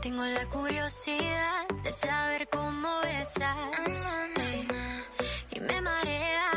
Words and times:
Tengo 0.00 0.24
la 0.24 0.46
curiosidad 0.48 1.68
de 1.84 1.92
saber 1.92 2.48
cómo 2.50 3.00
besas. 3.02 4.18
Eh, 4.38 4.66
y 5.50 5.60
me 5.60 5.80
marea 5.82 6.50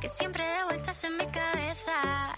que 0.00 0.08
siempre 0.08 0.44
de 0.46 0.64
vueltas 0.64 1.02
en 1.04 1.16
mi 1.16 1.26
cabeza. 1.26 2.34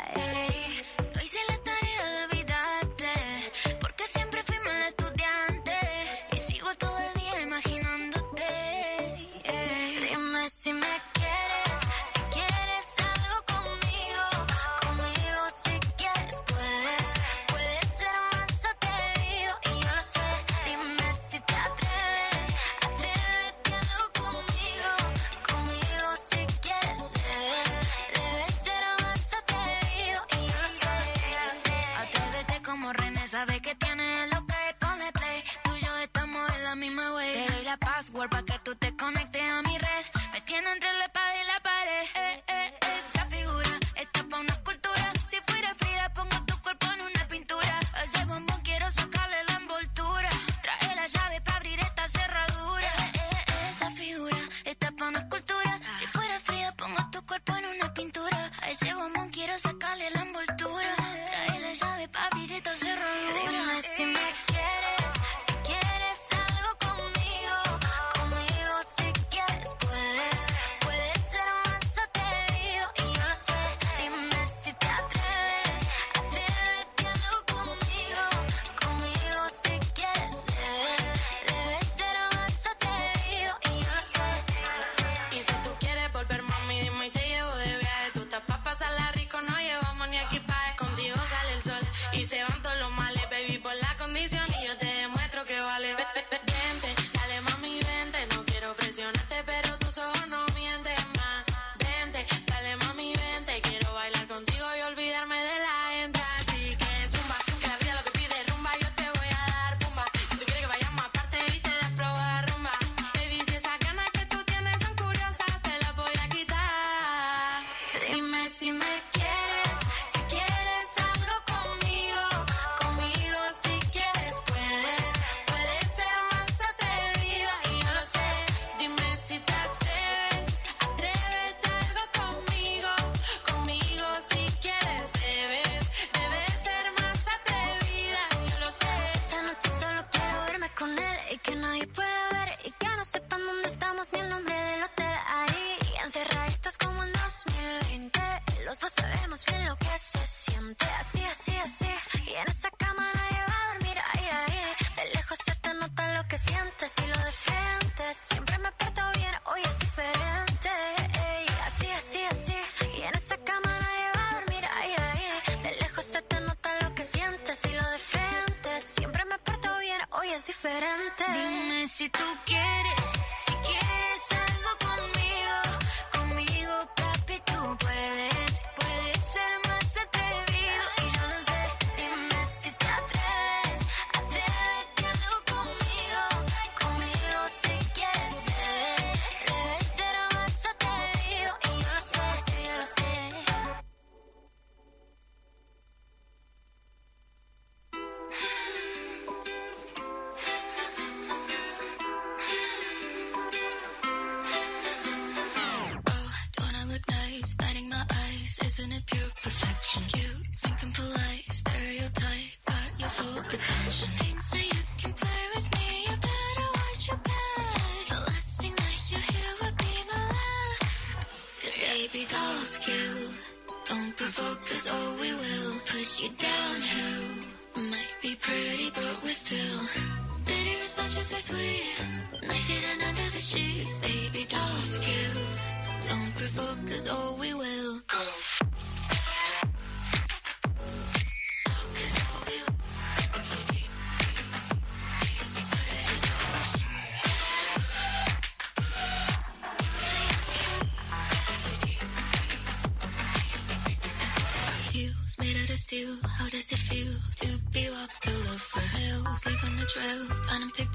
pure 209.04 209.30
perfection. 209.42 210.25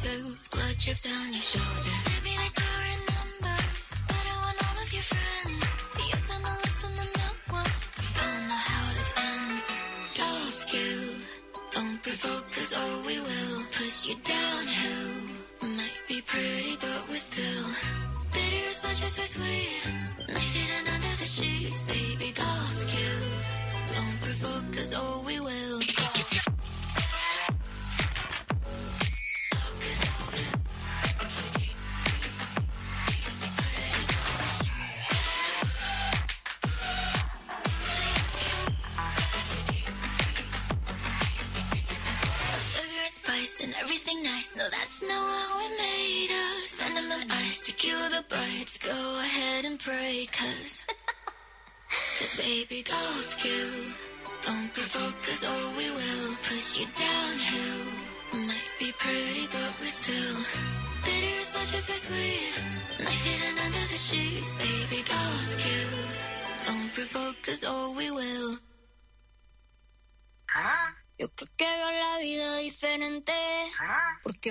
tattoos, 0.02 0.48
blood 0.48 0.78
drips 0.80 1.04
down 1.04 1.32
your 1.32 1.42
shoulder. 1.42 2.11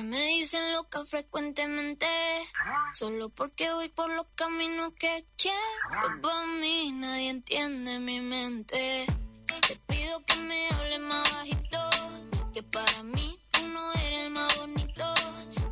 me 0.03 0.25
dicen 0.27 0.73
loca 0.73 1.05
frecuentemente. 1.05 2.07
Ah. 2.65 2.91
Solo 2.93 3.29
porque 3.29 3.73
voy 3.73 3.89
por 3.89 4.11
los 4.11 4.27
caminos 4.35 4.93
que 4.99 5.27
quiero. 5.37 5.59
Ah. 5.91 6.01
Pues 6.01 6.13
para 6.23 6.47
mí 6.47 6.93
nadie 6.93 7.31
entiende 7.31 7.99
mi 7.99 8.21
mente. 8.21 9.07
Te 9.67 9.77
pido 9.87 10.25
que 10.25 10.37
me 10.37 10.69
hables 10.69 11.01
más 11.01 11.33
bajito. 11.35 11.91
Que 12.53 12.63
para 12.63 13.03
mí 13.03 13.39
tú 13.51 13.67
no 13.69 13.93
eres 13.93 14.21
el 14.21 14.31
más 14.31 14.57
bonito. 14.59 15.15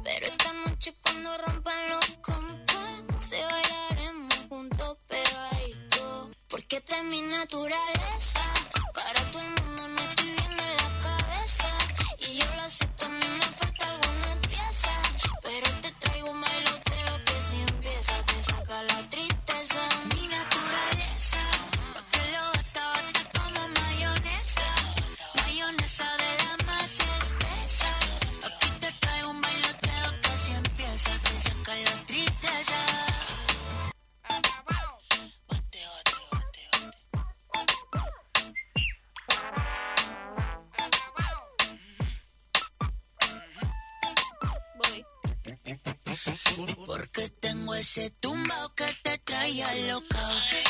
Pero 0.02 0.26
esta 0.26 0.52
noche 0.52 0.94
cuando 1.02 1.38
rompan 1.38 1.88
los 1.90 2.06
compases 2.20 3.44
bailaremos 3.50 4.34
juntos 4.48 4.98
pegadito. 5.06 6.30
Porque 6.48 6.76
esta 6.76 6.98
es 6.98 7.04
mi 7.04 7.22
naturaleza. 7.22 8.40
Para 8.94 9.30
todo 9.30 9.42
el 9.42 9.64
mundo 9.64 9.88
no 9.88 10.00
estoy 10.00 10.32
viendo 10.32 10.62
en 10.62 10.76
la 10.76 11.02
cabeza. 11.02 11.69
Y 12.19 12.38
yo 12.38 12.44
la 12.56 12.69
sé 12.69 12.88
desire. 19.68 20.07
ese 47.78 48.10
tumbao 48.10 48.75
que 48.75 48.92
te 49.04 49.19
traía 49.19 49.72
loca. 49.88 50.19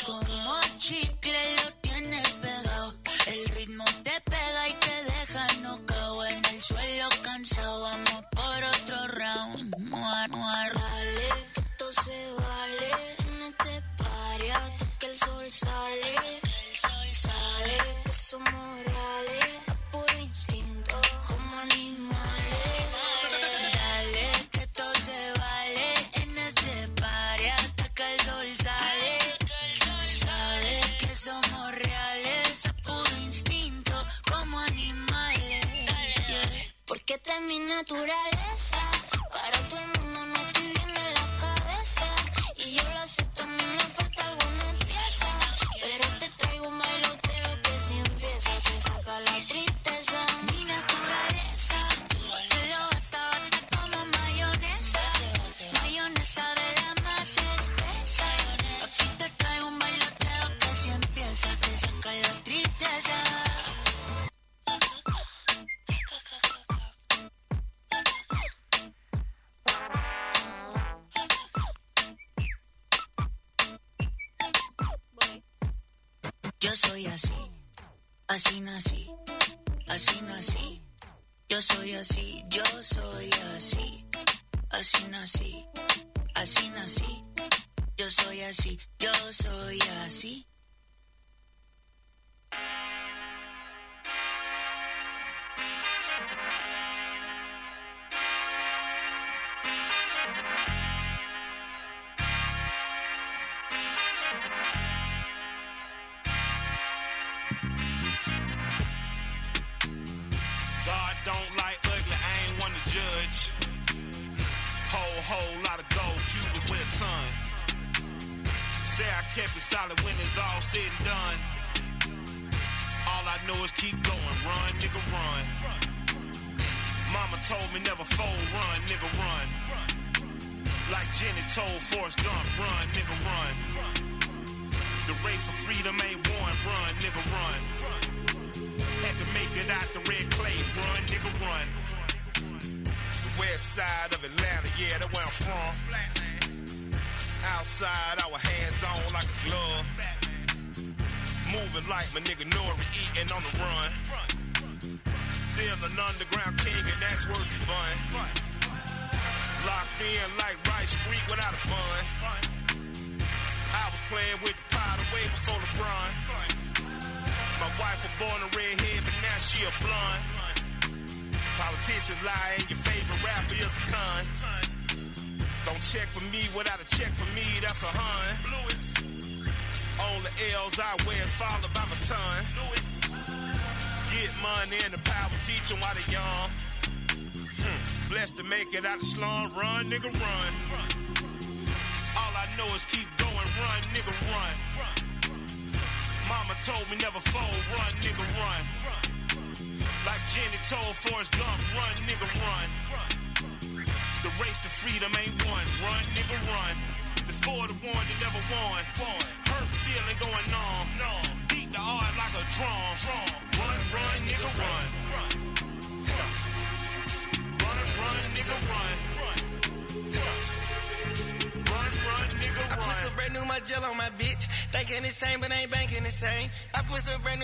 Como 0.04 0.54
chicle 0.76 1.56
lo 1.56 1.72
tienes 1.80 2.32
pegado. 2.34 2.94
El 3.26 3.44
ritmo 3.56 3.84
te 4.04 4.20
pega 4.20 4.68
y 4.68 4.74
te 4.74 4.96
deja 5.04 5.46
nocao. 5.62 6.24
En 6.26 6.44
el 6.44 6.62
suelo 6.62 7.08
cansado, 7.22 7.82
vamos 7.82 8.24
por 8.38 8.60
otro 8.76 8.96
round. 9.08 9.78
Muar, 9.78 10.28
muar. 10.30 10.72
Dale, 10.74 11.28
que 11.54 11.62
todo 11.78 11.92
se 11.92 12.32
vale. 12.34 12.90
En 13.18 13.42
este 13.48 13.82
party 13.96 14.50
hasta 14.50 14.86
que 14.98 15.06
el 15.06 15.18
sol 15.18 15.52
sale. 15.52 16.14
El 16.42 16.76
sol 16.84 17.08
sale, 17.10 17.78
que 18.04 18.12
somos 18.12 18.84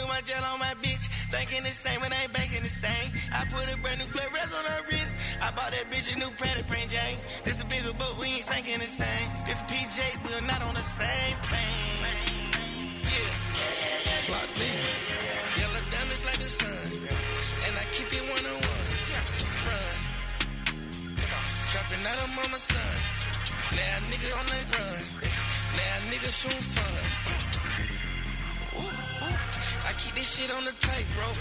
my 0.09 0.21
gel 0.23 0.45
on 0.45 0.59
my 0.59 0.75
bitch. 0.83 1.07
Thinking 1.31 1.63
the 1.63 1.71
same, 1.71 2.01
but 2.01 2.13
ain't 2.15 2.33
banking 2.33 2.63
the 2.63 2.69
same. 2.69 3.11
I 3.33 3.45
put 3.51 3.67
a 3.73 3.77
brand 3.79 3.99
new 4.01 4.07
Flores 4.07 4.53
on 4.55 4.65
her 4.65 4.83
wrist. 4.91 5.17
I 5.41 5.51
bought 5.51 5.71
that 5.73 5.87
bitch 5.91 6.15
a 6.15 6.19
new 6.19 6.31
Prada 6.39 6.63
Praying 6.65 6.89
Jane. 6.89 7.19
This 7.45 7.63
a 7.63 7.67
bigger 7.67 7.93
boat, 7.95 8.15
we 8.21 8.27
ain't 8.39 8.47
sinking 8.47 8.79
the 8.79 8.87
same. 8.87 9.29
This 9.47 9.63
PJ, 9.67 9.99
we're 10.25 10.47
not 10.47 10.63
on 10.63 10.75
the 10.75 10.85
same 10.85 11.37
plane. 11.49 12.25
Yeah. 13.03 14.33
Locked 14.33 14.61
in. 14.63 14.79
Yellow 15.59 15.83
diamonds 15.91 16.25
like 16.25 16.39
the 16.39 16.51
sun. 16.51 16.87
And 17.67 17.75
I 17.79 17.85
keep 17.91 18.09
it 18.09 18.25
one 18.31 18.45
on 18.47 18.59
one. 18.63 18.87
Run. 19.67 19.95
Trapping 21.71 22.05
out 22.07 22.19
of 22.23 22.31
mama's 22.39 22.63
son. 22.63 22.95
Now 23.75 23.97
nigga 24.11 24.31
on 24.39 24.47
the 24.47 24.61
run. 24.75 25.03
Now 25.75 25.95
nigga 26.11 26.31
shooting 26.31 26.63
fun. 26.63 27.24
This 30.15 30.39
shit 30.39 30.51
on 30.55 30.65
the 30.65 30.75
tight 30.79 31.09
rope. 31.19 31.39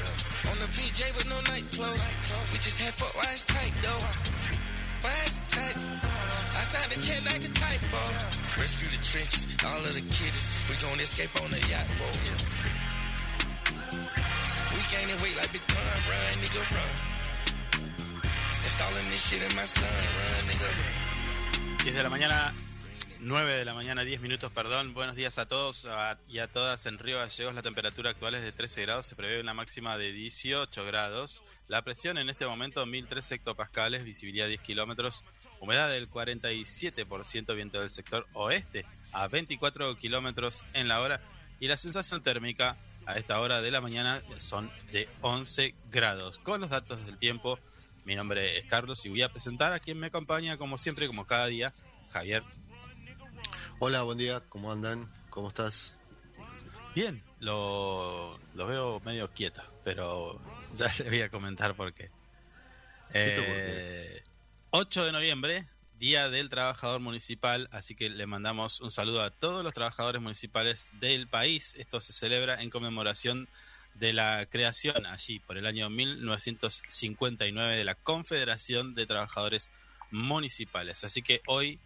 On 0.49 0.57
the 0.59 0.69
PJ 0.73 0.99
with 1.15 1.29
no 1.29 1.37
night 1.53 1.65
clothes. 1.71 2.03
We 2.51 2.57
just 2.57 2.81
had 2.81 2.93
why 3.13 3.29
it's 3.29 3.45
tight 3.45 3.73
though. 3.85 4.03
It's 5.03 5.39
tight? 5.53 5.77
I 5.77 6.63
signed 6.69 6.91
the 6.91 6.99
check 7.01 7.21
like 7.25 7.43
a 7.43 7.51
typo. 7.53 8.01
Rescue 8.57 8.89
the 8.89 9.01
trenches, 9.03 9.47
all 9.65 9.81
of 9.81 9.93
the 9.93 10.01
kiddies. 10.01 10.65
We 10.69 10.75
gon' 10.81 10.99
escape 10.99 11.33
on 11.43 11.49
the 11.51 11.61
yacht 11.69 11.89
boat. 11.99 12.17
We 14.73 14.81
gaining 14.89 15.19
weight 15.21 15.37
like 15.37 15.51
Big 15.51 15.65
Pun. 15.67 15.97
Run, 16.09 16.33
nigga, 16.41 16.61
run. 16.73 16.93
Installing 18.63 19.07
this 19.09 19.21
shit 19.27 19.41
in 19.43 19.53
my 19.55 19.67
son. 19.67 19.85
Run, 19.85 20.43
nigga, 20.49 20.69
run. 20.71 21.13
10 21.83 21.93
de 21.95 22.03
la 22.03 22.09
mañana, 22.09 22.53
9 23.25 23.53
de 23.53 23.63
la 23.63 23.73
mañana, 23.73 24.03
10 24.03 24.19
minutos, 24.19 24.51
perdón. 24.51 24.93
Buenos 24.93 25.15
días 25.15 25.37
a 25.37 25.47
todos 25.47 25.87
y 26.27 26.39
a 26.39 26.47
todas. 26.47 26.85
En 26.87 26.99
Río 26.99 27.19
Gallegos 27.19 27.55
la 27.55 27.61
temperatura 27.61 28.09
actual 28.09 28.35
es 28.35 28.43
de 28.43 28.51
13 28.51 28.81
grados, 28.81 29.05
se 29.05 29.15
prevé 29.15 29.39
una 29.39 29.53
máxima 29.53 29.97
de 29.97 30.11
18 30.11 30.85
grados. 30.85 31.41
La 31.69 31.83
presión 31.83 32.17
en 32.17 32.29
este 32.29 32.45
momento 32.45 32.85
1003 32.85 33.31
hectopascales, 33.31 34.03
visibilidad 34.03 34.49
10 34.49 34.59
kilómetros, 34.59 35.23
humedad 35.61 35.89
del 35.89 36.09
47%, 36.09 37.55
viento 37.55 37.79
del 37.79 37.89
sector 37.89 38.27
oeste 38.33 38.85
a 39.13 39.29
24 39.29 39.95
kilómetros 39.95 40.65
en 40.73 40.89
la 40.89 40.99
hora 40.99 41.21
y 41.61 41.69
la 41.69 41.77
sensación 41.77 42.21
térmica 42.21 42.75
a 43.05 43.15
esta 43.15 43.39
hora 43.39 43.61
de 43.61 43.71
la 43.71 43.79
mañana 43.79 44.21
son 44.35 44.69
de 44.91 45.07
11 45.21 45.75
grados. 45.89 46.39
Con 46.39 46.59
los 46.59 46.71
datos 46.71 47.05
del 47.05 47.17
tiempo, 47.17 47.57
mi 48.03 48.15
nombre 48.15 48.57
es 48.57 48.65
Carlos 48.65 49.05
y 49.05 49.09
voy 49.09 49.21
a 49.21 49.29
presentar 49.29 49.71
a 49.71 49.79
quien 49.79 49.97
me 49.97 50.07
acompaña, 50.07 50.57
como 50.57 50.77
siempre, 50.77 51.07
como 51.07 51.25
cada 51.25 51.45
día, 51.45 51.71
Javier. 52.11 52.43
Hola, 53.79 54.03
buen 54.03 54.17
día, 54.17 54.41
¿cómo 54.49 54.71
andan? 54.71 55.11
¿Cómo 55.29 55.49
estás? 55.49 55.95
Bien, 56.95 57.21
lo, 57.39 58.39
lo 58.55 58.67
veo 58.67 58.99
medio 59.01 59.29
quieto, 59.31 59.61
pero 59.83 60.39
ya 60.73 60.91
le 60.99 61.09
voy 61.09 61.21
a 61.21 61.29
comentar 61.29 61.75
por 61.75 61.93
qué. 61.93 62.09
¿Quieto 63.11 63.41
por 63.41 63.55
Eh, 63.55 64.23
8 64.71 65.05
de 65.05 65.11
noviembre, 65.11 65.67
Día 65.99 66.29
del 66.29 66.49
Trabajador 66.49 66.99
Municipal, 66.99 67.67
así 67.71 67.95
que 67.95 68.09
le 68.09 68.25
mandamos 68.25 68.81
un 68.81 68.91
saludo 68.91 69.21
a 69.21 69.31
todos 69.31 69.63
los 69.63 69.73
trabajadores 69.73 70.21
municipales 70.21 70.91
del 70.99 71.27
país. 71.27 71.75
Esto 71.75 71.99
se 71.99 72.13
celebra 72.13 72.61
en 72.61 72.69
conmemoración 72.69 73.47
de 73.95 74.13
la 74.13 74.45
creación 74.49 75.05
allí 75.05 75.39
por 75.39 75.57
el 75.57 75.65
año 75.65 75.89
1959 75.89 77.75
de 77.75 77.83
la 77.83 77.95
Confederación 77.95 78.95
de 78.95 79.05
Trabajadores 79.05 79.71
Municipales. 80.11 81.03
Así 81.03 81.21
que 81.21 81.41
hoy 81.47 81.79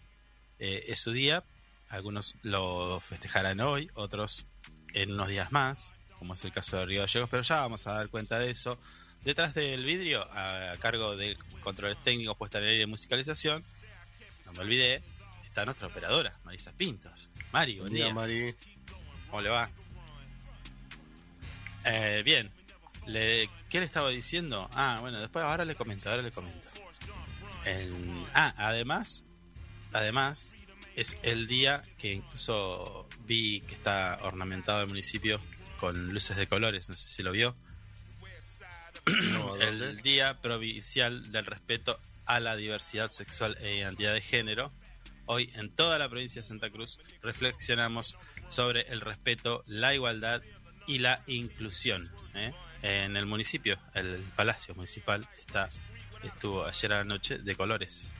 eh, 0.59 0.85
es 0.87 0.99
su 0.99 1.11
día, 1.11 1.43
algunos 1.89 2.35
lo 2.41 2.99
festejarán 2.99 3.59
hoy, 3.61 3.89
otros 3.93 4.45
en 4.93 5.13
unos 5.13 5.27
días 5.29 5.51
más, 5.51 5.93
como 6.17 6.33
es 6.33 6.43
el 6.45 6.51
caso 6.51 6.77
de 6.77 6.85
Río 6.85 7.01
Gallegos, 7.01 7.29
pero 7.29 7.43
ya 7.43 7.61
vamos 7.61 7.85
a 7.87 7.93
dar 7.93 8.09
cuenta 8.09 8.39
de 8.39 8.51
eso. 8.51 8.79
Detrás 9.23 9.53
del 9.53 9.83
vidrio, 9.83 10.23
a 10.31 10.73
cargo 10.79 11.15
del 11.17 11.37
controles 11.61 11.97
técnicos, 12.03 12.37
puesta 12.37 12.57
en 12.59 12.65
el 12.65 12.69
aire 12.71 12.83
y 12.83 12.87
musicalización, 12.87 13.63
no 14.45 14.53
me 14.53 14.59
olvidé, 14.59 15.03
está 15.43 15.65
nuestra 15.65 15.87
operadora, 15.87 16.33
Marisa 16.43 16.71
Pintos. 16.71 17.31
Mari, 17.51 17.73
buen 17.79 17.83
Buen 17.89 17.93
día, 17.93 18.05
día. 18.05 18.13
Mari. 18.13 18.55
¿Cómo 19.29 19.41
le 19.41 19.49
va? 19.49 19.69
Eh, 21.85 22.21
bien. 22.23 22.51
Le, 23.05 23.49
¿Qué 23.69 23.79
le 23.79 23.85
estaba 23.85 24.09
diciendo? 24.09 24.69
Ah, 24.73 24.97
bueno, 25.01 25.19
después 25.21 25.43
ahora 25.45 25.63
le 25.63 25.75
comento, 25.75 26.09
ahora 26.09 26.21
le 26.21 26.31
comento. 26.31 26.67
El- 27.65 28.25
ah, 28.33 28.53
además, 28.57 29.25
además, 29.93 30.55
es 30.97 31.19
el 31.21 31.47
día 31.47 31.83
que 31.99 32.11
incluso 32.11 33.07
vi 33.19 33.61
que 33.61 33.75
está 33.75 34.17
ornamentado 34.23 34.81
el 34.81 34.87
municipio 34.87 35.39
con 35.79 36.11
luces 36.11 36.35
de 36.37 36.47
colores, 36.47 36.89
no 36.89 36.95
sé 36.95 37.07
si 37.07 37.23
lo 37.23 37.31
vio. 37.31 37.55
El 39.61 40.01
Día 40.01 40.41
Provincial 40.41 41.31
del 41.31 41.45
Respeto 41.45 41.99
a 42.25 42.39
la 42.39 42.55
Diversidad 42.55 43.11
Sexual 43.11 43.55
e 43.61 43.77
Identidad 43.77 44.13
de 44.13 44.21
Género. 44.21 44.73
Hoy 45.27 45.51
en 45.55 45.69
toda 45.69 45.99
la 45.99 46.09
provincia 46.09 46.41
de 46.41 46.47
Santa 46.47 46.71
Cruz 46.71 46.99
reflexionamos 47.21 48.17
sobre 48.47 48.81
el 48.89 48.99
respeto, 49.01 49.61
la 49.67 49.93
igualdad 49.93 50.41
y 50.87 50.97
la 50.97 51.21
inclusión. 51.27 52.11
¿eh? 52.33 52.51
En 52.81 53.15
el 53.17 53.27
municipio, 53.27 53.79
el 53.93 54.23
Palacio 54.35 54.73
Municipal 54.73 55.27
está 55.37 55.69
estuvo 56.23 56.65
ayer 56.65 56.91
a 56.93 56.97
la 56.97 57.05
noche 57.05 57.37
de 57.37 57.55
colores, 57.55 58.15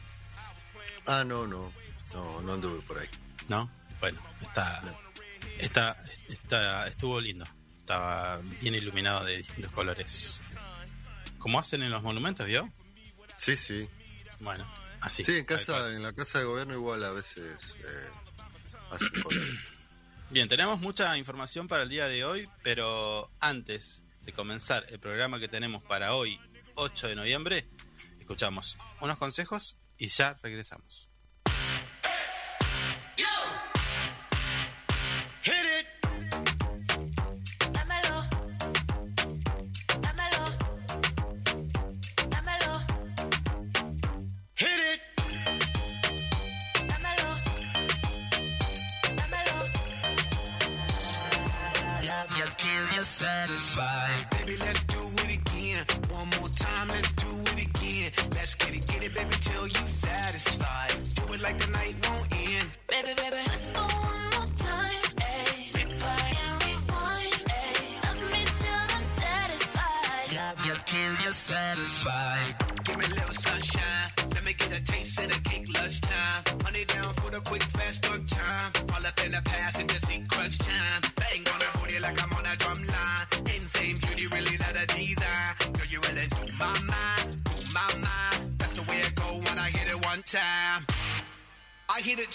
Ah, 1.08 1.24
no, 1.26 1.48
no. 1.48 1.72
No, 2.14 2.42
no 2.42 2.54
anduve 2.54 2.82
por 2.82 3.00
ahí. 3.00 3.10
¿no? 3.50 3.70
Bueno, 4.00 4.20
está, 4.42 4.82
está, 5.60 5.98
está, 6.30 6.88
estuvo 6.88 7.20
lindo. 7.20 7.46
Estaba 7.78 8.38
bien 8.62 8.76
iluminado 8.76 9.24
de 9.26 9.38
distintos 9.38 9.72
colores. 9.72 10.42
Como 11.38 11.60
hacen 11.60 11.84
en 11.84 11.92
los 11.92 12.04
monumentos, 12.04 12.46
¿vio? 12.46 12.72
Sí, 13.38 13.56
sí. 13.56 13.88
Bueno, 14.42 14.66
así. 15.02 15.24
Sí, 15.24 15.38
en 15.38 15.46
casa, 15.46 15.90
en 15.94 16.04
la 16.04 16.14
casa 16.14 16.40
de 16.40 16.46
gobierno 16.46 16.74
igual 16.74 17.04
a 17.04 17.12
veces 17.12 17.76
eh, 17.80 18.10
hacen 18.92 19.22
colores. 19.22 19.60
Bien, 20.30 20.50
tenemos 20.50 20.82
mucha 20.82 21.18
información 21.18 21.70
para 21.70 21.84
el 21.84 21.90
día 21.90 22.08
de 22.08 22.26
hoy, 22.26 22.50
pero 22.62 23.32
antes 23.40 24.06
de 24.24 24.34
comenzar 24.34 24.86
el 24.90 25.00
programa 25.00 25.40
que 25.40 25.48
tenemos 25.48 25.82
para 25.84 26.16
hoy, 26.16 26.38
8 26.76 27.08
de 27.08 27.16
noviembre, 27.16 27.70
escuchamos 28.20 28.78
unos 29.00 29.18
consejos 29.18 29.80
y 29.98 30.08
ya 30.08 30.38
regresamos. 30.44 31.07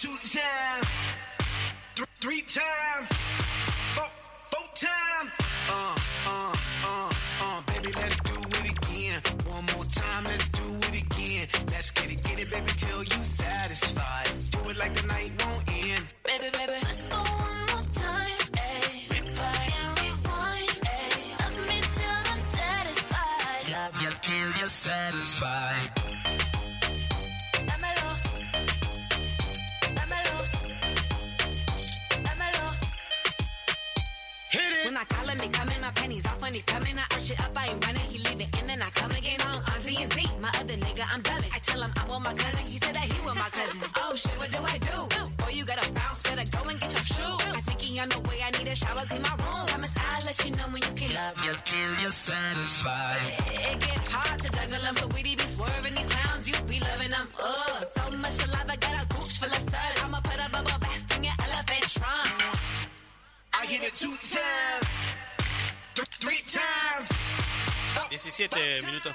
Two 0.03 0.09
times, 0.09 0.82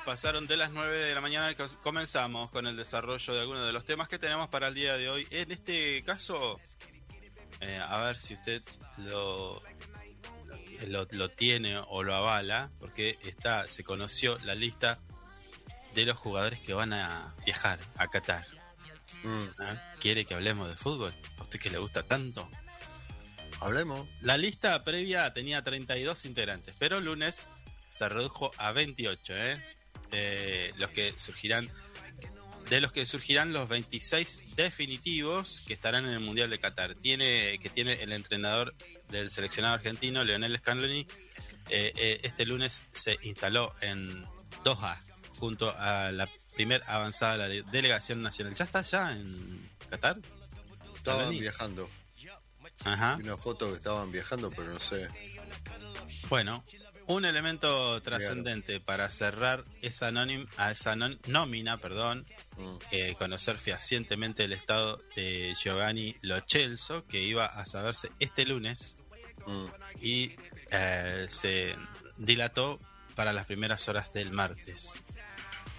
pasaron 0.07 0.47
de 0.47 0.55
las 0.55 0.71
9 0.71 0.95
de 0.95 1.13
la 1.13 1.19
mañana 1.19 1.51
y 1.51 1.55
comenzamos 1.83 2.49
con 2.49 2.65
el 2.65 2.77
desarrollo 2.77 3.33
de 3.33 3.41
algunos 3.41 3.65
de 3.65 3.73
los 3.73 3.83
temas 3.83 4.07
que 4.07 4.17
tenemos 4.17 4.47
para 4.47 4.69
el 4.69 4.73
día 4.73 4.95
de 4.95 5.09
hoy. 5.09 5.27
En 5.31 5.51
este 5.51 6.01
caso, 6.03 6.61
eh, 7.59 7.77
a 7.85 8.03
ver 8.03 8.17
si 8.17 8.35
usted 8.35 8.63
lo, 8.99 9.61
lo, 10.87 11.07
lo 11.11 11.29
tiene 11.31 11.77
o 11.77 12.03
lo 12.03 12.15
avala, 12.15 12.71
porque 12.79 13.19
está, 13.21 13.67
se 13.67 13.83
conoció 13.83 14.37
la 14.45 14.55
lista 14.55 14.97
de 15.93 16.05
los 16.05 16.17
jugadores 16.17 16.61
que 16.61 16.73
van 16.73 16.93
a 16.93 17.35
viajar 17.45 17.77
a 17.97 18.07
Qatar. 18.07 18.47
Mm, 19.23 19.47
¿Ah? 19.59 19.93
¿Quiere 19.99 20.23
que 20.23 20.35
hablemos 20.35 20.69
de 20.69 20.77
fútbol? 20.77 21.13
¿A 21.37 21.43
usted 21.43 21.59
que 21.59 21.69
le 21.69 21.79
gusta 21.79 22.03
tanto? 22.03 22.49
Hablemos. 23.59 24.07
La 24.21 24.37
lista 24.37 24.81
previa 24.85 25.33
tenía 25.33 25.65
32 25.65 26.23
integrantes, 26.23 26.73
pero 26.79 26.99
el 26.99 27.03
lunes 27.03 27.51
se 27.89 28.07
redujo 28.07 28.53
a 28.55 28.71
28, 28.71 29.35
¿eh? 29.35 29.76
Eh, 30.11 30.71
los 30.77 30.89
que 30.91 31.13
surgirán 31.17 31.69
de 32.69 32.81
los 32.81 32.91
que 32.91 33.05
surgirán 33.05 33.53
los 33.53 33.69
26 33.69 34.41
definitivos 34.57 35.63
que 35.65 35.73
estarán 35.73 36.05
en 36.05 36.11
el 36.11 36.19
Mundial 36.19 36.49
de 36.49 36.59
Qatar. 36.59 36.95
Tiene 36.95 37.59
que 37.61 37.69
tiene 37.69 37.93
el 38.03 38.11
entrenador 38.11 38.75
del 39.09 39.31
seleccionado 39.31 39.75
argentino 39.75 40.23
Leonel 40.25 40.57
Scaloni 40.57 41.07
eh, 41.69 41.93
eh, 41.95 42.19
este 42.23 42.45
lunes 42.45 42.83
se 42.91 43.17
instaló 43.23 43.73
en 43.81 44.25
Doha 44.65 45.01
junto 45.39 45.73
a 45.77 46.11
la 46.11 46.29
primer 46.55 46.84
avanzada 46.88 47.34
de 47.34 47.38
la 47.38 47.47
de- 47.47 47.63
delegación 47.71 48.21
nacional. 48.21 48.53
¿Ya 48.55 48.65
está 48.65 48.82
ya 48.82 49.12
en 49.13 49.69
Qatar? 49.89 50.17
Estaban 50.95 51.19
Scaloni? 51.21 51.39
viajando. 51.39 51.89
Ajá. 52.84 53.17
Una 53.21 53.38
foto 53.38 53.69
que 53.71 53.77
estaban 53.77 54.12
viajando, 54.12 54.49
pero 54.51 54.71
no 54.73 54.79
sé. 54.79 55.08
Bueno, 56.29 56.63
un 57.08 57.26
elemento 57.26 58.02
trascendente 58.02 58.80
para 58.80 59.10
cerrar 59.10 59.63
esa, 59.82 60.10
anonim- 60.12 60.48
a 60.58 60.72
esa 60.72 60.96
nómina, 60.96 61.78
perdón, 61.78 62.26
Mm, 62.58 62.78
eh, 62.89 63.15
conocer 63.20 63.58
fehacientemente 63.60 64.43
el 64.43 64.52
estado 64.52 65.00
de 65.15 65.54
Giovanni 65.54 66.15
Lochelso, 66.22 67.06
que 67.06 67.22
iba 67.22 67.46
a 67.46 67.65
saberse 67.67 68.12
este 68.20 68.46
lunes 68.46 68.98
mm. 69.46 69.65
y 70.02 70.36
eh, 70.72 71.28
se 71.30 71.76
dilató 72.17 72.80
para 73.15 73.32
las 73.32 73.46
primeras 73.46 73.88
horas 73.89 74.12
del 74.12 74.32
martes. 74.32 75.04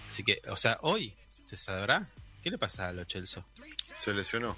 Así 0.09 0.23
que, 0.23 0.41
o 0.49 0.55
sea, 0.55 0.77
hoy 0.81 1.13
se 1.41 1.57
sabrá 1.57 2.07
qué 2.41 2.49
le 2.49 2.57
pasa 2.57 2.87
a 2.87 2.93
Lochelso. 2.93 3.45
Se 3.97 4.13
lesionó. 4.13 4.57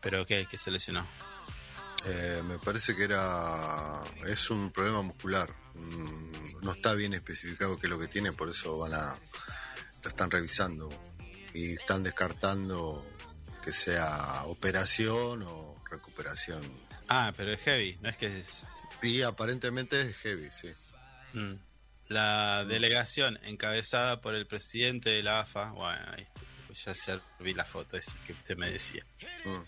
Pero 0.00 0.24
que, 0.24 0.46
que 0.46 0.56
se 0.56 0.70
lesionó. 0.70 1.06
Eh, 2.04 2.42
me 2.44 2.58
parece 2.58 2.94
que 2.94 3.04
era. 3.04 4.02
Es 4.26 4.50
un 4.50 4.70
problema 4.70 5.02
muscular. 5.02 5.48
Mm, 5.74 6.62
No 6.62 6.72
está 6.72 6.94
bien 6.94 7.14
especificado 7.14 7.78
qué 7.78 7.86
es 7.86 7.90
lo 7.90 7.98
que 7.98 8.08
tiene, 8.08 8.32
por 8.32 8.48
eso 8.48 8.76
van 8.78 8.94
a. 8.94 9.18
Lo 10.02 10.08
están 10.08 10.30
revisando. 10.30 10.88
Y 11.54 11.72
están 11.72 12.02
descartando 12.02 13.06
que 13.62 13.72
sea 13.72 14.44
operación 14.44 15.42
o 15.42 15.82
recuperación. 15.90 16.62
Ah, 17.08 17.32
pero 17.36 17.52
es 17.52 17.62
heavy, 17.62 17.98
no 18.02 18.08
es 18.08 18.16
que 18.16 18.26
es, 18.26 18.66
Y 19.02 19.22
aparentemente 19.22 20.00
es 20.00 20.16
heavy, 20.18 20.48
sí. 20.50 20.68
Mm. 21.32 21.54
La 22.08 22.64
delegación 22.64 23.38
encabezada 23.42 24.20
por 24.20 24.34
el 24.34 24.46
presidente 24.46 25.10
de 25.10 25.22
la 25.22 25.40
AFA, 25.40 25.72
bueno, 25.72 26.04
ahí 26.16 26.26
ya 26.72 26.92
vi 27.40 27.54
la 27.54 27.64
foto 27.64 27.96
esa 27.96 28.14
que 28.26 28.32
usted 28.32 28.56
me 28.56 28.70
decía. 28.70 29.04
Mm. 29.44 29.62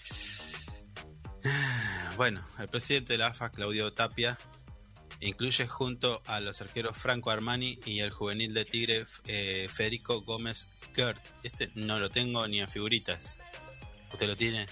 Bueno, 2.18 2.44
el 2.59 2.66
presidente 2.68 3.12
de 3.12 3.18
la 3.18 3.28
AFA, 3.28 3.50
Claudio 3.50 3.92
Tapia, 3.92 4.37
incluye 5.20 5.68
junto 5.68 6.20
a 6.26 6.40
los 6.40 6.61
arqueros 6.61 6.96
Franco 6.96 7.31
Armani 7.31 7.78
y 7.85 8.00
el 8.00 8.11
juvenil 8.11 8.52
de 8.54 8.64
Tigre 8.64 9.07
eh, 9.26 9.68
Federico 9.72 10.20
Gómez 10.22 10.66
Gert. 10.94 11.24
Este 11.44 11.70
no 11.76 12.00
lo 12.00 12.11
tengo 12.11 12.46
ni 12.48 12.61
en 12.61 12.68
figuritas. 12.68 13.40
¿Usted 14.12 14.26
lo 14.26 14.35
tiene? 14.37 14.66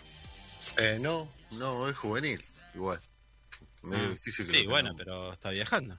Eh, 0.78 0.98
no, 1.00 1.30
no, 1.52 1.88
es 1.88 1.96
juvenil, 1.96 2.42
igual. 2.74 2.98
Medio 3.82 4.06
Ah, 4.06 4.10
difícil 4.10 4.46
que 4.46 4.52
Sí, 4.52 4.62
lo 4.64 4.70
bueno, 4.70 4.92
pero 4.96 5.32
está 5.32 5.50
viajando. 5.50 5.96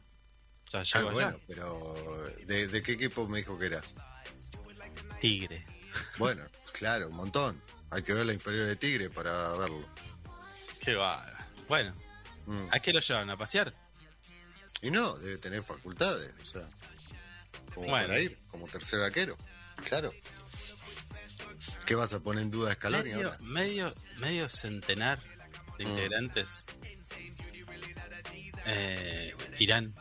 Ya 0.70 0.80
Ah, 0.80 0.82
allá. 0.82 1.02
bueno, 1.12 1.40
pero 1.48 2.36
¿de, 2.46 2.68
de 2.68 2.84
qué 2.84 2.92
equipo 2.92 3.26
me 3.30 3.38
dijo 3.38 3.58
que 3.58 3.68
era? 3.68 3.82
Tigre. 5.22 5.66
Bueno, 6.18 6.44
claro, 6.74 7.08
un 7.08 7.16
montón. 7.16 7.64
Hay 7.90 8.04
que 8.04 8.14
ver 8.14 8.26
la 8.26 8.34
inferior 8.34 8.68
de 8.68 8.76
Tigre 8.76 9.10
para 9.10 9.54
verlo. 9.54 9.88
Qué 10.82 10.94
bárbaro. 10.96 11.37
Bueno, 11.68 11.94
Mm. 12.46 12.68
¿a 12.72 12.80
qué 12.80 12.94
lo 12.94 13.00
llevaron 13.02 13.30
a 13.30 13.38
pasear? 13.38 13.74
Y 14.82 14.90
no, 14.92 15.18
debe 15.18 15.38
tener 15.38 15.64
facultades, 15.64 16.34
o 16.42 16.46
sea, 16.46 16.68
como 17.74 17.88
Bueno. 17.88 18.08
para 18.08 18.20
ir, 18.20 18.38
como 18.52 18.68
tercer 18.68 19.02
arquero. 19.02 19.36
Claro. 19.88 20.14
¿Qué 21.86 21.96
vas 21.96 22.14
a 22.14 22.20
poner 22.22 22.44
en 22.44 22.52
duda 22.52 22.74
Scaloni 22.74 23.10
medio, 23.12 23.28
ahora? 23.28 23.38
medio, 23.42 23.94
medio 24.18 24.48
centenar 24.50 25.22
de 25.78 25.86
Mm. 25.86 25.90
integrantes 25.90 26.66
eh, 28.66 29.34
Irán 29.60 29.94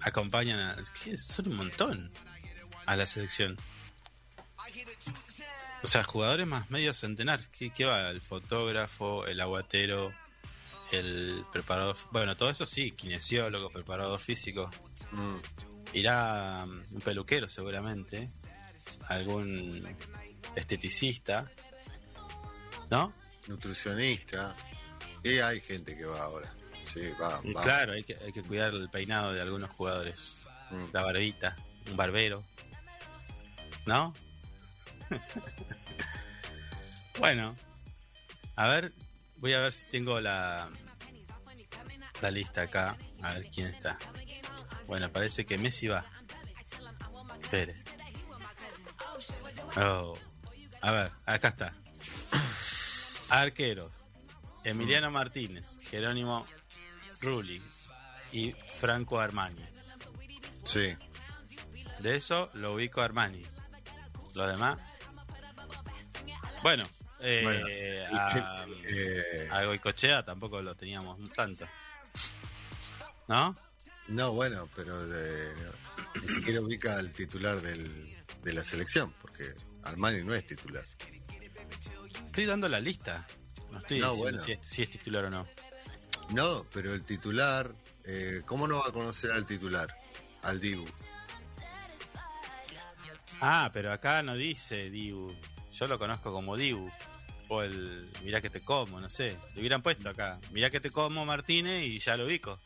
acompañan 0.00 0.58
a 0.60 0.76
son 1.16 1.48
un 1.48 1.56
montón 1.56 2.10
a 2.86 2.96
la 2.96 3.04
selección 3.06 3.58
o 5.82 5.86
sea 5.86 6.04
jugadores 6.04 6.46
más 6.46 6.70
medio 6.70 6.94
centenar 6.94 7.44
¿qué, 7.50 7.70
qué 7.70 7.84
va? 7.84 8.08
el 8.10 8.22
fotógrafo 8.22 9.26
el 9.26 9.38
aguatero 9.40 10.14
el 10.98 11.44
preparador 11.52 11.96
bueno 12.10 12.36
todo 12.36 12.50
eso 12.50 12.66
sí 12.66 12.92
kinesiólogo 12.92 13.70
preparador 13.70 14.20
físico 14.20 14.70
Mm, 15.12 15.40
irá 15.92 16.64
um, 16.64 16.82
un 16.92 17.00
peluquero 17.00 17.48
seguramente 17.48 18.28
algún 19.08 19.84
esteticista 20.54 21.50
¿no? 22.90 23.12
nutricionista. 23.48 24.54
Y 25.22 25.38
hay 25.38 25.60
gente 25.60 25.96
que 25.96 26.04
va 26.04 26.22
ahora. 26.22 26.52
Sí, 26.86 27.10
va, 27.20 27.40
va. 27.54 27.62
Claro, 27.62 27.92
hay 27.92 28.04
que, 28.04 28.16
hay 28.16 28.32
que 28.32 28.42
cuidar 28.42 28.72
el 28.72 28.88
peinado 28.88 29.32
de 29.32 29.40
algunos 29.40 29.70
jugadores. 29.70 30.44
Mm. 30.70 30.84
La 30.92 31.02
barbita, 31.02 31.56
un 31.90 31.96
barbero. 31.96 32.42
¿No? 33.86 34.14
bueno, 37.18 37.56
a 38.56 38.68
ver, 38.68 38.92
voy 39.40 39.54
a 39.54 39.60
ver 39.60 39.72
si 39.72 39.86
tengo 39.86 40.20
la, 40.20 40.70
la 42.20 42.30
lista 42.30 42.62
acá. 42.62 42.96
A 43.22 43.34
ver 43.34 43.50
quién 43.50 43.66
está. 43.66 43.98
Bueno, 44.86 45.10
parece 45.10 45.44
que 45.44 45.58
Messi 45.58 45.88
va. 45.88 46.04
Espere. 47.40 47.76
Oh. 49.76 50.16
A 50.80 50.92
ver, 50.92 51.12
acá 51.26 51.48
está. 51.48 51.74
Arqueros. 53.28 53.92
Emiliano 54.64 55.10
Martínez, 55.10 55.78
Jerónimo 55.80 56.46
Rulli 57.22 57.62
y 58.32 58.52
Franco 58.78 59.18
Armani. 59.18 59.64
Sí. 60.64 60.96
De 62.00 62.16
eso 62.16 62.50
lo 62.54 62.74
ubico 62.74 63.00
a 63.00 63.04
Armani. 63.06 63.42
Los 64.34 64.48
demás. 64.48 64.78
Bueno, 66.62 66.84
eh, 67.20 67.40
Bueno, 67.44 67.66
a, 68.18 68.66
Eh, 68.88 69.48
a 69.50 69.64
Goicochea 69.64 70.24
tampoco 70.24 70.60
lo 70.62 70.74
teníamos 70.74 71.18
tanto. 71.32 71.66
¿No? 73.28 73.56
no, 74.08 74.32
bueno, 74.32 74.68
pero 74.74 75.06
de- 75.06 75.52
ni 76.20 76.26
siquiera 76.26 76.60
ubica 76.60 76.98
al 76.98 77.12
titular 77.12 77.60
del, 77.60 78.16
de 78.42 78.52
la 78.54 78.64
selección, 78.64 79.12
porque 79.20 79.54
Armani 79.84 80.22
no 80.24 80.34
es 80.34 80.46
titular. 80.46 80.84
Estoy 82.26 82.46
dando 82.46 82.68
la 82.68 82.80
lista. 82.80 83.26
No 83.70 83.78
estoy 83.78 84.00
No, 84.00 84.10
diciendo 84.12 84.22
bueno. 84.22 84.38
si, 84.44 84.52
es, 84.52 84.60
si 84.62 84.82
es 84.82 84.90
titular 84.90 85.24
o 85.26 85.30
no. 85.30 85.46
No, 86.30 86.66
pero 86.72 86.92
el 86.92 87.04
titular, 87.04 87.72
eh, 88.04 88.42
¿cómo 88.46 88.66
no 88.66 88.78
va 88.78 88.88
a 88.88 88.92
conocer 88.92 89.30
al 89.30 89.46
titular? 89.46 89.94
Al 90.42 90.58
Dibu. 90.60 90.84
Ah, 93.40 93.70
pero 93.72 93.92
acá 93.92 94.22
no 94.22 94.34
dice 94.34 94.90
Dibu. 94.90 95.34
Yo 95.72 95.86
lo 95.86 95.98
conozco 95.98 96.32
como 96.32 96.56
Dibu. 96.56 96.90
O 97.52 97.62
el 97.62 98.08
Mirá 98.22 98.40
que 98.40 98.48
te 98.48 98.60
como, 98.60 99.00
no 99.00 99.08
sé. 99.10 99.36
Le 99.54 99.60
hubieran 99.60 99.82
puesto 99.82 100.08
acá. 100.08 100.38
Mirá 100.52 100.70
que 100.70 100.80
te 100.80 100.90
como 100.90 101.24
Martínez 101.26 101.84
y 101.84 101.98
ya 101.98 102.16
lo 102.16 102.24
ubico. 102.26 102.58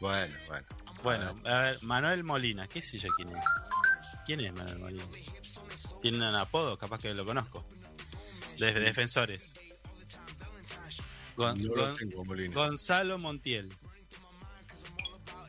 Bueno, 0.00 0.36
bueno. 0.46 0.66
Bueno, 1.02 1.40
a 1.44 1.58
ver, 1.62 1.82
Manuel 1.82 2.22
Molina. 2.24 2.66
¿Qué 2.68 2.80
sé 2.82 2.98
yo 2.98 3.08
quién 3.16 3.36
es? 3.36 3.44
¿Quién 4.24 4.40
es 4.40 4.52
Manuel 4.52 4.78
Molina? 4.78 5.04
¿Tiene 6.00 6.18
un 6.18 6.34
apodo? 6.34 6.78
Capaz 6.78 7.00
que 7.00 7.12
lo 7.14 7.24
conozco. 7.26 7.66
De 8.58 8.72
defensores. 8.72 9.54
Gon- 11.36 11.60
No 11.62 11.74
lo 11.74 11.94
tengo, 11.94 12.24
Molina. 12.24 12.54
Gonzalo 12.54 13.18
Montiel. 13.18 13.68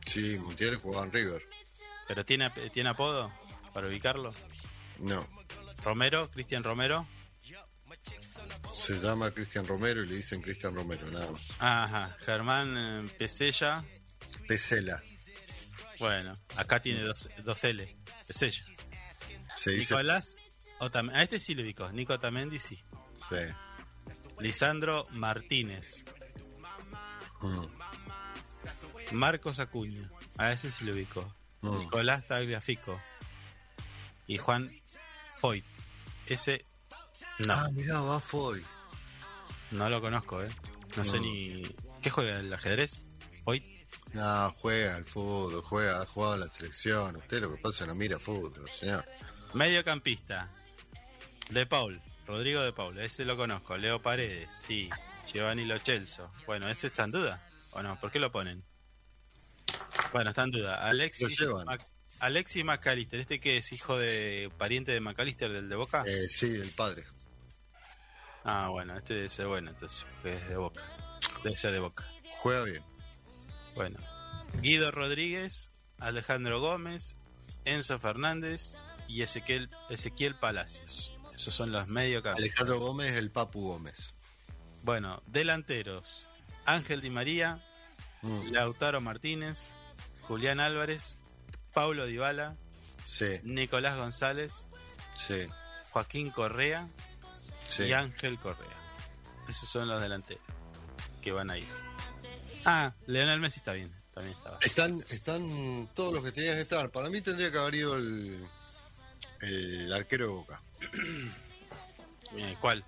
Sí, 0.06 0.38
Montiel 0.40 0.78
jugaba 0.78 1.06
en 1.06 1.12
River. 1.14 1.44
¿Pero 2.08 2.26
tiene, 2.26 2.50
tiene 2.72 2.90
apodo 2.90 3.32
para 3.74 3.88
ubicarlo? 3.88 4.34
No. 5.00 5.28
Romero, 5.84 6.30
Cristian 6.32 6.64
Romero. 6.64 7.08
Se 8.76 9.00
llama 9.00 9.32
Cristian 9.32 9.66
Romero 9.68 10.04
y 10.04 10.08
le 10.08 10.16
dicen 10.16 10.42
Cristian 10.42 10.74
Romero, 10.76 11.10
nada 11.12 11.32
más. 11.32 11.42
Ajá, 11.60 12.16
Germán 12.22 12.76
eh, 12.78 13.10
Pesella. 13.18 13.84
Pesela. 14.48 15.02
Bueno, 16.00 16.34
acá 16.56 16.82
tiene 16.82 17.02
dos, 17.02 17.30
dos 17.44 17.64
L. 17.64 17.96
Pesella. 18.28 18.64
Se 19.56 19.72
dice. 19.72 19.94
Nicolás. 19.94 20.36
Otam- 20.80 21.12
a 21.14 21.24
este 21.24 21.40
sí 21.40 21.56
lo 21.56 21.64
ubicó. 21.64 21.92
Nico 21.92 22.14
Otamendi 22.14 22.60
sí. 22.60 22.84
Sí. 23.30 23.36
Lisandro 24.40 25.08
Martínez. 25.12 26.06
Mm, 27.42 27.66
Marcos 29.14 29.60
Acuña. 29.60 30.10
A 30.38 30.52
ese 30.52 30.70
sí 30.72 30.86
lo 30.86 30.94
ubicó. 30.94 31.34
mm. 31.62 31.80
Nicolás 31.80 32.28
Tagliafico. 32.28 33.02
Y 34.28 34.38
Juan 34.38 34.72
Foyt. 35.40 35.66
Ese 36.28 36.66
no, 37.46 37.54
Ah, 37.54 37.68
mirá, 37.74 38.02
va 38.02 38.20
Foy. 38.20 38.64
no 39.72 39.90
lo 39.90 40.02
conozco, 40.02 40.42
¿eh? 40.44 40.48
No 40.96 41.04
sé 41.04 41.20
ni. 41.20 41.62
¿Qué 42.02 42.10
juega 42.10 42.40
el 42.40 42.54
ajedrez? 42.54 43.06
Foyt. 43.44 43.64
No, 44.14 44.50
juega 44.52 44.96
al 44.96 45.06
fútbol, 45.06 45.62
juega, 45.64 46.02
ha 46.02 46.06
jugado 46.06 46.38
la 46.38 46.48
selección. 46.50 47.16
Usted 47.18 47.42
lo 47.42 47.52
que 47.54 47.62
pasa 47.62 47.86
no 47.86 47.94
mira 47.96 48.18
fútbol, 48.20 48.70
señor. 48.70 49.06
Mediocampista. 49.54 50.50
De 51.50 51.66
Paul. 51.66 52.02
Rodrigo 52.26 52.62
de 52.62 52.74
Paul. 52.74 52.98
Ese 53.00 53.26
lo 53.26 53.38
conozco. 53.38 53.78
Leo 53.78 54.02
Paredes. 54.02 54.50
Sí. 54.66 54.90
Giovanni 55.32 55.66
Lo 55.66 55.78
Celso. 55.80 56.32
Bueno, 56.46 56.68
ese 56.70 56.88
está 56.88 57.04
en 57.04 57.12
duda. 57.12 57.44
¿O 57.72 57.82
no? 57.84 58.00
¿Por 58.00 58.12
qué 58.12 58.20
lo 58.20 58.32
ponen? 58.32 58.64
Bueno, 60.14 60.30
está 60.32 60.44
en 60.44 60.52
duda. 60.52 60.88
Alexis, 60.88 61.40
Lo 61.42 61.46
llevan. 61.48 61.66
Mac- 61.66 61.88
Alexis 62.20 62.64
McAllister. 62.64 63.20
¿Este 63.20 63.40
que 63.40 63.58
es 63.58 63.72
hijo 63.74 63.98
de 63.98 64.52
pariente 64.58 64.92
de 64.92 65.00
McAllister, 65.00 65.52
del 65.52 65.70
de 65.70 65.76
Boca? 65.76 66.04
Eh, 66.06 66.28
sí, 66.28 66.48
el 66.48 66.70
padre. 66.72 67.04
Ah, 68.44 68.70
bueno, 68.70 68.98
este 68.98 69.14
debe 69.14 69.30
ser 69.30 69.48
bueno, 69.48 69.72
entonces. 69.72 70.06
Es 70.24 70.48
de 70.48 70.56
Boca. 70.56 70.84
Debe 71.44 71.56
ser 71.56 71.72
de 71.72 71.80
Boca. 71.80 72.06
Juega 72.40 72.64
bien. 72.64 72.84
Bueno. 73.76 73.98
Guido 74.62 74.92
Rodríguez, 74.92 75.72
Alejandro 76.00 76.60
Gómez, 76.62 77.18
Enzo 77.66 78.00
Fernández 78.00 78.76
y 79.08 79.22
Ezequiel, 79.22 79.70
Ezequiel 79.90 80.36
Palacios. 80.36 81.12
Esos 81.36 81.54
son 81.54 81.72
los 81.72 81.88
mediocampistas. 81.88 82.62
Alejandro 82.62 82.80
Gómez, 82.80 83.14
el 83.14 83.30
Papu 83.32 83.68
Gómez. 83.68 84.16
Bueno, 84.84 85.22
delanteros. 85.28 86.26
Ángel 86.66 87.02
Di 87.02 87.10
María, 87.10 87.64
Mm, 88.22 88.52
Lautaro 88.52 89.02
Martínez, 89.02 89.74
Julián 90.22 90.60
Álvarez, 90.60 91.18
Paulo 91.78 92.08
Dybala, 92.08 92.56
Sí, 93.04 93.40
Nicolás 93.44 93.98
González, 93.98 94.68
sí, 95.16 95.46
Joaquín 95.92 96.32
Correa 96.32 96.88
sí. 97.68 97.84
y 97.84 97.94
Ángel 97.94 98.40
Correa. 98.40 98.76
Esos 99.48 99.70
son 99.70 99.88
los 99.88 100.02
delanteros 100.02 100.42
que 101.22 101.32
van 101.32 101.52
a 101.52 101.58
ir. 101.60 101.68
Ah, 102.66 102.96
Leonel 103.06 103.40
Messi 103.40 103.60
está 103.60 103.74
bien, 103.74 103.92
también 104.12 104.36
estaba. 104.36 104.58
Están, 104.62 105.06
están 105.12 105.88
todos 105.94 106.16
los 106.16 106.24
que 106.24 106.32
tenían 106.32 106.56
que 106.56 106.62
estar. 106.62 106.90
Para 106.90 107.12
mí 107.12 107.22
tendría 107.22 107.52
que 107.52 107.60
haber 107.60 107.76
ido 107.76 107.96
el, 107.96 108.44
el 109.42 109.94
arquero 109.94 110.26
de 110.26 110.32
Boca. 110.34 110.62
Eh, 112.38 112.58
¿Cuál? 112.60 112.84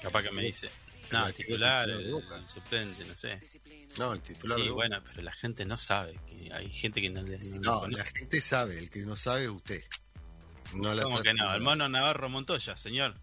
Capaz 0.00 0.22
que 0.22 0.30
me 0.30 0.44
dice. 0.44 0.70
No, 1.10 1.26
el 1.26 1.34
titular, 1.34 1.88
el, 1.90 2.06
el 2.06 2.48
suplente, 2.48 3.04
no 3.04 3.14
sé. 3.14 3.40
No, 3.98 4.12
el 4.12 4.22
titular 4.22 4.58
Sí, 4.58 4.64
de 4.64 4.70
bueno, 4.70 5.02
pero 5.04 5.22
la 5.22 5.32
gente 5.32 5.64
no 5.64 5.76
sabe. 5.76 6.18
que 6.26 6.52
Hay 6.52 6.70
gente 6.70 7.00
que 7.00 7.10
no 7.10 7.22
le 7.22 7.38
no 7.38 7.60
No, 7.60 7.88
la 7.88 8.04
gente 8.04 8.40
sabe, 8.40 8.78
el 8.78 8.90
que 8.90 9.00
no 9.00 9.16
sabe 9.16 9.44
es 9.44 9.50
usted. 9.50 9.82
No 10.72 10.92
la 10.92 11.04
¿Cómo 11.04 11.16
trate 11.20 11.28
que 11.28 11.34
no? 11.42 11.54
El 11.54 11.62
mono 11.62 11.88
Navarro 11.88 12.28
Montoya, 12.28 12.76
señor. 12.76 13.14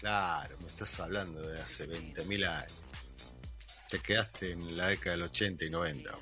Claro, 0.00 0.56
me 0.60 0.66
estás 0.66 0.98
hablando 1.00 1.40
de 1.42 1.60
hace 1.60 1.88
20.000 1.88 2.46
años. 2.48 2.72
Te 3.88 3.98
quedaste 3.98 4.52
en 4.52 4.76
la 4.76 4.88
década 4.88 5.16
del 5.16 5.24
80 5.26 5.64
y 5.64 5.70
90. 5.70 6.12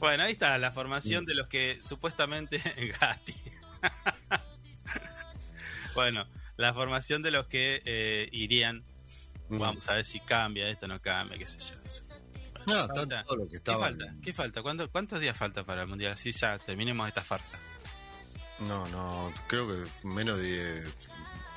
Bueno, 0.00 0.24
ahí 0.24 0.32
está 0.32 0.58
la 0.58 0.70
formación 0.70 1.24
de 1.24 1.34
los 1.34 1.48
que 1.48 1.78
supuestamente. 1.80 2.58
Gatti. 3.00 3.34
bueno, 5.94 6.26
la 6.56 6.72
formación 6.74 7.22
de 7.22 7.30
los 7.30 7.46
que 7.46 7.82
eh, 7.84 8.28
irían. 8.32 8.84
Mm. 9.48 9.58
Vamos 9.58 9.88
a 9.88 9.94
ver 9.94 10.04
si 10.04 10.20
cambia 10.20 10.68
esto, 10.68 10.88
no 10.88 11.00
cambia, 11.00 11.36
qué 11.38 11.46
sé 11.46 11.60
yo. 11.60 11.76
no 11.82 11.90
sé. 11.90 12.02
No, 12.66 12.86
Falta- 12.88 13.24
todo 13.24 13.36
lo 13.36 13.44
que 13.44 13.50
¿Qué 13.50 13.56
estaba. 13.58 13.80
falta? 13.80 14.14
¿Qué 14.22 14.32
falta? 14.32 14.62
¿Cuánto- 14.62 14.90
¿Cuántos 14.90 15.20
días 15.20 15.36
falta 15.36 15.64
para 15.64 15.82
el 15.82 15.88
mundial? 15.88 16.12
Así 16.12 16.32
ya 16.32 16.58
terminemos 16.58 17.06
esta 17.06 17.22
farsa. 17.22 17.58
No, 18.60 18.88
no, 18.88 19.32
creo 19.48 19.66
que 19.68 20.06
menos 20.06 20.38
de 20.40 20.82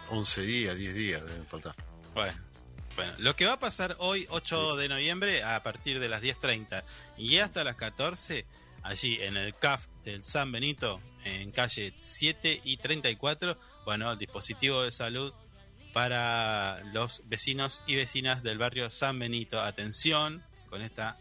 11 0.10 0.42
días, 0.42 0.76
10 0.76 0.94
días 0.96 1.26
deben 1.26 1.46
faltar. 1.48 1.76
Bueno, 2.14 2.34
bueno, 2.96 3.14
lo 3.20 3.36
que 3.36 3.46
va 3.46 3.54
a 3.54 3.60
pasar 3.60 3.96
hoy, 4.00 4.26
8 4.30 4.76
de 4.76 4.90
noviembre, 4.90 5.44
a 5.44 5.62
partir 5.64 6.00
de 6.00 6.10
las 6.10 6.22
10.30 6.22 6.84
y 7.18 7.38
hasta 7.38 7.64
las 7.64 7.76
14, 7.76 8.46
allí 8.84 9.18
en 9.22 9.38
el 9.38 9.54
CAF 9.54 9.88
del 10.04 10.24
San 10.24 10.52
Benito, 10.52 11.02
en 11.26 11.52
calle 11.52 11.94
7 11.98 12.62
y 12.64 12.78
34, 12.78 13.58
bueno, 13.86 14.16
dispositivo 14.16 14.84
de 14.84 14.92
salud 14.92 15.34
para 15.94 16.84
los 16.94 17.24
vecinos 17.26 17.82
y 17.88 17.96
vecinas 17.96 18.44
del 18.44 18.58
barrio 18.58 18.90
San 18.90 19.18
Benito. 19.20 19.62
Atención 19.62 20.44
con 20.70 20.82
esta 20.82 21.18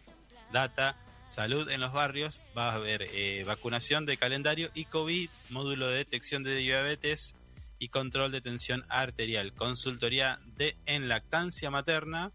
data. 0.53 0.97
Salud 1.27 1.69
en 1.71 1.81
los 1.81 1.93
barrios, 1.93 2.41
va 2.57 2.71
a 2.71 2.75
haber 2.75 3.03
eh, 3.13 3.43
vacunación 3.45 4.07
de 4.07 4.17
calendario 4.17 4.71
y 4.75 4.85
COVID, 4.85 5.29
módulo 5.51 5.89
de 5.89 5.97
detección 5.97 6.45
de 6.45 6.55
diabetes 6.55 7.35
y 7.79 7.89
control 7.89 8.31
de 8.31 8.41
tensión 8.41 8.85
arterial, 8.89 9.53
consultoría 9.53 10.39
de 10.57 10.77
en 10.87 11.09
lactancia 11.09 11.71
materna. 11.71 12.33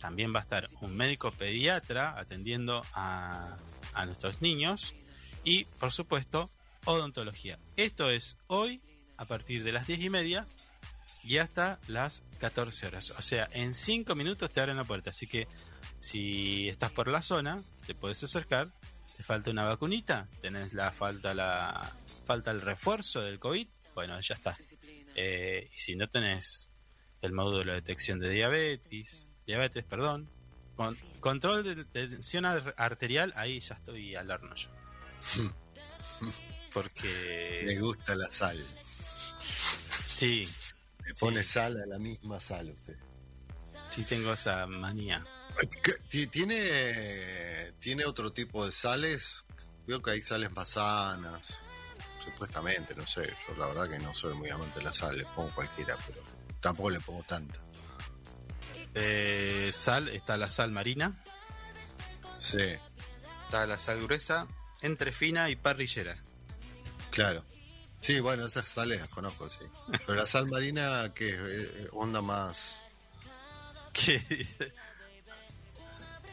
También 0.00 0.34
va 0.34 0.40
a 0.40 0.42
estar 0.42 0.66
un 0.80 0.96
médico 0.96 1.30
pediatra 1.30 2.18
atendiendo 2.18 2.84
a, 2.92 3.56
a 3.94 4.06
nuestros 4.06 4.42
niños 4.42 4.94
y, 5.44 5.64
por 5.64 5.92
supuesto, 5.92 6.50
odontología. 6.84 7.58
Esto 7.76 8.10
es 8.10 8.36
hoy 8.46 8.80
a 9.16 9.24
partir 9.24 9.64
de 9.64 9.72
las 9.72 9.86
10 9.86 10.00
y 10.00 10.10
media 10.10 10.46
y 11.24 11.38
hasta 11.38 11.78
las 11.86 12.24
14 12.38 12.86
horas. 12.86 13.12
O 13.16 13.22
sea, 13.22 13.48
en 13.52 13.74
5 13.74 14.14
minutos 14.14 14.50
te 14.50 14.60
abren 14.60 14.76
la 14.76 14.84
puerta. 14.84 15.10
Así 15.10 15.26
que 15.26 15.46
si 15.98 16.68
estás 16.68 16.90
por 16.90 17.08
la 17.08 17.22
zona, 17.22 17.60
te 17.86 17.94
puedes 17.94 18.22
acercar. 18.24 18.68
Te 19.16 19.22
falta 19.22 19.50
una 19.50 19.64
vacunita, 19.64 20.28
tenés 20.40 20.72
la 20.72 20.90
falta 20.90 21.34
la 21.34 21.92
falta 22.24 22.50
el 22.50 22.60
refuerzo 22.60 23.20
del 23.20 23.38
COVID. 23.38 23.68
Bueno, 23.94 24.18
ya 24.20 24.34
está. 24.34 24.56
Eh, 25.14 25.70
y 25.72 25.78
si 25.78 25.94
no 25.94 26.08
tenés 26.08 26.70
el 27.20 27.32
módulo 27.32 27.72
de 27.72 27.80
detección 27.80 28.18
de 28.18 28.30
diabetes, 28.30 29.28
diabetes, 29.46 29.84
perdón, 29.84 30.28
con, 30.76 30.96
control 31.20 31.62
de, 31.64 31.84
tensión 31.84 32.44
ar- 32.44 32.74
arterial, 32.76 33.32
ahí 33.36 33.60
ya 33.60 33.74
estoy 33.74 34.14
al 34.14 34.30
horno 34.30 34.54
yo. 34.54 34.68
Me 36.20 36.32
Porque 36.72 37.76
gusta 37.80 38.14
la 38.14 38.28
sal. 38.30 38.64
sí, 40.14 40.48
Le 41.04 41.12
Sí. 41.14 41.20
pone 41.20 41.42
sal 41.44 41.76
a 41.82 41.86
la 41.86 41.98
misma 41.98 42.38
sal 42.40 42.70
usted. 42.70 42.96
sí 43.90 44.04
tengo 44.04 44.32
esa 44.32 44.66
manía. 44.66 45.24
¿Qué- 45.82 45.92
ti- 46.08 46.26
¿Tiene, 46.28 47.72
¿Tiene 47.78 48.06
otro 48.06 48.32
tipo 48.32 48.64
de 48.64 48.72
sales? 48.72 49.44
Veo 49.86 50.00
que 50.00 50.12
hay 50.12 50.22
sales 50.22 50.50
más 50.52 50.70
sanas. 50.70 51.58
Supuestamente, 52.24 52.94
no 52.94 53.06
sé. 53.06 53.34
Yo 53.48 53.54
la 53.56 53.66
verdad 53.66 53.90
que 53.90 53.98
no 53.98 54.14
soy 54.14 54.32
muy 54.34 54.48
amante 54.48 54.78
de 54.78 54.84
la 54.84 54.92
sal. 54.92 55.18
Le 55.18 55.24
pongo 55.24 55.52
cualquiera, 55.54 55.96
pero 56.06 56.22
tampoco 56.60 56.88
le 56.90 57.00
pongo 57.00 57.22
tanta. 57.24 57.58
Eh, 58.94 59.70
sal, 59.72 60.08
está 60.08 60.36
la 60.36 60.50
sal 60.50 60.70
marina, 60.70 61.22
Sí, 62.38 62.58
está 63.44 63.66
la 63.66 63.78
sal 63.78 64.02
gruesa, 64.02 64.46
entre 64.80 65.12
fina 65.12 65.48
y 65.50 65.56
parrillera. 65.56 66.16
claro. 67.10 67.44
Sí, 68.00 68.18
bueno, 68.18 68.44
esas 68.46 68.64
sales 68.64 68.98
las 68.98 69.08
conozco, 69.10 69.48
sí. 69.48 69.64
Pero 70.06 70.16
la 70.16 70.26
sal 70.26 70.48
marina, 70.48 71.12
que 71.14 71.28
es 71.28 71.88
onda 71.92 72.20
más. 72.20 72.82
¿Qué? 73.92 74.16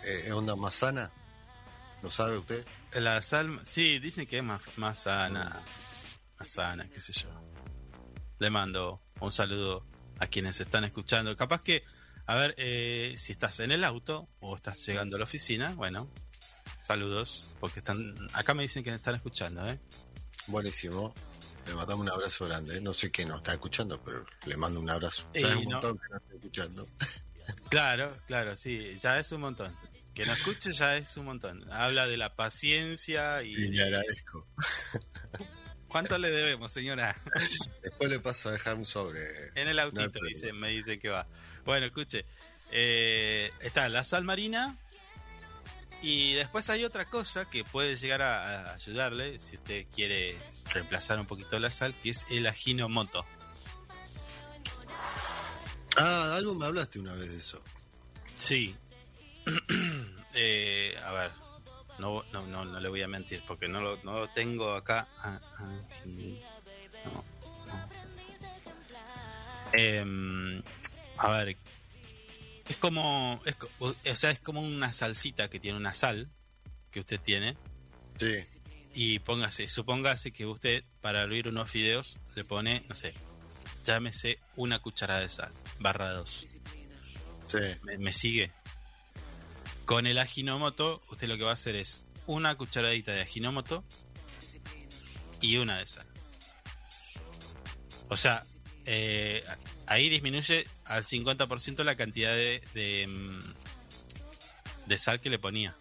eh, 0.04 0.24
¿Es 0.26 0.32
onda 0.32 0.56
más 0.56 0.74
sana? 0.74 1.12
¿Lo 2.02 2.10
sabe 2.10 2.38
usted? 2.38 2.65
La 2.93 3.22
sal, 3.22 3.60
sí, 3.63 4.00
dicen 4.00 4.26
que 4.26 4.39
es 4.39 4.43
más, 4.43 4.62
más 4.78 4.98
sana, 5.04 5.62
más 6.39 6.48
sana, 6.48 6.89
qué 6.89 7.00
sé 7.00 7.13
yo. 7.13 7.30
Le 8.39 8.50
mando 8.50 9.00
un 9.19 9.32
saludo 9.32 9.86
a 10.17 10.26
quienes 10.26 10.60
están 10.60 10.86
escuchando. 10.86 11.36
Capaz 11.38 11.62
que, 11.62 11.84
a 12.30 12.36
ver, 12.36 12.54
eh, 12.58 13.15
si 13.18 13.32
estás 13.32 13.60
en 13.60 13.72
el 13.72 13.84
auto 13.84 14.30
o 14.39 14.56
estás 14.56 14.86
llegando 14.86 15.15
a 15.15 15.20
la 15.20 15.24
oficina, 15.24 15.74
bueno, 15.74 16.08
saludos, 16.82 17.56
porque 17.60 17.80
están, 17.80 18.15
acá 18.34 18.54
me 18.54 18.62
dicen 18.62 18.84
que 18.84 18.92
me 18.92 18.98
están 18.98 19.15
escuchando, 19.15 19.68
¿eh? 19.68 19.80
Buenísimo. 20.46 21.12
Le 21.65 21.74
mandamos 21.74 22.04
un 22.06 22.12
abrazo 22.12 22.46
grande. 22.48 22.78
¿eh? 22.78 22.82
No 22.82 22.94
sé 22.94 23.10
quién 23.10 23.30
nos 23.30 23.38
está 23.38 23.54
escuchando, 23.54 24.00
pero 24.04 24.26
le 24.46 24.58
mando 24.58 24.80
un 24.80 24.89
abrazo. 24.92 25.28
Ya 25.34 25.50
es 25.50 25.56
un 25.56 25.63
no- 25.65 25.72
montón 25.72 25.98
que 25.98 26.10
nos 26.13 26.22
está 26.22 26.34
escuchando. 26.36 26.88
Claro, 27.70 28.15
claro, 28.28 28.56
sí, 28.56 28.96
ya 29.02 29.18
es 29.20 29.32
un 29.32 29.42
montón. 29.42 29.76
Que 30.13 30.24
no 30.26 30.34
escuche 30.34 30.72
ya 30.72 30.98
es 30.98 31.18
un 31.18 31.26
montón. 31.26 31.65
Habla 31.72 32.06
de 32.08 32.18
la 32.18 32.36
paciencia 32.36 33.42
Y 33.42 33.54
y... 33.54 33.70
le 33.70 33.82
agradezco. 33.84 34.48
¿Cuánto 35.88 36.18
le 36.20 36.30
debemos, 36.30 36.72
señora? 36.72 37.15
Después 37.82 38.08
le 38.12 38.20
paso 38.20 38.50
a 38.50 38.52
dejar 38.52 38.76
un 38.76 38.86
sobre. 38.86 39.22
En 39.56 39.68
el 39.68 39.80
autito, 39.80 40.20
dice, 40.28 40.54
me 40.54 40.70
dice 40.70 41.00
que 41.00 41.10
va. 41.10 41.28
Bueno, 41.69 41.86
escuche. 41.86 42.25
eh, 42.71 43.51
está 43.62 43.88
la 43.89 44.03
sal 44.03 44.23
marina. 44.23 44.75
Y 46.01 46.34
después 46.34 46.67
hay 46.71 46.84
otra 46.84 47.08
cosa 47.08 47.47
que 47.47 47.63
puede 47.63 47.95
llegar 47.95 48.23
a, 48.23 48.71
a 48.71 48.73
ayudarle 48.73 49.39
si 49.39 49.55
usted 49.55 49.86
quiere 49.93 50.36
reemplazar 50.73 51.19
un 51.19 51.27
poquito 51.27 51.60
la 51.60 51.69
sal, 51.69 51.93
que 52.01 52.10
es 52.10 52.25
el 52.32 52.47
ajinomoto. 52.47 53.23
Ah, 55.95 56.34
algo 56.38 56.55
me 56.55 56.65
hablaste 56.65 56.97
una 56.97 57.13
vez 57.13 57.29
de 57.29 57.38
eso. 57.38 57.62
Sí. 58.34 58.75
Eh, 60.36 60.95
a 61.05 61.12
ver, 61.12 61.32
no, 61.97 62.23
no, 62.32 62.45
no, 62.45 62.63
no 62.63 62.79
le 62.79 62.88
voy 62.88 63.01
a 63.01 63.08
mentir 63.08 63.41
porque 63.47 63.67
no 63.67 63.82
lo, 63.82 63.97
no 64.03 64.19
lo 64.19 64.29
tengo 64.29 64.73
acá. 64.75 65.08
Ah, 65.17 65.39
no, 66.05 66.13
no. 67.65 67.84
Em, 69.73 70.62
a 71.19 71.29
ver, 71.32 71.58
es 72.67 72.75
como, 72.77 73.39
es, 73.45 73.55
o 73.79 73.93
sea, 74.15 74.32
es 74.32 74.39
como 74.39 74.62
una 74.62 74.93
salsita 74.93 75.49
que 75.49 75.60
tiene 75.60 75.77
una 75.77 75.93
sal 75.93 76.29
que 76.91 76.99
usted 77.01 77.19
tiene 77.19 77.55
Sí. 78.19 78.36
y 78.93 79.19
póngase, 79.19 79.67
supóngase 79.67 80.32
que 80.32 80.45
usted 80.45 80.84
para 81.01 81.23
hervir 81.23 81.47
unos 81.47 81.69
fideos 81.69 82.19
le 82.36 82.43
pone, 82.43 82.84
no 82.89 82.95
sé, 82.95 83.13
llámese 83.86 84.39
una 84.55 84.79
cucharada 84.79 85.21
de 85.21 85.29
sal, 85.29 85.51
barra 85.79 86.12
dos. 86.12 86.45
Sí. 87.47 87.58
¿Me, 87.84 87.97
me 87.97 88.13
sigue? 88.13 88.51
Con 89.86 90.05
el 90.05 90.17
ajinomoto, 90.19 91.01
usted 91.10 91.27
lo 91.27 91.38
que 91.38 91.43
va 91.43 91.51
a 91.51 91.53
hacer 91.53 91.75
es 91.75 92.03
una 92.27 92.55
cucharadita 92.55 93.12
de 93.12 93.21
ajinomoto 93.21 93.84
y 95.41 95.58
una 95.58 95.79
de 95.79 95.88
sal. 95.88 96.05
O 98.10 98.15
sea, 98.17 98.43
eh, 98.86 99.43
ahí 99.89 100.08
disminuye 100.10 100.65
al 100.86 101.04
50% 101.04 101.84
la 101.84 101.95
cantidad 101.95 102.34
de, 102.34 102.62
de, 102.73 103.08
mm, 103.08 103.39
de 104.88 104.97
sal 104.97 105.19
que 105.19 105.30
le 105.30 105.39
ponía. 105.39 105.75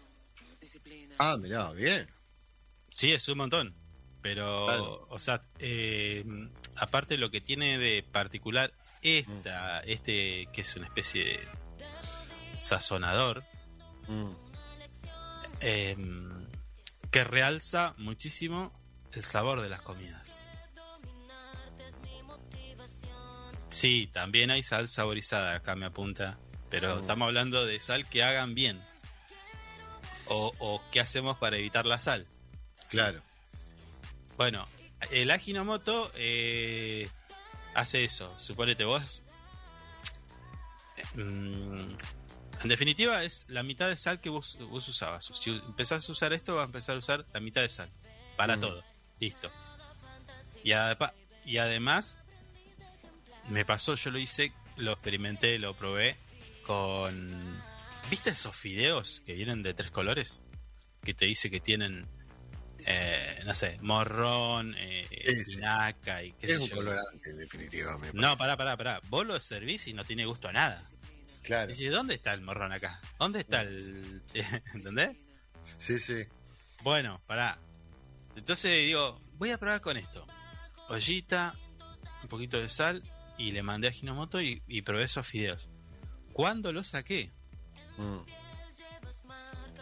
Ah, 1.17 1.37
mirá, 1.39 1.71
bien. 1.71 2.09
Sí, 2.91 3.11
es 3.11 3.27
un 3.29 3.37
montón. 3.37 3.75
Pero, 4.21 4.65
Claro. 4.65 5.07
o 5.11 5.19
sea, 5.19 5.41
eh, 5.59 6.25
aparte 6.75 7.17
lo 7.17 7.31
que 7.31 7.39
tiene 7.39 7.77
de 7.77 8.03
particular 8.03 8.73
esta, 9.01 9.79
este 9.81 10.49
que 10.51 10.61
es 10.61 10.75
una 10.75 10.87
especie 10.87 11.23
de 11.23 11.39
sazonador, 12.55 13.43
Mm. 14.09 14.31
eh, 15.61 15.95
que 17.11 17.23
realza 17.23 17.93
muchísimo 17.97 18.73
el 19.13 19.23
sabor 19.23 19.61
de 19.61 19.69
las 19.69 19.81
comidas. 19.81 20.41
Sí, 23.69 24.07
también 24.11 24.51
hay 24.51 24.63
sal 24.63 24.87
saborizada, 24.87 25.55
acá 25.55 25.75
me 25.75 25.85
apunta, 25.85 26.37
pero 26.69 26.95
Mm. 26.95 26.99
estamos 26.99 27.25
hablando 27.27 27.65
de 27.65 27.79
sal 27.79 28.07
que 28.07 28.23
hagan 28.23 28.55
bien. 28.55 28.81
O, 30.27 30.53
o 30.59 30.81
qué 30.91 30.99
hacemos 30.99 31.37
para 31.37 31.57
evitar 31.57 31.85
la 31.85 31.97
sal. 31.99 32.27
Claro. 32.89 33.21
Bueno, 34.37 34.67
el 35.11 35.31
Ajinomoto 35.31 36.11
eh, 36.15 37.09
hace 37.73 38.03
eso. 38.03 38.33
Suponete 38.37 38.83
vos. 38.85 39.23
eh, 40.97 41.17
mm, 41.17 41.95
en 42.61 42.67
definitiva, 42.67 43.23
es 43.23 43.45
la 43.49 43.63
mitad 43.63 43.87
de 43.87 43.95
sal 43.97 44.19
que 44.19 44.29
vos, 44.29 44.57
vos 44.69 44.87
usabas. 44.87 45.31
Si 45.33 45.49
empezás 45.49 46.07
a 46.07 46.11
usar 46.11 46.33
esto, 46.33 46.55
vas 46.55 46.63
a 46.63 46.65
empezar 46.65 46.95
a 46.95 46.99
usar 46.99 47.25
la 47.33 47.39
mitad 47.39 47.61
de 47.61 47.69
sal. 47.69 47.89
Para 48.35 48.57
Mm. 48.57 48.59
todo. 48.59 48.83
Listo. 49.19 49.49
Y, 50.63 50.71
y 51.45 51.57
además, 51.57 52.19
me 53.49 53.65
pasó, 53.65 53.95
yo 53.95 54.11
lo 54.11 54.19
hice, 54.19 54.53
lo 54.77 54.91
experimenté, 54.93 55.59
lo 55.59 55.75
probé 55.75 56.17
con. 56.63 57.61
¿Viste 58.09 58.31
esos 58.31 58.55
fideos 58.55 59.21
que 59.25 59.33
vienen 59.33 59.61
de 59.63 59.73
tres 59.73 59.91
colores? 59.91 60.43
Que 61.03 61.13
te 61.13 61.25
dice 61.25 61.49
que 61.49 61.59
tienen 61.59 62.07
eh, 62.85 63.41
no 63.45 63.53
sé, 63.53 63.77
morrón, 63.81 64.73
eh, 64.77 65.05
sí. 65.09 65.17
espinaca 65.27 66.23
y 66.23 66.31
qué 66.33 66.45
Es 66.47 66.51
sé 66.53 66.59
un 66.59 66.69
yo. 66.69 66.75
colorante, 66.77 67.33
definitivamente. 67.33 68.17
No, 68.17 68.37
pará, 68.37 68.55
pará, 68.57 68.77
pará. 68.77 69.01
Vos 69.09 69.25
lo 69.25 69.39
servís 69.39 69.87
y 69.87 69.93
no 69.93 70.05
tiene 70.05 70.25
gusto 70.25 70.47
a 70.47 70.53
nada. 70.53 70.81
Claro. 71.43 71.71
Y 71.71 71.75
dices, 71.75 71.91
¿dónde 71.91 72.15
está 72.15 72.33
el 72.33 72.41
morrón 72.41 72.71
acá? 72.71 72.99
¿Dónde 73.17 73.39
está 73.41 73.61
el...? 73.61 74.21
¿Entendés? 74.73 75.17
Sí, 75.77 75.99
sí. 75.99 76.25
Bueno, 76.83 77.19
pará. 77.27 77.59
Entonces 78.35 78.71
digo, 78.85 79.21
voy 79.33 79.51
a 79.51 79.57
probar 79.57 79.81
con 79.81 79.97
esto. 79.97 80.25
Ollita, 80.87 81.55
un 82.23 82.29
poquito 82.29 82.59
de 82.59 82.69
sal 82.69 83.03
y 83.39 83.51
le 83.53 83.63
mandé 83.63 83.87
a 83.87 83.91
Ginomoto 83.91 84.39
y, 84.41 84.61
y 84.67 84.83
probé 84.83 85.05
esos 85.05 85.25
fideos. 85.25 85.69
¿Cuándo 86.33 86.71
los 86.71 86.89
saqué? 86.89 87.31
Mm. 87.97 88.19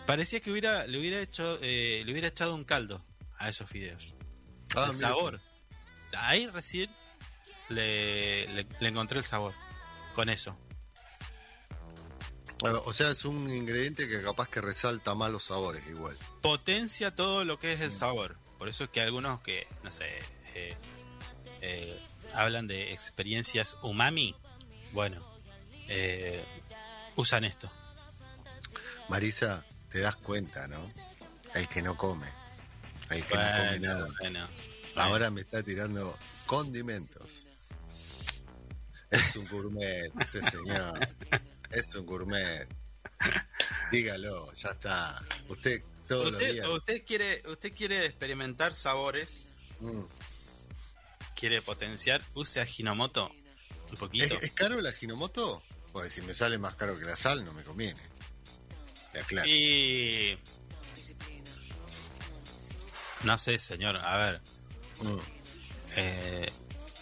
Parecía 0.05 0.39
que 0.39 0.51
hubiera, 0.51 0.87
le 0.87 0.97
hubiera 0.99 1.19
hecho, 1.19 1.57
eh, 1.61 2.03
le 2.05 2.11
hubiera 2.13 2.29
echado 2.29 2.55
un 2.55 2.63
caldo 2.63 3.03
a 3.37 3.49
esos 3.49 3.69
fideos. 3.69 4.15
Ah, 4.75 4.87
el 4.89 4.95
sabor. 4.97 5.41
Ahí 6.15 6.47
recién 6.47 6.89
le, 7.69 8.47
le- 8.53 8.67
le 8.79 8.87
encontré 8.87 9.17
el 9.17 9.25
sabor. 9.25 9.53
Con 10.13 10.29
eso. 10.29 10.57
O 12.61 12.91
sea, 12.93 13.11
es 13.11 13.23
un 13.25 13.51
ingrediente 13.51 14.07
que 14.07 14.21
capaz 14.23 14.49
que 14.49 14.61
resalta 14.61 15.13
más 15.13 15.29
los 15.31 15.43
sabores 15.43 15.85
igual. 15.87 16.17
Potencia 16.41 17.13
todo 17.13 17.45
lo 17.45 17.59
que 17.59 17.73
es 17.73 17.81
el 17.81 17.91
sabor. 17.91 18.37
Por 18.57 18.67
eso 18.69 18.85
es 18.85 18.89
que 18.89 19.01
algunos 19.01 19.41
que, 19.41 19.67
no 19.83 19.91
sé, 19.91 20.07
eh, 20.55 20.75
eh, 21.61 21.99
hablan 22.33 22.67
de 22.67 22.93
experiencias 22.93 23.77
umami, 23.81 24.35
bueno, 24.93 25.21
eh, 25.87 26.43
usan 27.15 27.43
esto. 27.43 27.71
Marisa, 29.09 29.65
te 29.89 29.99
das 29.99 30.15
cuenta, 30.17 30.67
¿no? 30.67 30.91
El 31.53 31.67
que 31.67 31.81
no 31.81 31.95
come. 31.97 32.27
El 33.09 33.25
que 33.25 33.35
no 33.35 33.41
come 33.41 33.79
nada. 33.79 34.07
bueno. 34.19 34.47
Ahora 34.95 35.29
me 35.29 35.41
está 35.41 35.61
tirando 35.63 36.17
condimentos. 36.45 37.45
Es 39.09 39.35
un 39.37 39.47
gourmet, 39.47 40.11
este 40.19 40.41
señor. 40.41 40.99
Es 41.69 41.93
un 41.95 42.05
gourmet. 42.05 42.67
Dígalo, 43.91 44.51
ya 44.53 44.69
está. 44.69 45.21
Usted 45.47 45.81
todos 46.07 46.31
los 46.31 46.41
¿Usted, 46.41 46.53
días. 46.53 46.67
usted 46.67 47.05
quiere, 47.05 47.43
usted 47.47 47.73
quiere 47.73 48.05
experimentar 48.05 48.75
sabores, 48.75 49.51
Mm. 49.79 50.01
Quiere 51.37 51.61
potenciar, 51.61 52.21
use 52.33 52.59
Ajinomoto 52.59 53.31
un 53.87 53.93
¿Es, 53.93 53.99
poquito. 53.99 54.33
es 54.41 54.51
caro 54.51 54.79
el 54.79 54.85
ajinomoto? 54.85 55.61
Pues 55.93 56.13
si 56.13 56.21
me 56.21 56.33
sale 56.33 56.57
más 56.57 56.75
caro 56.75 56.97
que 56.99 57.05
la 57.05 57.15
sal, 57.15 57.43
no 57.45 57.53
me 57.53 57.63
conviene. 57.63 57.99
Ya, 59.13 59.23
claro. 59.23 59.47
Y. 59.49 60.37
No 63.23 63.37
sé, 63.37 63.57
señor. 63.57 63.97
A 63.97 64.17
ver. 64.17 64.41
Mm. 65.01 65.19
eh, 65.95 66.51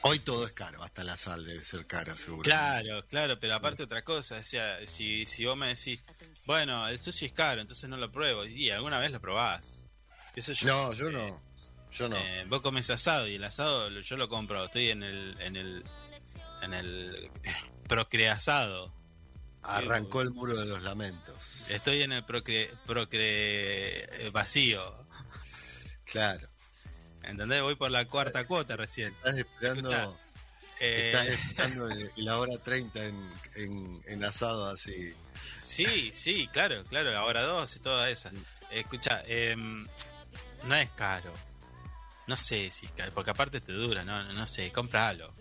Hoy 0.08 0.20
todo 0.20 0.46
es 0.46 0.52
caro, 0.52 0.84
hasta 0.84 1.04
la 1.04 1.18
sal 1.18 1.44
debe 1.44 1.64
ser 1.64 1.88
cara, 1.88 2.16
seguro. 2.16 2.44
claro, 2.44 3.04
claro, 3.08 3.40
pero 3.40 3.56
aparte 3.56 3.82
otra 3.82 4.04
cosa. 4.04 4.38
O 4.38 4.44
sea, 4.44 4.78
si, 4.86 5.26
si 5.26 5.46
vos 5.46 5.58
me 5.58 5.66
decís, 5.70 6.00
bueno, 6.46 6.88
el 6.88 7.00
sushi 7.00 7.26
es 7.26 7.32
caro, 7.34 7.60
entonces 7.60 7.90
no 7.90 7.98
lo 7.98 8.12
pruebo. 8.12 8.46
Y 8.46 8.70
alguna 8.70 9.00
vez 9.00 9.12
lo 9.12 9.20
probás. 9.20 9.88
Sé 10.38 10.54
yo. 10.54 10.68
No, 10.68 10.94
yo 10.94 11.10
no. 11.10 11.42
Yo 11.98 12.10
no. 12.10 12.18
Eh, 12.18 12.46
vos 12.50 12.62
comes 12.62 12.90
asado 12.90 13.28
y 13.28 13.36
el 13.36 13.44
asado 13.44 13.90
yo 13.90 14.18
lo 14.18 14.28
compro. 14.28 14.66
Estoy 14.66 14.90
en 14.90 15.04
el. 15.04 15.38
En 15.40 15.56
el. 15.56 15.86
En 16.62 16.74
el. 16.74 17.32
Eh, 17.44 17.54
procreasado. 17.88 18.94
Arrancó 19.64 20.22
eh, 20.22 20.26
el 20.26 20.32
muro 20.32 20.58
de 20.58 20.66
los 20.66 20.84
lamentos. 20.84 21.70
Estoy 21.70 22.04
en 22.04 22.12
el 22.12 22.24
procre, 22.26 22.70
procre 22.86 24.30
vacío. 24.32 24.82
Claro. 26.06 26.48
¿Entendés? 27.24 27.62
Voy 27.62 27.76
por 27.76 27.90
la 27.90 28.06
cuarta 28.06 28.46
cuota 28.46 28.76
recién. 28.76 29.14
Estás 29.16 29.38
esperando, 29.38 30.20
estás 30.80 31.28
esperando 31.28 31.90
la 32.18 32.38
hora 32.38 32.58
30 32.58 33.06
en, 33.06 33.30
en, 33.56 34.04
en, 34.06 34.24
asado 34.24 34.68
así. 34.68 35.16
Sí, 35.60 36.12
sí, 36.14 36.48
claro, 36.54 36.84
claro, 36.84 37.12
la 37.12 37.24
hora 37.24 37.42
2 37.42 37.76
y 37.76 37.80
toda 37.80 38.10
esa. 38.12 38.30
Escucha, 38.70 39.24
em, 39.26 39.88
no 40.66 40.76
es 40.76 40.90
caro. 40.92 41.34
No 42.28 42.36
sé 42.38 42.72
si 42.72 42.88
porque 43.14 43.32
aparte 43.32 43.62
te 43.62 43.72
dura, 43.72 44.04
no, 44.04 44.24
no 44.34 44.48
sé, 44.48 44.72
compralo. 44.72 45.34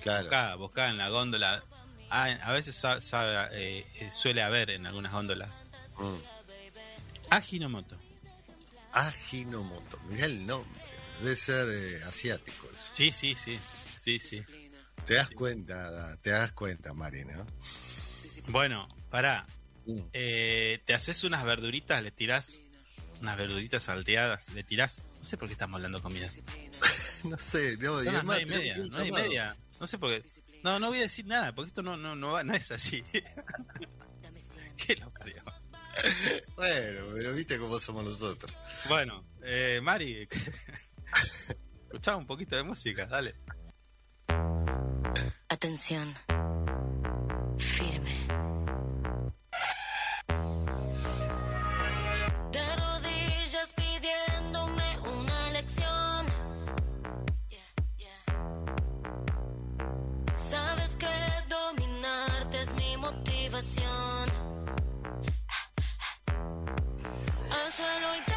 Claro. 0.00 0.58
Buscá, 0.58 0.88
en 0.88 0.98
la 0.98 1.08
góndola. 1.08 1.62
Ah, 2.10 2.26
a 2.42 2.52
veces 2.52 2.82
eh, 2.84 3.84
eh, 3.94 4.10
suele 4.12 4.42
haber 4.42 4.70
en 4.70 4.86
algunas 4.86 5.12
góndolas. 5.12 5.64
Mm. 5.98 6.16
Ajinomoto. 7.30 7.98
Ajinomoto, 8.92 9.98
mirá 10.08 10.26
el 10.26 10.46
nombre. 10.46 10.80
Debe 11.20 11.36
ser 11.36 11.68
eh, 11.68 12.02
asiático 12.04 12.68
eso. 12.72 12.86
Sí, 12.90 13.12
sí, 13.12 13.34
sí. 13.34 13.58
Sí, 13.98 14.18
sí. 14.18 14.42
Te 15.04 15.14
das 15.14 15.30
cuenta, 15.30 16.16
te 16.22 16.30
das 16.30 16.52
cuenta, 16.52 16.94
Mari, 16.94 17.24
¿no? 17.24 17.46
Bueno, 18.48 18.88
pará. 19.10 19.44
Mm. 19.86 20.00
Eh, 20.12 20.82
te 20.84 20.94
haces 20.94 21.24
unas 21.24 21.44
verduritas, 21.44 22.02
le 22.02 22.10
tirás 22.10 22.62
unas 23.20 23.36
verduritas 23.36 23.82
salteadas, 23.82 24.52
le 24.54 24.62
tirás 24.62 25.04
no 25.28 25.30
sé 25.30 25.36
por 25.36 25.48
qué 25.48 25.52
estamos 25.52 25.76
hablando 25.76 26.00
comida. 26.00 26.26
no 27.24 27.36
sé, 27.36 27.76
no, 27.76 28.02
no, 28.02 28.22
no 28.22 28.32
hay 28.32 28.46
media, 28.46 28.78
no 28.78 28.96
hay 28.96 29.12
media. 29.12 29.54
No 29.78 29.86
sé 29.86 29.98
por 29.98 30.08
qué. 30.08 30.26
No, 30.64 30.78
no 30.78 30.88
voy 30.88 31.00
a 31.00 31.02
decir 31.02 31.26
nada, 31.26 31.54
porque 31.54 31.68
esto 31.68 31.82
no, 31.82 31.98
no, 31.98 32.16
no, 32.16 32.32
va, 32.32 32.42
no 32.44 32.54
es 32.54 32.70
así. 32.70 33.04
qué 34.78 34.96
lo 34.96 35.10
parió. 35.10 35.42
Bueno, 36.56 37.02
pero 37.12 37.34
viste 37.34 37.58
cómo 37.58 37.78
somos 37.78 38.04
nosotros. 38.04 38.50
Bueno, 38.88 39.22
eh, 39.42 39.80
Mari, 39.82 40.26
escuchá 41.84 42.16
un 42.16 42.26
poquito 42.26 42.56
de 42.56 42.62
música, 42.62 43.04
dale. 43.04 43.34
Atención. 45.50 46.14
Fin. 47.58 47.87
situación. 63.60 64.30
Al 66.26 66.36
ah, 67.50 67.66
ah. 67.66 67.70
suelo 67.72 68.16
y 68.16 68.27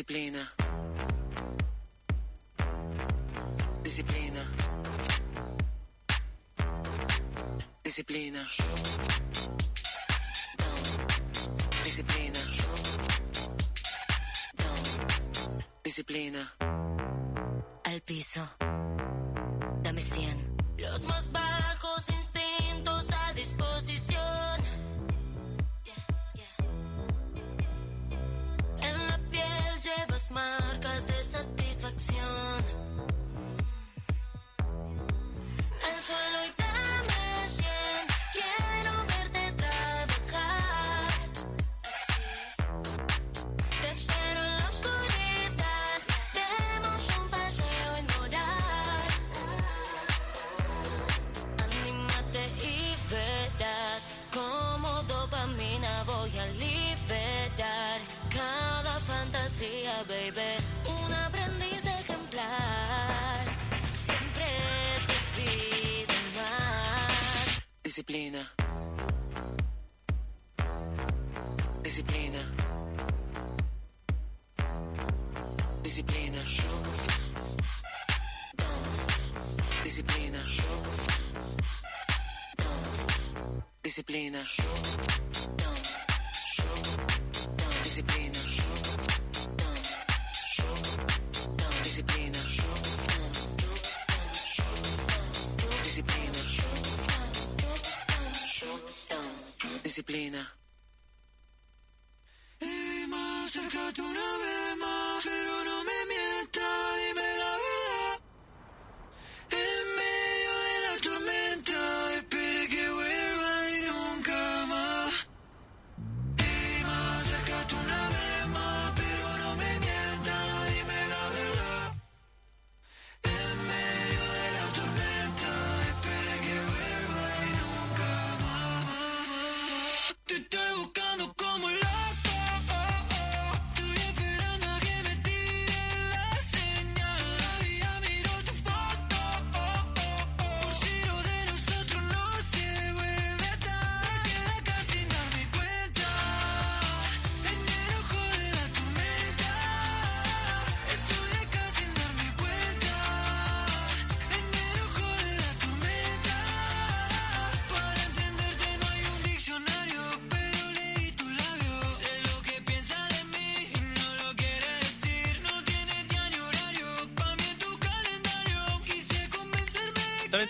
Disciplina. 0.00 0.40
Disciplina. 3.82 4.40
Disciplina. 7.84 8.40
Disciplina. 11.84 12.40
Disciplina. 15.84 16.59
disciplina. 84.02 84.59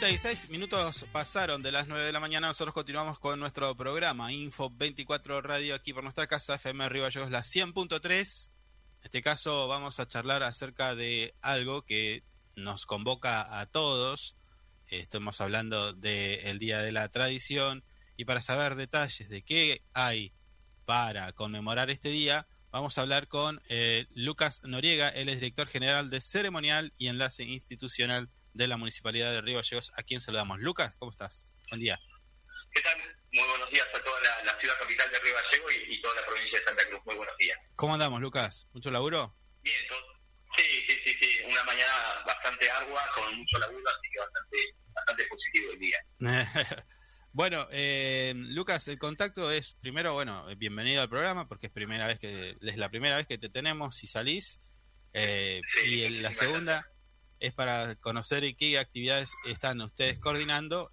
56 0.01 0.49
minutos 0.49 1.05
pasaron 1.13 1.63
de 1.63 1.73
las 1.73 1.87
9 1.87 2.07
de 2.07 2.13
la 2.13 2.21
mañana. 2.21 2.47
Nosotros 2.47 2.73
continuamos 2.73 3.19
con 3.19 3.39
nuestro 3.39 3.77
programa 3.77 4.33
Info 4.33 4.71
24 4.71 5.43
Radio 5.43 5.75
aquí 5.75 5.93
por 5.93 6.03
nuestra 6.03 6.27
casa 6.27 6.55
FM 6.55 6.89
Río 6.89 7.07
la 7.29 7.43
100.3. 7.43 8.49
En 8.49 9.05
este 9.05 9.21
caso 9.21 9.69
vamos 9.69 10.01
a 10.01 10.09
charlar 10.09 10.43
acerca 10.43 10.95
de 10.95 11.35
algo 11.43 11.83
que 11.83 12.25
nos 12.57 12.87
convoca 12.87 13.61
a 13.61 13.67
todos. 13.67 14.37
Estamos 14.87 15.43
hablando 15.43 15.93
del 15.93 16.59
Día 16.59 16.79
de 16.79 16.93
la 16.93 17.11
Tradición 17.11 17.85
y 18.17 18.25
para 18.25 18.41
saber 18.41 18.77
detalles 18.77 19.29
de 19.29 19.43
qué 19.43 19.83
hay 19.93 20.33
para 20.87 21.31
conmemorar 21.35 21.91
este 21.91 22.09
día, 22.09 22.49
vamos 22.71 22.97
a 22.97 23.03
hablar 23.03 23.29
con 23.29 23.61
eh, 23.69 24.07
Lucas 24.15 24.63
Noriega, 24.65 25.11
él 25.11 25.29
es 25.29 25.41
director 25.41 25.69
general 25.69 26.09
de 26.09 26.23
Ceremonial 26.23 26.95
y 26.97 27.09
Enlace 27.09 27.45
Institucional 27.45 28.31
de 28.55 28.67
la 28.69 28.77
Municipalidad 28.77 29.31
de 29.33 29.41
Río 29.41 29.57
Gallegos, 29.57 29.93
a 29.97 30.03
quien 30.03 30.21
saludamos. 30.21 30.61
Lucas, 30.61 30.95
¿cómo 30.99 31.11
estás? 31.11 31.55
Buen 31.71 31.81
día. 31.81 31.99
¿Qué 32.73 32.83
tal? 32.83 32.99
Muy 33.33 33.47
buenos 33.49 33.71
días 33.71 33.87
a 33.95 34.03
toda 34.05 34.21
la, 34.21 34.53
la 34.53 34.61
ciudad 34.61 34.75
capital 34.79 35.11
de 35.11 35.19
Río 35.21 35.35
Gallego 35.35 35.71
y, 35.71 35.95
y 35.95 36.01
toda 36.01 36.15
la 36.21 36.27
provincia 36.27 36.59
de 36.59 36.65
Santa 36.65 36.85
Cruz. 36.89 37.01
Muy 37.07 37.15
buenos 37.17 37.35
días. 37.39 37.59
¿Cómo 37.77 37.95
andamos, 37.95 38.21
Lucas? 38.21 38.67
¿Mucho 38.73 38.91
laburo? 38.91 39.37
Bien, 39.63 39.77
sí, 40.57 40.63
sí, 40.87 40.95
sí, 41.05 41.15
sí. 41.21 41.45
Una 41.51 41.63
mañana 41.65 41.93
bastante 42.27 42.71
ardua, 42.71 43.01
con 43.15 43.37
mucho 43.39 43.59
laburo, 43.59 43.85
así 43.89 44.11
que 44.13 44.19
bastante, 44.21 44.57
bastante 44.95 45.25
positivo 45.27 45.73
el 45.73 45.79
día. 45.79 45.99
bueno, 47.33 47.67
eh, 47.71 48.33
Lucas, 48.37 48.89
el 48.89 48.99
contacto 48.99 49.51
es 49.51 49.75
primero, 49.81 50.13
bueno, 50.15 50.45
bienvenido 50.57 51.03
al 51.03 51.09
programa 51.09 51.47
porque 51.49 51.67
es 51.69 51.73
primera 51.73 52.07
vez 52.07 52.19
que 52.19 52.57
es 52.61 52.77
la 52.77 52.89
primera 52.89 53.17
vez 53.17 53.27
que 53.27 53.39
te 53.39 53.49
tenemos 53.49 54.03
y 54.03 54.07
salís. 54.07 54.61
Eh, 55.13 55.61
Sí, 55.83 55.95
y 56.01 56.05
el- 56.05 56.23
la 56.23 56.33
segunda 56.33 56.87
es 57.41 57.53
para 57.55 57.95
conocer 57.97 58.45
qué 58.57 58.79
actividades 58.79 59.35
están 59.47 59.81
ustedes 59.81 60.19
coordinando 60.19 60.93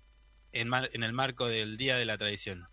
en, 0.53 0.69
mar- 0.69 0.89
en 0.93 1.03
el 1.03 1.13
marco 1.13 1.45
del 1.47 1.77
Día 1.77 1.97
de 1.97 2.05
la 2.05 2.17
Tradición. 2.17 2.67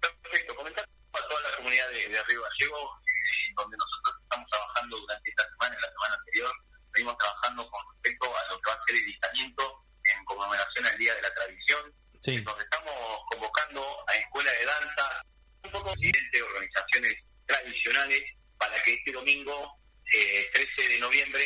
Perfecto. 0.00 0.54
Comentar 0.56 0.84
a 0.84 1.28
toda 1.28 1.40
la 1.50 1.56
comunidad 1.56 1.88
de, 1.90 2.08
de 2.08 2.22
Río 2.24 2.42
Gallego, 2.42 3.00
eh, 3.06 3.52
donde 3.56 3.76
nosotros 3.76 4.16
estamos 4.22 4.50
trabajando 4.50 4.98
durante 4.98 5.30
esta 5.30 5.44
semana, 5.44 5.76
y 5.78 5.80
la 5.82 5.88
semana 5.88 6.14
anterior, 6.18 6.52
venimos 6.92 7.18
trabajando 7.18 7.70
con 7.70 7.82
respecto 7.94 8.26
a 8.36 8.52
lo 8.52 8.60
que 8.60 8.70
va 8.70 8.76
a 8.76 8.82
ser 8.86 8.96
el 8.96 9.06
listamiento 9.06 9.84
en 10.04 10.24
conmemoración 10.24 10.86
al 10.86 10.98
Día 10.98 11.14
de 11.14 11.22
la 11.22 11.34
Tradición. 11.34 11.94
Sí, 12.20 12.40
donde 12.40 12.64
estamos 12.64 12.94
convocando 13.30 14.04
a 14.08 14.14
escuelas 14.16 14.54
de 14.58 14.66
danza, 14.66 15.24
un 15.64 15.72
poco 15.72 15.92
de 15.96 16.42
organizaciones 16.42 17.14
tradicionales, 17.46 18.22
para 18.58 18.80
que 18.82 18.94
este 18.94 19.12
domingo, 19.12 19.78
eh, 20.14 20.50
13 20.52 20.88
de 20.88 21.00
noviembre, 21.00 21.42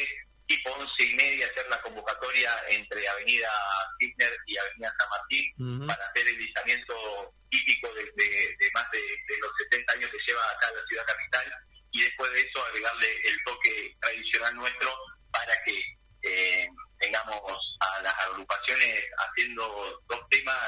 tipo 0.47 0.71
11 0.71 0.93
y 1.05 1.15
media, 1.17 1.47
hacer 1.47 1.67
la 1.69 1.81
convocatoria 1.83 2.51
entre 2.69 3.09
Avenida 3.09 3.51
Kirchner 3.99 4.33
y 4.47 4.57
Avenida 4.57 4.95
San 4.99 5.09
Martín, 5.11 5.55
para 5.87 6.05
hacer 6.07 6.29
el 6.29 6.37
listamiento 6.39 7.35
típico 7.51 7.93
de, 7.95 8.05
de- 8.05 8.57
de 8.59 8.71
más 8.75 8.91
de, 8.91 8.99
de 9.01 9.39
los 9.41 9.51
70 9.71 9.93
años 9.95 10.11
que 10.11 10.19
lleva 10.27 10.51
acá 10.51 10.71
la 10.73 10.87
ciudad 10.87 11.05
capital, 11.07 11.53
y 11.93 12.03
después 12.03 12.31
de 12.33 12.41
eso 12.41 12.65
agregarle 12.67 13.09
el 13.29 13.37
toque 13.45 13.97
tradicional 14.01 14.55
nuestro 14.57 14.97
para 15.33 15.55
que 15.65 15.83
eh, 16.23 16.69
tengamos 16.99 17.77
a 17.81 18.03
las 18.03 18.15
agrupaciones 18.27 19.05
haciendo 19.19 20.03
dos 20.09 20.21
temas 20.31 20.59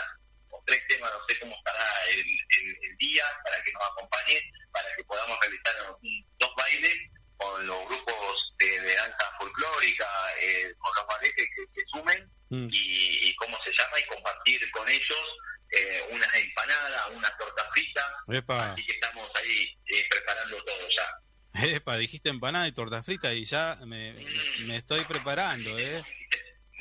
o 0.51 0.63
tres 0.67 0.83
temas, 0.89 1.11
no 1.11 1.21
sé 1.29 1.39
cómo 1.41 1.55
estará 1.57 2.05
el, 2.11 2.21
el- 2.21 2.79
el 2.83 2.97
día, 2.97 3.25
para 3.45 3.63
que 3.63 3.73
nos 3.73 3.83
acompañen, 3.93 4.43
para 4.73 4.89
que 4.97 5.05
podamos 5.05 5.39
realizar 5.41 5.97
un- 6.03 6.27
dos 6.39 6.51
bailes 6.57 6.95
con 7.39 7.67
los 7.67 7.87
grupos 7.87 8.53
de, 8.59 8.81
de 8.81 8.95
danza 8.95 9.33
folclórica, 9.39 10.07
eh, 10.43 10.73
con 10.79 10.93
los 10.97 11.07
bailes 11.07 11.33
que, 11.35 11.45
que 11.47 11.83
sumen 11.93 12.33
Mm. 12.51 12.67
y, 12.73 13.29
y 13.29 13.35
cómo 13.37 13.59
se 13.63 13.71
llama 13.71 14.01
y 14.01 14.05
compartir 14.07 14.71
con 14.71 14.89
ellos 14.89 15.37
eh, 15.71 16.03
unas 16.09 16.35
empanadas, 16.35 17.11
unas 17.11 17.37
tortas 17.37 17.67
fritas, 17.73 18.07
Epa, 18.33 18.73
así 18.73 18.87
que 18.87 18.93
estamos 18.95 19.31
ahí 19.35 19.77
eh, 19.89 20.07
preparando 20.09 20.65
todo 20.65 20.89
ya. 20.89 21.21
epa, 21.77 21.99
dijiste 21.99 22.31
empanada 22.31 22.67
y 22.67 22.73
torta 22.73 23.03
frita 23.03 23.35
y 23.35 23.45
ya 23.45 23.77
me, 23.85 24.15
me- 24.15 24.25
me 24.65 24.77
estoy 24.79 25.05
preparando, 25.05 25.79
¿eh? 25.79 26.03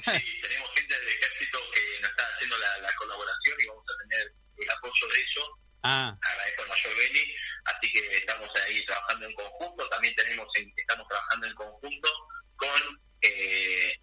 Sí, 0.05 0.41
tenemos 0.41 0.70
gente 0.74 0.97
del 0.99 1.08
ejército 1.10 1.60
que 1.74 1.99
nos 2.01 2.12
está 2.12 2.24
haciendo 2.34 2.58
la, 2.60 2.78
la 2.78 2.93
colaboración 2.95 3.58
y 3.60 3.66
vamos 3.68 3.84
a 3.93 4.08
tener 4.08 4.34
el 4.60 4.70
apoyo 4.72 5.08
de 5.14 5.20
ellos. 5.20 5.49
Ah, 5.90 6.14
Agradezco 6.22 6.64
al 6.64 6.68
mayor 6.70 6.96
Beni, 6.98 7.36
así 7.64 7.92
que 7.94 8.00
estamos 8.18 8.50
ahí 8.66 8.86
trabajando 8.86 9.26
en 9.26 9.34
conjunto. 9.36 9.88
También 9.90 10.14
tenemos 10.16 10.46
en- 10.56 10.74
estamos 10.76 11.08
trabajando 11.08 11.48
en 11.48 11.54
conjunto 11.56 12.10
con 12.58 13.00
eh, 13.22 13.94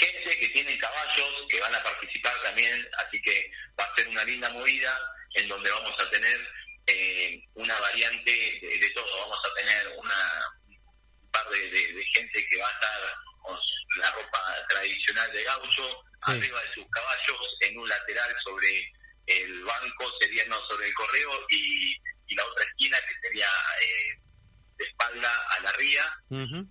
gente 0.00 0.38
que 0.38 0.48
tiene 0.48 0.78
caballos 0.78 1.28
que 1.50 1.60
van 1.60 1.74
a 1.74 1.82
participar 1.82 2.32
también, 2.42 2.88
así 2.98 3.20
que 3.20 3.50
va 3.78 3.84
a 3.84 3.94
ser 3.94 4.08
una 4.08 4.24
linda 4.24 4.48
movida 4.50 4.98
en 5.34 5.48
donde 5.48 5.70
vamos 5.70 5.94
a 6.00 6.10
tener 6.10 6.38
eh, 6.86 7.42
una 7.54 7.78
variante 7.78 8.30
de, 8.62 8.78
de 8.80 8.90
todo. 8.94 9.20
Vamos 9.20 9.38
a 9.44 9.54
tener 9.56 9.86
una, 9.98 10.18
un 10.66 11.30
par 11.30 11.46
de, 11.50 11.58
de- 11.70 11.92
de 11.92 12.04
gente 12.14 12.46
que 12.48 12.56
va 12.58 12.68
a 12.68 12.72
estar 12.72 13.00
con 13.42 13.58
la 13.96 14.10
ropa 14.12 14.40
tradicional 14.70 15.30
de 15.32 15.44
gaucho, 15.44 16.04
Sí. 16.26 16.32
arriba 16.32 16.60
de 16.62 16.74
sus 16.74 16.86
caballos, 16.90 17.56
en 17.60 17.78
un 17.78 17.88
lateral 17.88 18.34
sobre 18.44 18.92
el 19.38 19.64
banco, 19.64 20.12
sería 20.20 20.44
no 20.46 20.56
sobre 20.66 20.86
el 20.86 20.94
correo, 20.94 21.46
y, 21.50 21.94
y 22.26 22.34
la 22.34 22.44
otra 22.44 22.64
esquina 22.64 22.96
que 23.06 23.28
sería 23.28 23.46
eh, 23.46 24.20
de 24.78 24.84
espalda 24.84 25.30
a 25.58 25.60
la 25.62 25.72
ría 25.72 26.04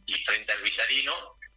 y 0.05 0.13
frente 0.25 0.53
al 0.53 0.61
villarino, 0.61 1.13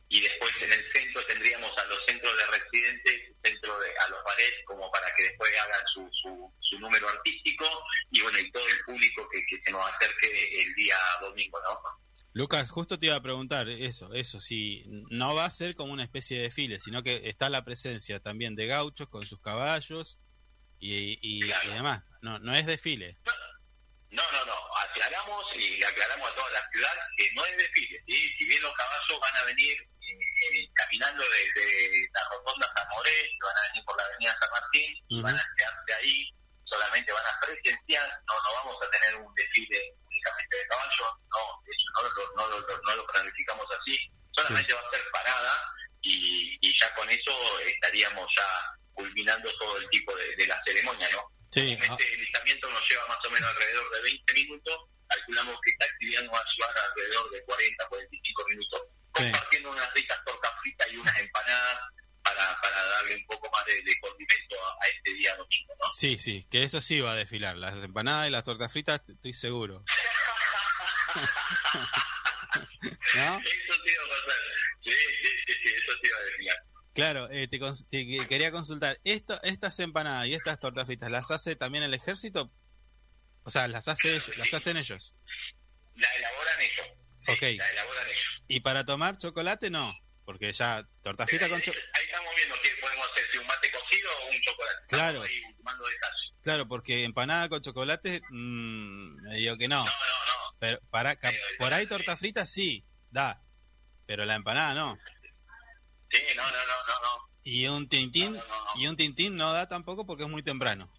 y 0.08 0.20
después 0.20 0.52
en 0.60 0.72
el 0.72 0.92
centro 0.92 1.24
tendríamos 1.26 1.76
a 1.78 1.84
los 1.86 1.98
centros 2.06 2.36
de 2.36 2.58
residentes, 2.58 3.20
centro 3.42 3.80
de, 3.80 3.88
a 3.88 4.08
los 4.10 4.22
bares, 4.24 4.54
como 4.66 4.90
para 4.90 5.06
que 5.14 5.22
después 5.22 5.50
hagan 5.58 5.86
su, 5.86 6.08
su, 6.12 6.52
su 6.60 6.78
número 6.78 7.08
artístico, 7.08 7.66
y 8.10 8.20
bueno, 8.20 8.38
y 8.38 8.50
todo 8.52 8.66
el 8.68 8.84
público 8.84 9.26
que, 9.32 9.44
que 9.46 9.62
se 9.64 9.72
nos 9.72 9.88
acerque 9.88 10.62
el 10.62 10.74
día 10.74 10.96
domingo, 11.20 11.58
¿no? 11.64 12.02
Lucas, 12.34 12.70
justo 12.70 12.98
te 12.98 13.06
iba 13.06 13.16
a 13.16 13.22
preguntar 13.22 13.68
eso, 13.68 14.14
eso, 14.14 14.40
si 14.40 14.84
no 15.10 15.34
va 15.34 15.44
a 15.44 15.50
ser 15.50 15.74
como 15.74 15.92
una 15.92 16.02
especie 16.02 16.38
de 16.38 16.44
desfile, 16.44 16.78
sino 16.78 17.02
que 17.02 17.28
está 17.28 17.50
la 17.50 17.64
presencia 17.64 18.20
también 18.20 18.54
de 18.54 18.66
gauchos 18.66 19.08
con 19.08 19.26
sus 19.26 19.40
caballos 19.40 20.18
y, 20.82 21.18
y, 21.22 21.40
Claro. 21.46 21.70
y 21.70 21.74
demás. 21.74 22.02
No, 22.22 22.38
no 22.40 22.54
es 22.54 22.66
desfile. 22.66 23.16
No, 24.10 24.22
no, 24.32 24.44
no, 24.44 24.76
aclaramos 24.82 25.44
y 25.56 25.76
le 25.78 25.86
aclaramos 25.86 26.30
a 26.30 26.34
toda 26.34 26.50
la 26.50 26.68
ciudad 26.70 26.92
que 27.16 27.30
no 27.34 27.44
es 27.46 27.56
desfile, 27.56 28.02
¿sí? 28.06 28.28
si 28.36 28.44
bien 28.44 28.60
los 28.62 28.74
caballos 28.74 29.18
van 29.20 29.36
a 29.36 29.44
venir 29.44 29.72
eh, 29.80 30.18
eh, 30.52 30.68
caminando 30.74 31.22
desde 31.22 31.90
la 32.12 32.20
rotonda 32.28 32.70
San 32.76 32.88
Morés, 32.90 33.28
van 33.40 33.56
a 33.56 33.68
venir 33.68 33.84
por 33.86 33.96
la 33.96 34.04
avenida 34.04 34.36
San 34.38 34.50
Martín, 34.50 34.94
y 35.08 35.14
Ujú. 35.14 35.22
van 35.22 35.36
a 35.36 35.44
quedarse 35.56 35.94
ahí, 35.94 36.28
solamente 36.66 37.12
van 37.12 37.24
a 37.26 37.40
presenciar, 37.40 38.06
no, 38.28 38.34
no 38.42 38.52
vamos 38.54 38.76
a 38.84 38.90
tener 38.90 39.16
un 39.16 39.34
desfile 39.34 39.80
únicamente 40.04 40.56
de 40.58 40.66
caballos, 40.66 41.10
no, 41.32 41.42
hecho 41.72 41.88
no, 41.96 42.02
lo- 42.02 42.32
no, 42.36 42.58
lo- 42.60 42.82
no 42.84 42.94
lo 42.96 43.06
planificamos 43.06 43.66
así, 43.80 43.96
solamente 44.36 44.74
va 44.74 44.80
a 44.80 44.90
ser 44.90 45.02
parada 45.10 45.52
y, 46.02 46.58
y 46.60 46.80
ya 46.80 46.92
con 46.94 47.08
eso 47.08 47.58
estaríamos 47.60 48.28
ya 48.36 48.48
culminando 48.92 49.50
todo 49.58 49.78
el 49.78 49.88
tipo 49.90 50.14
de, 50.16 50.36
de 50.36 50.46
la 50.46 50.62
ceremonia, 50.64 51.08
¿no? 51.12 51.22
Sí, 51.50 51.76
ah, 51.88 51.96
Este 51.98 52.16
listamiento 52.16 52.70
nos 52.70 52.88
lleva 52.88 53.06
más 53.08 53.18
o 53.26 53.30
menos 53.30 53.50
alrededor 53.50 53.90
de 53.92 54.02
20 54.02 54.34
minutos. 54.34 54.76
Calculamos 55.08 55.56
que 55.62 55.70
esta 55.70 55.84
actividad 55.84 56.22
nos 56.22 56.34
va 56.34 56.38
a 56.38 56.44
llevar 56.44 56.76
alrededor 56.90 57.30
de 57.30 57.44
40, 57.44 57.88
45 57.88 58.44
minutos. 58.48 58.80
Sí. 59.14 59.22
Compartiendo 59.24 59.70
unas 59.72 59.94
ricas 59.94 60.18
tortas 60.24 60.52
fritas 60.62 60.88
y 60.90 60.96
unas 60.96 61.18
empanadas 61.20 61.78
para, 62.22 62.56
para 62.62 62.82
darle 62.84 63.16
un 63.16 63.26
poco 63.26 63.50
más 63.50 63.64
de, 63.66 63.82
de 63.82 64.00
condimento 64.00 64.64
a, 64.64 64.70
a 64.70 64.88
este 64.88 65.12
día 65.14 65.36
domingo, 65.36 65.74
¿no? 65.82 65.90
sí, 65.90 66.18
sí, 66.18 66.46
que 66.50 66.62
eso 66.62 66.80
sí 66.80 67.00
va 67.00 67.12
a 67.12 67.16
desfilar. 67.16 67.56
Las 67.56 67.74
empanadas 67.84 68.28
y 68.28 68.30
las 68.30 68.44
tortas 68.44 68.72
fritas, 68.72 69.02
estoy 69.06 69.34
seguro. 69.34 69.84
¿No? 73.14 73.38
Eso 73.38 73.74
te 73.84 73.92
iba 73.92 74.04
a 74.04 74.08
pasar. 74.08 74.42
Sí, 74.82 74.90
sí, 74.92 75.28
sí, 75.46 75.52
sí, 75.62 75.68
eso 75.76 75.92
te 76.00 76.08
iba 76.08 76.16
a 76.16 76.20
decir. 76.22 76.50
Claro, 76.94 77.30
eh, 77.30 77.48
te, 77.48 77.58
te 77.58 78.06
que- 78.06 78.26
quería 78.28 78.50
consultar, 78.52 79.00
esto, 79.04 79.40
estas 79.42 79.78
empanadas 79.80 80.26
y 80.26 80.34
estas 80.34 80.58
tortas 80.60 80.86
fritas, 80.86 81.10
¿las 81.10 81.30
hace 81.30 81.56
también 81.56 81.84
el 81.84 81.94
ejército? 81.94 82.52
O 83.44 83.50
sea, 83.50 83.66
¿las, 83.68 83.88
hace 83.88 84.14
ellos, 84.16 84.36
las 84.36 84.52
hacen 84.54 84.76
ellos? 84.76 85.14
La 85.94 86.08
elaboran 86.16 86.60
ellos. 86.60 86.86
Ok. 87.28 87.42
La 87.58 87.70
elaboran 87.70 88.06
ellos. 88.08 88.42
¿Y 88.48 88.60
para 88.60 88.84
tomar 88.84 89.16
chocolate 89.16 89.70
no? 89.70 89.94
Porque 90.24 90.52
ya 90.52 90.86
torta 91.02 91.26
frita 91.26 91.48
con 91.48 91.58
ahí, 91.58 91.64
chocolate... 91.64 91.88
ahí 91.94 92.04
estamos 92.04 92.34
viendo 92.36 92.54
qué 92.62 92.70
podemos 92.80 93.10
hacer, 93.10 93.24
si 93.32 93.38
un 93.38 93.46
mate 93.46 93.70
cocido 93.72 94.10
o 94.10 94.30
un 94.30 94.40
chocolate. 94.40 94.86
Claro. 94.88 95.22
Ahí. 95.22 95.42
Claro, 96.42 96.66
porque 96.68 97.04
empanada 97.04 97.48
con 97.48 97.62
chocolate, 97.62 98.20
mmm, 98.30 99.22
me 99.22 99.34
digo 99.36 99.56
que 99.56 99.68
no. 99.68 99.76
No, 99.76 99.84
no, 99.84 99.90
no. 99.90 100.56
Pero 100.58 100.80
para, 100.90 101.16
por 101.58 101.72
ahí 101.72 101.86
torta 101.86 102.16
frita 102.16 102.46
sí, 102.46 102.84
da. 103.10 103.42
Pero 104.06 104.24
la 104.24 104.34
empanada 104.34 104.74
no. 104.74 104.98
Sí, 106.12 106.22
no, 106.36 106.42
no, 106.42 106.50
no, 106.50 106.56
no. 107.02 107.28
Y 107.44 107.66
un 107.66 107.88
tintín, 107.88 108.38
y 108.76 108.86
un 108.86 108.96
tintín 108.96 109.36
no 109.36 109.52
da 109.52 109.66
tampoco 109.66 110.06
porque 110.06 110.24
es 110.24 110.28
muy 110.30 110.42
temprano. 110.42 110.92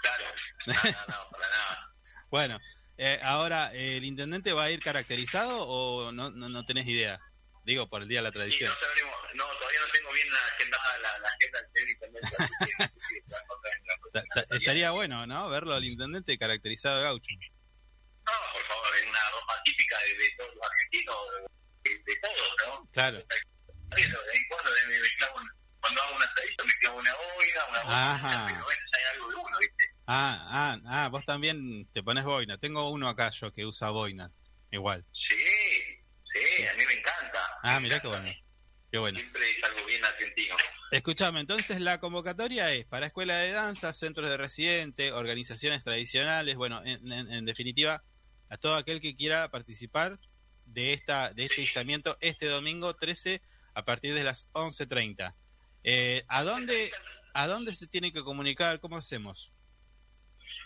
Claro. 0.00 0.24
No, 0.66 0.74
no, 0.74 0.90
no, 0.90 1.30
para 1.30 1.48
nada. 1.50 1.94
Bueno, 2.30 2.58
eh, 2.98 3.18
ahora, 3.22 3.72
¿el 3.72 4.04
intendente 4.04 4.52
va 4.52 4.64
a 4.64 4.70
ir 4.70 4.80
caracterizado 4.80 5.66
o 5.66 6.12
no, 6.12 6.30
no, 6.30 6.48
no 6.50 6.64
tenés 6.66 6.86
idea? 6.86 7.18
Digo, 7.64 7.88
por 7.88 8.02
el 8.02 8.08
Día 8.08 8.18
de 8.18 8.22
la 8.24 8.28
Sí, 8.30 8.34
Tradición. 8.34 8.70
no 8.70 8.86
sabremos, 8.86 9.16
no, 9.34 9.44
todavía 9.58 9.80
no 9.80 9.86
tengo 9.92 10.12
bien 10.12 10.30
la 10.32 10.38
agenda, 10.38 10.78
la, 11.02 11.18
la 11.18 11.28
agenda 11.28 11.58
del 11.74 11.88
intendente, 11.88 12.28
sí, 12.68 14.24
sí, 14.50 14.56
estaría- 14.56 14.90
bueno, 14.90 15.26
¿no? 15.26 15.48
Verlo 15.48 15.74
al 15.74 15.84
intendente 15.84 16.36
caracterizado 16.38 16.98
de 16.98 17.02
gaucho. 17.04 17.34
No, 18.26 18.32
por 18.52 18.62
favor, 18.66 18.86
en 19.02 19.08
una 19.08 19.30
ropa 19.32 19.54
música 19.66 19.98
de, 19.98 20.14
de 20.14 20.30
todos 20.36 20.54
los 20.54 20.64
argentinos, 20.70 21.16
de, 21.84 21.90
de 21.90 22.20
todos, 22.20 22.56
¿no? 22.66 22.88
Claro. 22.92 23.18
Eso, 23.96 24.22
de 24.22 24.30
ahí 24.32 24.40
cuando 24.48 24.70
me, 24.88 24.98
me 25.00 25.08
clavo 25.18 25.36
un- 25.38 25.50
cuando 25.80 26.02
hago 26.02 26.16
un 26.16 26.22
asadito 26.22 26.64
me 26.64 26.72
clavo 26.80 26.98
una 26.98 27.10
boina, 27.14 27.64
una 27.70 27.82
boina, 27.82 28.14
Ajá. 28.14 28.46
pero 28.52 28.64
bueno, 28.64 28.80
ya 28.92 28.98
hay 28.98 29.14
algo 29.14 29.28
de 29.28 29.34
uno, 29.36 29.58
¿viste? 29.58 29.84
Ah, 30.06 30.46
ah, 30.50 30.78
ah, 30.86 31.08
vos 31.08 31.24
también 31.24 31.86
te 31.92 32.02
pones 32.02 32.24
boina. 32.24 32.58
Tengo 32.58 32.90
uno 32.90 33.08
acá 33.08 33.30
yo 33.30 33.52
que 33.52 33.64
usa 33.66 33.90
boina. 33.90 34.32
Igual. 34.70 35.06
Sí, 35.12 35.36
sí, 35.36 36.66
a 36.66 36.74
mí 36.74 36.82
me 36.86 36.92
encanta. 36.94 37.38
Ah, 37.62 37.74
Me 37.80 37.88
mirá 37.88 38.00
qué 38.00 38.08
encanta. 38.08 38.22
bueno. 38.30 38.38
Qué 38.90 38.98
bueno. 38.98 39.18
Siempre 39.18 39.50
es 39.50 39.64
algo 39.64 39.84
bien 39.86 40.04
argentino. 40.04 40.56
Escuchame, 40.90 41.40
entonces 41.40 41.80
la 41.80 42.00
convocatoria 42.00 42.72
es 42.72 42.86
para 42.86 43.06
escuela 43.06 43.36
de 43.36 43.50
danza, 43.52 43.92
centros 43.92 44.28
de 44.30 44.38
residente, 44.38 45.12
organizaciones 45.12 45.84
tradicionales, 45.84 46.56
bueno, 46.56 46.80
en, 46.84 47.12
en- 47.12 47.30
en 47.30 47.44
definitiva, 47.44 48.02
a 48.48 48.56
todo 48.56 48.74
aquel 48.76 49.00
que 49.02 49.14
quiera 49.14 49.50
participar 49.50 50.18
de 50.64 50.94
esta 50.94 51.32
de 51.34 51.44
este 51.44 51.60
izamiento 51.62 52.16
este 52.22 52.46
domingo 52.46 52.94
13 52.96 53.42
a 53.78 53.84
partir 53.84 54.12
de 54.14 54.24
las 54.24 54.48
11.30. 54.52 55.34
Eh, 55.84 56.24
¿A 56.28 56.42
dónde 56.42 56.90
a 57.34 57.46
dónde 57.46 57.72
se 57.74 57.86
tiene 57.86 58.10
que 58.12 58.22
comunicar? 58.24 58.80
¿Cómo 58.80 58.96
hacemos? 58.96 59.52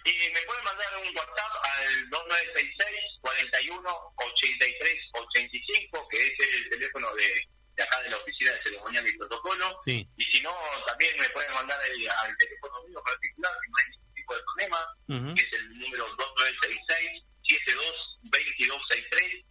Y 0.04 0.10
me 0.32 0.40
pueden 0.42 0.64
mandar 0.64 0.86
un 0.98 1.08
WhatsApp 1.14 1.52
al 1.62 2.10
2966 2.10 3.20
41 3.20 3.90
83 4.16 5.00
85, 5.12 6.08
que 6.10 6.16
es 6.18 6.32
el 6.56 6.68
teléfono 6.70 7.06
de, 7.14 7.28
de 7.76 7.82
acá 7.82 8.00
de 8.02 8.10
la 8.10 8.16
oficina 8.16 8.50
de 8.52 8.62
ceremonial 8.62 9.06
y 9.06 9.18
protocolo. 9.18 9.76
Sí. 9.84 10.08
Y 10.16 10.24
si 10.24 10.40
no, 10.42 10.52
también 10.86 11.12
me 11.20 11.28
pueden 11.30 11.52
mandar 11.54 11.78
el- 11.90 12.08
al 12.10 12.36
teléfono 12.38 12.74
mío 12.88 13.02
particular, 13.04 13.52
que 13.62 13.68
no 13.70 13.76
hay 13.78 13.90
ningún 13.90 14.14
tipo 14.14 14.34
de 14.34 14.40
problema, 14.42 15.34
que 15.36 15.42
es 15.42 15.52
el 15.52 15.78
número 15.78 16.04
2966 16.16 17.22
72 17.46 17.84
2263. 18.22 19.44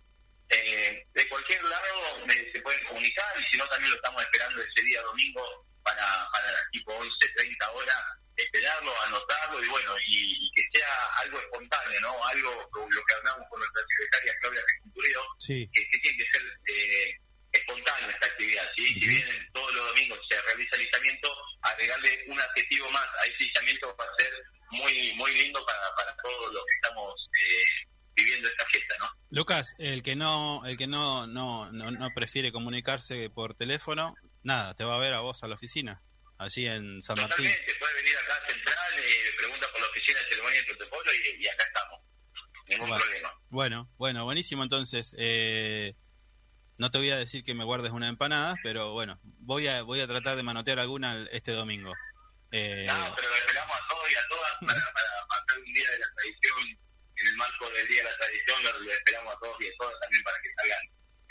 Eh, 0.51 1.07
de 1.13 1.29
cualquier 1.29 1.63
lado 1.63 2.25
me, 2.25 2.33
se 2.33 2.59
pueden 2.61 2.83
comunicar 2.85 3.33
y 3.39 3.43
si 3.45 3.57
no 3.57 3.67
también 3.69 3.89
lo 3.91 3.95
estamos 3.95 4.21
esperando 4.21 4.61
ese 4.61 4.83
día 4.85 5.01
domingo 5.01 5.65
para, 5.83 6.05
para 6.33 6.47
tipo 6.71 6.93
11, 6.93 7.09
30 7.35 7.71
horas 7.71 7.97
esperarlo, 8.35 8.93
anotarlo 9.03 9.63
y 9.63 9.67
bueno, 9.67 9.95
y, 10.07 10.45
y 10.45 10.51
que 10.51 10.79
sea 10.79 11.05
algo 11.21 11.39
espontáneo, 11.39 11.99
¿no? 12.01 12.25
Algo 12.25 12.69
lo, 12.73 12.81
lo 12.89 13.05
que 13.05 13.13
hablamos 13.15 13.47
con 13.49 13.59
nuestra 13.59 13.81
secretaria 13.89 14.33
Claudia 14.41 14.61
Culturero, 14.83 15.25
Sí. 15.37 15.69
que, 15.73 15.81
que 15.89 15.97
tiene 15.99 16.17
que 16.17 16.25
ser 16.25 16.41
eh, 16.75 17.17
espontánea 17.51 18.09
esta 18.09 18.25
actividad, 18.27 18.71
¿sí? 18.75 18.85
Si 18.93 19.07
bien 19.07 19.49
todos 19.53 19.73
los 19.73 19.87
domingos 19.87 20.19
se 20.29 20.41
realiza 20.41 20.75
el 20.75 20.81
izamiento, 20.81 21.35
agregarle 21.61 22.23
un 22.27 22.39
adjetivo 22.39 22.89
más 22.91 23.07
a 23.21 23.25
ese 23.25 23.43
izamiento 23.43 23.95
va 23.99 24.05
a 24.05 24.23
ser 24.23 24.33
muy 24.71 25.13
muy 25.15 25.33
lindo 25.35 25.63
para, 25.65 25.95
para 25.95 26.15
todos 26.23 26.53
los 26.53 26.63
que 26.65 26.75
estamos 26.75 27.13
eh, 27.41 27.87
viviendo 28.15 28.49
esta 28.49 28.65
fiesta, 28.65 28.95
¿no? 28.99 29.09
Lucas, 29.29 29.75
el 29.79 30.03
que 30.03 30.15
no 30.15 30.65
el 30.65 30.77
que 30.77 30.87
no, 30.87 31.25
no 31.27 31.71
no 31.71 31.91
no 31.91 32.09
prefiere 32.13 32.51
comunicarse 32.51 33.29
por 33.29 33.55
teléfono, 33.55 34.13
nada, 34.43 34.73
te 34.75 34.83
va 34.83 34.95
a 34.95 34.99
ver 34.99 35.13
a 35.13 35.21
vos 35.21 35.43
a 35.43 35.47
la 35.47 35.55
oficina, 35.55 36.01
allí 36.37 36.67
en 36.67 37.01
San 37.01 37.15
Martín. 37.17 37.37
Totalmente, 37.45 37.73
puede 37.79 37.95
venir 37.95 38.17
acá 38.17 38.33
a 38.43 38.49
Central, 38.51 38.93
eh, 38.97 39.31
pregunta 39.37 39.67
por 39.71 39.81
la 39.81 39.87
oficina 39.87 40.19
de 40.19 40.25
ceremonia 40.25 40.59
y 40.59 40.63
protocolo 40.65 41.11
y, 41.13 41.43
y 41.43 41.47
acá 41.47 41.63
estamos. 41.63 41.99
Ningún 42.67 42.89
Bueno. 42.89 43.03
problema. 43.03 43.29
Bueno, 43.49 43.91
bueno, 43.97 44.23
buenísimo 44.25 44.63
entonces. 44.63 45.15
Eh, 45.17 45.95
no 46.77 46.89
te 46.91 46.97
voy 46.97 47.11
a 47.11 47.17
decir 47.17 47.43
que 47.43 47.53
me 47.53 47.63
guardes 47.63 47.91
una 47.91 48.07
empanada, 48.09 48.55
pero 48.63 48.91
bueno, 48.93 49.19
voy 49.23 49.67
a 49.67 49.83
voy 49.83 50.01
a 50.01 50.07
tratar 50.07 50.35
de 50.35 50.43
manotear 50.43 50.79
alguna 50.79 51.25
este 51.31 51.51
domingo. 51.51 51.93
Eh, 52.51 52.85
No, 52.87 53.13
pero 53.15 53.33
esperamos 53.33 53.75
a 53.75 53.87
todos 53.87 54.11
y 54.11 54.15
a 54.15 54.27
todas 54.27 54.51
para, 54.59 54.93
para 54.93 55.41
hacer 55.47 55.59
un 55.65 55.73
día 55.73 55.89
de 55.91 55.99
la 55.99 56.05
tradición, 56.15 56.79
en 57.21 57.27
el 57.27 57.35
marco 57.35 57.69
del 57.69 57.87
Día 57.87 58.03
de 58.03 58.09
la 58.11 58.17
Tradición, 58.17 58.63
lo, 58.63 58.79
lo 58.79 58.91
esperamos 58.91 59.33
a 59.33 59.39
todos 59.39 59.55
y 59.61 59.67
a 59.67 59.71
todas 59.79 59.99
también 60.01 60.23
para 60.23 60.37
que 60.41 60.49
salgan 60.57 60.83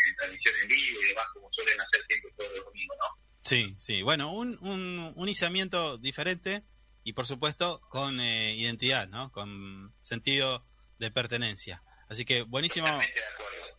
en 0.08 0.16
transmisión 0.16 0.54
en 0.62 0.68
vivo 0.68 1.00
y 1.02 1.06
demás, 1.08 1.26
como 1.34 1.48
suelen 1.52 1.80
hacer 1.80 2.00
siempre 2.08 2.30
todos 2.36 2.50
los 2.56 2.64
domingos, 2.64 2.96
¿no? 3.00 3.06
sí, 3.40 3.74
sí. 3.78 4.02
Bueno, 4.02 4.32
un, 4.32 4.56
un, 4.62 5.12
un 5.14 5.28
izamiento 5.28 5.98
diferente 5.98 6.62
y 7.02 7.12
por 7.12 7.26
supuesto 7.26 7.80
con 7.88 8.20
eh, 8.20 8.54
identidad, 8.54 9.08
¿no? 9.08 9.30
Con 9.32 9.94
sentido 10.00 10.66
de 10.98 11.10
pertenencia. 11.10 11.82
Así 12.08 12.24
que 12.24 12.42
buenísimo, 12.42 12.86
de. 12.86 13.12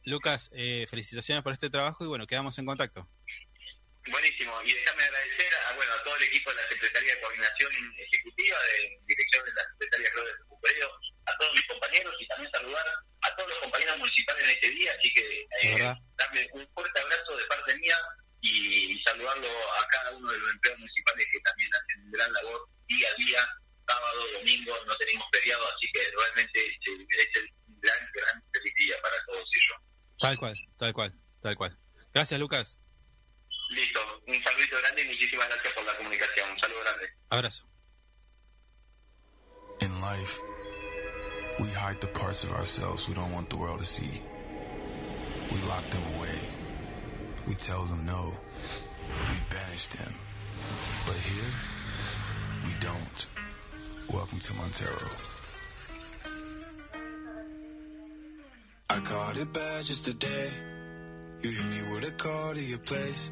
Lucas. 0.06 0.50
eh, 0.54 0.88
felicitaciones 0.90 1.44
por 1.44 1.54
este 1.54 1.70
trabajo 1.70 2.04
y 2.04 2.08
bueno, 2.08 2.26
quedamos 2.28 2.58
en 2.58 2.66
contacto. 2.66 3.08
Buenísimo. 4.10 4.52
Y 4.66 4.74
déjame 4.74 5.04
agradecer 5.04 5.48
a, 5.70 5.76
bueno, 5.76 5.94
a 5.94 6.04
todo 6.04 6.16
el 6.18 6.24
equipo 6.24 6.50
de 6.50 6.56
la 6.56 6.68
Secretaría 6.70 7.16
de 7.16 7.22
Coordinación 7.22 7.72
Ejecutiva, 8.00 8.58
de 8.60 9.00
dirección 9.06 9.46
de 9.46 9.52
la 9.54 9.62
Secretaría 9.74 10.10
Claudia 10.12 10.34
Recupereo, 10.40 10.90
a 11.32 11.38
todos 11.38 11.54
mis 11.54 11.68
compañeros 11.68 12.16
y 12.20 12.28
también 12.28 12.52
saludar 12.52 12.86
a 13.22 13.36
todos 13.36 13.50
los 13.50 13.60
compañeros 13.60 13.98
municipales 13.98 14.44
en 14.44 14.50
este 14.52 14.70
día. 14.72 14.92
Así 14.98 15.14
que 15.14 15.48
eh, 15.62 15.96
darle 16.18 16.50
un 16.54 16.68
fuerte 16.74 17.02
abrazo 17.02 17.38
de 17.38 17.46
parte 17.46 17.76
mía 17.78 17.98
y, 18.42 18.94
y 18.94 19.04
saludarlo 19.04 19.50
a 19.50 19.88
cada 19.88 20.12
uno 20.12 20.32
de 20.32 20.38
los 20.38 20.52
empleados 20.52 20.80
municipales 20.80 21.28
que 21.32 21.40
también 21.40 21.70
hacen 21.74 22.12
gran 22.12 22.34
labor 22.34 22.68
día 22.88 23.08
a 23.10 23.16
día, 23.16 23.40
sábado, 23.88 24.32
domingo, 24.34 24.74
no 24.86 24.96
tenemos 24.98 25.26
feriado, 25.32 25.64
así 25.76 25.92
que 25.92 26.00
realmente 26.12 26.80
se 26.84 26.92
merece 26.92 27.40
un 27.68 27.80
gran, 27.80 28.00
gran 28.14 28.44
feliz 28.52 28.74
día 28.76 28.96
para 29.02 29.16
todos 29.26 29.50
ellos. 29.54 29.78
Tal 30.20 30.38
cual, 30.38 30.56
tal 30.78 30.94
cual, 30.94 31.14
tal 31.42 31.56
cual. 31.56 31.78
Gracias, 32.14 32.40
Lucas. 32.40 32.80
Listo, 33.70 34.22
un 34.28 34.44
saludito 34.44 34.78
grande 34.82 35.04
y 35.04 35.08
muchísimas 35.08 35.48
gracias 35.48 35.74
por 35.74 35.86
la 35.86 35.96
comunicación. 35.96 36.52
Un 36.52 36.60
saludo 36.60 36.82
grande. 36.82 37.10
Abrazo. 37.30 37.68
In 39.80 40.00
life, 40.00 40.42
we 41.62 41.68
hide 41.70 42.02
the 42.02 42.08
parts 42.08 42.44
of 42.44 42.52
ourselves 42.54 43.08
we 43.08 43.14
don't 43.14 43.32
want 43.32 43.48
the 43.52 43.58
world 43.58 43.78
to 43.78 43.86
see. 43.86 44.20
We 45.52 45.62
lock 45.70 45.84
them 45.84 46.02
away. 46.18 46.40
We 47.48 47.54
tell 47.54 47.84
them 47.84 48.04
no. 48.06 48.34
We 49.30 49.38
banish 49.52 49.86
them. 49.88 50.12
But 51.06 51.18
here, 51.18 51.52
we 52.66 52.72
don't. 52.80 53.28
Welcome 54.12 54.40
to 54.40 54.54
Montero. 54.56 55.08
I 58.90 59.00
caught 59.02 59.38
it 59.38 59.54
bad 59.54 59.86
just 59.86 60.06
today. 60.06 60.50
You 61.42 61.52
hit 61.52 61.66
me 61.66 61.94
with 61.94 62.10
a 62.10 62.12
call 62.12 62.54
to 62.56 62.64
your 62.64 62.80
place. 62.80 63.32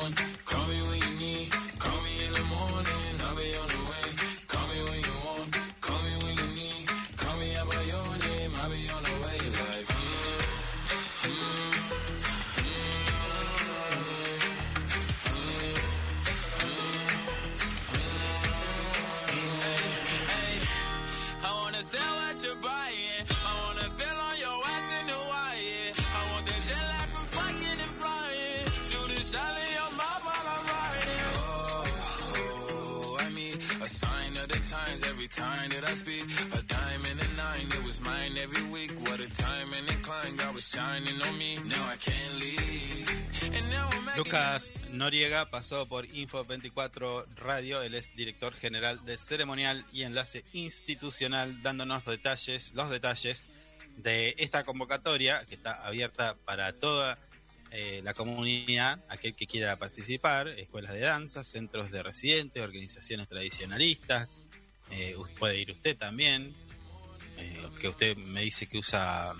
call 0.00 0.66
me 0.66 0.80
when 0.88 0.98
you 0.98 1.18
need. 1.18 1.50
Call 1.78 2.00
me 2.02 2.24
in 2.26 2.32
the 2.32 2.44
morning, 2.44 3.20
I'll 3.22 3.36
be 3.36 3.54
on 3.56 3.69
Lucas 44.16 44.72
Noriega 44.92 45.48
pasó 45.50 45.86
por 45.86 46.04
Info 46.14 46.44
24 46.44 47.26
Radio, 47.36 47.82
él 47.82 47.94
es 47.94 48.14
director 48.14 48.52
general 48.54 49.04
de 49.04 49.16
ceremonial 49.16 49.84
y 49.92 50.02
enlace 50.02 50.44
institucional, 50.52 51.62
dándonos 51.62 52.04
detalles, 52.04 52.74
los 52.74 52.90
detalles 52.90 53.46
de 53.96 54.34
esta 54.38 54.64
convocatoria 54.64 55.44
que 55.46 55.54
está 55.54 55.86
abierta 55.86 56.36
para 56.44 56.72
toda 56.72 57.18
eh, 57.72 58.00
la 58.04 58.14
comunidad, 58.14 59.02
aquel 59.08 59.34
que 59.34 59.46
quiera 59.46 59.76
participar, 59.76 60.48
escuelas 60.48 60.92
de 60.92 61.00
danza, 61.00 61.44
centros 61.44 61.90
de 61.90 62.02
residentes, 62.02 62.62
organizaciones 62.62 63.28
tradicionalistas, 63.28 64.42
eh, 64.90 65.16
puede 65.38 65.58
ir 65.58 65.70
usted 65.70 65.96
también, 65.96 66.54
eh, 67.38 67.66
que 67.80 67.88
usted 67.88 68.16
me 68.16 68.42
dice 68.42 68.66
que 68.66 68.78
usa, 68.78 69.34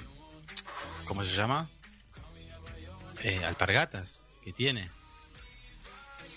¿cómo 1.11 1.25
se 1.25 1.35
llama? 1.35 1.69
Eh, 3.25 3.45
alpargatas, 3.45 4.23
que 4.45 4.53
tiene. 4.53 4.89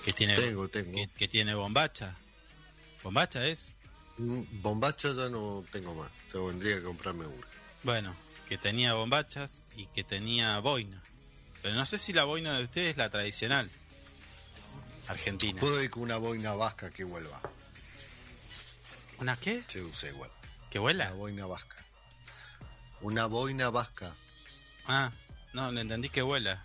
Que 0.03 0.13
tiene, 0.13 0.33
Tengo, 0.35 0.67
tengo. 0.67 0.91
Que, 0.95 1.07
que 1.15 1.27
tiene 1.27 1.53
bombacha. 1.53 2.15
¿Bombacha 3.03 3.45
es? 3.45 3.75
Mm, 4.17 4.41
Bombacha 4.63 5.09
ya 5.13 5.29
no 5.29 5.63
tengo 5.71 5.93
más. 5.93 6.17
Tendría 6.31 6.77
que 6.77 6.83
comprarme 6.83 7.27
una. 7.27 7.47
Bueno, 7.83 8.15
que 8.49 8.57
tenía 8.57 8.95
bombachas 8.95 9.63
y 9.75 9.85
que 9.85 10.03
tenía 10.03 10.57
boina. 10.57 11.03
Pero 11.61 11.75
no 11.75 11.85
sé 11.85 11.99
si 11.99 12.11
la 12.11 12.23
boina 12.23 12.57
de 12.57 12.63
ustedes 12.63 12.91
es 12.91 12.97
la 12.97 13.11
tradicional. 13.11 13.69
Argentina. 15.07 15.59
Puedo 15.59 15.83
ir 15.83 15.91
con 15.91 16.01
una 16.01 16.17
boina 16.17 16.53
vasca 16.55 16.89
que 16.89 17.03
vuelva. 17.03 17.39
¿Una 19.19 19.37
qué? 19.37 19.63
Se 19.67 19.83
usa 19.83 20.09
igual. 20.09 20.31
¿Que 20.71 20.79
Una 20.79 20.83
vuela? 20.83 21.13
boina 21.13 21.45
vasca. 21.45 21.77
Una 23.01 23.27
boina 23.27 23.69
vasca. 23.69 24.15
Ah, 24.85 25.11
no, 25.53 25.71
le 25.71 25.81
entendí 25.81 26.09
que 26.09 26.21
vuela. 26.21 26.63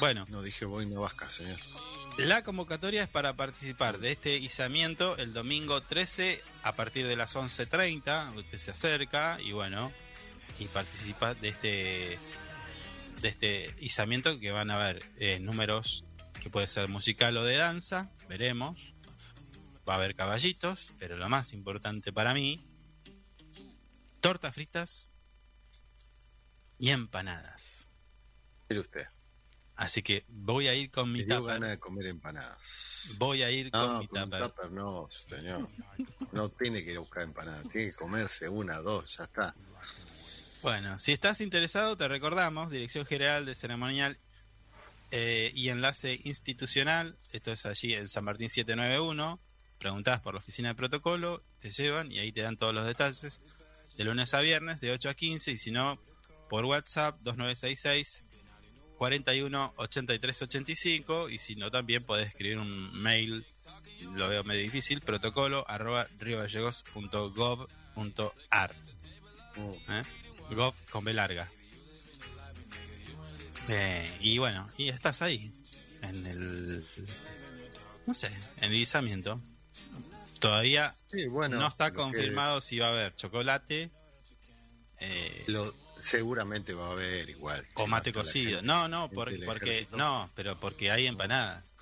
Bueno, 0.00 0.24
No 0.28 0.42
dije 0.42 0.64
boina 0.64 0.98
vasca, 0.98 1.28
señor. 1.28 1.58
la 2.18 2.44
convocatoria 2.44 3.02
es 3.02 3.08
para 3.08 3.34
participar 3.34 3.98
de 3.98 4.12
este 4.12 4.36
izamiento 4.36 5.16
el 5.16 5.32
domingo 5.32 5.80
13 5.80 6.40
a 6.62 6.72
partir 6.72 7.06
de 7.06 7.16
las 7.16 7.34
11.30. 7.36 8.36
Usted 8.36 8.58
se 8.58 8.70
acerca 8.70 9.40
y 9.40 9.52
bueno, 9.52 9.92
y 10.58 10.66
participa 10.66 11.34
de 11.34 11.48
este 11.48 12.18
de 13.20 13.28
este 13.28 13.74
izamiento 13.78 14.40
que 14.40 14.50
van 14.50 14.70
a 14.70 14.74
haber 14.74 15.04
eh, 15.18 15.38
números 15.38 16.04
que 16.40 16.50
puede 16.50 16.66
ser 16.66 16.88
musical 16.88 17.36
o 17.36 17.44
de 17.44 17.56
danza, 17.56 18.10
veremos. 18.28 18.94
Va 19.88 19.94
a 19.94 19.96
haber 19.96 20.16
caballitos, 20.16 20.92
pero 20.98 21.16
lo 21.16 21.28
más 21.28 21.52
importante 21.52 22.12
para 22.12 22.34
mí, 22.34 22.64
tortas 24.20 24.54
fritas 24.54 25.11
y 26.82 26.90
empanadas. 26.90 27.88
Usted. 28.68 29.06
Así 29.76 30.02
que 30.02 30.24
voy 30.28 30.66
a 30.66 30.74
ir 30.74 30.90
con 30.90 31.12
mi 31.12 31.22
tupper. 31.22 31.42
ganas 31.42 31.70
de 31.70 31.78
comer 31.78 32.06
empanadas. 32.06 33.10
Voy 33.18 33.44
a 33.44 33.52
ir 33.52 33.70
con 33.70 33.80
No, 33.80 33.98
mi 34.00 34.08
con 34.08 34.22
un 34.24 34.30
tupper. 34.30 34.42
tupper 34.48 34.72
no, 34.72 35.08
señor. 35.08 35.68
No 36.32 36.48
tiene 36.48 36.82
que 36.82 36.90
ir 36.90 36.96
a 36.96 37.00
buscar 37.00 37.22
empanadas. 37.22 37.68
Tiene 37.70 37.90
que 37.90 37.94
comerse 37.94 38.48
una, 38.48 38.78
dos, 38.78 39.16
ya 39.16 39.24
está. 39.24 39.54
Bueno, 40.60 40.98
si 40.98 41.12
estás 41.12 41.40
interesado, 41.40 41.96
te 41.96 42.08
recordamos, 42.08 42.72
Dirección 42.72 43.06
General 43.06 43.46
de 43.46 43.54
Ceremonial 43.54 44.18
eh, 45.12 45.52
y 45.54 45.68
Enlace 45.68 46.18
Institucional, 46.24 47.16
esto 47.30 47.52
es 47.52 47.64
allí 47.64 47.94
en 47.94 48.08
San 48.08 48.24
Martín 48.24 48.50
791, 48.50 49.38
preguntás 49.78 50.20
por 50.20 50.34
la 50.34 50.38
oficina 50.40 50.70
de 50.70 50.74
protocolo, 50.74 51.44
te 51.60 51.70
llevan 51.70 52.10
y 52.10 52.18
ahí 52.18 52.32
te 52.32 52.40
dan 52.42 52.56
todos 52.56 52.74
los 52.74 52.86
detalles, 52.86 53.40
de 53.96 54.04
lunes 54.04 54.34
a 54.34 54.40
viernes, 54.40 54.80
de 54.80 54.90
8 54.90 55.10
a 55.10 55.14
15, 55.14 55.52
y 55.52 55.58
si 55.58 55.70
no, 55.70 56.00
por 56.52 56.66
WhatsApp 56.66 57.18
2966 57.22 58.24
41 58.98 59.72
83 59.78 60.42
85, 60.42 61.30
y 61.30 61.38
si 61.38 61.56
no, 61.56 61.70
también 61.70 62.04
podés 62.04 62.28
escribir 62.28 62.58
un 62.58 62.92
mail, 62.92 63.46
lo 64.16 64.28
veo 64.28 64.44
medio 64.44 64.60
difícil, 64.60 65.00
protocolo 65.00 65.64
arroba 65.66 66.06
riogallegos.gov.ar. 66.18 68.74
¿eh? 69.88 70.02
Gov 70.50 70.74
con 70.90 71.04
B 71.04 71.14
larga. 71.14 71.50
Eh, 73.68 74.18
y 74.20 74.36
bueno, 74.36 74.68
y 74.76 74.90
estás 74.90 75.22
ahí, 75.22 75.50
en 76.02 76.26
el. 76.26 76.84
No 78.06 78.12
sé, 78.12 78.26
en 78.58 78.64
el 78.64 78.74
izamiento. 78.76 79.40
Todavía 80.38 80.94
Sí, 81.10 81.28
bueno. 81.28 81.56
no 81.58 81.66
está 81.68 81.92
que- 81.92 81.96
confirmado 81.96 82.60
si 82.60 82.78
va 82.78 82.88
a 82.88 82.90
haber 82.90 83.14
chocolate 83.14 83.90
eh, 85.00 85.44
Lo, 85.46 85.74
seguramente 86.02 86.74
va 86.74 86.88
a 86.88 86.92
haber 86.92 87.30
igual. 87.30 87.66
o 87.74 87.84
Si 87.84 87.90
mate 87.90 88.12
cocido. 88.12 88.50
gente- 88.56 88.66
No, 88.66 88.88
no, 88.88 89.08
por- 89.10 89.32
porque 89.44 89.86
no, 89.92 90.28
pero 90.34 90.58
porque 90.58 90.90
hay 90.90 91.06
empanadas. 91.06 91.76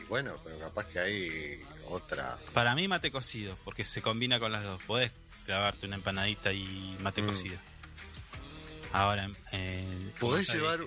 Y 0.00 0.04
bueno, 0.06 0.34
pero 0.42 0.58
capaz 0.58 0.84
que 0.86 0.98
hay 0.98 1.62
otra. 1.88 2.38
Para 2.52 2.74
mí 2.74 2.88
mate 2.88 3.10
cocido, 3.12 3.56
porque 3.64 3.84
se 3.84 4.02
combina 4.02 4.38
con 4.40 4.50
las 4.52 4.64
dos. 4.64 4.82
Podés 4.84 5.12
clavarte 5.46 5.86
una 5.86 5.96
empanadita 5.96 6.52
y 6.52 6.96
mate 7.00 7.22
Mm. 7.22 7.26
cocido. 7.26 7.58
Ahora, 8.92 9.30
eh, 9.52 10.12
¿Podés 10.20 10.48
llevar 10.52 10.80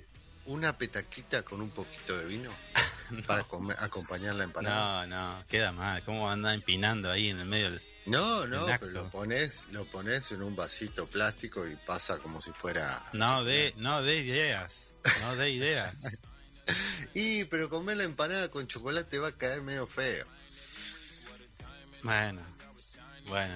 una 0.46 0.78
petaquita 0.78 1.44
con 1.44 1.62
un 1.62 1.70
poquito 1.72 2.18
de 2.18 2.26
vino 2.26 2.50
para 3.28 3.46
acompañar 3.80 4.36
la 4.36 4.44
empanada? 4.44 5.06
No, 5.08 5.36
no, 5.38 5.48
queda 5.48 5.72
mal. 5.72 6.04
¿Cómo 6.04 6.30
anda 6.30 6.54
empinando 6.54 7.12
ahí 7.12 7.30
en 7.30 7.40
el 7.40 7.46
medio 7.48 7.72
del... 7.72 7.82
No, 8.06 8.46
no, 8.48 8.66
pero 8.80 8.92
lo 8.92 9.10
pones, 9.10 9.66
lo 9.72 9.86
pones 9.86 10.32
en 10.32 10.42
un 10.42 10.56
vasito 10.56 11.06
plástico 11.08 11.68
y 11.68 11.76
pasa 11.76 12.18
como 12.20 12.42
si 12.42 12.52
fuera. 12.52 13.04
No 13.14 13.44
de, 13.44 13.74
no 13.78 14.02
de 14.02 14.18
ideas. 14.18 14.94
No 15.22 15.36
de 15.36 15.52
ideas. 15.52 15.94
Y 17.14 17.46
pero 17.46 17.70
comer 17.70 17.96
la 17.96 18.04
empanada 18.04 18.50
con 18.50 18.68
chocolate 18.68 19.20
va 19.20 19.30
a 19.30 19.32
caer 19.32 19.62
medio 19.62 19.88
feo. 19.88 20.26
Bueno, 22.04 22.42
bueno. 23.26 23.56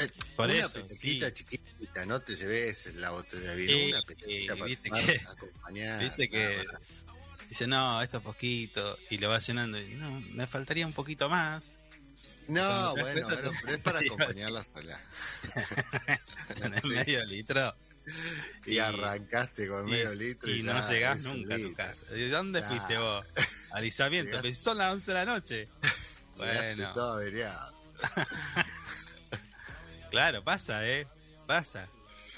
Eh, 0.00 0.08
Por 0.36 0.46
una 0.50 0.58
eso, 0.58 0.80
sí. 0.88 1.20
chiquita, 1.32 2.04
no 2.06 2.20
te 2.20 2.36
lleves 2.36 2.94
la 2.96 3.10
botella 3.10 3.50
de 3.50 3.56
vino, 3.56 3.96
una 3.96 4.02
petaquita 4.02 4.54
sí, 4.54 4.58
para 4.58 4.64
viste 4.66 4.88
tomar, 4.90 5.06
que- 5.06 5.20
acompañar. 5.28 6.00
Viste 6.00 6.28
que 6.28 6.64
nada. 6.66 6.80
Dice, 7.48 7.66
no, 7.66 8.02
esto 8.02 8.18
es 8.18 8.22
poquito. 8.22 8.98
Y 9.10 9.18
lo 9.18 9.28
va 9.30 9.38
llenando. 9.38 9.78
y, 9.80 9.94
no, 9.94 10.20
me 10.32 10.46
faltaría 10.46 10.86
un 10.86 10.92
poquito 10.92 11.28
más. 11.28 11.80
No, 12.48 12.92
bueno, 12.96 13.26
bueno, 13.26 13.52
pero 13.62 13.74
es 13.74 13.78
para 13.82 13.98
acompañar 13.98 14.50
la. 14.52 14.64
Tenés 16.54 16.82
Sí. 16.82 16.88
medio 16.88 17.24
litro. 17.24 17.74
Y, 18.64 18.72
Y- 18.74 18.78
arrancaste 18.78 19.68
con 19.68 19.86
Y, 19.86 19.90
medio 19.90 20.14
litro 20.14 20.50
y, 20.50 20.62
no 20.62 20.88
llegás 20.88 21.24
nunca 21.24 21.54
a 21.56 21.58
tu 21.58 21.74
casa. 21.74 22.06
¿De 22.06 22.28
dónde 22.30 22.62
fuiste 22.62 22.96
vos? 22.96 23.26
Si 24.42 24.54
son 24.54 24.78
las 24.78 24.94
11 24.94 25.10
de 25.10 25.14
la 25.14 25.24
noche. 25.26 25.68
Bueno, 26.36 26.92
todo 26.94 27.14
averiado. 27.14 27.74
claro, 30.10 30.42
pasa, 30.42 30.86
¿eh? 30.88 31.06
Pasa. 31.46 31.86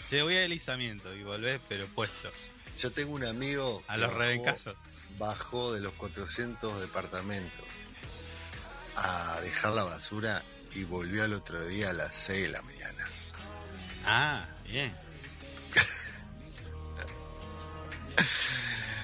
Che, 0.08 0.22
voy 0.22 0.36
a 0.36 0.44
alisamiento 0.44 1.14
y 1.14 1.22
volvés, 1.22 1.61
pero 1.68 1.86
puesto. 1.86 2.30
Yo 2.78 2.90
tengo 2.90 3.12
un 3.12 3.24
amigo 3.24 3.82
A 3.86 3.96
los 3.96 4.12
rebencasos. 4.12 4.76
Bajó 5.20 5.72
de 5.72 5.80
los 5.80 5.92
400 5.92 6.80
departamentos 6.80 7.66
a 8.96 9.38
dejar 9.42 9.74
la 9.74 9.84
basura 9.84 10.42
y 10.74 10.82
volvió 10.84 11.22
al 11.22 11.32
otro 11.34 11.64
día 11.64 11.90
a 11.90 11.92
las 11.92 12.12
6 12.14 12.42
de 12.42 12.48
la 12.48 12.62
mañana. 12.62 13.08
Ah, 14.04 14.48
bien. 14.66 14.92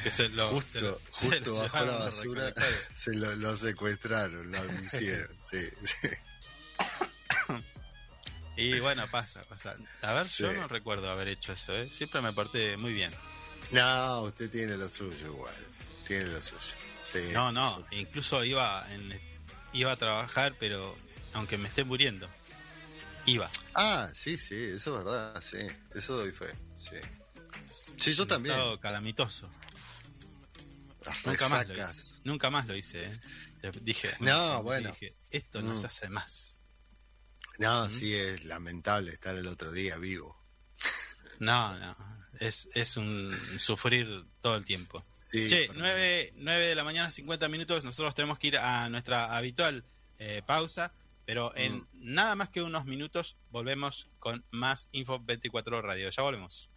Que 0.02 0.10
se 0.12 0.28
lo- 0.28 0.48
Justo, 0.50 0.78
se 0.78 0.84
lo- 0.84 1.00
se 1.00 1.26
justo 1.28 1.54
bajó 1.54 1.84
la 1.84 1.96
basura, 1.96 2.54
se 2.92 3.12
lo, 3.14 3.34
lo 3.36 3.56
secuestraron, 3.56 4.52
lo 4.52 4.64
hicieron, 4.84 5.34
sí, 5.40 5.58
sí. 5.82 6.08
Y 8.58 8.78
bueno, 8.80 9.04
pasa, 9.10 9.42
pasa. 9.48 9.74
A 10.02 10.12
ver, 10.14 10.26
yo 10.28 10.52
no 10.52 10.68
recuerdo 10.68 11.10
haber 11.10 11.28
hecho 11.28 11.52
eso, 11.52 11.74
¿eh? 11.74 11.88
Siempre 11.92 12.20
me 12.22 12.32
porté 12.32 12.76
muy 12.76 12.92
bien. 12.92 13.12
No, 13.72 14.22
usted 14.22 14.48
tiene 14.48 14.76
lo 14.76 14.88
suyo 14.88 15.26
igual, 15.26 15.54
tiene 16.06 16.24
lo 16.26 16.40
suyo. 16.40 16.60
Sí, 17.02 17.18
No, 17.32 17.52
no, 17.52 17.84
incluso 17.92 18.42
iba, 18.44 18.86
en, 18.92 19.20
iba 19.72 19.92
a 19.92 19.96
trabajar, 19.96 20.54
pero 20.58 20.96
aunque 21.34 21.56
me 21.58 21.68
esté 21.68 21.84
muriendo, 21.84 22.28
iba. 23.26 23.50
Ah, 23.74 24.08
sí, 24.14 24.36
sí, 24.38 24.54
eso 24.54 24.98
es 24.98 25.04
verdad, 25.04 25.40
sí, 25.40 25.58
eso 25.94 26.16
doy 26.16 26.32
fe, 26.32 26.52
sí. 26.78 26.96
Sí, 27.98 28.14
yo 28.14 28.26
también. 28.26 28.54
Estado 28.54 28.78
calamitoso. 28.80 29.50
Las 31.04 31.24
Nunca 31.24 31.48
más 31.48 31.66
lo 31.68 31.74
hice. 31.74 32.14
Nunca 32.24 32.50
más 32.50 32.66
lo 32.66 32.76
hice, 32.76 33.04
¿eh? 33.04 33.20
Dije, 33.82 34.12
No, 34.20 34.62
bueno. 34.62 34.90
Dije, 34.90 35.16
esto 35.30 35.62
no 35.62 35.72
Mm. 35.72 35.76
se 35.76 35.86
hace 35.86 36.08
más. 36.08 36.56
No, 37.58 37.88
sí, 37.88 38.12
es 38.14 38.44
lamentable 38.44 39.12
estar 39.12 39.34
el 39.36 39.46
otro 39.46 39.72
día 39.72 39.96
vivo. 39.96 40.36
No, 41.38 41.78
no. 41.78 41.96
Es, 42.38 42.68
es 42.74 42.96
un 42.98 43.32
sufrir 43.58 44.26
todo 44.40 44.56
el 44.56 44.64
tiempo. 44.64 45.04
Sí, 45.26 45.48
che, 45.48 45.68
9, 45.74 46.34
9, 46.36 46.66
de 46.66 46.74
la 46.76 46.84
mañana, 46.84 47.10
50 47.10 47.48
minutos. 47.48 47.82
Nosotros 47.82 48.14
tenemos 48.14 48.38
que 48.38 48.46
ir 48.46 48.58
a 48.58 48.88
nuestra 48.88 49.36
habitual 49.36 49.84
eh, 50.18 50.40
pausa, 50.46 50.92
pero 51.24 51.50
mm. 51.50 51.58
en 51.58 51.86
nada 51.94 52.36
más 52.36 52.50
que 52.50 52.62
unos 52.62 52.84
minutos 52.84 53.36
volvemos 53.50 54.08
con 54.20 54.44
más 54.52 54.88
Info 54.92 55.18
24 55.18 55.82
Radio. 55.82 56.10
Ya 56.10 56.22
volvemos. 56.22 56.70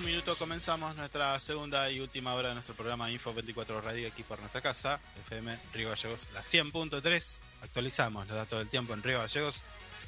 Un 0.00 0.06
minuto, 0.06 0.34
comenzamos 0.36 0.96
nuestra 0.96 1.38
segunda 1.40 1.90
y 1.90 2.00
última 2.00 2.32
hora 2.32 2.48
de 2.48 2.54
nuestro 2.54 2.74
programa 2.74 3.10
Info 3.10 3.34
24 3.34 3.82
Radio 3.82 4.08
aquí 4.08 4.22
por 4.22 4.38
nuestra 4.40 4.62
casa, 4.62 4.98
FM 5.26 5.58
Río 5.74 5.90
Gallegos, 5.90 6.30
la 6.32 6.40
100.3. 6.40 7.38
Actualizamos 7.62 8.26
los 8.26 8.34
datos 8.34 8.60
del 8.60 8.68
tiempo 8.68 8.94
en 8.94 9.02
Río 9.02 9.18
Gallegos. 9.18 9.62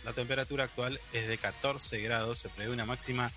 La 0.04 0.14
temperatura 0.14 0.64
actual 0.64 0.98
es 1.12 1.28
de 1.28 1.36
14 1.36 2.00
grados, 2.00 2.38
se 2.38 2.48
prevé 2.48 2.72
una 2.72 2.86
máxima 2.86 3.30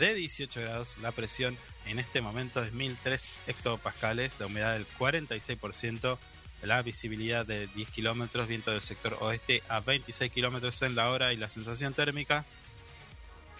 de 0.00 0.14
18 0.14 0.60
grados. 0.62 0.98
La 0.98 1.12
presión 1.12 1.56
en 1.86 2.00
este 2.00 2.20
momento 2.20 2.60
es 2.60 2.72
1003 2.72 3.32
hectopascales, 3.46 4.40
la 4.40 4.46
humedad 4.46 4.72
del 4.72 4.88
46%, 4.98 6.18
la 6.62 6.82
visibilidad 6.82 7.46
de 7.46 7.68
10 7.68 7.88
kilómetros, 7.90 8.48
viento 8.48 8.72
del 8.72 8.80
sector 8.80 9.16
oeste 9.20 9.62
a 9.68 9.78
26 9.78 10.32
kilómetros 10.32 10.82
en 10.82 10.96
la 10.96 11.10
hora 11.10 11.32
y 11.32 11.36
la 11.36 11.48
sensación 11.48 11.94
térmica 11.94 12.44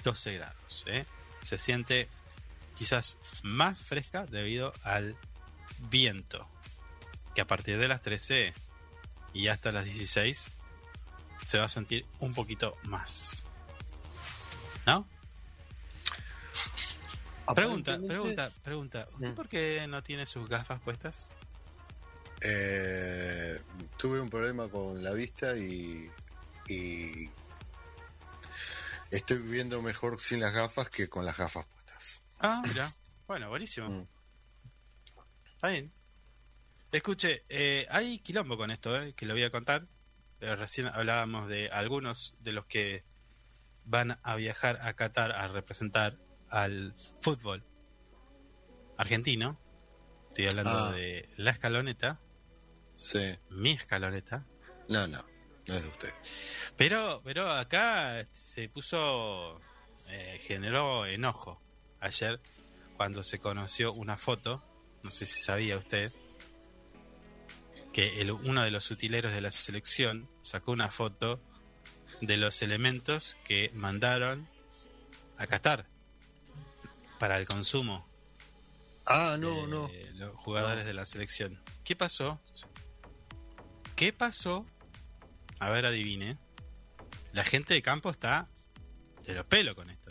12 0.03 0.35
grados. 0.35 0.85
¿eh? 0.89 1.05
Se 1.41 1.59
siente 1.59 2.09
quizás 2.75 3.19
más 3.43 3.81
fresca 3.81 4.27
debido 4.27 4.73
al 4.83 5.17
viento, 5.91 6.49
que 7.35 7.41
a 7.41 7.47
partir 7.47 7.79
de 7.79 7.89
las 7.89 8.03
13 8.03 8.53
y 9.33 9.49
hasta 9.49 9.73
las 9.73 9.85
16 9.85 10.51
se 11.45 11.59
va 11.59 11.65
a 11.65 11.69
sentir 11.69 12.07
un 12.21 12.33
poquito 12.35 12.77
más. 12.85 13.45
¿No? 14.87 15.07
Pregunta, 17.55 17.99
pregunta, 18.07 18.51
pregunta. 18.63 19.09
¿Usted 19.13 19.35
por 19.35 19.49
qué 19.49 19.85
no 19.89 20.03
tiene 20.03 20.25
sus 20.27 20.49
gafas 20.49 20.81
puestas? 20.81 21.35
eh, 22.45 23.59
tuve 23.97 24.21
un 24.21 24.29
problema 24.29 24.69
con 24.69 25.03
la 25.03 25.13
vista 25.13 25.57
y, 25.57 26.11
y 26.69 27.31
estoy 29.11 29.39
viendo 29.39 29.81
mejor 29.81 30.21
sin 30.21 30.41
las 30.41 30.53
gafas 30.53 30.91
que 30.91 31.09
con 31.09 31.25
las 31.25 31.39
gafas 31.39 31.65
puestas. 31.65 31.74
Ah, 32.47 32.63
mira. 32.67 32.91
Bueno, 33.27 33.49
buenísimo. 33.49 33.89
Mm. 33.89 34.07
Está 35.55 35.69
bien. 35.69 35.93
Escuche, 36.93 37.43
eh, 37.49 37.87
hay 37.91 38.19
quilombo 38.21 38.57
con 38.57 38.71
esto, 38.71 38.95
eh, 39.01 39.15
que 39.15 39.27
lo 39.27 39.35
voy 39.35 39.43
a 39.45 39.51
contar. 39.51 39.87
Eh, 40.41 40.55
recién 40.55 40.87
hablábamos 40.89 41.49
de 41.49 41.71
algunos 41.71 42.37
de 42.41 42.53
los 42.53 42.67
que 42.67 43.05
van 43.85 44.19
a 44.23 44.37
viajar 44.37 44.79
a 44.83 44.93
Qatar 44.95 45.33
a 45.33 45.49
representar 45.49 46.19
al 46.51 46.93
fútbol 47.21 47.65
argentino. 48.99 49.59
Estoy 50.29 50.47
hablando 50.47 50.87
Ah. 50.89 50.93
de 50.93 51.29
la 51.37 51.51
escaloneta, 51.51 52.21
Sí. 52.95 53.37
mi 53.51 53.73
escaloneta. 53.73 54.47
No, 54.89 55.07
no, 55.07 55.25
no 55.67 55.75
es 55.75 55.83
de 55.83 55.89
usted. 55.89 56.15
Pero, 56.77 57.23
pero 57.25 57.51
acá 57.51 58.27
se 58.31 58.69
puso, 58.69 59.61
eh, 60.09 60.39
generó 60.43 61.07
enojo 61.07 61.63
ayer 62.05 62.41
cuando 62.97 63.23
se 63.25 63.39
conoció 63.39 63.93
una 63.93 64.17
foto, 64.17 64.63
no 65.03 65.11
sé 65.11 65.27
si 65.27 65.41
sabía 65.41 65.77
usted, 65.77 66.13
que 67.93 68.21
el- 68.21 68.33
uno 68.33 68.63
de 68.63 68.71
los 68.71 68.91
utileros 68.91 69.33
de 69.33 69.41
la 69.41 69.51
selección 69.51 70.29
sacó 70.43 70.73
una 70.73 70.91
foto 70.91 71.41
de 72.21 72.37
los 72.37 72.63
elementos 72.63 73.37
que 73.45 73.71
mandaron 73.75 74.49
a 75.39 75.47
Qatar 75.47 75.87
para 77.19 77.39
el 77.39 77.47
consumo 77.47 78.07
Ah, 79.07 79.37
no, 79.39 79.63
de 79.63 79.67
no. 79.69 79.91
los 80.27 80.37
jugadores 80.37 80.85
de 80.87 80.95
la 80.95 81.05
selección. 81.05 81.61
¿Qué 81.85 81.95
pasó? 81.95 82.41
¿Qué 83.97 84.13
pasó? 84.13 84.67
A 85.59 85.69
ver, 85.71 85.87
adivine. 85.87 86.39
La 87.33 87.45
gente 87.45 87.75
de 87.75 87.83
campo 87.83 88.11
está 88.11 88.49
de 89.25 89.35
los 89.35 89.45
pelos 89.47 89.75
con 89.75 89.91
esto. 89.91 90.04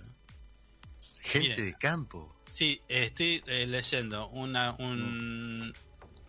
Gente 1.23 1.61
de 1.61 1.73
campo. 1.75 2.35
Sí, 2.45 2.81
estoy 2.87 3.43
eh, 3.47 3.65
leyendo 3.65 4.27
una, 4.29 4.73
un... 4.73 5.73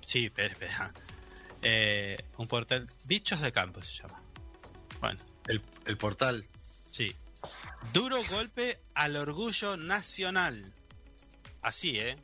Sí, 0.00 0.26
espera, 0.26 0.52
espera. 0.52 0.94
Eh, 1.62 2.16
un 2.36 2.46
portal... 2.46 2.86
Bichos 3.04 3.40
de 3.40 3.50
campo 3.52 3.82
se 3.82 4.02
llama. 4.02 4.20
Bueno, 5.00 5.20
El, 5.48 5.60
el 5.86 5.96
portal. 5.96 6.46
sí. 6.90 7.14
Duro 7.92 8.18
golpe 8.30 8.80
al 8.94 9.16
orgullo 9.16 9.76
nacional. 9.76 10.72
Así, 11.60 11.98
¿eh? 11.98 12.16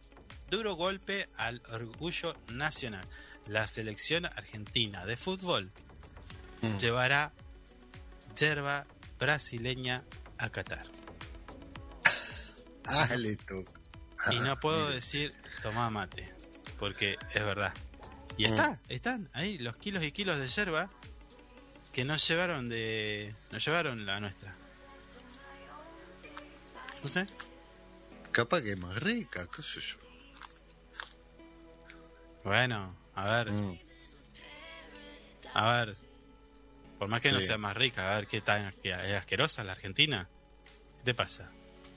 Duro 0.50 0.74
golpe 0.76 1.28
al 1.36 1.60
orgullo 1.72 2.34
nacional. 2.52 3.06
La 3.46 3.66
selección 3.66 4.24
argentina 4.24 5.04
de 5.04 5.16
fútbol 5.18 5.70
Mm. 6.62 6.76
llevará 6.76 7.32
yerba 8.38 8.86
brasileña 9.18 10.04
a 10.38 10.50
Qatar. 10.50 10.86
Le 13.16 13.36
toca. 13.36 13.72
Y 14.32 14.38
no 14.40 14.56
puedo 14.60 14.88
decir 14.90 15.32
tomá 15.62 15.90
mate, 15.90 16.32
porque 16.78 17.16
es 17.34 17.44
verdad. 17.44 17.72
Y 18.36 18.44
Mm. 18.46 18.50
está, 18.50 18.80
están 18.88 19.30
ahí 19.32 19.58
los 19.58 19.76
kilos 19.76 20.02
y 20.04 20.12
kilos 20.12 20.38
de 20.38 20.46
yerba 20.48 20.90
que 21.92 22.04
nos 22.04 22.26
llevaron 22.26 22.68
de. 22.68 23.34
Nos 23.50 23.64
llevaron 23.64 24.06
la 24.06 24.20
nuestra. 24.20 24.56
No 27.02 27.08
sé. 27.08 27.26
Capaz 28.32 28.60
que 28.62 28.72
es 28.72 28.78
más 28.78 28.96
rica, 29.02 29.46
qué 29.54 29.62
sé 29.62 29.80
yo. 29.80 29.96
Bueno, 32.44 32.96
a 33.14 33.30
ver, 33.30 33.50
Mm. 33.52 33.78
a 35.54 35.72
ver. 35.84 35.96
Por 36.98 37.08
más 37.08 37.20
que 37.22 37.32
no 37.32 37.40
sea 37.40 37.56
más 37.58 37.74
rica, 37.76 38.12
a 38.12 38.16
ver 38.16 38.26
qué 38.26 38.40
tan 38.42 38.72
qué, 38.82 38.90
es 38.92 39.14
asquerosa 39.16 39.64
la 39.64 39.72
Argentina. 39.72 40.28
¿Qué 40.98 41.04
te 41.04 41.14
pasa? 41.14 41.50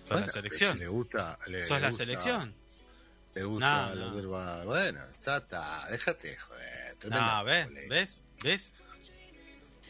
¿Sos 0.03 0.09
Bueno, 0.11 0.25
la 0.25 0.31
selección? 0.31 0.73
si 0.73 0.79
le 0.83 0.87
gusta, 0.89 1.39
le, 1.47 1.63
¿Sos 1.63 1.77
le 1.77 1.81
la 1.81 1.89
gusta- 1.89 2.03
selección? 2.03 2.55
Le 3.35 3.43
gusta 3.45 3.89
No, 3.89 3.95
la 3.95 4.05
no. 4.07 4.13
hierba. 4.13 4.63
Bueno, 4.65 5.03
está, 5.07 5.37
está, 5.37 5.87
déjate 5.89 6.29
de 6.29 6.37
joder. 6.37 6.95
tremenda 6.99 7.37
No, 7.39 7.43
¿ves? 7.45 7.67
¿Ves? 7.89 8.23
¿Ves? 8.43 8.73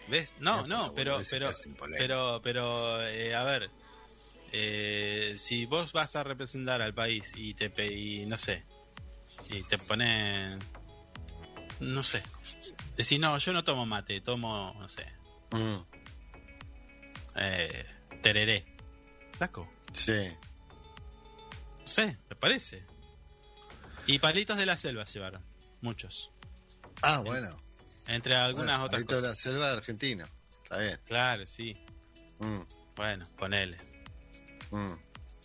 ¿Ves? 0.07 0.33
No, 0.39 0.67
No, 0.67 0.87
no, 0.87 0.93
pero 0.95 1.19
pero, 1.29 1.49
pero, 1.97 2.41
pero, 2.43 3.07
eh, 3.07 3.33
a 3.35 3.43
ver, 3.43 3.69
eh, 4.51 5.33
si 5.35 5.65
vos 5.65 5.91
vas 5.93 6.15
a 6.15 6.23
representar 6.23 6.81
al 6.81 6.93
país 6.93 7.31
y 7.35 7.53
te, 7.53 7.71
y 7.91 8.25
no 8.25 8.37
sé, 8.37 8.65
y 9.49 9.63
te 9.63 9.77
pone, 9.77 10.59
no 11.79 12.03
sé, 12.03 12.21
decís, 12.97 13.19
no, 13.19 13.37
yo 13.37 13.51
no 13.53 13.63
tomo 13.63 13.85
mate, 13.85 14.21
tomo, 14.21 14.75
no 14.79 14.87
sé, 14.89 15.05
Mm, 15.51 15.77
eh, 17.37 17.85
tereré, 18.21 18.65
saco, 19.37 19.71
sí. 19.93 20.27
sé, 21.85 22.17
me 22.29 22.35
parece. 22.35 22.83
Y 24.05 24.19
palitos 24.19 24.57
de 24.57 24.65
la 24.65 24.75
selva 24.77 25.05
llevaron, 25.05 25.41
muchos, 25.81 26.31
Ah, 27.01 27.19
bueno. 27.19 27.55
entre 28.07 28.35
algunas 28.35 28.79
bueno, 28.79 28.85
otras 28.85 29.05
toda 29.05 29.21
cosas. 29.21 29.29
la 29.31 29.35
selva 29.51 29.67
de 29.67 29.77
Argentina. 29.77 30.29
Está 30.63 30.79
bien. 30.79 30.99
Claro, 31.05 31.45
sí, 31.45 31.77
Mm, 32.39 32.61
bueno, 32.95 33.25
ponele. 33.37 33.77
mm. 34.71 34.93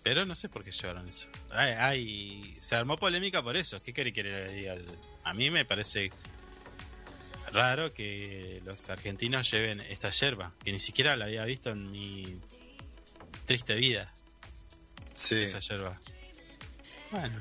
Pero 0.03 0.25
no 0.25 0.35
sé 0.35 0.49
por 0.49 0.65
qué 0.65 0.73
llevaron 0.73 1.07
eso. 1.07 1.29
Ay, 1.51 1.73
ay, 1.79 2.57
se 2.61 2.75
armó 2.77 2.97
polémica 2.97 3.43
por 3.43 3.57
eso. 3.57 3.81
¿Qué 3.83 3.93
quiere 3.93 4.13
que 4.13 4.23
le 4.23 4.49
diga? 4.55 4.75
A 5.25 5.35
mí 5.35 5.51
me 5.51 5.65
parece 5.65 6.11
raro 7.53 7.93
que 7.93 8.63
los 8.65 8.89
argentinos 8.91 9.51
lleven 9.51 9.81
esta 9.83 10.11
yerba, 10.11 10.55
que 10.65 10.73
ni 10.73 10.79
siquiera 10.81 11.15
la 11.17 11.27
había 11.27 11.45
visto 11.45 11.71
en 11.71 11.91
mi 11.91 12.41
triste 13.45 13.75
vida, 13.75 14.13
Sí. 15.19 15.37
esa 15.43 15.59
yerba. 15.59 16.01
Bueno, 17.11 17.37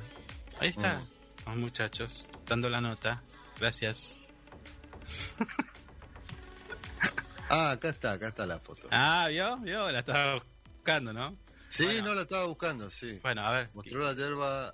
ahí 0.60 0.70
está, 0.70 0.96
Mm. 1.00 1.48
los 1.50 1.56
muchachos, 1.58 2.28
dando 2.46 2.70
la 2.70 2.82
nota. 2.82 3.22
Gracias. 3.60 4.20
Ah, 7.50 7.72
acá 7.72 7.88
está, 7.90 8.12
acá 8.12 8.28
está 8.28 8.46
la 8.46 8.60
foto. 8.60 8.90
Ah, 8.92 9.28
¿vio? 9.30 9.58
¿Vio? 9.60 9.90
La 9.90 10.00
estaba 10.00 10.44
buscando, 10.76 11.14
¿no? 11.14 11.38
sí, 11.70 11.86
bueno. 11.86 12.04
no 12.10 12.16
la 12.16 12.22
estaba 12.24 12.44
buscando, 12.46 12.90
sí. 12.90 13.20
Bueno, 13.24 13.42
a 13.42 13.52
ver. 13.52 13.70
Mostró 13.74 14.04
la 14.04 14.14
hierba 14.14 14.74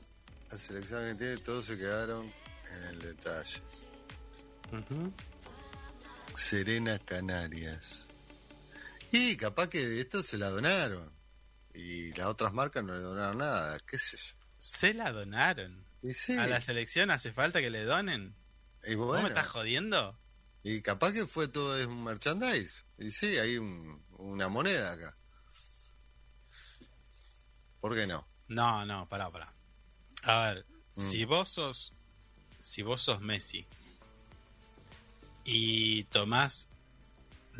a 0.50 0.58
selección 0.58 1.04
argentina 1.04 1.34
y 1.34 1.38
todos 1.38 1.66
se 1.68 1.78
quedaron 1.78 2.34
en 2.72 2.84
el 2.86 3.00
detalle. 3.00 3.62
Ujú. 4.72 5.14
Serena 6.34 6.98
Canarias. 6.98 8.08
Y 9.12 9.36
capaz 9.38 9.68
que 9.68 9.86
de 9.86 10.02
esto 10.02 10.24
se 10.24 10.40
la 10.40 10.50
donaron. 10.50 11.13
Y 11.74 12.14
las 12.14 12.28
otras 12.28 12.54
marcas 12.54 12.84
no 12.84 12.94
le 12.94 13.00
donaron 13.02 13.38
nada, 13.40 13.80
qué 13.88 13.98
sé 13.98 14.18
yo. 14.18 14.36
Se 14.60 14.94
la 14.94 15.12
donaron. 15.12 15.86
Y 16.02 16.14
sí, 16.14 16.38
¿A 16.38 16.46
la 16.48 16.62
selección 16.62 17.10
hace 17.12 17.32
falta 17.34 17.62
que 17.62 17.70
le 17.70 17.84
donen? 17.84 18.36
y 18.86 18.96
¿Vos 18.96 19.22
me 19.22 19.30
estás 19.30 19.48
jodiendo? 19.48 20.20
y 20.66 20.82
capaz 20.82 21.12
que 21.14 21.26
fue 21.26 21.48
todo 21.48 21.78
es 21.78 21.86
un 21.88 22.04
merchandise. 22.04 22.84
Y 22.98 23.12
sí, 23.12 23.38
hay 23.38 23.58
un- 23.58 24.02
una 24.12 24.48
moneda 24.50 24.94
acá. 24.94 25.18
¿Por 27.82 27.96
qué 27.96 28.08
no? 28.08 28.26
No, 28.48 28.86
no, 28.86 29.08
pará, 29.10 29.30
pará. 29.32 29.54
A 30.24 30.46
ver, 30.54 30.66
Mm. 30.96 31.02
si 31.02 31.26
vos 31.26 31.50
sos. 31.50 31.94
Si 32.60 32.82
vos 32.82 33.02
sos 33.02 33.20
Messi 33.20 33.68
y 35.44 36.06
tomás 36.06 36.70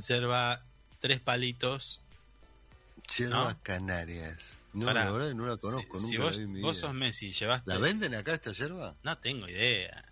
yerba 0.08 0.64
tres 1.00 1.20
palitos. 1.20 2.00
¿No? 3.30 3.54
Canarias. 3.64 4.58
No, 4.74 4.92
la 4.92 5.12
verdad 5.12 5.30
que 5.30 5.36
no 5.36 5.46
la 5.46 5.58
conozco, 5.58 6.00
si, 6.00 6.08
si 6.08 6.12
nunca 6.14 6.26
vos, 6.26 6.34
la 6.34 6.38
vi 6.40 6.44
en 6.46 6.54
mi 6.54 6.62
vos 6.62 6.76
vida. 6.78 6.82
sos 6.88 6.94
Messi 6.96 7.32
llevaste. 7.32 7.70
¿La 7.70 7.78
venden 7.78 8.16
acá 8.16 8.34
esta 8.34 8.52
yerba? 8.52 8.96
No 9.04 9.18
tengo 9.20 9.48
idea. 9.48 10.04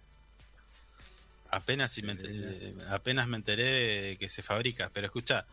Apenas, 1.50 1.92
si 1.92 2.02
me, 2.04 2.14
enter- 2.14 2.76
apenas 2.92 3.28
me 3.28 3.38
enteré 3.38 3.64
de 3.64 4.18
que 4.18 4.30
se 4.30 4.42
fabrica. 4.44 4.90
Pero 4.94 5.08
escucha, 5.08 5.46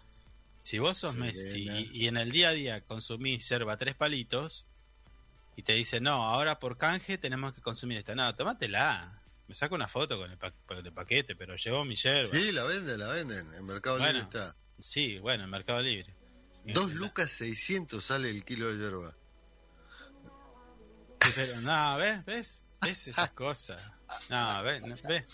si 0.60 0.78
vos 0.78 0.98
sos 0.98 1.14
Messi 1.14 1.68
y, 1.68 1.90
y 2.04 2.08
en 2.08 2.16
el 2.18 2.30
día 2.30 2.50
a 2.50 2.52
día 2.52 2.80
consumís 2.82 3.48
yerba 3.48 3.76
tres 3.76 3.94
palitos 3.94 4.66
y 5.56 5.62
te 5.62 5.72
dice, 5.72 6.00
no, 6.00 6.24
ahora 6.28 6.60
por 6.60 6.76
canje 6.76 7.18
tenemos 7.18 7.52
que 7.52 7.60
consumir 7.62 7.96
esta. 7.98 8.14
No, 8.14 8.32
tómatela. 8.34 9.22
Me 9.48 9.54
saco 9.54 9.74
una 9.74 9.88
foto 9.88 10.18
con 10.18 10.30
el, 10.30 10.36
pa- 10.36 10.52
con 10.66 10.84
el 10.86 10.92
paquete, 10.92 11.34
pero 11.34 11.56
llevo 11.56 11.84
mi 11.86 11.96
yerba. 11.96 12.30
Sí, 12.30 12.52
la 12.52 12.64
venden, 12.64 13.00
la 13.00 13.08
venden. 13.08 13.54
En 13.54 13.64
Mercado 13.64 13.96
Bueno. 13.98 14.12
Libre 14.12 14.22
está. 14.24 14.54
Sí, 14.78 15.18
bueno, 15.18 15.44
en 15.44 15.50
Mercado 15.50 15.80
Libre. 15.80 16.14
Dos 16.74 16.92
lucas 16.92 17.30
600 17.32 18.04
sale 18.04 18.30
el 18.30 18.44
kilo 18.44 18.68
de 18.68 18.78
hierba. 18.78 19.14
Pero 21.34 21.60
no, 21.62 21.96
¿ves? 21.96 22.24
¿Ves? 22.24 22.64
¿Ves 22.82 23.08
esas 23.08 23.30
cosas? 23.30 23.80
No, 24.30 24.62
¿ves? 24.62 25.02
¿ves? 25.02 25.24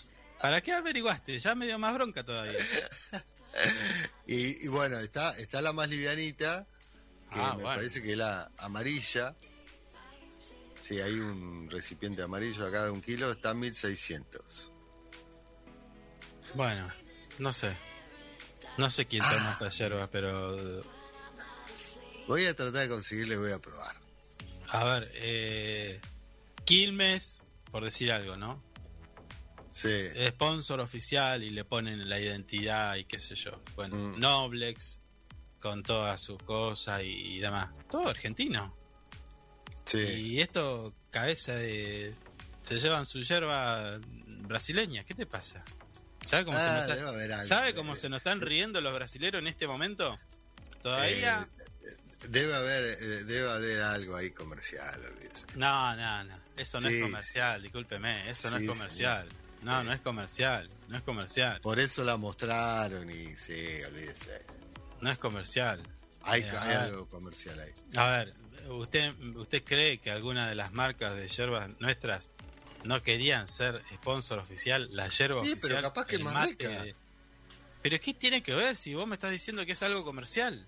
¿Para 0.41 0.61
qué 0.61 0.73
averiguaste? 0.73 1.37
Ya 1.39 1.55
me 1.55 1.65
dio 1.65 1.79
más 1.79 1.93
bronca 1.93 2.23
todavía. 2.23 2.53
Y, 4.27 4.65
y 4.65 4.67
bueno, 4.67 4.97
está, 4.99 5.37
está 5.37 5.61
la 5.61 5.71
más 5.71 5.87
livianita, 5.87 6.67
que 7.31 7.39
Ah, 7.39 7.53
me 7.55 7.63
bueno. 7.63 7.77
parece 7.77 8.01
que 8.01 8.11
es 8.11 8.17
la 8.17 8.51
amarilla. 8.57 9.33
Sí, 10.81 10.99
hay 10.99 11.13
un 11.19 11.69
recipiente 11.71 12.21
amarillo 12.21 12.67
acá 12.67 12.83
de 12.83 12.89
un 12.89 12.99
kilo, 12.99 13.31
está 13.31 13.53
1600. 13.53 14.73
Bueno, 16.55 16.85
no 17.39 17.53
sé. 17.53 17.77
No 18.77 18.91
sé 18.91 19.05
quién 19.05 19.23
toma 19.23 19.51
esta 19.51 19.69
yerba, 19.69 20.07
pero... 20.07 20.83
Voy 22.27 22.45
a 22.45 22.53
tratar 22.55 22.81
de 22.83 22.89
conseguirlo 22.89 23.35
y 23.35 23.37
voy 23.37 23.51
a 23.51 23.59
probar. 23.59 23.95
A 24.69 24.83
ver, 24.83 25.11
eh, 25.15 25.99
Quilmes, 26.65 27.43
por 27.71 27.83
decir 27.83 28.11
algo, 28.11 28.35
¿no? 28.37 28.63
Sí, 29.71 29.89
Sponsor 30.29 30.79
oficial 30.79 31.43
y 31.43 31.49
le 31.49 31.65
ponen 31.65 32.07
la 32.09 32.19
identidad 32.19 32.95
y 32.95 33.03
qué 33.05 33.19
sé 33.19 33.35
yo. 33.35 33.61
Bueno, 33.75 33.95
Mm. 33.95 34.19
Noblex, 34.19 34.99
con 35.59 35.83
todas 35.83 36.21
sus 36.21 36.41
cosas 36.43 37.03
y, 37.03 37.07
y 37.35 37.39
demás. 37.39 37.71
Todo 37.89 38.07
argentino. 38.07 38.75
sí. 39.85 39.99
Y 39.99 40.41
esto, 40.41 40.93
cabeza 41.11 41.55
de. 41.55 42.13
Se 42.63 42.79
llevan 42.79 43.05
su 43.05 43.21
yerba 43.21 43.99
brasileña. 44.47 45.03
¿Qué 45.03 45.13
te 45.13 45.25
pasa? 45.27 45.63
¿Sabe 46.21 46.45
cómo, 46.45 46.57
se, 46.57 46.63
Ah, 46.63 46.71
nos 46.73 46.81
está- 46.83 46.95
debe 46.95 47.09
haber 47.09 47.31
algo, 47.33 47.43
¿Sabe 47.45 47.67
debe- 47.67 47.75
cómo 47.77 47.95
se 47.95 48.09
nos 48.09 48.17
están 48.17 48.41
riendo 48.41 48.81
los 48.81 48.93
brasileros 48.93 49.39
en 49.39 49.47
este 49.47 49.67
momento? 49.67 50.17
Todavía. 50.81 51.47
Eh, 51.59 51.64
debe 52.29 52.55
haber 52.55 52.83
eh, 52.83 53.23
debe 53.25 53.49
haber 53.51 53.81
algo 53.81 54.15
ahí 54.15 54.31
comercial. 54.31 54.99
No, 55.55 55.95
no, 55.95 56.23
no. 56.23 56.39
Eso 56.57 56.79
no 56.79 56.89
Sí. 56.89 56.95
es 56.95 57.03
comercial, 57.03 57.61
discúlpeme. 57.61 58.29
Eso 58.29 58.49
no 58.51 58.57
es 58.57 58.67
comercial. 58.67 59.27
No, 59.63 59.81
Sí. 59.81 59.87
no 59.87 59.93
es 59.93 59.99
comercial. 60.01 60.69
No 60.87 60.97
es 60.97 61.03
comercial. 61.03 61.59
Por 61.61 61.79
eso 61.79 62.03
la 62.03 62.17
mostraron 62.17 63.09
y 63.09 63.35
sí, 63.35 63.53
olvídese. 63.87 64.45
No 65.01 65.11
es 65.11 65.17
comercial. 65.17 65.81
Hay, 66.23 66.41
Eh, 66.41 66.49
hay 66.57 66.67
ver. 66.69 66.77
algo 66.77 67.07
comercial 67.09 67.59
ahí. 67.59 67.71
A 67.97 68.09
ver, 68.09 68.33
¿usted, 68.69 69.13
¿usted 69.35 69.63
cree 69.63 69.97
que 69.99 70.11
alguna 70.11 70.47
de 70.49 70.55
las 70.55 70.71
marcas 70.73 71.15
de 71.15 71.27
yerbas 71.27 71.69
nuestras 71.79 72.31
no 72.83 73.01
querían 73.03 73.47
ser 73.47 73.81
sponsor 73.95 74.39
oficial? 74.39 74.87
La 74.91 75.07
yerba 75.07 75.43
Sí, 75.43 75.51
oficial. 75.51 75.71
pero 75.71 75.81
capaz 75.81 76.05
que 76.05 76.15
es 76.15 76.21
más 76.23 76.47
rica. 76.49 76.67
de- 76.69 76.95
Pero 77.81 77.99
¿qué 77.99 78.13
tiene 78.15 78.41
que 78.41 78.53
ver 78.55 78.75
si 78.75 78.95
vos 78.95 79.05
me 79.07 79.13
estás 79.15 79.31
diciendo 79.31 79.65
que 79.65 79.73
es 79.73 79.83
algo 79.83 80.03
comercial? 80.03 80.65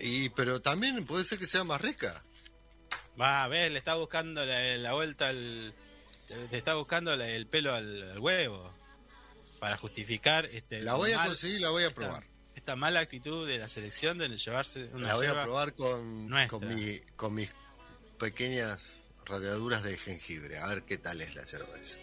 Y, 0.00 0.28
pero 0.30 0.60
también 0.60 1.04
puede 1.04 1.24
ser 1.24 1.38
que 1.38 1.46
sea 1.46 1.64
más 1.64 1.80
rica. 1.80 2.24
Va, 3.20 3.46
ves, 3.48 3.70
le 3.70 3.78
está 3.78 3.96
buscando 3.96 4.44
la, 4.46 4.76
la 4.76 4.92
vuelta 4.94 5.28
al. 5.28 5.74
te- 6.48 6.56
está 6.56 6.74
buscando 6.74 7.14
la- 7.16 7.28
el 7.28 7.46
pelo 7.46 7.74
al, 7.74 8.12
al 8.12 8.18
huevo. 8.18 8.74
Para 9.58 9.76
justificar 9.76 10.46
este. 10.46 10.80
La 10.80 10.94
voy 10.94 11.12
a 11.12 11.24
conseguir 11.24 11.60
la 11.60 11.70
voy 11.70 11.84
a 11.84 11.88
esta- 11.88 12.00
probar. 12.00 12.24
Esta, 12.54 12.76
mala 12.76 13.00
actitud 13.00 13.46
de 13.46 13.58
la 13.58 13.68
selección 13.68 14.18
de 14.18 14.28
llevarse 14.28 14.84
una 14.92 15.08
La 15.08 15.14
voy 15.14 15.26
a 15.26 15.42
probar 15.42 15.74
con, 15.74 16.28
con, 16.48 16.68
mi- 16.68 16.98
con 17.16 17.34
mis 17.34 17.50
pequeñas 18.18 19.08
radiaduras 19.24 19.82
de 19.82 19.96
jengibre. 19.96 20.58
A 20.58 20.66
ver 20.68 20.82
qué 20.82 20.98
tal 20.98 21.20
es 21.20 21.34
la 21.34 21.44
cerveza. 21.46 21.98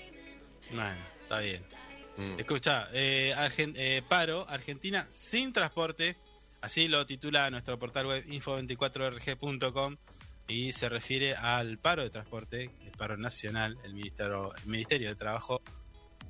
Bueno, 0.72 0.98
está 1.22 1.40
bien. 1.40 1.64
Mm. 2.18 2.40
Escucha, 2.40 2.90
eh, 2.94 3.34
Argen- 3.36 3.74
eh, 3.76 4.02
paro, 4.08 4.48
Argentina 4.50 5.06
sin 5.12 5.54
transporte, 5.54 6.18
así 6.62 6.88
lo 6.88 7.06
titula 7.06 7.50
nuestro 7.50 7.78
portal 7.80 8.08
web 8.08 8.26
info24rg.com 8.26 9.98
y 10.48 10.72
se 10.74 10.90
refiere 10.90 11.36
al 11.36 11.78
paro 11.78 12.04
de 12.04 12.10
transporte, 12.10 12.72
el 12.84 12.92
paro 12.92 13.18
nacional, 13.18 13.78
el 13.84 13.94
Ministerio, 13.94 14.56
el 14.56 14.66
Ministerio 14.66 15.10
de 15.10 15.16
Trabajo 15.16 15.62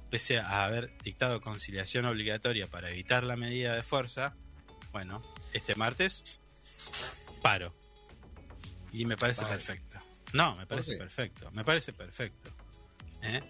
pese 0.10 0.40
a 0.40 0.64
haber 0.64 0.96
dictado 1.04 1.42
conciliación 1.42 2.06
obligatoria 2.06 2.68
para 2.68 2.90
evitar 2.90 3.24
la 3.24 3.36
medida 3.36 3.76
de 3.76 3.84
fuerza, 3.84 4.36
bueno, 4.92 5.22
este 5.54 5.76
martes, 5.76 6.42
paro. 7.42 7.76
Y 8.92 9.06
me 9.06 9.18
parece 9.18 9.46
perfecto. 9.46 9.98
No, 10.34 10.56
me 10.56 10.66
parece 10.66 10.98
perfecto. 10.98 11.52
Me 11.52 11.64
parece 11.64 11.94
perfecto. 11.94 12.52
¿eh? 13.22 13.42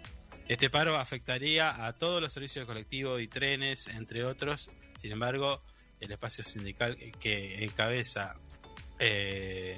Este 0.47 0.69
paro 0.69 0.97
afectaría 0.97 1.85
a 1.85 1.93
todos 1.93 2.21
los 2.21 2.33
servicios 2.33 2.65
colectivos 2.65 3.21
y 3.21 3.27
trenes, 3.27 3.87
entre 3.87 4.23
otros. 4.23 4.69
Sin 4.99 5.11
embargo, 5.11 5.61
el 5.99 6.11
espacio 6.11 6.43
sindical 6.43 6.97
que 7.19 7.63
encabeza 7.63 8.37
eh, 8.99 9.77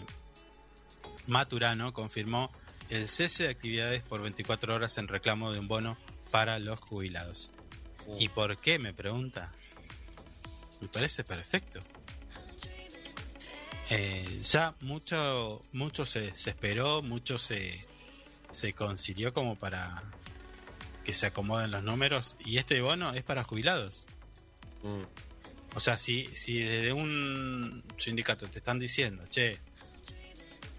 Maturano 1.28 1.94
confirmó 1.94 2.52
el 2.90 3.08
cese 3.08 3.44
de 3.44 3.50
actividades 3.50 4.02
por 4.02 4.22
24 4.22 4.74
horas 4.74 4.98
en 4.98 5.08
reclamo 5.08 5.52
de 5.52 5.60
un 5.60 5.68
bono 5.68 5.98
para 6.32 6.60
los 6.60 6.80
jubilados. 6.80 7.52
¿Y 8.18 8.30
por 8.30 8.58
qué? 8.58 8.80
Me 8.80 8.94
pregunta. 8.94 9.54
Me 10.82 10.88
parece 10.88 11.24
perfecto. 11.24 11.80
Eh, 13.92 14.40
ya 14.42 14.76
mucho, 14.82 15.62
mucho 15.72 16.06
se, 16.06 16.36
se 16.36 16.52
esperó, 16.52 17.02
mucho 17.02 17.38
se, 17.38 17.86
se 18.52 18.74
concilió 18.74 19.34
como 19.34 19.56
para 19.56 20.04
que 21.04 21.14
se 21.14 21.28
acomoden 21.28 21.72
los 21.72 21.84
números 21.84 22.36
y 22.40 22.58
este 22.58 22.82
bono 22.82 23.14
es 23.14 23.24
para 23.24 23.44
jubilados. 23.44 24.06
Mm. 24.84 25.29
O 25.76 25.80
sea, 25.80 25.98
si, 25.98 26.28
si 26.36 26.62
desde 26.64 26.92
un 26.94 27.84
sindicato 27.98 28.48
te 28.50 28.60
están 28.60 28.80
diciendo, 28.80 29.24
che, 29.30 29.60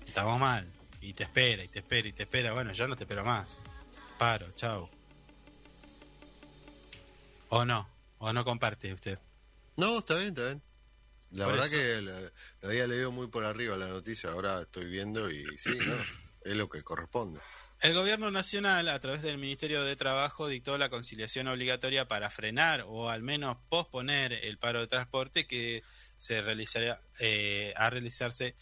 estamos 0.07 0.39
mal, 0.39 0.67
y 1.01 1.13
te 1.13 1.23
espera, 1.25 1.63
y 1.65 1.69
te 1.69 1.79
espera, 1.79 2.09
y 2.09 2.13
te 2.13 2.25
espera, 2.25 2.53
bueno, 2.53 2.73
yo 2.73 2.87
no 2.89 2.97
te 2.97 3.05
espero 3.05 3.25
más. 3.25 3.61
Paro, 4.19 4.51
chao. 4.57 4.91
O 7.49 7.65
no, 7.65 7.89
o 8.19 8.33
no 8.33 8.45
comparte 8.45 8.93
usted. 8.93 9.19
No, 9.77 9.99
está 10.01 10.17
bien, 10.17 10.29
está 10.29 10.45
bien. 10.47 10.63
La 11.33 11.45
Por 11.45 11.55
verdad 11.55 11.67
eso. 11.67 11.77
que 11.77 12.03
la, 12.03 12.21
la 12.21 12.69
había 12.69 12.87
leído 12.89 13.13
muy 13.13 13.29
por 13.29 13.45
arriba 13.45 13.77
la 13.77 13.87
noticia, 13.87 14.31
ahora 14.33 14.63
estoy 14.63 14.87
viendo 14.87 15.31
y 15.31 15.47
sí, 15.57 15.71
no, 15.79 15.95
es 16.45 16.57
lo 16.57 16.69
que 16.69 16.83
corresponde. 16.83 17.41
El 17.83 17.95
gobierno 17.95 18.31
nacional, 18.31 18.89
a 18.89 19.01
través 19.01 19.23
del 19.23 19.39
Ministerio 19.39 19.83
de 19.83 19.97
Trabajo, 19.97 20.49
dictó 20.49 20.77
la 20.77 20.91
conciliación 20.91 21.49
obligatoria 21.49 22.07
para 22.07 22.29
frenar 22.29 22.85
o 22.87 23.09
al 23.09 23.23
menos 23.23 23.57
posponer 23.71 24.35
el 24.35 24.59
paro 24.59 24.81
de 24.81 24.87
transporte 24.87 25.47
que 25.47 25.83
se 26.17 26.43
realizaría 26.43 27.01
eh, 27.21 27.73
a 27.77 27.89
realizarse 27.89 28.55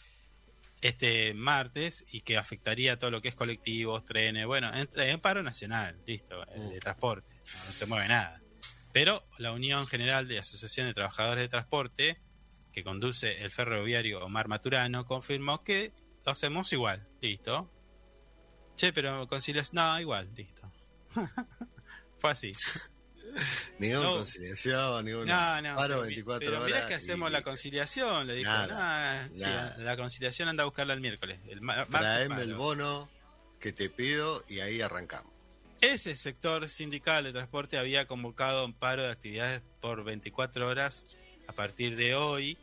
este 0.79 1.33
martes 1.33 2.05
y 2.13 2.21
que 2.21 2.37
afectaría 2.37 2.97
todo 2.97 3.11
lo 3.11 3.21
que 3.21 3.27
es 3.27 3.35
colectivos, 3.35 4.05
trenes, 4.05 4.45
bueno, 4.45 4.73
entre 4.73 5.11
en 5.11 5.19
paro 5.19 5.43
nacional, 5.43 6.01
listo, 6.05 6.41
el 6.55 6.69
de 6.69 6.79
transporte, 6.79 7.27
no 7.65 7.73
se 7.73 7.85
mueve 7.87 8.07
nada. 8.07 8.41
Pero 8.93 9.27
la 9.37 9.51
Unión 9.51 9.85
General 9.87 10.29
de 10.29 10.39
Asociación 10.39 10.87
de 10.87 10.93
Trabajadores 10.93 11.43
de 11.43 11.49
Transporte, 11.49 12.21
que 12.71 12.85
conduce 12.85 13.43
el 13.43 13.51
ferroviario 13.51 14.23
Omar 14.23 14.47
Maturano, 14.47 15.05
confirmó 15.05 15.65
que 15.65 15.91
lo 16.25 16.31
hacemos 16.31 16.71
igual, 16.71 17.05
listo, 17.19 17.69
Che, 18.79 18.93
pero 18.93 19.27
conciliación. 19.27 19.75
No, 19.75 19.99
igual, 19.99 20.29
listo. 20.35 20.71
Fue 22.17 22.31
así. 22.31 22.53
Ni 23.77 23.89
un 23.93 24.03
No. 24.03 24.11
conciliación, 24.17 25.03
ni 25.05 25.11
un 25.11 25.25
No, 25.27 25.61
no. 25.61 25.75
paro 25.75 25.95
pero- 25.95 26.01
24 26.03 26.39
pero 26.47 26.61
horas. 26.61 26.65
mirá 26.67 26.87
que 26.87 26.93
y 26.93 26.95
hacemos 26.97 27.29
la 27.29 27.41
conciliación, 27.43 28.25
le 28.25 28.35
dijo. 28.35 28.49
Nada, 28.49 28.67
"Nah, 29.21 29.27
sí, 29.35 29.41
nada. 29.41 29.75
la, 29.79 29.83
la 29.83 29.97
conciliación 29.97 30.47
anda 30.47 30.63
a 30.63 30.65
buscarla 30.65 30.93
el 30.93 31.01
miércoles. 31.01 31.39
El 31.49 31.59
Traeme 31.91 32.41
el 32.41 32.49
paro". 32.51 32.57
bono 32.57 33.09
que 33.59 33.73
te 33.73 33.89
pido 33.89 34.43
y 34.47 34.61
ahí 34.61 34.79
arrancamos. 34.81 35.33
Ese 35.81 36.15
sector 36.15 36.69
sindical 36.69 37.25
de 37.25 37.33
transporte 37.33 37.77
había 37.77 38.07
convocado 38.07 38.65
un 38.65 38.73
paro 38.73 39.03
de 39.03 39.11
actividades 39.11 39.61
por 39.81 40.03
24 40.05 40.67
horas 40.67 41.05
a 41.47 41.51
partir 41.53 41.95
de 41.97 42.15
hoy 42.15 42.57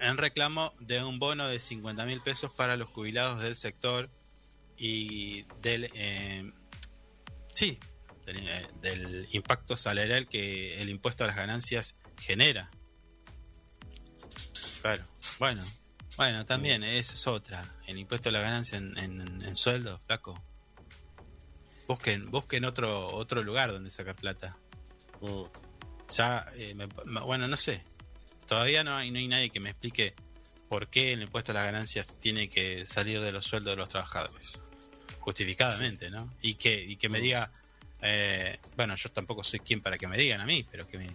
en 0.00 0.16
reclamo 0.18 0.74
de 0.80 1.02
un 1.04 1.18
bono 1.20 1.46
de 1.46 1.60
50 1.60 2.04
mil 2.04 2.20
pesos 2.20 2.52
para 2.52 2.76
los 2.76 2.88
jubilados 2.88 3.40
del 3.42 3.54
sector 3.56 4.10
y 4.76 5.42
del 5.62 5.90
eh, 5.94 6.50
sí 7.52 7.78
del, 8.26 8.48
eh, 8.48 8.68
del 8.80 9.28
impacto 9.32 9.76
salarial 9.76 10.28
que 10.28 10.80
el 10.80 10.88
impuesto 10.88 11.24
a 11.24 11.26
las 11.28 11.36
ganancias 11.36 11.96
genera. 12.20 12.70
Claro. 14.82 15.04
Bueno 15.38 15.64
bueno 16.16 16.46
también 16.46 16.84
esa 16.84 17.14
es 17.14 17.26
otra. 17.26 17.64
El 17.86 17.98
impuesto 17.98 18.28
a 18.28 18.32
la 18.32 18.40
ganancia 18.40 18.78
en, 18.78 18.96
en, 18.98 19.20
en 19.44 19.54
sueldo 19.56 20.00
flaco. 20.06 20.42
Busquen 21.88 22.30
busquen 22.30 22.64
otro 22.64 23.08
otro 23.14 23.42
lugar 23.42 23.72
donde 23.72 23.90
sacar 23.90 24.16
plata. 24.16 24.56
Mm. 25.20 25.42
ya 26.14 26.44
eh, 26.56 26.74
me- 26.74 26.88
me- 27.04 27.20
bueno 27.22 27.48
no 27.48 27.56
sé. 27.56 27.82
Todavía 28.46 28.84
no 28.84 28.94
hay 28.96 29.10
no 29.10 29.18
hay 29.18 29.28
nadie 29.28 29.50
que 29.50 29.60
me 29.60 29.70
explique 29.70 30.14
por 30.68 30.88
qué 30.88 31.12
el 31.12 31.22
impuesto 31.22 31.52
a 31.52 31.54
las 31.54 31.64
ganancias 31.66 32.18
tiene 32.20 32.48
que 32.48 32.86
salir 32.86 33.20
de 33.20 33.32
los 33.32 33.44
sueldos 33.44 33.72
de 33.72 33.76
los 33.76 33.88
trabajadores 33.88 34.60
justificadamente 35.24 36.10
no 36.10 36.30
y 36.42 36.54
que 36.54 36.82
y 36.82 36.96
que 36.96 37.08
me 37.08 37.18
diga 37.18 37.50
eh, 38.02 38.58
bueno 38.76 38.94
yo 38.94 39.10
tampoco 39.10 39.42
soy 39.42 39.60
quien 39.60 39.80
para 39.80 39.96
que 39.96 40.06
me 40.06 40.18
digan 40.18 40.42
a 40.42 40.44
mí 40.44 40.66
pero 40.70 40.86
que 40.86 40.98
me 40.98 41.08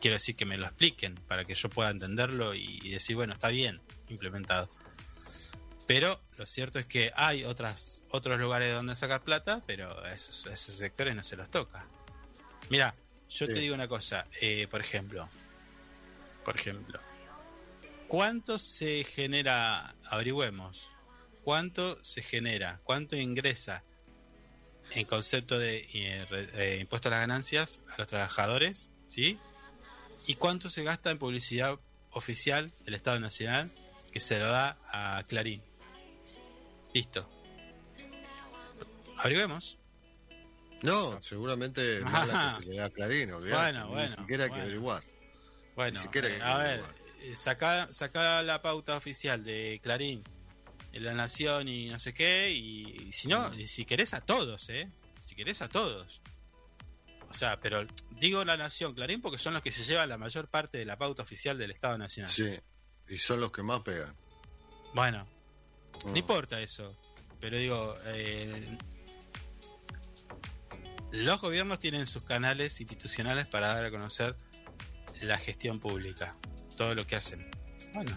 quiero 0.00 0.16
decir 0.16 0.34
que 0.34 0.44
me 0.44 0.58
lo 0.58 0.66
expliquen 0.66 1.14
para 1.28 1.44
que 1.44 1.54
yo 1.54 1.68
pueda 1.68 1.90
entenderlo 1.90 2.54
y, 2.56 2.80
y 2.82 2.90
decir 2.90 3.14
bueno 3.14 3.32
está 3.32 3.48
bien 3.48 3.80
implementado 4.08 4.68
pero 5.86 6.20
lo 6.38 6.46
cierto 6.46 6.80
es 6.80 6.86
que 6.86 7.12
hay 7.14 7.44
otras 7.44 8.04
otros 8.10 8.40
lugares 8.40 8.74
donde 8.74 8.96
sacar 8.96 9.22
plata 9.22 9.62
pero 9.64 10.04
a 10.04 10.12
esos, 10.12 10.48
a 10.48 10.52
esos 10.52 10.74
sectores 10.74 11.14
no 11.14 11.22
se 11.22 11.36
los 11.36 11.48
toca. 11.48 11.86
Mira 12.70 12.96
yo 13.30 13.46
te 13.46 13.54
digo 13.54 13.76
una 13.76 13.86
cosa 13.86 14.26
eh, 14.40 14.66
por 14.68 14.80
ejemplo 14.80 15.28
por 16.44 16.56
ejemplo 16.56 16.98
¿cuánto 18.08 18.58
se 18.58 19.04
genera 19.04 19.94
averigüemos 20.06 20.90
cuánto 21.44 22.02
se 22.02 22.22
genera 22.22 22.80
cuánto 22.84 23.16
ingresa 23.16 23.84
en 24.92 25.06
concepto 25.06 25.58
de 25.58 25.78
eh, 25.94 26.26
eh, 26.54 26.78
impuesto 26.80 27.08
a 27.08 27.10
las 27.12 27.20
ganancias 27.20 27.82
a 27.92 27.98
los 27.98 28.06
trabajadores 28.06 28.92
¿sí? 29.06 29.38
y 30.26 30.34
cuánto 30.34 30.70
se 30.70 30.82
gasta 30.84 31.10
en 31.10 31.18
publicidad 31.18 31.78
oficial 32.10 32.72
del 32.84 32.94
Estado 32.94 33.20
Nacional 33.20 33.70
que 34.12 34.20
se 34.20 34.38
lo 34.38 34.46
da 34.46 34.78
a 34.92 35.22
Clarín 35.28 35.62
listo. 36.94 37.28
Averigüemos 39.18 39.78
No, 40.82 41.20
seguramente 41.20 42.00
más 42.04 42.26
la 42.28 42.54
que 42.56 42.62
se 42.64 42.70
le 42.70 42.76
da 42.76 42.84
a 42.86 42.90
Clarín, 42.90 43.32
olvidate, 43.32 43.72
Bueno, 43.72 43.86
Ni 43.86 43.92
bueno, 43.94 44.16
siquiera 44.22 44.44
hay 44.44 44.50
que 44.50 44.60
averiguar. 44.60 45.02
Bueno, 45.74 45.98
Ni 45.98 46.02
siquiera 46.02 46.28
hay 46.28 46.34
que 46.36 46.42
a 46.42 46.56
ver, 46.58 46.66
averiguar. 46.80 46.94
eh, 47.22 47.36
saca, 47.36 47.92
saca 47.92 48.42
la 48.42 48.62
pauta 48.62 48.96
oficial 48.96 49.42
de 49.44 49.80
Clarín, 49.82 50.22
La 51.00 51.14
Nación 51.14 51.68
y 51.68 51.88
no 51.88 51.98
sé 51.98 52.14
qué, 52.14 52.50
y, 52.50 53.08
y 53.08 53.12
si 53.12 53.28
no, 53.28 53.52
y 53.54 53.66
si 53.66 53.84
querés 53.84 54.14
a 54.14 54.20
todos, 54.20 54.68
¿eh? 54.70 54.90
Si 55.20 55.34
querés 55.34 55.62
a 55.62 55.68
todos. 55.68 56.22
O 57.30 57.34
sea, 57.34 57.58
pero 57.58 57.84
digo 58.10 58.44
La 58.44 58.56
Nación, 58.56 58.94
Clarín, 58.94 59.20
porque 59.20 59.38
son 59.38 59.54
los 59.54 59.62
que 59.62 59.72
se 59.72 59.82
llevan 59.82 60.08
la 60.08 60.18
mayor 60.18 60.48
parte 60.48 60.78
de 60.78 60.84
la 60.84 60.96
pauta 60.96 61.22
oficial 61.22 61.58
del 61.58 61.72
Estado 61.72 61.98
Nacional. 61.98 62.30
Sí, 62.30 62.54
y 63.08 63.16
son 63.16 63.40
los 63.40 63.50
que 63.50 63.62
más 63.62 63.80
pegan. 63.80 64.14
Bueno, 64.94 65.26
no 66.06 66.16
importa 66.16 66.60
eso, 66.60 66.96
pero 67.40 67.58
digo, 67.58 67.96
eh, 68.04 68.78
los 71.10 71.40
gobiernos 71.40 71.80
tienen 71.80 72.06
sus 72.06 72.22
canales 72.22 72.80
institucionales 72.80 73.48
para 73.48 73.68
dar 73.68 73.84
a 73.84 73.90
conocer 73.90 74.36
la 75.20 75.38
gestión 75.38 75.80
pública, 75.80 76.36
todo 76.76 76.94
lo 76.94 77.06
que 77.06 77.16
hacen. 77.16 77.50
Bueno, 77.92 78.16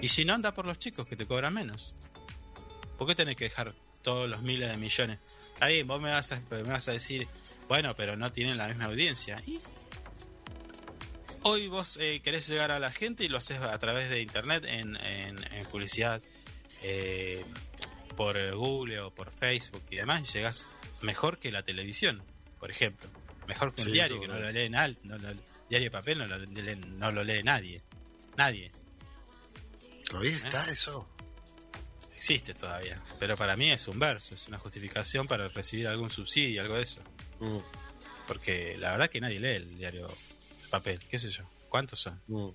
y 0.00 0.08
si 0.08 0.24
no, 0.24 0.34
anda 0.34 0.54
por 0.54 0.66
los 0.66 0.78
chicos 0.78 1.06
que 1.06 1.16
te 1.16 1.26
cobran 1.26 1.54
menos. 1.54 1.94
¿Por 2.96 3.06
qué 3.06 3.14
tenés 3.14 3.36
que 3.36 3.44
dejar 3.44 3.74
todos 4.02 4.28
los 4.28 4.42
miles 4.42 4.70
de 4.70 4.76
millones? 4.76 5.18
Ahí 5.60 5.82
vos 5.82 6.00
me 6.00 6.10
vas, 6.10 6.32
a, 6.32 6.40
me 6.50 6.62
vas 6.62 6.88
a 6.88 6.92
decir, 6.92 7.26
bueno, 7.68 7.94
pero 7.96 8.16
no 8.16 8.30
tienen 8.32 8.56
la 8.58 8.68
misma 8.68 8.84
audiencia. 8.86 9.42
¿Y? 9.46 9.58
Hoy 11.42 11.68
vos 11.68 11.96
eh, 12.00 12.20
querés 12.22 12.46
llegar 12.48 12.70
a 12.70 12.78
la 12.78 12.92
gente 12.92 13.24
y 13.24 13.28
lo 13.28 13.38
haces 13.38 13.58
a 13.60 13.78
través 13.78 14.10
de 14.10 14.20
internet 14.22 14.64
en, 14.66 14.96
en- 14.96 15.52
en 15.52 15.66
publicidad 15.66 16.20
eh, 16.82 17.44
por 18.16 18.36
Google 18.54 19.00
o 19.00 19.10
por 19.14 19.30
Facebook 19.30 19.82
y 19.90 19.96
demás, 19.96 20.28
y 20.28 20.32
llegás 20.38 20.68
mejor 21.02 21.38
que 21.38 21.52
la 21.52 21.62
televisión, 21.62 22.22
por 22.58 22.70
ejemplo. 22.70 23.08
Mejor 23.46 23.72
que 23.72 23.80
un 23.82 23.86
Sí, 23.88 23.92
diario, 23.94 24.20
que 24.20 24.26
no 24.26 24.34
lo 24.34 24.40
verdad. 24.40 24.54
lee 24.62 24.68
nadie. 24.68 24.96
No 25.04 25.16
lo- 25.18 25.32
diario 25.70 25.86
de 25.86 25.90
papel 25.90 26.18
no 26.18 26.26
lo, 26.26 26.38
no 26.38 27.12
lo 27.12 27.24
lee 27.24 27.42
nadie. 27.42 27.82
Nadie. 28.36 28.70
¿Todavía 30.08 30.30
¿Eh? 30.30 30.40
está 30.44 30.70
eso? 30.70 31.08
Existe 32.14 32.54
todavía. 32.54 33.00
Pero 33.20 33.36
para 33.36 33.56
mí 33.56 33.70
es 33.70 33.86
un 33.88 33.98
verso, 33.98 34.34
es 34.34 34.48
una 34.48 34.58
justificación 34.58 35.26
para 35.26 35.48
recibir 35.48 35.86
algún 35.86 36.10
subsidio, 36.10 36.62
algo 36.62 36.74
de 36.74 36.82
eso. 36.82 37.00
Mm, 37.38 37.58
Porque 38.26 38.76
la 38.78 38.92
verdad 38.92 39.08
que 39.08 39.20
nadie 39.20 39.38
lee 39.38 39.48
el 39.56 39.78
diario 39.78 40.06
de 40.06 40.68
papel, 40.70 40.98
qué 41.08 41.18
sé 41.18 41.30
yo. 41.30 41.48
¿Cuántos 41.68 42.00
son? 42.00 42.20
mm. 42.26 42.48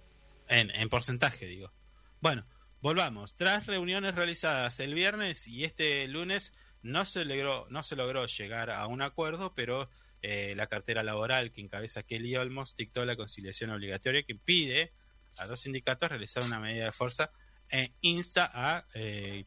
En, 0.50 0.70
en 0.72 0.90
porcentaje, 0.90 1.46
digo. 1.46 1.72
Bueno, 2.20 2.46
volvamos. 2.82 3.36
Tras 3.36 3.66
reuniones 3.66 4.14
realizadas 4.16 4.80
el 4.82 4.94
viernes 4.94 5.48
y 5.48 5.64
este 5.64 6.06
lunes, 6.10 6.54
no 6.82 7.06
se 7.06 7.24
logró, 7.24 7.66
no 7.70 7.82
se 7.82 7.96
logró 7.96 8.26
llegar 8.26 8.70
a 8.70 8.86
un 8.88 9.02
acuerdo, 9.02 9.54
pero 9.56 9.90
eh, 10.22 10.54
la 10.58 10.68
cartera 10.68 11.02
laboral 11.02 11.54
que 11.54 11.62
encabeza 11.62 12.04
Kelly 12.04 12.36
Olmos 12.36 12.76
dictó 12.76 13.06
la 13.06 13.16
conciliación 13.16 13.70
obligatoria 13.70 14.24
que 14.24 14.36
pide 14.36 14.92
a 15.38 15.46
los 15.46 15.62
sindicatos 15.62 16.10
realizar 16.10 16.44
una 16.44 16.60
medida 16.60 16.86
de 16.86 16.92
fuerza 16.92 17.32
e 17.74 17.92
insta 18.02 18.52
a, 18.54 18.86
eh, 18.94 19.46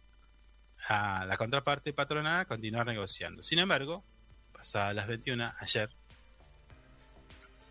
a 0.88 1.24
la 1.24 1.36
contraparte 1.36 1.92
patronal 1.92 2.40
a 2.40 2.44
continuar 2.44 2.84
negociando. 2.84 3.44
Sin 3.44 3.60
embargo, 3.60 4.04
pasadas 4.52 4.96
las 4.96 5.06
21, 5.06 5.52
ayer, 5.60 5.90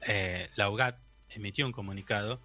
eh, 0.08 0.50
la 0.56 0.70
UGAT 0.70 0.98
emitió 1.32 1.66
un 1.66 1.74
comunicado 1.74 2.40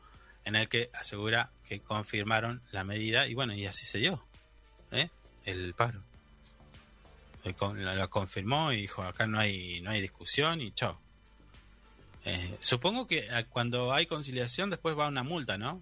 en 0.44 0.56
el 0.56 0.68
que 0.68 0.90
asegura 0.92 1.52
que 1.62 1.80
confirmaron 1.80 2.62
la 2.72 2.82
medida 2.82 3.28
y 3.28 3.34
bueno, 3.34 3.54
y 3.54 3.66
así 3.66 3.86
se 3.86 3.98
dio 3.98 4.26
¿eh? 4.90 5.08
el 5.44 5.72
paro. 5.74 6.02
Eh, 7.44 7.54
Lo, 7.61 8.11
confirmó 8.11 8.72
y 8.72 8.82
dijo, 8.82 9.04
acá 9.04 9.28
no 9.28 9.38
hay, 9.38 9.80
no 9.82 9.90
hay 9.92 10.00
discusión 10.00 10.61
y 10.61 10.72
chao. 10.72 11.00
Supongo 12.58 13.06
que 13.06 13.28
cuando 13.50 13.92
hay 13.92 14.06
conciliación 14.06 14.68
después 14.68 14.98
va 14.98 15.06
una 15.06 15.22
multa, 15.22 15.56
¿no? 15.56 15.80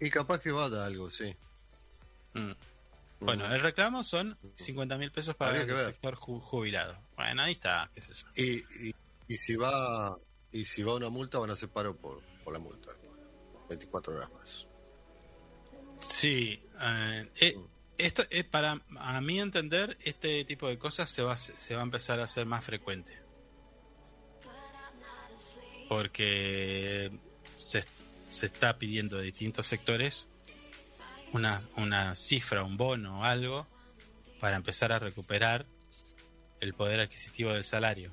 Y 0.00 0.10
capaz 0.10 0.40
que 0.40 0.50
va 0.52 0.66
a 0.66 0.70
dar 0.70 0.82
algo, 0.86 1.10
sí. 1.10 1.34
Mm. 2.34 2.52
Bueno, 3.20 3.52
el 3.52 3.60
reclamo 3.60 4.04
son 4.04 4.38
50 4.54 4.96
mil 4.96 5.10
pesos 5.10 5.34
para 5.34 5.60
el 5.60 5.68
sector 5.68 6.16
ju- 6.16 6.40
jubilado. 6.40 6.96
Bueno, 7.16 7.42
ahí 7.42 7.52
está, 7.52 7.90
qué 7.92 8.00
sé 8.00 8.14
yo. 8.14 8.26
Y, 8.36 8.58
y, 8.88 8.94
y 9.26 9.38
si 9.38 9.56
va 9.56 10.16
y 10.52 10.64
si 10.64 10.82
va 10.84 10.94
una 10.94 11.08
multa, 11.08 11.38
van 11.38 11.50
a 11.50 11.54
hacer 11.54 11.68
paro 11.68 11.96
por, 11.96 12.22
por 12.44 12.52
la 12.52 12.60
multa. 12.60 12.92
24 13.68 14.14
horas 14.14 14.30
más. 14.32 14.66
Sí, 16.00 16.62
eh, 16.80 17.30
eh, 17.40 17.58
esto 17.98 18.22
es 18.30 18.44
para 18.44 18.80
a 18.98 19.20
mi 19.20 19.40
entender 19.40 19.98
este 20.04 20.44
tipo 20.44 20.68
de 20.68 20.78
cosas 20.78 21.10
se 21.10 21.22
va 21.22 21.32
a, 21.32 21.36
se 21.36 21.74
va 21.74 21.80
a 21.80 21.84
empezar 21.84 22.20
a 22.20 22.24
hacer 22.24 22.46
más 22.46 22.64
frecuente 22.64 23.20
porque 25.88 27.10
se, 27.58 27.82
se 28.28 28.46
está 28.46 28.78
pidiendo 28.78 29.16
de 29.16 29.24
distintos 29.24 29.66
sectores 29.66 30.28
una, 31.32 31.60
una 31.76 32.14
cifra, 32.14 32.62
un 32.62 32.76
bono 32.76 33.20
o 33.20 33.24
algo 33.24 33.66
para 34.40 34.56
empezar 34.56 34.92
a 34.92 34.98
recuperar 34.98 35.66
el 36.60 36.74
poder 36.74 37.00
adquisitivo 37.00 37.52
del 37.52 37.64
salario. 37.64 38.12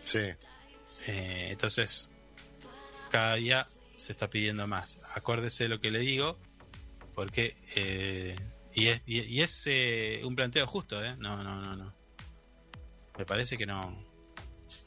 Sí. 0.00 0.30
Eh, 1.06 1.48
entonces, 1.50 2.10
cada 3.10 3.34
día 3.34 3.66
se 3.94 4.12
está 4.12 4.30
pidiendo 4.30 4.66
más. 4.66 5.00
Acuérdese 5.14 5.64
de 5.64 5.68
lo 5.68 5.80
que 5.80 5.90
le 5.90 6.00
digo, 6.00 6.38
porque. 7.14 7.56
eh, 7.76 8.36
y 8.74 8.86
es, 8.86 9.02
y, 9.06 9.20
y 9.20 9.42
es 9.42 9.66
eh, 9.66 10.22
un 10.24 10.34
planteo 10.34 10.66
justo, 10.66 11.04
¿eh? 11.04 11.14
No, 11.18 11.42
no, 11.42 11.60
no, 11.60 11.76
no. 11.76 11.94
Me 13.18 13.26
parece 13.26 13.58
que 13.58 13.66
no. 13.66 14.11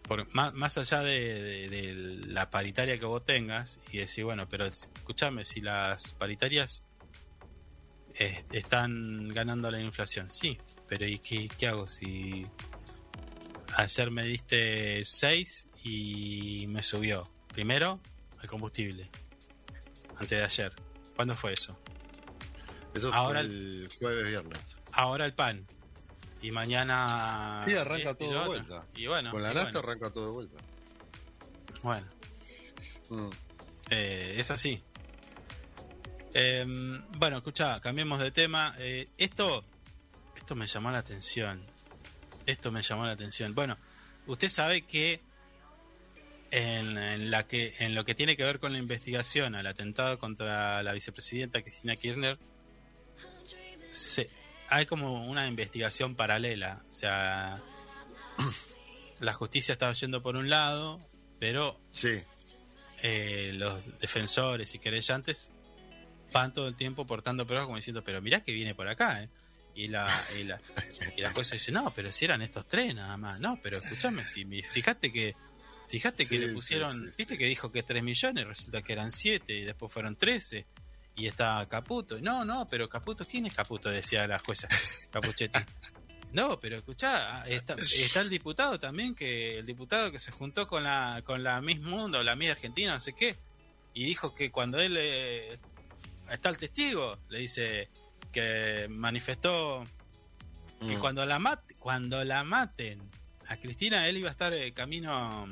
Por, 0.08 0.32
más, 0.36 0.54
más 0.54 0.78
allá 0.78 1.02
de, 1.02 1.68
de- 1.68 1.70
de 1.70 1.94
la 2.28 2.50
paritaria 2.50 2.98
que 3.00 3.06
vos 3.06 3.24
tengas, 3.26 3.80
y 3.92 3.98
decir, 3.98 4.24
bueno, 4.26 4.48
pero 4.48 4.66
escúchame, 4.66 5.46
si 5.46 5.62
las 5.62 6.14
paritarias 6.14 6.86
están 8.52 9.30
ganando 9.30 9.70
la 9.72 9.80
inflación, 9.82 10.32
sí, 10.32 10.58
pero 10.88 11.06
¿y 11.06 11.20
qué, 11.20 11.50
qué 11.58 11.68
hago 11.68 11.88
si 11.88 12.46
ayer 13.76 14.10
me 14.12 14.24
diste 14.24 15.04
6 15.04 15.70
y 15.84 16.66
me 16.70 16.82
subió. 16.82 17.30
Primero, 17.54 18.00
el 18.42 18.50
combustible. 18.50 19.10
Antes 20.18 20.30
de 20.40 20.44
ayer. 20.44 20.74
¿Cuándo 21.16 21.36
fue 21.36 21.54
eso? 21.54 21.78
Eso 22.94 23.14
Ahora 23.14 23.42
fue 23.42 23.50
el 23.50 23.90
jueves, 24.00 24.28
viernes. 24.30 24.60
Ahora 24.94 25.26
el 25.26 25.34
pan. 25.34 25.68
Y 26.42 26.52
mañana. 26.52 27.64
Sí, 27.68 27.74
arranca 27.74 28.12
este 28.12 28.26
todo 28.26 28.40
de 28.42 28.48
vuelta. 28.48 28.88
Y 28.96 29.08
bueno. 29.08 29.32
Con 29.32 29.42
la 29.42 29.52
y 29.52 29.56
nafta 29.56 29.72
bueno. 29.72 29.90
arranca 29.90 30.12
todo 30.12 30.26
de 30.28 30.32
vuelta. 30.32 30.58
Bueno, 31.82 32.08
Mm. 33.10 33.30
eh, 33.92 34.36
es 34.38 34.50
así. 34.52 34.84
Em, 36.34 37.02
bueno, 37.18 37.38
escucha, 37.38 37.80
cambiemos 37.82 38.20
de 38.20 38.32
tema. 38.32 38.76
Eh, 38.80 39.08
esto, 39.18 39.64
esto 40.36 40.56
me 40.56 40.68
llamó 40.68 40.92
la 40.92 41.00
atención. 41.00 41.62
Esto 42.46 42.72
me 42.72 42.82
llamó 42.82 43.06
la 43.06 43.14
atención. 43.14 43.56
Bueno, 43.56 43.78
usted 44.28 44.50
sabe 44.50 44.82
que 44.82 45.22
en, 46.52 46.98
en 46.98 47.32
la 47.32 47.48
que 47.48 47.74
en 47.80 47.96
lo 47.96 48.06
que 48.06 48.16
tiene 48.16 48.36
que 48.38 48.44
ver 48.44 48.60
con 48.60 48.72
la 48.74 48.80
investigación 48.80 49.56
al 49.56 49.66
atentado 49.68 50.18
contra 50.20 50.82
la 50.84 50.94
vicepresidenta 50.94 51.62
Cristina 51.62 51.96
Kirchner, 51.96 52.38
se, 53.90 54.30
hay 54.70 54.86
como 54.86 55.26
una 55.28 55.48
investigación 55.48 56.16
paralela. 56.16 56.84
O 56.90 56.94
sea, 56.94 57.60
la 59.20 59.34
justicia 59.34 59.74
estaba 59.74 59.94
yendo 59.94 60.22
por 60.22 60.36
un 60.36 60.50
lado, 60.50 61.00
pero 61.40 61.80
Sí, 61.90 62.18
eh, 63.04 63.52
los 63.56 64.00
defensores 64.00 64.74
y 64.76 64.80
querellantes 64.80 65.52
van 66.32 66.54
todo 66.54 66.68
el 66.68 66.76
tiempo 66.76 67.06
portando 67.08 67.46
pruebas 67.46 67.66
como 67.66 67.78
diciendo, 67.78 68.04
pero 68.04 68.22
mirá 68.22 68.42
que 68.42 68.52
viene 68.52 68.76
por 68.76 68.88
acá, 68.88 69.24
¿eh? 69.24 69.30
Y 69.78 69.90
la, 69.90 70.08
y 70.40 70.44
la, 70.46 70.60
y 71.18 71.22
la 71.22 71.32
jueza 71.32 71.56
dice, 71.56 71.72
no, 71.72 71.92
pero 71.94 72.10
si 72.12 72.24
eran 72.26 72.42
estos 72.42 72.66
tres 72.68 72.96
nada 72.96 73.18
más, 73.18 73.40
no, 73.42 73.60
pero 73.62 73.78
escúchame, 73.78 74.26
si 74.26 74.46
mi- 74.46 74.64
fíjate 74.64 75.12
que 75.12 75.36
fíjate 75.90 76.26
que 76.26 76.40
le 76.40 76.48
pusieron, 76.54 77.12
sí. 77.12 77.18
viste 77.20 77.38
que 77.38 77.46
dijo 77.46 77.72
que 77.72 77.84
3 77.84 78.02
millones, 78.02 78.48
resulta 78.48 78.82
que 78.82 78.94
eran 78.94 79.12
7 79.12 79.54
y 79.54 79.62
después 79.64 79.92
fueron 79.92 80.16
13 80.16 80.66
y 81.16 81.28
está 81.28 81.66
Caputo, 81.70 82.20
no, 82.22 82.44
no, 82.46 82.68
pero 82.68 82.90
Caputo, 82.90 83.26
¿quién 83.26 83.46
es 83.46 83.54
Caputo? 83.54 83.90
decía 83.90 84.28
la 84.28 84.40
jueza 84.40 84.68
Capuchetti. 85.12 85.60
No, 86.34 86.60
pero 86.60 86.76
escuchá, 86.76 87.48
está, 87.48 87.76
está 87.76 88.20
el 88.20 88.30
diputado 88.30 88.78
también, 88.78 89.16
que 89.16 89.58
el 89.60 89.66
diputado 89.66 90.12
que 90.12 90.20
se 90.20 90.32
juntó 90.32 90.68
con 90.68 90.84
la 90.84 91.22
con 91.24 91.44
la 91.44 91.62
Miss 91.62 91.80
Mundo, 91.80 92.22
la 92.24 92.36
Miss 92.36 92.52
Argentina, 92.52 92.94
no 92.94 93.00
sé 93.00 93.14
qué, 93.14 93.38
y 93.94 94.04
dijo 94.04 94.36
que 94.36 94.52
cuando 94.52 94.82
él 94.82 94.98
eh, 95.00 95.58
está 96.30 96.50
el 96.50 96.58
testigo, 96.58 97.18
le 97.30 97.40
dice 97.40 97.90
que 98.34 98.88
manifestó 98.90 99.86
que 100.82 100.98
Mm. 100.98 101.00
cuando 101.00 101.26
la 101.26 101.40
mat 101.40 101.62
cuando 101.80 102.22
la 102.26 102.44
maten 102.44 103.00
a 103.48 103.56
Cristina, 103.56 104.06
él 104.10 104.18
iba 104.18 104.28
a 104.28 104.32
estar 104.32 104.52
eh, 104.52 104.74
camino 104.74 105.48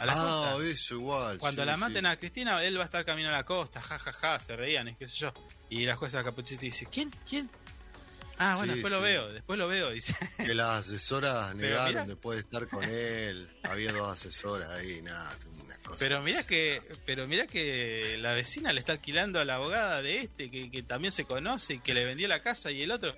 a 0.00 0.06
la 0.06 0.12
Ah, 0.16 0.50
costa. 0.54 0.68
eso 0.70 0.94
igual. 0.94 1.38
Cuando 1.38 1.62
sí, 1.62 1.66
la 1.66 1.74
sí. 1.74 1.80
maten 1.80 2.06
a 2.06 2.16
Cristina, 2.16 2.62
él 2.62 2.76
va 2.78 2.82
a 2.82 2.84
estar 2.86 3.04
camino 3.04 3.28
a 3.28 3.32
la 3.32 3.44
costa, 3.44 3.80
ja, 3.82 3.98
ja, 3.98 4.12
ja, 4.12 4.40
se 4.40 4.56
reían, 4.56 4.88
y 4.88 4.94
qué 4.94 5.06
sé 5.06 5.16
yo. 5.16 5.32
Y 5.70 5.84
la 5.84 5.96
jueza 5.96 6.22
Capuchetti 6.24 6.66
dice, 6.66 6.86
¿quién? 6.90 7.10
¿Quién? 7.28 7.50
Ah, 8.40 8.54
bueno, 8.56 8.72
Sí, 8.72 8.78
después 8.78 8.92
lo 8.92 8.98
sí. 9.00 9.04
veo, 9.04 9.28
después 9.32 9.58
lo 9.58 9.66
veo, 9.66 9.90
dice. 9.90 10.14
Que 10.36 10.54
las 10.54 10.86
asesoras 10.86 11.54
negaron 11.56 11.88
mirá. 11.88 12.06
después 12.06 12.36
de 12.36 12.42
estar 12.42 12.68
con 12.68 12.84
él. 12.84 13.50
Había 13.64 13.92
dos 13.92 14.12
asesoras 14.12 14.70
ahí, 14.70 15.02
nada, 15.02 15.36
una 15.64 15.76
cosa. 15.78 15.98
Pero 15.98 16.22
mira 16.22 16.44
que, 16.44 16.80
pero 17.04 17.26
mira 17.26 17.48
que 17.48 18.16
la 18.20 18.34
vecina 18.34 18.72
le 18.72 18.78
está 18.78 18.92
alquilando 18.92 19.40
a 19.40 19.44
la 19.44 19.56
abogada 19.56 20.02
de 20.02 20.20
este, 20.20 20.50
que, 20.50 20.70
que 20.70 20.82
también 20.84 21.10
se 21.10 21.24
conoce 21.24 21.74
y 21.74 21.78
que 21.80 21.94
le 21.94 22.04
vendió 22.04 22.28
la 22.28 22.40
casa 22.40 22.70
y 22.70 22.80
el 22.82 22.92
otro. 22.92 23.16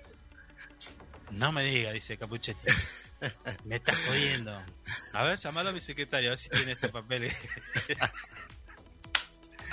No 1.29 1.51
me 1.51 1.63
diga, 1.63 1.91
dice 1.91 2.17
Capuchetti. 2.17 2.63
Me 3.65 3.75
estás 3.75 3.97
jodiendo. 4.07 4.59
A 5.13 5.23
ver, 5.23 5.37
llamalo 5.39 5.69
a 5.69 5.73
mi 5.73 5.81
secretario, 5.81 6.29
a 6.29 6.31
ver 6.31 6.39
si 6.39 6.49
tiene 6.49 6.71
este 6.71 6.89
papel. 6.89 7.23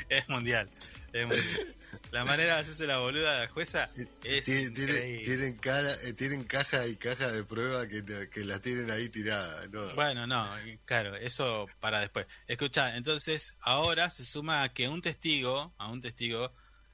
es 0.08 0.28
mundial. 0.28 0.68
es 1.12 1.26
mundial. 1.26 1.74
La 2.10 2.24
manera 2.24 2.54
de 2.56 2.60
hacerse 2.60 2.86
la 2.86 2.98
boluda 2.98 3.34
de 3.40 3.46
la 3.46 3.52
jueza 3.52 3.88
es 4.24 4.44
Tienen, 4.44 4.74
tienen- 4.74 4.94
increíble. 4.96 5.24
tienen 5.24 5.56
cara, 5.56 5.94
eh, 6.04 6.12
tienen 6.12 6.44
caja 6.44 6.86
y 6.86 6.96
caja 6.96 7.30
de 7.30 7.44
prueba 7.44 7.86
que, 7.88 8.04
que 8.30 8.44
la 8.44 8.60
tienen 8.60 8.90
ahí 8.90 9.08
tirada. 9.08 9.66
¿no? 9.68 9.94
Bueno, 9.94 10.26
no, 10.26 10.46
claro, 10.84 11.16
eso 11.16 11.66
para 11.80 12.00
después. 12.00 12.26
Escucha, 12.46 12.96
entonces 12.96 13.56
ahora 13.60 14.10
se 14.10 14.24
suma 14.24 14.62
a 14.62 14.72
que 14.72 14.88
un 14.88 15.00
testigo, 15.02 15.74
a 15.78 15.88
un 15.90 16.00
testigo 16.00 16.52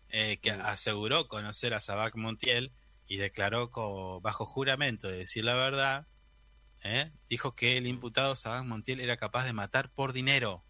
eh, 0.09 0.39
que 0.41 0.51
aseguró 0.53 1.27
conocer 1.29 1.75
a 1.75 1.81
Sabac 1.81 2.15
Montiel 2.17 2.73
y 3.07 3.17
declaró 3.19 3.71
co- 3.71 4.21
bajo 4.21 4.47
juramento 4.47 5.09
de 5.09 5.19
decir 5.19 5.45
la 5.45 5.55
verdad, 5.55 6.07
¿eh? 6.85 7.11
dijo 7.29 7.55
que 7.57 7.77
el 7.79 7.87
imputado 7.87 8.37
Sabac 8.37 8.65
Montiel 8.65 9.01
era 9.01 9.17
capaz 9.17 9.45
de 9.45 9.53
matar 9.53 9.91
por 9.91 10.13
dinero. 10.13 10.63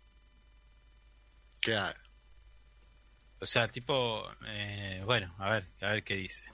Claro. 1.61 1.99
O 3.41 3.47
sea, 3.47 3.69
tipo, 3.69 4.23
eh, 4.47 5.03
bueno, 5.05 5.35
a 5.39 5.51
ver, 5.51 5.67
a 5.83 5.91
ver 5.93 6.05
qué 6.05 6.15
dice. 6.17 6.45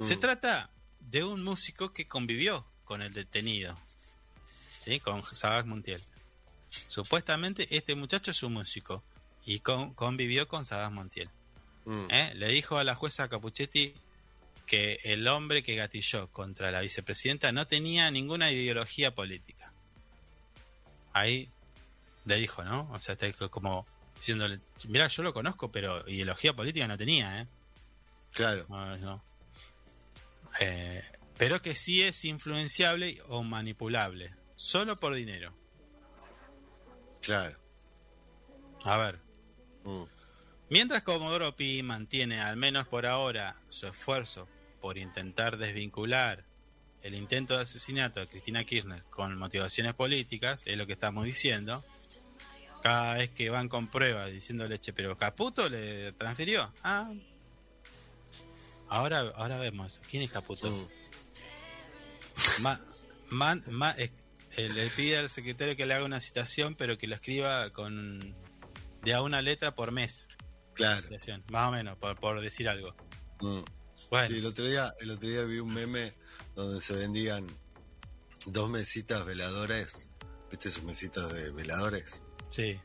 Se 0.00 0.16
Mm. 0.16 0.20
trata 0.20 0.70
de 1.00 1.24
un 1.24 1.42
músico 1.42 1.92
que 1.92 2.06
convivió 2.08 2.66
con 2.84 3.00
el 3.02 3.12
detenido, 3.12 3.78
¿sí? 4.78 5.00
con 5.00 5.22
Sabac 5.34 5.66
Montiel. 5.66 6.02
Supuestamente 6.68 7.74
este 7.76 7.94
muchacho 7.94 8.30
es 8.30 8.42
un 8.42 8.52
músico 8.54 9.02
y 9.44 9.60
con- 9.60 9.94
convivió 9.94 10.48
con 10.48 10.64
Sabac 10.64 10.90
Montiel. 10.92 11.30
Mm. 11.84 12.06
¿eh? 12.10 12.32
Le 12.34 12.48
dijo 12.48 12.76
a 12.76 12.84
la 12.84 12.94
jueza 12.94 13.28
Capuchetti 13.28 13.94
que 14.70 15.00
el 15.02 15.26
hombre 15.26 15.64
que 15.64 15.74
gatilló 15.74 16.28
contra 16.30 16.70
la 16.70 16.78
vicepresidenta 16.80 17.50
no 17.50 17.66
tenía 17.66 18.08
ninguna 18.12 18.52
ideología 18.52 19.12
política. 19.16 19.72
Ahí 21.12 21.48
le 22.24 22.36
dijo, 22.36 22.62
¿no? 22.62 22.88
O 22.92 23.00
sea, 23.00 23.16
está 23.20 23.48
como 23.48 23.84
diciéndole, 24.14 24.60
mira, 24.86 25.08
yo 25.08 25.24
lo 25.24 25.34
conozco, 25.34 25.72
pero 25.72 26.08
ideología 26.08 26.54
política 26.54 26.86
no 26.86 26.96
tenía, 26.96 27.40
¿eh? 27.40 27.48
Claro. 28.32 28.64
No, 28.68 28.96
no. 28.98 29.24
Eh, 30.60 31.02
pero 31.36 31.60
que 31.60 31.74
sí 31.74 32.02
es 32.02 32.24
influenciable 32.24 33.20
o 33.26 33.42
manipulable, 33.42 34.32
solo 34.54 34.94
por 34.94 35.16
dinero. 35.16 35.52
Claro. 37.22 37.58
A 38.84 38.96
ver, 38.98 39.18
Mm. 39.82 40.04
mientras 40.68 41.02
Comodoro 41.02 41.56
Pi 41.56 41.82
mantiene, 41.82 42.40
al 42.40 42.56
menos 42.56 42.86
por 42.86 43.04
ahora, 43.04 43.60
su 43.68 43.88
esfuerzo 43.88 44.46
por 44.80 44.98
intentar 44.98 45.56
desvincular 45.58 46.44
el 47.02 47.14
intento 47.14 47.56
de 47.56 47.62
asesinato 47.62 48.20
de 48.20 48.26
Cristina 48.26 48.64
Kirchner 48.64 49.02
con 49.04 49.36
motivaciones 49.38 49.94
políticas, 49.94 50.62
es 50.66 50.76
lo 50.76 50.86
que 50.86 50.92
estamos 50.94 51.24
diciendo. 51.24 51.84
Cada 52.82 53.14
vez 53.14 53.30
que 53.30 53.50
van 53.50 53.68
con 53.68 53.88
pruebas 53.88 54.32
diciéndole, 54.32 54.78
che, 54.78 54.92
pero 54.92 55.16
Caputo 55.16 55.68
le 55.68 56.12
transfirió. 56.12 56.72
Ah. 56.82 57.10
Ahora, 58.88 59.20
ahora 59.36 59.58
vemos. 59.58 60.00
¿Quién 60.10 60.22
es 60.22 60.30
Caputo? 60.30 60.88
Ma- 62.60 62.80
man- 63.30 63.62
es- 63.98 64.10
le 64.56 64.86
pide 64.90 65.18
al 65.18 65.28
secretario 65.30 65.76
que 65.76 65.86
le 65.86 65.94
haga 65.94 66.04
una 66.04 66.20
citación, 66.20 66.74
pero 66.74 66.98
que 66.98 67.06
lo 67.06 67.14
escriba 67.14 67.70
con 67.70 68.34
de 69.02 69.14
a 69.14 69.22
una 69.22 69.40
letra 69.42 69.74
por 69.74 69.92
mes. 69.92 70.28
Claro. 70.74 71.02
Más 71.50 71.68
o 71.68 71.72
menos, 71.72 71.96
por, 71.98 72.18
por 72.18 72.40
decir 72.40 72.68
algo. 72.68 72.94
Mm. 73.40 73.60
Bueno, 74.10 74.28
Sí, 74.28 74.38
el 74.38 74.46
otro 74.46 74.66
día, 74.66 74.92
el 75.00 75.10
otro 75.12 75.28
día 75.28 75.42
vi 75.44 75.58
un 75.60 75.72
meme 75.72 76.12
donde 76.56 76.80
se 76.80 76.94
vendían 76.94 77.46
dos 78.46 78.68
mesitas 78.68 79.24
veladores, 79.24 80.08
¿viste 80.50 80.68
esas 80.68 80.82
mesitas 80.84 81.32
de 81.32 81.50
veladores? 81.52 82.22
sí. 82.50 82.78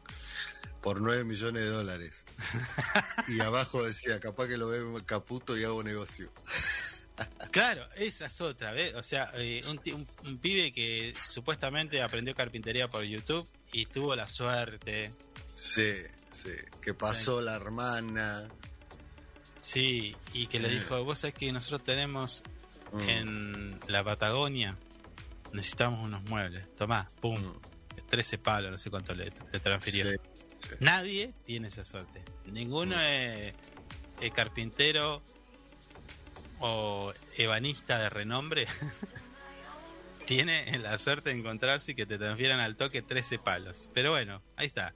Por 0.82 1.02
9 1.02 1.24
millones 1.24 1.64
de 1.64 1.70
dólares. 1.70 2.24
y 3.28 3.40
abajo 3.40 3.84
decía, 3.84 4.20
capaz 4.20 4.48
que 4.48 4.56
lo 4.56 4.68
ve 4.68 4.84
Caputo 5.04 5.58
y 5.58 5.64
hago 5.64 5.82
negocio. 5.82 6.32
Claro, 7.50 7.88
esa 7.96 8.28
es 8.28 8.40
otra, 8.42 8.72
¿ves? 8.72 8.94
O 8.94 9.02
sea, 9.02 9.32
eh, 9.34 9.64
un, 9.68 9.82
un- 9.96 10.08
un 10.28 10.38
pibe 10.38 10.72
que 10.72 11.12
supuestamente 11.20 12.04
aprendió 12.04 12.36
carpintería 12.36 12.88
por 12.88 13.04
YouTube 13.04 13.50
y 13.72 13.88
tuvo 13.88 14.16
la 14.16 14.28
suerte, 14.28 15.12
Sí, 15.56 15.92
sí. 16.30 16.52
Que 16.82 16.94
pasó 16.94 17.42
la 17.42 17.56
hermana. 17.56 18.48
Sí, 19.66 20.16
y 20.34 20.48
que 20.48 20.60
le 20.60 20.70
dijo, 20.70 21.04
vos 21.04 21.20
sabés 21.20 21.34
que 21.34 21.52
nosotros 21.52 21.84
tenemos 21.84 22.44
Mm. 22.92 23.10
en 23.10 23.80
la 23.88 24.04
Patagonia, 24.04 24.78
necesitamos 25.54 26.00
unos 26.00 26.24
muebles. 26.26 26.74
Tomá, 26.76 27.08
pum, 27.20 27.40
Mm. 27.42 27.60
13 28.10 28.38
palos, 28.38 28.72
no 28.72 28.78
sé 28.78 28.90
cuánto 28.92 29.14
le, 29.16 29.32
le 29.52 29.60
transfirió. 29.60 30.06
Sí, 30.10 30.18
Nadie 30.80 31.34
tiene 31.46 31.68
esa 31.68 31.84
suerte. 31.84 32.24
Ninguno 32.46 33.00
es, 33.02 33.54
es 34.22 34.32
carpintero 34.32 35.22
o 36.60 37.12
ebanista 37.38 38.00
de 38.00 38.10
renombre. 38.10 38.68
tiene 40.26 40.78
la 40.80 40.98
suerte 40.98 41.32
de 41.32 41.40
encontrarse 41.40 41.92
y 41.92 41.96
que 41.96 42.06
te 42.06 42.18
transfieran 42.18 42.60
al 42.60 42.76
toque 42.76 43.02
13 43.02 43.40
palos. 43.40 43.90
Pero 43.94 44.12
bueno, 44.12 44.42
ahí 44.56 44.68
está. 44.68 44.94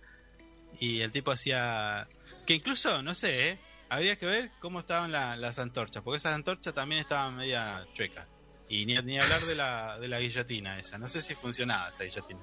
Y 0.79 1.01
el 1.01 1.11
tipo 1.11 1.31
hacía... 1.31 2.07
Que 2.45 2.53
incluso, 2.55 3.03
no 3.03 3.13
sé, 3.15 3.49
¿eh? 3.49 3.59
Habría 3.89 4.15
que 4.17 4.25
ver 4.25 4.51
cómo 4.59 4.79
estaban 4.79 5.11
la- 5.11 5.35
las 5.35 5.59
antorchas. 5.59 6.03
Porque 6.03 6.17
esas 6.17 6.33
antorchas 6.35 6.73
también 6.73 7.01
estaban 7.01 7.35
media 7.35 7.85
chuecas. 7.93 8.27
Y 8.69 8.85
ni, 8.85 8.95
ni 9.01 9.19
hablar 9.19 9.41
de 9.41 9.55
la, 9.55 9.99
de 9.99 10.07
la 10.07 10.19
guillotina 10.19 10.79
esa. 10.79 10.97
No 10.97 11.09
sé 11.09 11.21
si 11.21 11.33
funcionaba 11.35 11.89
esa 11.89 12.03
guillotina. 12.03 12.39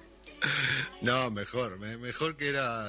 No, 1.00 1.30
mejor, 1.30 1.78
me- 1.78 1.96
mejor 1.98 2.36
que 2.36 2.48
era 2.48 2.84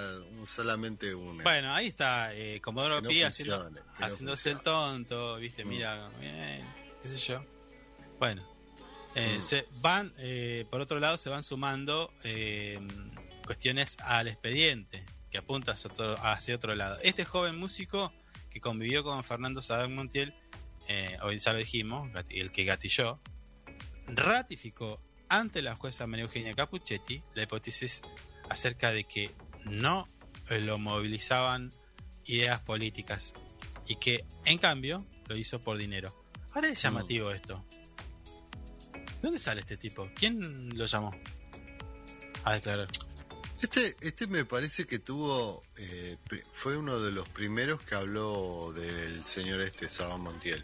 solamente 0.46 1.14
una. 1.14 1.44
Bueno, 1.44 1.74
ahí 1.74 1.88
está 1.88 2.34
eh, 2.34 2.60
Comodoro 2.62 3.02
no 3.02 3.10
Pi 3.10 3.24
haciendo, 3.24 3.70
no 3.70 3.80
haciéndose 4.00 4.52
el 4.52 4.62
tonto, 4.62 5.36
viste, 5.38 5.64
Mm. 5.64 5.68
mira, 5.70 6.10
bien, 6.20 6.66
qué 7.02 7.08
sé 7.08 7.18
yo. 7.18 7.44
Bueno, 8.20 8.44
eh, 9.16 9.38
Mm. 9.38 9.42
se 9.42 9.68
van, 9.82 10.14
eh, 10.18 10.66
por 10.70 10.82
otro 10.82 11.00
lado, 11.00 11.16
se 11.18 11.30
van 11.30 11.44
sumando 11.44 12.12
eh, 12.24 12.80
cuestiones 13.46 13.98
al 14.02 14.28
expediente, 14.28 15.06
que 15.32 15.38
apunta 15.38 15.74
hacia 15.74 15.92
otro, 15.92 16.16
hacia 16.26 16.56
otro 16.56 16.76
lado. 16.76 16.98
Este 17.04 17.24
joven 17.24 17.56
músico 17.58 18.12
que 18.58 18.62
convivió 18.62 19.04
con 19.04 19.24
Fernando 19.24 19.62
Sadak 19.62 19.92
Montiel, 19.92 20.34
eh, 20.88 21.16
hoy 21.22 21.38
ya 21.38 21.54
lo 21.54 21.60
dijimos, 21.60 22.10
el 22.30 22.52
que 22.52 22.64
gatilló, 22.64 23.20
ratificó 24.08 25.00
ante 25.30 25.62
la 25.62 25.76
jueza 25.76 26.08
María 26.08 26.26
Eugenia 26.26 26.56
Capuchetti 26.56 27.22
la 27.36 27.44
hipótesis 27.44 28.02
acerca 28.50 28.92
de 28.92 29.04
que 29.04 29.30
no 29.66 30.08
lo 30.50 30.80
movilizaban 30.80 31.72
ideas 32.26 32.60
políticas 32.62 33.36
y 33.88 33.98
que 33.98 34.26
en 34.46 34.58
cambio 34.58 35.06
lo 35.28 35.38
hizo 35.38 35.62
por 35.62 35.78
dinero. 35.78 36.12
Ahora 36.54 36.70
es 36.70 36.82
llamativo 36.82 37.30
esto. 37.30 37.64
¿Dónde 39.22 39.38
sale 39.38 39.60
este 39.60 39.78
tipo? 39.78 40.10
¿Quién 40.16 40.76
lo 40.76 40.86
llamó 40.86 41.16
a 42.44 42.54
declarar? 42.56 42.88
Este, 43.62 43.96
este 44.02 44.28
me 44.28 44.46
parece 44.46 44.86
que 44.86 45.00
tuvo, 45.00 45.64
eh, 45.78 46.18
fue 46.52 46.78
uno 46.78 47.00
de 47.00 47.12
los 47.12 47.28
primeros 47.30 47.82
que 47.82 47.96
habló 47.96 48.72
del 48.74 49.24
señor 49.24 49.62
este 49.62 49.90
Sabán 49.90 50.22
Montiel. 50.22 50.64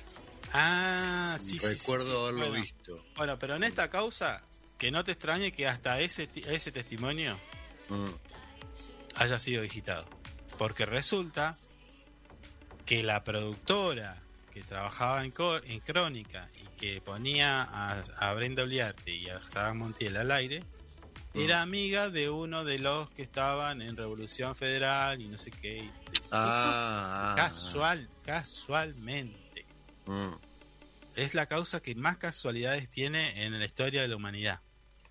Ah, 0.52 1.36
sí, 1.40 1.58
sí, 1.58 1.60
sí, 1.60 1.66
Recuerdo 1.68 2.06
sí. 2.06 2.22
haberlo 2.22 2.50
Bueno, 2.50 2.62
visto. 2.62 3.06
Bueno, 3.16 3.40
pero 3.40 3.56
en 3.56 3.64
esta 3.64 3.90
causa, 3.90 4.44
que 4.78 4.92
no 4.92 5.04
te 5.04 5.14
extrañe 5.14 5.52
que 5.52 5.68
hasta 5.68 6.00
ese, 6.00 6.30
ese 6.48 6.72
testimonio 6.72 7.40
Mm, 7.90 8.10
haya 9.16 9.40
sido 9.40 9.62
digitado. 9.62 10.08
Porque 10.58 10.86
resulta 10.86 11.58
que 12.86 13.04
la 13.04 13.24
productora 13.24 14.22
que 14.52 14.62
trabajaba 14.62 15.24
en, 15.24 15.34
en 15.66 15.80
Crónica 15.80 16.50
y 16.62 16.68
que 16.78 17.02
ponía 17.02 17.64
a, 17.64 18.00
a 18.18 18.34
Brenda 18.34 18.64
Uliarte 18.64 19.12
y 19.12 19.30
a 19.30 19.46
Sagan 19.46 19.78
Montiel 19.78 20.16
al 20.18 20.32
aire, 20.32 20.64
era 21.34 21.62
amiga 21.62 22.10
de 22.10 22.30
uno 22.30 22.64
de 22.64 22.80
los 22.80 23.12
que 23.12 23.24
estaban 23.24 23.82
en 23.82 23.98
Revolución 23.98 24.56
Federal 24.56 25.22
y 25.22 25.28
no 25.28 25.38
sé 25.38 25.52
qué. 25.52 25.74
y- 25.78 25.92
Ah, 26.32 27.32
ah, 27.32 27.36
Casual, 27.36 28.10
casualmente. 28.26 29.66
mm, 30.06 30.32
Es 31.16 31.36
la 31.36 31.46
causa 31.46 31.80
que 31.82 31.94
más 31.96 32.18
casualidades 32.18 32.90
tiene 32.90 33.46
en 33.46 33.58
la 33.60 33.66
historia 33.66 34.02
de 34.02 34.08
la 34.08 34.16
humanidad. 34.16 34.62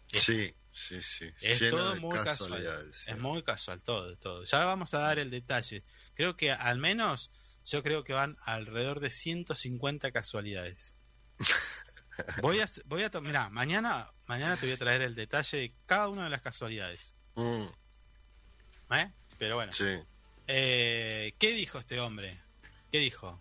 sí, 0.06 0.52
sí, 0.72 1.00
sí. 1.00 1.30
Es 1.40 1.58
todo 1.70 1.94
muy 1.96 2.18
casual. 2.18 2.88
sí. 2.92 3.10
Es 3.10 3.18
muy 3.18 3.42
casual, 3.44 3.82
todo, 3.82 4.16
todo. 4.16 4.42
Ya 4.44 4.64
vamos 4.64 4.94
a 4.94 4.98
dar 4.98 5.18
el 5.20 5.30
detalle. 5.30 5.84
Creo 6.14 6.36
que 6.36 6.50
al 6.50 6.78
menos, 6.78 7.32
yo 7.64 7.82
creo 7.84 8.02
que 8.04 8.12
van 8.14 8.36
alrededor 8.44 8.98
de 9.00 9.10
150 9.10 10.10
casualidades. 10.10 10.96
Voy 12.42 12.60
a, 12.60 12.66
voy 12.86 13.02
a 13.04 13.10
mirá, 13.22 13.48
mañana, 13.48 14.06
mañana 14.32 14.56
te 14.56 14.66
voy 14.66 14.74
a 14.74 14.78
traer 14.78 15.02
el 15.02 15.14
detalle 15.14 15.58
de 15.58 15.72
cada 15.86 16.08
una 16.08 16.24
de 16.24 16.30
las 16.30 16.40
casualidades. 16.42 17.14
Mm, 17.34 17.66
¿eh? 18.94 19.10
Pero 19.38 19.56
bueno, 19.56 19.72
sí. 19.72 19.84
Eh, 20.46 21.34
¿qué 21.38 21.52
dijo 21.52 21.78
este 21.78 22.00
hombre? 22.00 22.38
¿Qué 22.90 22.98
dijo? 22.98 23.40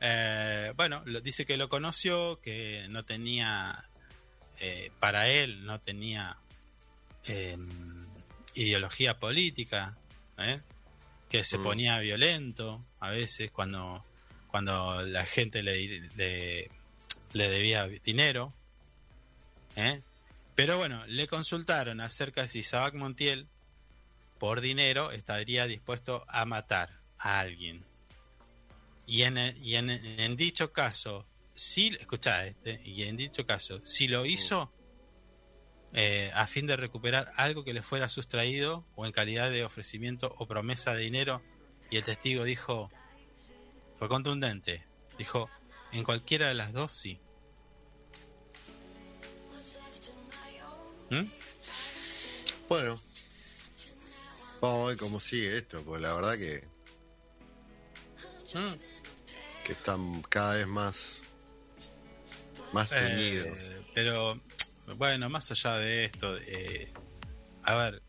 Eh, 0.00 0.72
bueno, 0.76 1.02
lo- 1.04 1.20
dice 1.20 1.44
que 1.46 1.56
lo 1.56 1.68
conoció, 1.68 2.40
que 2.40 2.86
no 2.88 3.04
tenía, 3.04 3.88
eh, 4.58 4.90
para 4.98 5.28
él 5.28 5.64
no 5.64 5.78
tenía 5.78 6.36
eh, 7.26 7.56
ideología 8.54 9.18
política, 9.18 9.96
¿eh? 10.38 10.60
que 11.28 11.44
se 11.44 11.58
Mm. 11.58 11.62
ponía 11.62 11.98
violento 12.00 12.84
a 12.98 13.10
veces 13.10 13.50
cuando, 13.50 14.04
cuando 14.48 15.02
la 15.02 15.24
gente 15.26 15.62
le, 15.62 16.00
le, 16.16 16.70
le 17.32 17.48
debía 17.48 17.86
dinero. 17.86 18.52
¿Eh? 19.88 20.02
Pero 20.54 20.76
bueno, 20.76 21.06
le 21.06 21.26
consultaron 21.26 22.00
acerca 22.00 22.42
de 22.42 22.48
si 22.48 22.62
Sabac 22.62 22.94
Montiel 22.94 23.48
por 24.38 24.60
dinero 24.60 25.10
estaría 25.12 25.66
dispuesto 25.66 26.24
a 26.28 26.44
matar 26.46 27.00
a 27.18 27.40
alguien. 27.40 27.84
Y 29.06 29.22
en, 29.22 30.36
dicho 30.36 30.72
caso, 30.72 31.26
si, 31.52 31.88
escuchá 31.98 32.46
este, 32.46 32.80
y 32.84 33.02
en 33.02 33.16
dicho 33.16 33.44
caso, 33.44 33.80
si 33.84 34.06
lo 34.06 34.24
hizo 34.24 34.72
eh, 35.92 36.30
a 36.34 36.46
fin 36.46 36.66
de 36.66 36.76
recuperar 36.76 37.30
algo 37.34 37.64
que 37.64 37.74
le 37.74 37.82
fuera 37.82 38.08
sustraído 38.08 38.86
o 38.94 39.06
en 39.06 39.12
calidad 39.12 39.50
de 39.50 39.64
ofrecimiento 39.64 40.34
o 40.38 40.46
promesa 40.46 40.94
de 40.94 41.02
dinero, 41.02 41.42
y 41.90 41.96
el 41.96 42.04
testigo 42.04 42.44
dijo, 42.44 42.90
fue 43.98 44.08
contundente, 44.08 44.86
dijo, 45.18 45.50
en 45.92 46.04
cualquiera 46.04 46.48
de 46.48 46.54
las 46.54 46.72
dos 46.72 46.92
sí. 46.92 47.20
¿Mm? 51.10 51.28
Bueno, 52.68 53.00
vamos 54.60 54.84
a 54.84 54.88
ver 54.88 54.96
cómo 54.96 55.20
sigue 55.20 55.56
esto, 55.56 55.82
porque 55.82 56.02
la 56.02 56.14
verdad 56.14 56.38
que, 56.38 56.64
¿Mm? 58.54 58.74
que 59.64 59.72
están 59.72 60.22
cada 60.22 60.54
vez 60.54 60.66
más, 60.66 61.22
más 62.72 62.88
teñidos. 62.88 63.58
Eh, 63.58 63.82
pero 63.94 64.40
bueno, 64.96 65.28
más 65.28 65.50
allá 65.50 65.76
de 65.76 66.04
esto, 66.04 66.36
eh, 66.38 66.92
a 67.64 67.74
ver, 67.74 68.02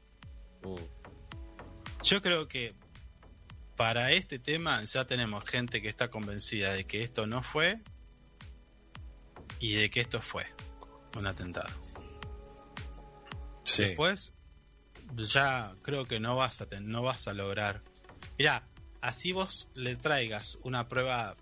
Mm, 0.64 0.76
yo 2.04 2.22
creo 2.22 2.48
que 2.48 2.76
para 3.76 4.12
este 4.12 4.38
tema 4.40 4.84
ya 4.86 5.06
tenemos 5.06 5.44
gente 5.46 5.82
que 5.82 5.88
está 5.88 6.10
convencida 6.10 6.74
de 6.74 6.86
que 6.86 7.02
esto 7.02 7.26
no 7.26 7.42
fue 7.42 7.80
y 9.60 9.74
de 9.74 9.90
que 9.90 10.02
esto 10.02 10.22
fue 10.22 10.46
un 11.16 11.26
atentado. 11.28 11.70
Sí. 13.72 13.84
Después, 13.84 14.34
ya 15.16 15.74
creo 15.82 16.06
que 16.06 16.20
no 16.20 16.36
vas 16.36 16.62
a, 16.62 16.66
ten- 16.68 16.90
no 16.92 17.02
vas 17.04 17.28
a 17.28 17.34
lograr. 17.34 17.82
Mirá, 18.38 18.64
así 19.02 19.32
vos 19.32 19.70
le 19.76 19.96
traigas 19.96 20.58
una 20.64 20.88
prueba 20.88 21.36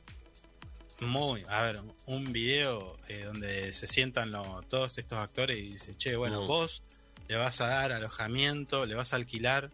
muy. 1.02 1.44
A 1.50 1.62
ver, 1.64 1.82
un 2.06 2.32
video 2.34 2.98
eh, 3.08 3.24
donde 3.26 3.72
se 3.74 3.88
sientan 3.88 4.32
lo- 4.32 4.62
todos 4.70 4.98
estos 4.98 5.18
actores 5.20 5.58
y 5.58 5.70
dice, 5.72 5.96
che, 5.98 6.16
bueno, 6.16 6.44
Mm. 6.44 6.48
vos 6.48 6.84
le 7.28 7.36
vas 7.38 7.62
a 7.62 7.68
dar 7.68 7.92
alojamiento, 7.92 8.86
le 8.86 8.96
vas 8.96 9.14
a 9.14 9.16
alquilar 9.18 9.70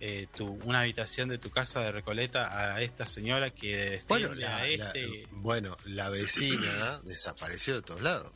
eh, 0.00 0.26
tu, 0.36 0.46
una 0.64 0.80
habitación 0.80 1.28
de 1.30 1.38
tu 1.38 1.50
casa 1.50 1.80
de 1.80 1.92
Recoleta 1.92 2.74
a 2.74 2.80
esta 2.82 3.06
señora 3.06 3.50
que 3.50 4.02
Bueno, 4.08 4.34
la, 4.34 4.66
este. 4.66 5.26
bueno, 5.30 5.76
la 5.84 6.10
vecina 6.10 7.00
desapareció 7.04 7.74
de 7.76 7.82
todos 7.82 8.02
lados. 8.02 8.32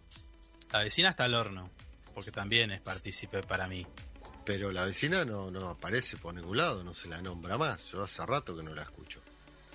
La 0.72 0.78
vecina 0.80 1.10
está 1.10 1.24
al 1.24 1.34
horno, 1.34 1.70
porque 2.18 2.32
también 2.32 2.72
es 2.72 2.80
partícipe 2.80 3.44
para 3.44 3.68
mí. 3.68 3.86
Pero 4.44 4.72
la 4.72 4.84
vecina 4.84 5.24
no, 5.24 5.52
no 5.52 5.68
aparece 5.68 6.16
por 6.16 6.34
ningún 6.34 6.56
lado, 6.56 6.82
no 6.82 6.92
se 6.92 7.06
la 7.08 7.22
nombra 7.22 7.56
más. 7.56 7.92
Yo 7.92 8.02
hace 8.02 8.26
rato 8.26 8.56
que 8.56 8.64
no 8.64 8.74
la 8.74 8.82
escucho. 8.82 9.22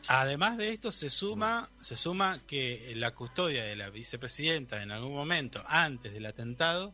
Además 0.10 0.58
de 0.58 0.74
esto, 0.74 0.92
se 0.92 1.10
suma, 1.10 1.70
se 1.80 1.96
suma 1.96 2.42
que 2.46 2.92
la 2.98 3.12
custodia 3.16 3.64
de 3.64 3.78
la 3.78 3.90
vicepresidenta 3.90 4.84
en 4.84 4.92
algún 4.92 5.14
momento, 5.14 5.64
antes 5.68 6.12
del 6.12 6.26
atentado, 6.26 6.94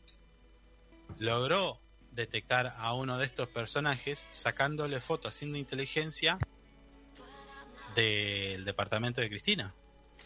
logró 1.17 1.81
detectar 2.11 2.71
a 2.77 2.93
uno 2.93 3.17
de 3.17 3.25
estos 3.25 3.47
personajes 3.47 4.27
sacándole 4.29 5.01
fotos, 5.01 5.33
haciendo 5.33 5.57
inteligencia 5.57 6.37
del 7.95 8.65
departamento 8.65 9.19
de 9.19 9.29
Cristina. 9.29 9.73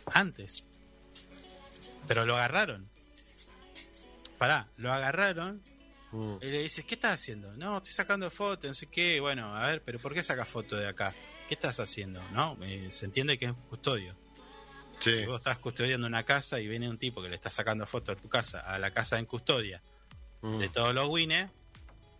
Antes. 0.08 0.70
Pero 2.10 2.26
lo 2.26 2.36
agarraron. 2.36 2.92
Pará, 4.38 4.68
lo 4.78 4.92
agarraron 4.92 5.62
Mm. 6.12 6.36
y 6.42 6.46
le 6.46 6.62
dices, 6.62 6.86
¿qué 6.86 6.94
estás 6.94 7.14
haciendo? 7.16 7.52
No, 7.58 7.78
estoy 7.78 7.92
sacando 7.92 8.30
fotos, 8.30 8.66
no 8.70 8.74
sé 8.76 8.86
qué. 8.86 9.20
Bueno, 9.20 9.56
a 9.56 9.66
ver, 9.68 9.82
pero 9.84 9.98
¿por 9.98 10.14
qué 10.14 10.22
sacas 10.22 10.48
fotos 10.48 10.80
de 10.80 10.88
acá? 10.88 11.16
¿Qué 11.48 11.56
estás 11.56 11.80
haciendo? 11.80 12.22
¿No? 12.34 12.56
Eh, 12.62 12.88
se 12.92 13.06
entiende 13.06 13.38
que 13.40 13.46
es 13.46 13.54
custodio. 13.68 14.16
Sí, 15.00 15.12
Si 15.12 15.26
vos 15.26 15.38
estás 15.38 15.58
custodiando 15.58 16.06
una 16.06 16.24
casa 16.24 16.60
y 16.60 16.68
viene 16.68 16.88
un 16.88 17.00
tipo 17.00 17.22
que 17.24 17.30
le 17.30 17.36
está 17.36 17.50
sacando 17.50 17.88
fotos 17.88 18.16
a 18.16 18.22
tu 18.22 18.30
casa, 18.30 18.60
a 18.60 18.78
la 18.78 18.92
casa 18.92 19.18
en 19.18 19.26
custodia, 19.26 19.82
mm. 20.44 20.60
de 20.60 20.70
todos 20.70 20.94
los 20.94 21.10
wines, 21.10 21.50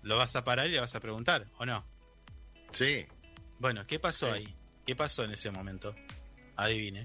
lo 0.02 0.18
vas 0.18 0.36
a 0.36 0.44
parar 0.44 0.66
y 0.68 0.72
le 0.72 0.80
vas 0.80 0.96
a 0.96 1.00
preguntar, 1.00 1.46
¿o 1.58 1.66
no? 1.66 1.86
sí. 2.72 3.06
Bueno, 3.60 3.86
¿qué 3.86 4.00
pasó 4.00 4.26
Sí. 4.28 4.34
ahí? 4.40 4.56
¿Qué 4.88 4.96
pasó 4.96 5.24
en 5.24 5.32
ese 5.32 5.52
momento? 5.52 5.96
Adivine. 6.58 7.04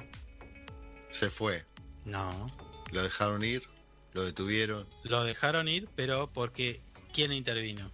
se 1.10 1.28
fue. 1.30 1.64
No. 2.06 2.50
Lo 2.92 3.02
dejaron 3.02 3.44
ir, 3.44 3.62
lo 4.12 4.22
detuvieron. 4.24 4.88
Lo 5.04 5.24
dejaron 5.24 5.68
ir, 5.68 5.88
pero 5.94 6.30
porque 6.32 6.80
¿quién 7.12 7.32
intervino? 7.32 7.90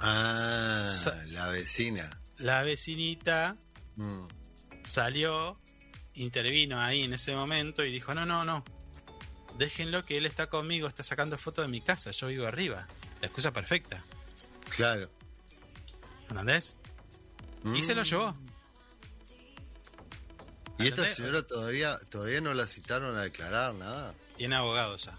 Ah, 0.00 0.84
Sa- 0.88 1.24
la 1.26 1.48
vecina. 1.48 2.20
La 2.38 2.62
vecinita 2.62 3.56
Mm. 3.96 4.26
salió, 4.82 5.58
intervino 6.14 6.80
ahí 6.80 7.02
en 7.02 7.12
ese 7.12 7.34
momento 7.36 7.84
y 7.84 7.92
dijo, 7.92 8.14
no, 8.14 8.26
no, 8.26 8.44
no, 8.44 8.64
déjenlo 9.58 10.02
que 10.02 10.16
él 10.18 10.26
está 10.26 10.48
conmigo, 10.48 10.88
está 10.88 11.02
sacando 11.02 11.38
fotos 11.38 11.66
de 11.66 11.70
mi 11.70 11.80
casa, 11.80 12.10
yo 12.10 12.26
vivo 12.28 12.46
arriba. 12.46 12.86
La 13.20 13.26
excusa 13.26 13.52
perfecta, 13.52 14.02
Claro. 14.74 15.08
¿entendés? 16.30 16.76
Y 17.64 17.68
Mm. 17.68 17.82
se 17.82 17.94
lo 17.94 18.02
llevó. 18.02 18.36
Y 20.78 20.88
esta 20.88 21.06
señora 21.06 21.42
todavía, 21.46 21.98
todavía 22.10 22.40
no 22.40 22.54
la 22.54 22.66
citaron 22.66 23.16
a 23.16 23.22
declarar 23.22 23.74
nada. 23.74 24.14
Tiene 24.36 24.56
abogado 24.56 24.96
ya. 24.96 25.16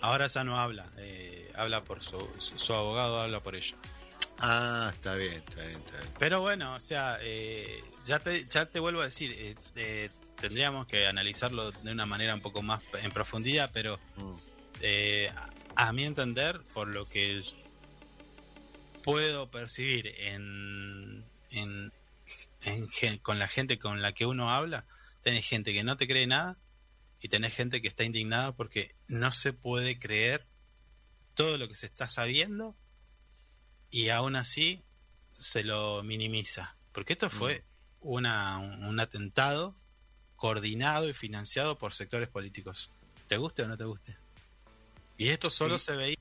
Ahora 0.00 0.26
ya 0.26 0.44
no 0.44 0.58
habla, 0.58 0.86
eh, 0.98 1.50
habla 1.54 1.82
por 1.82 2.02
su, 2.02 2.28
su, 2.36 2.58
su 2.58 2.74
abogado, 2.74 3.20
habla 3.20 3.42
por 3.42 3.56
ella. 3.56 3.74
Ah, 4.38 4.90
está 4.92 5.14
bien, 5.14 5.32
está 5.32 5.62
bien, 5.62 5.76
está 5.76 5.98
bien. 5.98 6.12
Pero 6.18 6.40
bueno, 6.42 6.74
o 6.74 6.80
sea, 6.80 7.18
eh, 7.22 7.82
ya, 8.04 8.18
te, 8.18 8.44
ya 8.44 8.66
te 8.66 8.80
vuelvo 8.80 9.00
a 9.00 9.04
decir, 9.06 9.34
eh, 9.76 10.10
tendríamos 10.40 10.86
que 10.86 11.06
analizarlo 11.06 11.70
de 11.72 11.92
una 11.92 12.04
manera 12.04 12.34
un 12.34 12.40
poco 12.42 12.60
más 12.62 12.82
en 13.02 13.10
profundidad, 13.12 13.70
pero 13.72 13.98
Mm. 14.16 14.32
a, 15.76 15.86
a 15.88 15.92
mi 15.94 16.04
entender, 16.04 16.60
por 16.74 16.88
lo 16.88 17.06
que 17.06 17.42
puedo 19.02 19.50
percibir 19.50 20.08
en, 20.18 21.24
en, 21.50 21.90
en 22.64 23.18
con 23.18 23.38
la 23.38 23.48
gente 23.48 23.78
con 23.78 24.02
la 24.02 24.12
que 24.12 24.26
uno 24.26 24.50
habla, 24.50 24.86
tenés 25.22 25.46
gente 25.46 25.72
que 25.72 25.84
no 25.84 25.96
te 25.96 26.06
cree 26.06 26.26
nada 26.26 26.56
y 27.20 27.28
tenés 27.28 27.54
gente 27.54 27.80
que 27.80 27.88
está 27.88 28.04
indignada 28.04 28.52
porque 28.52 28.94
no 29.08 29.32
se 29.32 29.52
puede 29.52 29.98
creer 29.98 30.44
todo 31.34 31.58
lo 31.58 31.68
que 31.68 31.74
se 31.74 31.86
está 31.86 32.08
sabiendo 32.08 32.74
y 33.90 34.08
aún 34.10 34.36
así 34.36 34.82
se 35.32 35.64
lo 35.64 36.02
minimiza. 36.02 36.76
Porque 36.92 37.14
esto 37.14 37.30
fue 37.30 37.64
una, 38.00 38.58
un, 38.58 38.84
un 38.84 39.00
atentado 39.00 39.74
coordinado 40.36 41.08
y 41.08 41.14
financiado 41.14 41.78
por 41.78 41.92
sectores 41.94 42.28
políticos. 42.28 42.90
¿Te 43.28 43.36
guste 43.36 43.62
o 43.62 43.68
no 43.68 43.76
te 43.76 43.84
guste? 43.84 44.16
Y 45.16 45.28
esto 45.28 45.48
solo 45.50 45.78
Sí. 45.78 45.86
se 45.86 45.96
veía, 45.96 46.16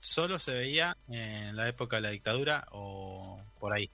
solo 0.00 0.38
se 0.38 0.52
veía 0.54 0.96
en 1.08 1.54
la 1.54 1.68
época 1.68 1.96
de 1.96 2.02
la 2.02 2.10
dictadura 2.10 2.66
o 2.72 3.40
por 3.60 3.72
ahí. 3.72 3.90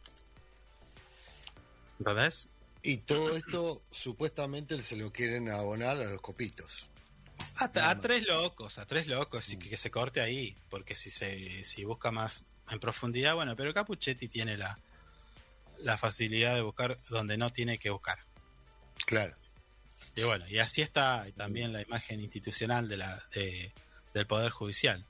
¿Entendés? 1.98 2.48
Y 2.82 2.98
todo 2.98 3.34
esto 3.36 3.82
supuestamente 3.90 4.80
se 4.82 4.96
lo 4.96 5.10
quieren 5.12 5.50
abonar 5.50 5.96
a 5.96 6.04
los 6.04 6.20
copitos. 6.20 6.88
A, 7.56 7.66
Nada 7.68 7.90
a 7.90 7.98
tres 8.00 8.26
locos, 8.26 8.78
a 8.78 8.86
tres 8.86 9.06
locos, 9.06 9.48
y 9.52 9.56
que, 9.56 9.70
que 9.70 9.76
se 9.76 9.90
corte 9.90 10.20
ahí, 10.20 10.56
porque 10.70 10.94
si 10.94 11.10
se 11.10 11.64
si 11.64 11.84
busca 11.84 12.10
más 12.10 12.44
en 12.70 12.80
profundidad, 12.80 13.34
bueno, 13.34 13.56
pero 13.56 13.72
Capuchetti 13.72 14.28
tiene 14.28 14.56
la, 14.56 14.78
la 15.80 15.96
facilidad 15.96 16.54
de 16.54 16.62
buscar 16.62 16.98
donde 17.08 17.36
no 17.38 17.50
tiene 17.50 17.78
que 17.78 17.90
buscar. 17.90 18.18
Claro. 19.06 19.34
Y 20.16 20.22
bueno, 20.22 20.46
y 20.48 20.58
así 20.58 20.82
está 20.82 21.26
también 21.36 21.72
la 21.72 21.82
imagen 21.82 22.20
institucional 22.20 22.88
de 22.88 22.96
la, 22.98 23.24
de- 23.34 23.72
del 24.12 24.26
Poder 24.26 24.50
Judicial. 24.50 25.04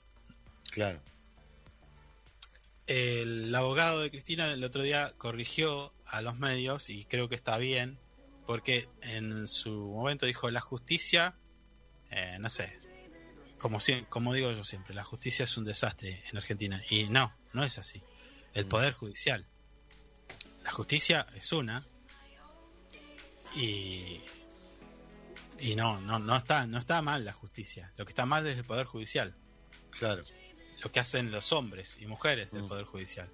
Claro. 0.70 1.01
El 2.86 3.55
abogado 3.55 4.01
de 4.01 4.11
Cristina 4.11 4.52
el 4.52 4.62
otro 4.65 4.82
día 4.82 5.12
corrigió 5.16 5.93
a 6.16 6.23
los 6.23 6.39
medios 6.39 6.91
y 6.91 7.05
creo 7.05 7.28
que 7.28 7.35
está 7.35 7.59
bien, 7.59 7.99
porque 8.47 8.89
en 9.03 9.49
su 9.49 9.70
momento 9.70 10.27
dijo 10.27 10.51
la 10.51 10.61
justicia, 10.61 11.36
eh, 12.11 12.36
no 12.41 12.51
sé, 12.51 12.78
como, 13.59 13.78
como 14.09 14.35
digo 14.35 14.53
yo 14.53 14.65
siempre, 14.65 14.95
la 14.95 15.05
justicia 15.05 15.45
es 15.45 15.57
un 15.57 15.65
desastre 15.65 16.23
en 16.31 16.36
Argentina. 16.36 16.82
Y 16.91 17.05
no, 17.05 17.35
no 17.53 17.65
es 17.65 17.78
así. 17.78 18.03
El 18.53 18.66
Poder 18.66 18.93
Judicial. 18.93 19.47
La 20.62 20.70
justicia 20.70 21.27
es 21.35 21.53
una 21.53 21.82
y, 23.57 24.20
y 25.61 25.77
no, 25.77 26.01
no, 26.01 26.19
no, 26.19 26.36
está, 26.36 26.66
no 26.66 26.78
está 26.78 27.01
mal 27.03 27.24
la 27.24 27.32
justicia. 27.32 27.93
Lo 27.97 28.05
que 28.05 28.11
está 28.11 28.27
mal 28.27 28.47
es 28.47 28.57
el 28.59 28.65
Poder 28.65 28.86
Judicial 28.86 29.35
Claro. 29.91 30.24
lo 30.82 30.91
que 30.93 31.01
hacen 31.01 31.31
los 31.31 31.53
hombres 31.53 31.99
y 32.01 32.07
mujeres 32.07 32.51
del 32.53 32.62
Mm. 32.62 32.69
Poder 32.69 32.85
Judicial. 32.85 33.31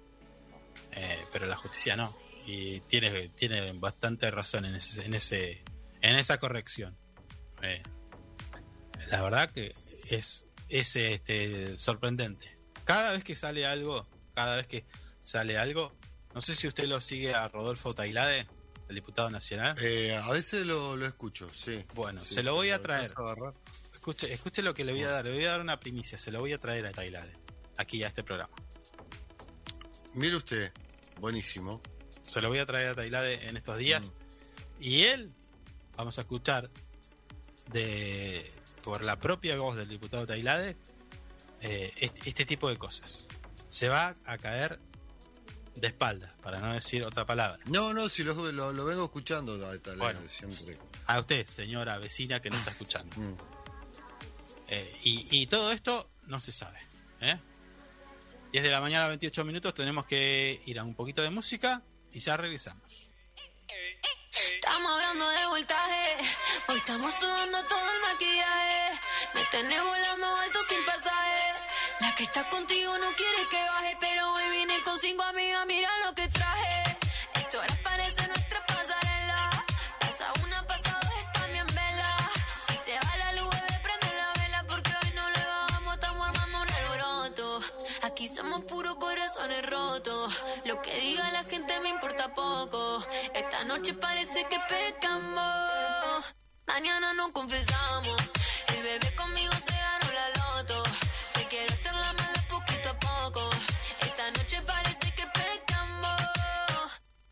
Eh, 0.91 1.25
pero 1.31 1.45
la 1.45 1.55
justicia 1.55 1.95
no. 1.95 2.15
Y 2.53 2.81
tiene, 2.81 3.29
tiene 3.29 3.71
bastante 3.73 4.29
razón 4.29 4.65
en 4.65 4.75
ese, 4.75 5.05
en 5.05 5.13
ese 5.13 5.63
en 6.01 6.15
esa 6.15 6.37
corrección. 6.37 6.97
Eh, 7.61 7.81
la 9.09 9.21
verdad 9.21 9.49
que 9.51 9.73
es, 10.09 10.49
es 10.67 10.95
este, 10.97 11.77
sorprendente. 11.77 12.57
Cada 12.83 13.13
vez 13.13 13.23
que 13.23 13.37
sale 13.37 13.65
algo, 13.65 14.05
cada 14.33 14.57
vez 14.57 14.67
que 14.67 14.85
sale 15.21 15.57
algo, 15.57 15.93
no 16.33 16.41
sé 16.41 16.55
si 16.55 16.67
usted 16.67 16.87
lo 16.87 16.99
sigue 16.99 17.33
a 17.33 17.47
Rodolfo 17.47 17.95
Tailade, 17.95 18.47
el 18.89 18.95
diputado 18.95 19.29
nacional. 19.29 19.77
Eh, 19.81 20.13
a 20.13 20.29
veces 20.31 20.65
lo, 20.65 20.97
lo 20.97 21.05
escucho, 21.05 21.49
sí. 21.53 21.85
Bueno, 21.93 22.21
Sí, 22.23 22.33
se 22.35 22.43
lo 22.43 22.53
voy 22.55 22.71
a 22.71 22.81
traer. 22.81 23.13
a. 23.15 23.53
Escuche, 23.93 24.33
escuche 24.33 24.61
lo 24.61 24.73
que 24.73 24.83
le 24.83 24.91
voy 24.91 25.03
a 25.03 25.09
dar. 25.09 25.25
Le 25.25 25.33
voy 25.33 25.45
a 25.45 25.51
dar 25.51 25.61
una 25.61 25.79
primicia. 25.79 26.17
Se 26.17 26.31
lo 26.31 26.39
voy 26.39 26.51
a 26.51 26.57
traer 26.57 26.85
a 26.87 26.91
Tailade. 26.91 27.31
Aquí 27.77 28.03
a 28.03 28.07
este 28.07 28.23
programa. 28.23 28.53
Mire 30.15 30.35
usted, 30.35 30.73
buenísimo. 31.19 31.81
Se 32.23 32.41
lo 32.41 32.49
voy 32.49 32.59
a 32.59 32.65
traer 32.65 32.89
a 32.89 32.95
Tailade 32.95 33.47
en 33.47 33.57
estos 33.57 33.77
días. 33.77 34.11
Mm. 34.11 34.83
Y 34.83 35.03
él, 35.03 35.31
vamos 35.95 36.17
a 36.17 36.21
escuchar 36.21 36.69
de 37.71 38.51
por 38.83 39.03
la 39.03 39.19
propia 39.19 39.57
voz 39.57 39.77
del 39.77 39.87
diputado 39.87 40.25
Tailade 40.25 40.75
eh, 41.61 41.91
este, 41.97 42.29
este 42.29 42.45
tipo 42.45 42.69
de 42.69 42.77
cosas. 42.77 43.27
Se 43.69 43.87
va 43.87 44.15
a 44.25 44.37
caer 44.37 44.79
de 45.75 45.87
espaldas, 45.87 46.33
para 46.41 46.59
no 46.59 46.73
decir 46.73 47.03
otra 47.03 47.25
palabra. 47.25 47.59
No, 47.65 47.93
no, 47.93 48.09
si 48.09 48.23
lo, 48.23 48.33
lo, 48.51 48.73
lo 48.73 48.85
vengo 48.85 49.05
escuchando 49.05 49.53
a 49.65 49.95
Bueno. 49.95 50.19
siempre. 50.27 50.77
A 51.05 51.19
usted, 51.19 51.45
señora 51.45 51.97
vecina 51.97 52.41
que 52.41 52.49
no 52.49 52.57
está 52.57 52.71
escuchando. 52.71 53.15
Mm. 53.19 53.37
Eh, 54.67 54.95
y, 55.03 55.41
y 55.41 55.47
todo 55.47 55.71
esto 55.71 56.09
no 56.27 56.39
se 56.41 56.51
sabe. 56.51 56.79
¿eh? 57.21 57.37
10 58.51 58.63
de 58.63 58.69
la 58.69 58.81
mañana, 58.81 59.07
28 59.07 59.45
minutos. 59.45 59.73
Tenemos 59.73 60.05
que 60.05 60.61
ir 60.65 60.79
a 60.79 60.83
un 60.83 60.93
poquito 60.93 61.21
de 61.21 61.29
música 61.29 61.81
y 62.13 62.19
ya 62.19 62.37
regresamos. 62.37 63.07
Estamos 64.55 64.91
hablando 64.91 65.29
de 65.29 65.45
voltaje. 65.47 66.17
Hoy 66.67 66.77
estamos 66.77 67.13
sudando 67.13 67.63
todo 67.65 67.91
el 67.91 68.01
maquillaje. 68.01 68.99
Me 69.33 69.43
tenés 69.45 69.83
volando 69.83 70.35
alto 70.35 70.59
sin 70.69 70.85
pasaje. 70.85 71.53
La 71.99 72.15
que 72.15 72.23
está 72.23 72.49
contigo 72.49 72.97
no 72.97 73.15
quiere 73.15 73.47
que 73.49 73.57
baje, 73.57 73.97
pero 73.99 74.33
hoy 74.33 74.49
vine 74.49 74.81
con 74.83 74.97
cinco 74.99 75.23
amigas, 75.23 75.65
mira 75.67 75.89
lo 76.05 76.15
que 76.15 76.27
traje. 76.29 76.83
Esto 77.35 77.59
ahora 77.59 77.80
Lo 90.71 90.81
que 90.81 90.95
diga 91.01 91.29
la 91.33 91.43
gente 91.43 91.77
me 91.81 91.89
importa 91.89 92.33
poco. 92.33 93.05
Esta 93.33 93.65
noche 93.65 93.93
parece 93.93 94.45
que 94.45 94.57
pecamos. 94.69 96.23
Mañana 96.65 97.13
no 97.13 97.33
confesamos. 97.33 98.15
El 98.73 98.81
bebé 98.81 99.13
conmigo 99.15 99.51
se 99.51 99.75
ganó 99.75 100.07
la 100.13 100.29
loto. 100.39 100.81
Te 101.33 101.45
quiero 101.49 101.73
hacer 101.73 101.93
la 101.93 102.13
mala 102.13 102.41
poquito 102.47 102.89
a 102.89 102.97
poco. 102.99 103.49
Esta 103.99 104.31
noche 104.31 104.61
parece 104.61 105.13
que 105.13 105.27
pecamos. 105.27 106.21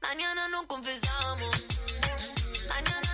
Mañana 0.02 0.50
no 0.50 0.68
confesamos. 0.68 1.64
Mañana 2.68 3.09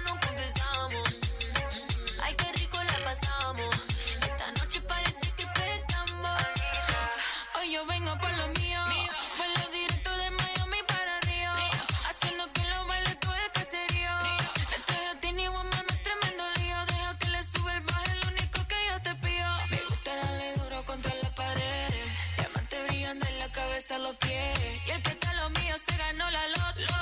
Y 23.97 24.91
el 24.91 25.01
que 25.03 25.09
está 25.09 25.33
lo 25.35 25.49
mío 25.51 25.77
se 25.77 25.95
ganó 25.95 26.29
la 26.29 26.47
loto. 26.49 26.93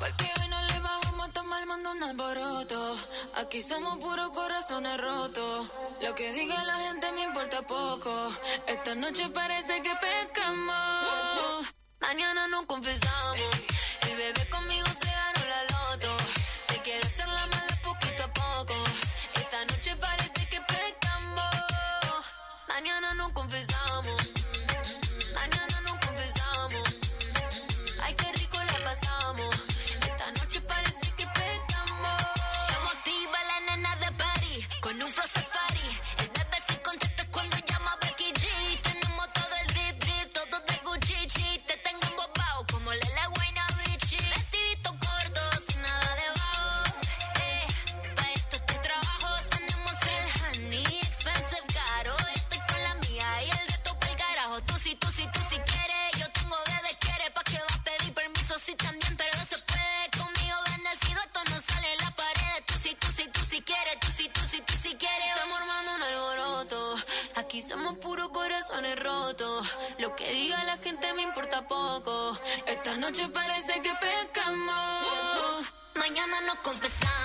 Porque 0.00 0.24
hoy 0.40 0.48
no 0.48 0.60
le 0.60 0.80
bajamos 0.80 1.28
a 1.28 1.32
tomar 1.32 1.64
mando 1.66 1.92
un 1.92 2.02
alboroto. 2.02 2.96
Aquí 3.36 3.60
somos 3.60 4.00
puros 4.00 4.32
corazones 4.32 5.00
rotos. 5.00 5.68
Lo 6.00 6.12
que 6.16 6.32
diga 6.32 6.64
la 6.64 6.74
gente 6.80 7.12
me 7.12 7.22
importa 7.22 7.62
poco. 7.62 8.28
Esta 8.66 8.96
noche 8.96 9.28
parece 9.28 9.82
que 9.82 9.92
pecamos. 9.94 11.72
Mañana 12.00 12.48
no 12.48 12.66
confesamos. 12.66 13.54
El 14.08 14.16
bebé 14.16 14.48
conmigo 14.50 14.86
se 15.00 15.10
ganó 15.10 15.42
la 15.48 15.62
loto. 15.70 16.16
Te 16.66 16.78
quiero 16.82 17.06
hacer 17.06 17.28
la 17.28 17.46
mala 17.46 17.78
poquito 17.84 18.24
a 18.24 18.32
poco. 18.32 18.74
Esta 19.34 19.64
noche 19.66 19.94
parece 19.94 20.48
que 20.48 20.60
pecamos. 20.60 21.54
Mañana 22.66 23.14
no 23.14 23.32
confesamos. 23.32 24.41
Somos 67.72 67.96
puros 67.98 68.28
corazones 68.28 68.98
rotos. 69.02 69.66
Lo 69.98 70.14
que 70.14 70.30
diga 70.30 70.62
la 70.64 70.76
gente 70.76 71.12
me 71.14 71.22
importa 71.22 71.66
poco. 71.66 72.38
Esta 72.66 72.96
noche 72.96 73.28
parece 73.28 73.80
que 73.80 73.92
pecamos. 73.94 75.72
Mañana 75.94 76.40
nos 76.42 76.56
confesamos. 76.56 77.21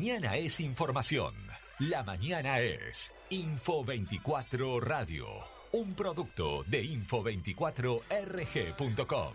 Mañana 0.00 0.32
es 0.38 0.60
información. 0.60 1.34
La 1.78 2.02
mañana 2.02 2.60
es 2.60 3.12
Info 3.28 3.84
24 3.84 4.80
Radio. 4.80 5.26
Un 5.72 5.92
producto 5.92 6.64
de 6.66 6.82
info24rg.com. 6.84 9.34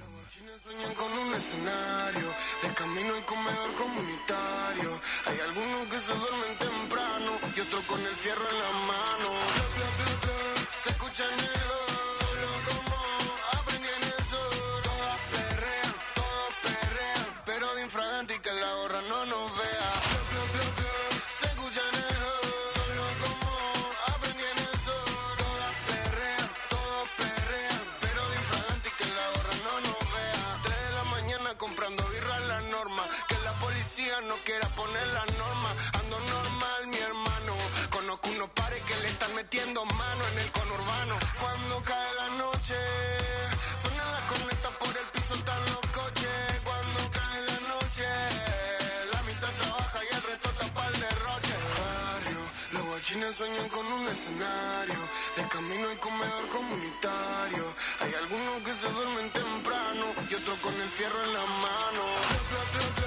Sueñan 0.63 0.95
con 0.95 1.05
un 1.05 1.35
escenario, 1.35 2.33
de 2.63 2.73
camino 2.73 3.13
al 3.13 3.23
comedor 3.25 3.75
comunitario. 3.75 4.99
Hay 5.27 5.37
algunos 5.47 5.85
que 5.85 5.99
se 5.99 6.15
duermen 6.15 6.57
temprano 6.57 7.37
y 7.55 7.59
otros 7.59 7.85
con 7.85 8.01
el 8.01 8.07
fierro 8.07 8.49
en 8.49 8.57
la 8.57 8.71
mano. 8.87 9.29
Se 10.83 10.89
escuchan 10.89 11.29
el 11.29 11.84
Unos 38.45 38.63
pares 38.63 38.81
que 38.83 38.95
le 39.01 39.07
están 39.07 39.33
metiendo 39.33 39.83
mano 39.85 40.23
en 40.33 40.37
el 40.37 40.51
conurbano. 40.51 41.15
Cuando 41.39 41.81
cae 41.81 42.13
la 42.13 42.29
noche, 42.37 42.77
suenan 43.81 44.11
las 44.11 44.21
cornetas 44.29 44.71
por 44.77 44.89
el 44.89 45.07
piso, 45.13 45.33
están 45.33 45.61
los 45.73 45.85
coches. 45.89 46.61
Cuando 46.63 46.99
cae 47.09 47.41
la 47.41 47.59
noche, 47.73 48.07
la 49.13 49.23
mitad 49.23 49.49
trabaja 49.49 49.99
y 50.03 50.15
el 50.15 50.21
resto 50.29 50.49
tapa 50.59 50.87
el 50.89 50.99
derroche. 50.99 51.55
Barrio, 51.79 52.41
los 52.73 52.85
guachines 52.85 53.35
sueñan 53.35 53.69
con 53.69 53.85
un 53.85 54.07
escenario. 54.09 55.01
De 55.37 55.47
camino 55.47 55.89
al 55.89 55.99
comedor 55.99 56.49
comunitario. 56.49 57.65
Hay 58.01 58.13
algunos 58.13 58.61
que 58.61 58.73
se 58.73 58.89
duermen 58.91 59.29
temprano 59.31 60.05
y 60.29 60.33
otros 60.35 60.57
con 60.59 60.73
el 60.73 60.89
fierro 60.97 61.19
en 61.23 61.33
la 61.33 61.45
mano. 61.65 63.04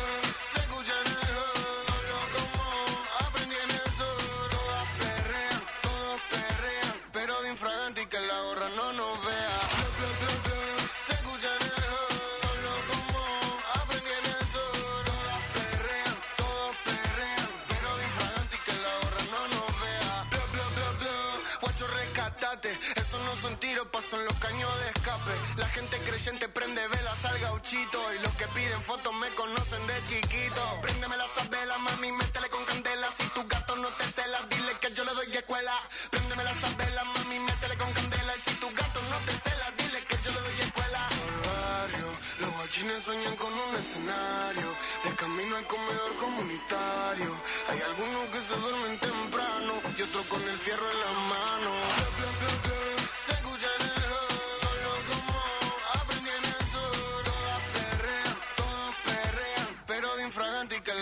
son 24.11 24.25
los 24.25 24.35
caños 24.37 24.71
de 24.81 24.89
escape. 24.91 25.33
La 25.57 25.69
gente 25.69 25.99
creyente 25.99 26.49
prende 26.49 26.81
velas 26.89 27.25
al 27.25 27.39
gauchito. 27.41 27.99
Y 28.15 28.19
los 28.21 28.33
que 28.37 28.47
piden 28.49 28.83
fotos 28.83 29.15
me 29.17 29.29
conocen 29.35 29.87
de 29.87 30.03
chiquito. 30.09 30.63
Préndeme 30.83 31.17
las 31.17 31.35
velas, 31.51 31.81
mami, 31.81 32.13
métele 32.13 32.49
con 32.49 32.65
candela. 32.65 33.09
Si 33.13 33.27
tu 33.35 33.47
gato 33.47 33.77
no 33.77 33.89
te 33.99 34.05
cela, 34.05 34.41
dile 34.49 34.73
que 34.81 34.93
yo 34.95 35.05
le 35.05 35.13
doy 35.13 35.37
escuela. 35.37 35.75
Préndeme 36.11 36.45
las 36.45 36.77
velas, 36.77 37.07
mami, 37.17 37.39
métele 37.41 37.77
con 37.77 37.93
candela. 37.93 38.33
Y 38.37 38.41
si 38.41 38.55
tu 38.57 38.69
gato 38.71 39.01
no 39.11 39.17
te 39.27 39.33
cela, 39.45 39.67
dile 39.77 40.01
que 40.05 40.17
yo 40.25 40.31
le 40.33 40.41
doy 40.41 40.61
escuela. 40.61 41.01
El 41.29 41.37
barrio, 41.49 42.09
los 42.41 42.51
guachines 42.55 43.03
sueñan 43.03 43.37
con 43.37 43.53
un 43.53 43.77
escenario. 43.77 44.69
De 45.05 45.15
camino 45.17 45.57
al 45.57 45.67
comedor 45.67 46.17
comunitario. 46.17 47.33
Hay 47.69 47.81
algunos 47.91 48.25
que 48.33 48.41
se 48.41 48.57
duermen 48.57 48.99
temprano 48.99 49.73
y 49.97 50.03
otros 50.03 50.25
con 50.27 50.43
el 50.43 50.59
fierro 50.65 50.87
en 50.91 51.01
las 51.01 51.15
manos. 51.35 52.68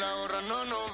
La 0.06 0.14
gorra 0.14 0.40
no. 0.42 0.64
nos 0.66 0.85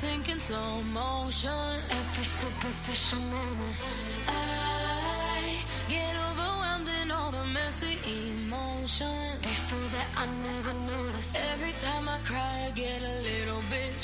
that 0.00 0.06
I 0.06 0.16
was 0.16 0.24
sinking 0.24 0.38
slow 0.38 0.82
motion. 0.82 1.50
Every 1.90 2.24
superficial 2.24 3.20
moment. 3.20 3.76
I 4.26 5.56
get 5.88 6.14
overwhelmed 6.30 6.88
in 7.02 7.10
all 7.10 7.30
the 7.30 7.44
messy 7.44 7.98
emotions. 8.06 9.40
It's 9.42 9.68
so 9.70 9.76
that 9.92 10.06
I 10.16 10.26
never 10.26 10.72
notice. 10.72 11.32
Every 11.52 11.72
time 11.72 12.08
I 12.08 12.18
cry, 12.24 12.66
I 12.66 12.70
get 12.72 13.02
a 13.02 13.20
little 13.22 13.62
bit 13.70 13.94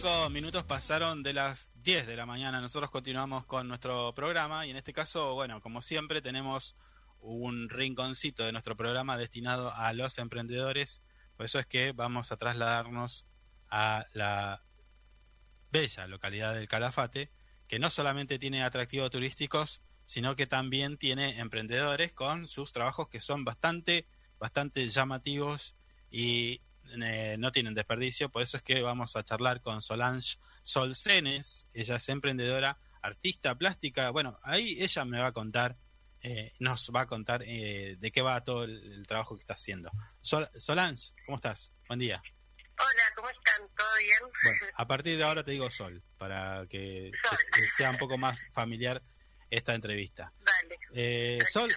45 0.00 0.30
minutos 0.30 0.64
pasaron 0.64 1.22
de 1.22 1.34
las 1.34 1.72
10 1.82 2.06
de 2.06 2.16
la 2.16 2.24
mañana. 2.24 2.62
Nosotros 2.62 2.90
continuamos 2.90 3.44
con 3.44 3.68
nuestro 3.68 4.14
programa 4.14 4.64
y 4.64 4.70
en 4.70 4.76
este 4.76 4.94
caso, 4.94 5.34
bueno, 5.34 5.60
como 5.60 5.82
siempre 5.82 6.22
tenemos 6.22 6.74
un 7.20 7.68
rinconcito 7.68 8.44
de 8.44 8.52
nuestro 8.52 8.76
programa 8.76 9.18
destinado 9.18 9.74
a 9.74 9.92
los 9.92 10.16
emprendedores. 10.16 11.02
Por 11.36 11.44
eso 11.44 11.58
es 11.58 11.66
que 11.66 11.92
vamos 11.92 12.32
a 12.32 12.38
trasladarnos 12.38 13.26
a 13.68 14.06
la 14.14 14.62
bella 15.70 16.06
localidad 16.06 16.54
del 16.54 16.68
Calafate, 16.68 17.30
que 17.68 17.78
no 17.78 17.90
solamente 17.90 18.38
tiene 18.38 18.62
atractivos 18.62 19.10
turísticos, 19.10 19.82
sino 20.06 20.34
que 20.34 20.46
también 20.46 20.96
tiene 20.96 21.40
emprendedores 21.40 22.12
con 22.12 22.48
sus 22.48 22.72
trabajos 22.72 23.08
que 23.08 23.20
son 23.20 23.44
bastante, 23.44 24.06
bastante 24.38 24.88
llamativos 24.88 25.74
y 26.10 26.62
eh, 27.02 27.36
no 27.38 27.52
tienen 27.52 27.74
desperdicio. 27.74 28.28
Por 28.30 28.42
eso 28.42 28.56
es 28.56 28.62
que 28.62 28.80
vamos 28.82 29.16
a 29.16 29.24
charlar 29.24 29.60
con 29.60 29.82
Solange 29.82 30.38
Solcenes. 30.62 31.66
Ella 31.74 31.96
es 31.96 32.08
emprendedora, 32.08 32.78
artista 33.02 33.54
plástica. 33.56 34.10
Bueno, 34.10 34.36
ahí 34.42 34.76
ella 34.80 35.04
me 35.04 35.20
va 35.20 35.28
a 35.28 35.32
contar, 35.32 35.76
eh, 36.22 36.52
nos 36.58 36.90
va 36.94 37.02
a 37.02 37.06
contar 37.06 37.42
eh, 37.46 37.96
de 37.98 38.10
qué 38.12 38.22
va 38.22 38.42
todo 38.44 38.64
el, 38.64 38.92
el 38.92 39.06
trabajo 39.06 39.36
que 39.36 39.40
está 39.40 39.54
haciendo. 39.54 39.90
Sol- 40.20 40.50
Solange, 40.58 41.12
¿cómo 41.26 41.36
estás? 41.36 41.72
Buen 41.88 41.98
día. 42.00 42.22
Hola, 42.78 43.02
¿cómo 43.14 43.28
están? 43.28 43.68
¿Todo 43.76 43.96
bien? 43.98 44.32
Bueno, 44.42 44.66
a 44.74 44.86
partir 44.86 45.18
de 45.18 45.24
ahora 45.24 45.44
te 45.44 45.50
digo 45.52 45.70
Sol, 45.70 46.02
para 46.16 46.66
que, 46.66 47.10
sea 47.76 47.90
un 47.90 47.98
poco 47.98 48.16
más 48.16 48.42
familiar 48.52 49.02
esta 49.50 49.74
entrevista. 49.74 50.32
Dale. 50.38 50.78
Eh, 50.94 51.38
Sol, 51.50 51.70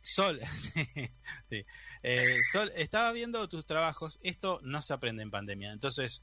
Sol, 0.00 0.40
sí. 1.48 1.64
Eh, 2.06 2.36
Sol, 2.52 2.70
estaba 2.76 3.10
viendo 3.12 3.48
tus 3.48 3.64
trabajos. 3.64 4.18
Esto 4.22 4.60
no 4.62 4.82
se 4.82 4.92
aprende 4.92 5.22
en 5.22 5.30
pandemia. 5.30 5.72
Entonces, 5.72 6.22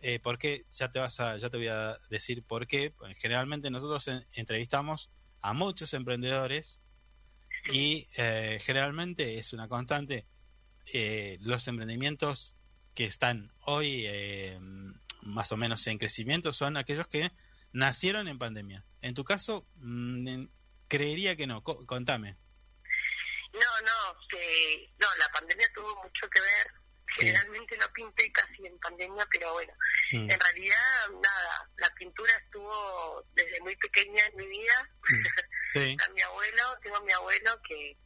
eh, 0.00 0.20
¿por 0.20 0.38
qué? 0.38 0.64
Ya 0.70 0.90
te 0.92 1.00
vas 1.00 1.18
a, 1.20 1.36
ya 1.36 1.50
te 1.50 1.56
voy 1.56 1.66
a 1.68 1.98
decir 2.10 2.42
por 2.44 2.66
qué. 2.68 2.94
Generalmente 3.16 3.68
nosotros 3.70 4.06
en- 4.08 4.24
entrevistamos 4.34 5.10
a 5.40 5.52
muchos 5.52 5.92
emprendedores 5.94 6.80
y 7.72 8.06
eh, 8.16 8.58
generalmente 8.62 9.38
es 9.38 9.52
una 9.52 9.68
constante. 9.68 10.24
eh, 10.92 11.38
los 11.40 11.66
emprendimientos 11.66 12.54
que 12.94 13.04
están 13.06 13.50
hoy 13.64 14.06
más 15.22 15.50
o 15.50 15.56
menos 15.56 15.84
en 15.88 15.98
crecimiento 15.98 16.52
son 16.52 16.76
aquellos 16.76 17.08
que 17.08 17.32
nacieron 17.72 18.28
en 18.28 18.38
pandemia. 18.38 18.84
En 19.02 19.14
tu 19.14 19.24
caso, 19.24 19.66
mm, 19.80 20.44
creería 20.86 21.34
que 21.34 21.48
no. 21.48 21.62
Co- 21.64 21.84
contame. 21.86 22.36
No, 23.56 23.80
no, 23.86 24.18
que, 24.28 24.90
no, 24.98 25.06
la 25.18 25.28
pandemia 25.32 25.66
tuvo 25.74 25.94
mucho 26.02 26.28
que 26.28 26.40
ver. 26.40 26.66
Generalmente 27.08 27.78
no 27.78 27.86
pinté 27.92 28.30
casi 28.32 28.66
en 28.66 28.78
pandemia, 28.78 29.26
pero 29.30 29.52
bueno, 29.54 29.72
Mm. 30.12 30.30
en 30.30 30.38
realidad, 30.40 31.08
nada, 31.22 31.70
la 31.78 31.88
pintura 31.94 32.32
estuvo 32.44 33.24
desde 33.32 33.60
muy 33.60 33.74
pequeña 33.76 34.24
en 34.26 34.36
mi 34.36 34.46
vida. 34.48 34.90
Sí. 35.72 35.96
a 36.06 36.08
mi 36.10 36.20
abuelo, 36.22 36.78
tengo 36.82 36.96
a 36.96 37.00
mi 37.02 37.12
abuelo 37.12 37.58
que, 37.62 37.96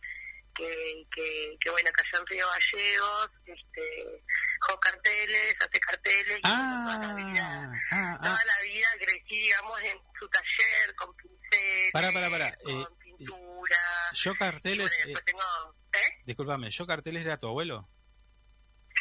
que, 0.54 1.06
que, 1.14 1.56
que, 1.60 1.70
bueno, 1.70 1.90
cayó 1.92 2.20
en 2.20 2.26
Río 2.26 2.46
Gallegos, 2.46 3.30
este, 3.46 4.22
dejó 4.60 4.78
carteles, 4.80 5.56
hace 5.60 5.80
carteles, 5.80 6.38
y 6.38 6.42
toda 6.42 6.98
la 6.98 7.14
vida, 7.14 7.72
Ah, 7.92 8.18
ah, 8.20 8.22
toda 8.22 8.44
la 8.44 8.60
vida 8.62 8.88
crecí, 9.00 9.40
digamos, 9.40 9.82
en 9.82 9.98
su 10.18 10.28
taller 10.28 10.94
con 10.96 11.16
pinceles, 11.16 11.92
Para, 11.92 12.12
para, 12.12 12.30
para. 12.30 12.56
con 12.58 12.72
Eh, 12.82 12.86
pintura. 13.26 13.76
yo 14.12 14.34
carteles. 14.34 14.90
bueno, 15.04 15.20
tengo, 15.24 15.76
¿eh? 15.94 16.22
Disculpame, 16.26 16.70
¿yo 16.70 16.86
carteles 16.86 17.22
era 17.22 17.38
tu 17.38 17.48
abuelo? 17.48 17.88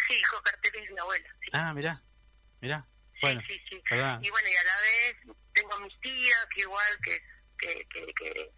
Sí, 0.08 0.16
hijo 0.16 0.42
carteles 0.42 0.88
de 0.88 0.94
mi 0.94 1.00
abuela. 1.00 1.30
Sí. 1.42 1.50
Ah, 1.54 1.74
mirá, 1.74 2.02
mirá. 2.62 2.88
Bueno, 3.22 3.42
sí, 3.48 3.60
sí. 3.70 3.82
¿verdad? 3.90 4.20
Y 4.22 4.30
bueno, 4.30 4.48
y 4.50 4.56
a 4.56 4.64
la 4.64 4.78
vez 4.78 5.16
tengo 5.54 5.74
a 5.74 5.80
mis 5.82 6.00
tías 6.00 6.48
que 6.56 6.62
igual 6.62 6.98
que, 7.04 7.20
que, 7.58 7.88
que, 7.90 8.14
que, 8.14 8.52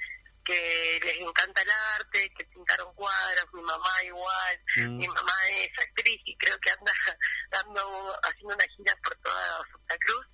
que 0.46 1.00
les 1.04 1.18
encanta 1.18 1.62
el 1.62 1.70
arte, 2.00 2.32
que 2.38 2.46
pintaron 2.46 2.94
cuadros, 2.94 3.46
mi 3.54 3.62
mamá 3.62 4.04
igual, 4.06 4.62
Mm. 4.78 4.98
mi 4.98 5.08
mamá 5.08 5.34
es 5.50 5.80
actriz 5.80 6.22
y 6.26 6.38
creo 6.38 6.58
que 6.60 6.70
anda 6.72 6.92
dando, 7.52 8.16
haciendo 8.24 8.54
una 8.56 8.64
gira 8.78 8.96
por 9.04 9.16
toda 9.18 9.58
Santa 9.72 9.98
Cruz. 10.00 10.28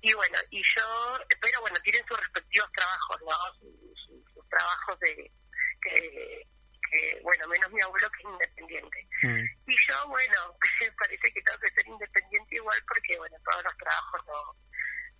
Y 0.00 0.12
bueno, 0.12 0.38
y 0.50 0.62
yo, 0.62 1.18
pero 1.40 1.60
bueno, 1.60 1.76
tienen 1.82 2.04
sus 2.06 2.18
respectivos 2.18 2.70
trabajos, 2.72 3.18
¿no? 3.26 3.87
Trabajos 4.48 4.98
de, 5.00 5.30
que, 5.82 6.46
que, 6.90 7.20
bueno, 7.22 7.46
menos 7.48 7.70
mi 7.72 7.80
abuelo 7.80 8.10
que 8.10 8.18
es 8.18 8.32
independiente. 8.32 9.08
Y 9.66 9.76
yo, 9.86 10.08
bueno, 10.08 10.56
parece 10.98 11.32
que 11.32 11.42
tengo 11.42 11.58
que 11.60 11.70
ser 11.70 11.86
independiente 11.86 12.54
igual 12.56 12.78
porque, 12.86 13.18
bueno, 13.18 13.36
todos 13.44 13.64
los 13.64 13.76
trabajos 13.76 14.26
no 14.26 14.56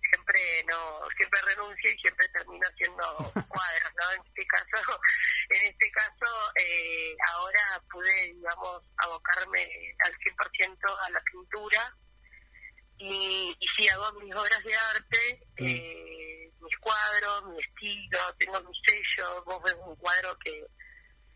siempre 0.09 0.65
no 0.67 1.07
siempre 1.15 1.39
renuncio 1.41 1.89
y 1.91 1.99
siempre 1.99 2.27
termino 2.29 2.65
haciendo 2.67 3.03
cuadros, 3.49 3.91
¿no? 3.95 4.11
En 4.13 4.21
este 4.25 4.45
caso, 4.47 5.01
en 5.49 5.61
este 5.69 5.91
caso 5.91 6.53
eh, 6.55 7.15
ahora 7.33 7.83
pude, 7.91 8.33
digamos, 8.33 8.81
abocarme 8.97 9.61
al 10.05 10.13
100% 10.13 10.97
a 11.05 11.09
la 11.11 11.21
pintura 11.21 11.97
y, 12.97 13.55
y 13.59 13.67
sí 13.77 13.87
hago 13.89 14.19
mis 14.19 14.35
obras 14.35 14.63
de 14.63 14.75
arte, 14.75 15.47
eh, 15.57 16.18
mis 16.69 16.77
cuadros, 16.79 17.45
mi 17.51 17.59
estilo, 17.59 18.19
tengo 18.37 18.61
mi 18.61 18.81
sello, 18.85 19.43
vos 19.45 19.61
ves 19.63 19.75
un 19.85 19.95
cuadro 19.95 20.37
que 20.39 20.63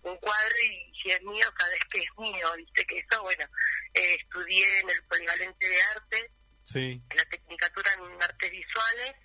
un 0.03 0.17
cuadro 0.17 0.55
y 0.69 0.93
si 1.01 1.11
es 1.11 1.21
mío 1.23 1.45
sabes 1.57 1.79
que 1.89 1.99
es 1.99 2.09
mío, 2.17 2.47
viste 2.57 2.85
que 2.85 2.97
eso, 2.99 3.21
bueno, 3.23 3.45
eh, 3.93 4.15
estudié 4.19 4.79
en 4.79 4.89
el 4.89 5.03
polivalente 5.05 5.67
de 5.67 5.81
arte, 5.95 6.31
Sí. 6.63 7.01
la 7.15 7.25
tecnicatura 7.25 7.93
en 7.93 8.23
artes 8.23 8.51
visuales 8.51 9.15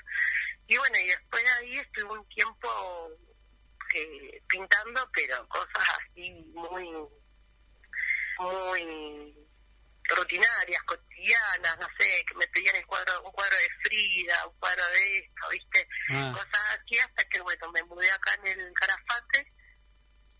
y 0.66 0.76
bueno, 0.76 0.98
y 0.98 1.06
después 1.06 1.42
de 1.44 1.50
ahí 1.50 1.78
estuve 1.78 2.12
un 2.18 2.28
tiempo 2.28 3.10
eh, 3.94 4.42
pintando, 4.48 5.08
pero 5.12 5.46
cosas 5.48 5.88
así 5.98 6.30
muy, 6.54 6.88
muy 8.38 9.47
rutinarias, 10.08 10.82
cotidianas, 10.84 11.78
no 11.78 11.86
sé, 11.98 12.24
que 12.26 12.34
me 12.34 12.46
pedían 12.48 12.76
el 12.76 12.86
cuadro, 12.86 13.22
un 13.22 13.32
cuadro 13.32 13.56
de 13.56 13.68
Frida, 13.82 14.46
un 14.46 14.58
cuadro 14.58 14.86
de 14.88 15.18
esto, 15.18 15.48
¿viste? 15.50 15.88
Ah. 16.12 16.32
Cosas 16.34 16.78
así 16.80 16.98
hasta 16.98 17.24
que, 17.28 17.40
bueno, 17.40 17.70
me 17.72 17.82
mudé 17.84 18.10
acá 18.10 18.34
en 18.44 18.60
el 18.60 18.72
Calafate. 18.74 19.52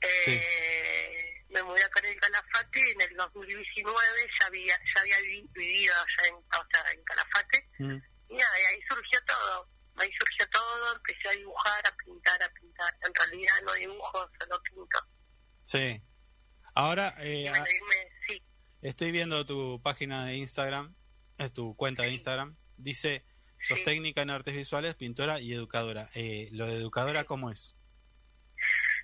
Eh, 0.01 1.25
Me 1.51 1.63
mudé 1.63 1.83
acá 1.83 2.01
en 2.01 2.13
el 2.13 2.21
Calafate 2.21 2.79
y 2.79 2.91
en 2.93 3.01
el 3.01 3.17
2019 3.17 4.31
ya 4.39 4.47
había, 4.49 4.79
ya 4.95 5.01
había 5.01 5.19
vi- 5.23 5.49
vivido 5.53 5.95
allá 5.95 6.29
en, 6.29 6.35
o 6.35 6.67
sea, 6.71 6.93
en 6.93 7.05
Calafate. 7.05 7.69
Mm. 7.79 7.97
Y 8.29 8.37
nada, 8.37 8.61
y 8.61 8.65
ahí 8.65 8.81
surgió 8.87 9.19
todo. 9.27 9.71
Ahí 9.97 10.11
surgió 10.13 10.47
todo, 10.51 10.95
empecé 10.95 11.29
a 11.29 11.33
dibujar, 11.33 11.83
a 11.87 11.97
pintar, 11.97 12.43
a 12.43 12.49
pintar. 12.51 12.95
En 13.03 13.15
realidad 13.15 13.55
no 13.65 13.73
dibujo, 13.75 14.31
solo 14.39 14.63
pinto. 14.63 14.99
Sí. 15.65 16.03
Ahora, 16.75 17.15
eh, 17.19 17.47
Y 17.47 17.49
bueno, 17.49 17.65
a- 17.65 17.71
y 17.71 17.81
me- 17.81 17.95
sí, 17.95 18.18
estoy 18.83 19.11
viendo 19.11 19.45
tu 19.47 19.81
página 19.83 20.25
de 20.25 20.37
Instagram, 20.37 20.95
eh, 21.39 21.51
tu 21.51 21.75
cuenta 21.77 22.03
de 22.03 22.11
Instagram. 22.13 22.57
Dice, 22.77 23.25
sos 23.61 23.83
técnica 23.85 24.23
en 24.23 24.31
artes 24.31 24.55
visuales, 24.55 24.95
pintora 24.95 25.41
y 25.41 25.53
educadora. 25.53 26.09
Eh, 26.15 26.49
¿Lo 26.53 26.67
de 26.67 26.77
educadora 26.77 27.25
cómo 27.25 27.51
es? 27.51 27.75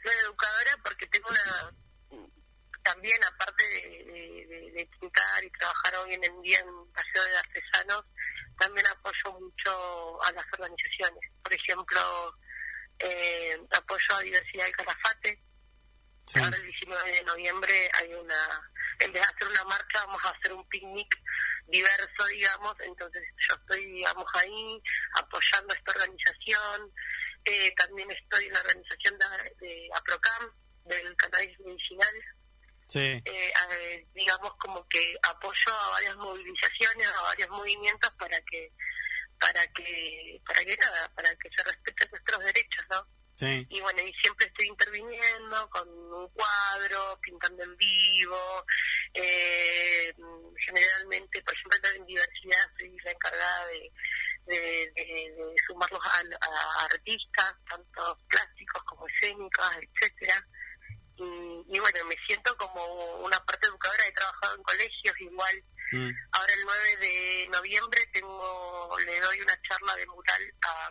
soy 0.02 0.12
educadora 0.26 0.70
porque 0.84 1.06
tengo 1.06 1.28
una 1.30 1.74
también 2.82 3.16
aparte 3.24 3.64
de, 3.64 4.04
de- 4.04 4.46
de- 4.46 4.70
de 4.72 4.86
pintar 5.00 5.42
y 5.44 5.50
trabajar 5.50 5.94
hoy 5.96 6.12
en 6.14 6.24
el 6.24 6.42
día 6.42 6.58
en 6.60 6.92
Paseo 6.92 7.24
de 7.24 7.36
Artesanos 7.38 8.04
también 8.58 8.86
apoyo 8.88 9.40
mucho 9.40 10.22
a 10.24 10.32
las 10.32 10.44
organizaciones 10.52 11.30
por 11.42 11.54
ejemplo 11.54 12.00
eh, 12.98 13.56
apoyo 13.78 14.14
a 14.16 14.20
Diversidad 14.20 14.64
del 14.64 14.76
Calafate 14.76 15.42
Sí. 16.26 16.38
ahora 16.38 16.56
el 16.56 16.62
19 16.64 17.12
de 17.12 17.22
noviembre 17.24 17.90
hay 18.00 18.14
una 18.14 18.70
en 19.00 19.12
vez 19.12 19.22
de 19.22 19.28
hacer 19.34 19.48
una 19.48 19.64
marcha 19.64 20.04
vamos 20.06 20.24
a 20.24 20.30
hacer 20.30 20.52
un 20.52 20.66
picnic 20.68 21.14
diverso 21.68 22.24
digamos 22.32 22.74
entonces 22.80 23.22
yo 23.48 23.54
estoy 23.54 23.84
digamos 23.92 24.24
ahí 24.34 24.82
apoyando 25.16 25.74
esta 25.74 25.92
organización 25.92 26.92
eh, 27.44 27.72
también 27.76 28.10
estoy 28.10 28.46
en 28.46 28.52
la 28.54 28.60
organización 28.60 29.18
de, 29.18 29.66
de 29.66 29.88
APROCAM 29.94 30.50
del 30.84 31.16
cannabis 31.16 31.58
medicinal 31.60 32.14
Sí. 32.86 33.00
eh, 33.00 33.22
eh, 33.24 34.06
digamos 34.14 34.52
como 34.58 34.86
que 34.88 35.16
apoyo 35.22 35.72
a 35.72 35.90
varias 35.92 36.16
movilizaciones 36.16 37.06
a 37.08 37.22
varios 37.22 37.48
movimientos 37.50 38.10
para 38.18 38.38
que 38.42 38.70
para 39.40 39.66
que 39.68 40.40
para 40.46 40.64
que 40.64 40.76
nada 40.76 41.10
para 41.14 41.34
que 41.36 41.48
se 41.56 41.64
respeten 41.64 42.10
nuestros 42.10 42.44
derechos 42.44 42.84
no 42.90 43.06
Sí. 43.36 43.66
y 43.68 43.80
bueno, 43.80 44.00
y 44.02 44.12
siempre 44.14 44.46
estoy 44.46 44.66
interviniendo 44.66 45.68
con 45.70 45.88
un 45.88 46.28
cuadro, 46.28 47.18
pintando 47.20 47.64
en 47.64 47.76
vivo, 47.76 48.64
eh, 49.14 50.14
generalmente, 50.64 51.42
por 51.42 51.52
ejemplo, 51.54 51.78
en 51.96 52.06
diversidad 52.06 52.70
soy 52.78 52.96
la 53.04 53.10
encargada 53.10 53.66
de, 53.66 53.92
de, 54.46 54.92
de- 54.94 55.34
de 55.36 55.54
sumarlos 55.66 56.00
a, 56.04 56.18
a 56.20 56.84
artistas, 56.84 57.54
tanto 57.68 58.18
plásticos 58.28 58.82
como 58.84 59.06
escénicos, 59.08 59.66
etcétera 59.82 60.46
y, 61.16 61.22
y 61.24 61.78
bueno, 61.78 62.04
me 62.06 62.16
siento 62.26 62.56
como 62.56 62.84
una 63.18 63.38
parte 63.44 63.66
educadora, 63.68 64.06
he 64.06 64.12
trabajado 64.12 64.56
en 64.56 64.62
colegios 64.62 65.20
igual, 65.20 65.64
Mm. 65.92 66.10
ahora 66.32 66.52
el 66.54 66.60
9 66.64 66.96
de 66.96 67.48
noviembre 67.52 68.06
tengo 68.10 68.96
le 69.04 69.20
doy 69.20 69.38
una 69.42 69.60
charla 69.60 69.94
de 69.96 70.06
mural 70.06 70.54
a 70.62 70.90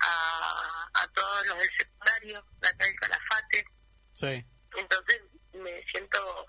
a, 0.00 0.90
a 0.94 1.08
todos 1.12 1.46
los 1.46 1.58
del 1.58 1.70
secundario, 1.76 2.46
de 2.60 2.68
acá 2.68 2.84
del 2.86 2.96
Calafate. 2.96 3.64
Sí. 4.12 4.46
Entonces 4.76 5.20
me 5.54 5.82
siento 5.90 6.46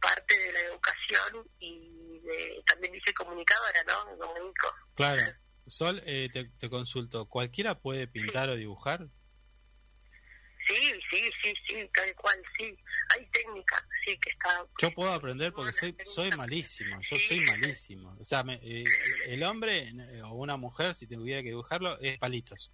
parte 0.00 0.38
de 0.38 0.52
la 0.52 0.60
educación 0.60 1.50
y 1.58 2.18
de, 2.20 2.62
también 2.66 2.92
dice 2.92 3.12
comunicadora, 3.14 3.84
¿no? 3.88 4.12
Me 4.12 4.18
comunico. 4.18 4.74
Claro. 4.94 5.22
Sol, 5.66 6.00
eh, 6.06 6.28
te, 6.32 6.44
te 6.44 6.70
consulto, 6.70 7.26
¿cualquiera 7.28 7.78
puede 7.80 8.06
pintar 8.06 8.48
o 8.50 8.54
dibujar? 8.56 9.08
Sí, 10.68 10.92
sí, 11.10 11.30
sí, 11.42 11.54
sí, 11.68 11.90
tal 11.94 12.12
cual, 12.16 12.42
sí. 12.58 12.76
Hay 13.14 13.24
técnica, 13.30 13.88
sí, 14.04 14.18
que 14.18 14.30
está... 14.30 14.66
Yo 14.80 14.90
puedo 14.92 15.12
aprender 15.12 15.52
porque 15.52 15.72
soy 15.72 15.96
soy 16.04 16.30
malísimo, 16.32 17.00
yo 17.02 17.16
soy 17.16 17.40
malísimo. 17.40 18.16
O 18.18 18.24
sea, 18.24 18.42
me- 18.42 18.58
eh, 18.62 18.84
el 19.26 19.44
hombre 19.44 19.88
eh, 19.88 20.22
o 20.22 20.34
una 20.34 20.56
mujer, 20.56 20.92
si 20.96 21.06
tuviera 21.06 21.40
que 21.42 21.50
dibujarlo, 21.50 21.96
es 22.00 22.18
palitos. 22.18 22.72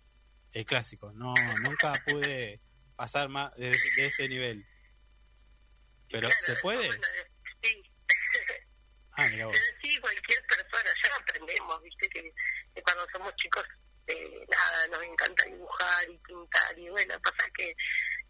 El 0.53 0.65
clásico. 0.65 1.13
No, 1.13 1.35
nunca 1.63 1.93
pude 2.07 2.61
pasar 2.97 3.29
más 3.29 3.55
de, 3.57 3.71
de 3.71 4.07
ese 4.07 4.29
nivel. 4.29 4.67
Pero, 6.11 6.29
¿se 6.41 6.55
puede? 6.57 6.91
Sí, 7.63 7.83
Ah, 9.15 9.29
mira 9.31 9.47
vos. 9.47 9.57
Pero 9.57 9.79
sí, 9.83 10.01
cualquier 10.01 10.47
persona, 10.47 10.91
ya 11.03 11.17
aprendemos, 11.17 11.83
viste, 11.83 12.09
que, 12.09 12.23
que 12.75 12.83
cuando 12.83 13.07
somos 13.13 13.35
chicos, 13.37 13.65
eh, 14.07 14.47
nada, 14.49 14.87
nos 14.89 15.03
encanta 15.03 15.45
dibujar 15.47 16.11
y 16.11 16.19
pintar, 16.19 16.79
y 16.79 16.89
bueno, 16.89 17.15
pasa 17.23 17.51
que 17.55 17.75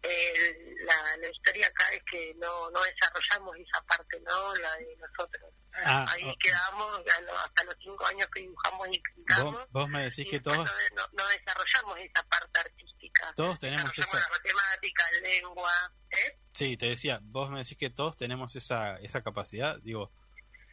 eh, 0.03 0.75
la, 0.85 1.17
la 1.17 1.29
historia 1.29 1.65
acá 1.67 1.89
es 1.93 2.03
que 2.03 2.33
no, 2.35 2.69
no 2.71 2.79
desarrollamos 2.83 3.55
esa 3.57 3.81
parte, 3.85 4.19
¿no? 4.21 4.55
La 4.55 4.75
de 4.75 4.95
nosotros. 4.97 5.53
Ah, 5.85 6.05
Ahí 6.11 6.23
oh. 6.29 6.35
quedamos 6.39 7.01
hasta 7.45 7.63
los 7.63 7.75
cinco 7.81 8.05
años 8.07 8.27
que 8.33 8.41
dibujamos 8.41 8.87
y 8.91 8.99
pintamos. 8.99 9.55
Vos, 9.55 9.67
vos 9.71 9.89
me 9.89 10.01
decís 10.03 10.27
que 10.29 10.39
todos, 10.39 10.57
no, 10.57 11.07
no- 11.13 11.27
desarrollamos 11.27 11.97
esa 11.99 12.23
parte 12.27 12.59
artística. 12.59 13.33
todos 13.35 13.59
tenemos 13.59 13.97
esa... 13.97 14.19
la 14.19 14.27
matemática, 14.29 15.03
lengua, 15.23 15.71
¿eh? 16.11 16.39
Sí, 16.49 16.77
te 16.77 16.87
decía, 16.87 17.19
vos 17.23 17.49
me 17.49 17.59
decís 17.59 17.77
que 17.77 17.89
todos 17.89 18.15
tenemos 18.17 18.55
esa, 18.55 18.97
esa 18.97 19.23
capacidad, 19.23 19.77
digo, 19.81 20.11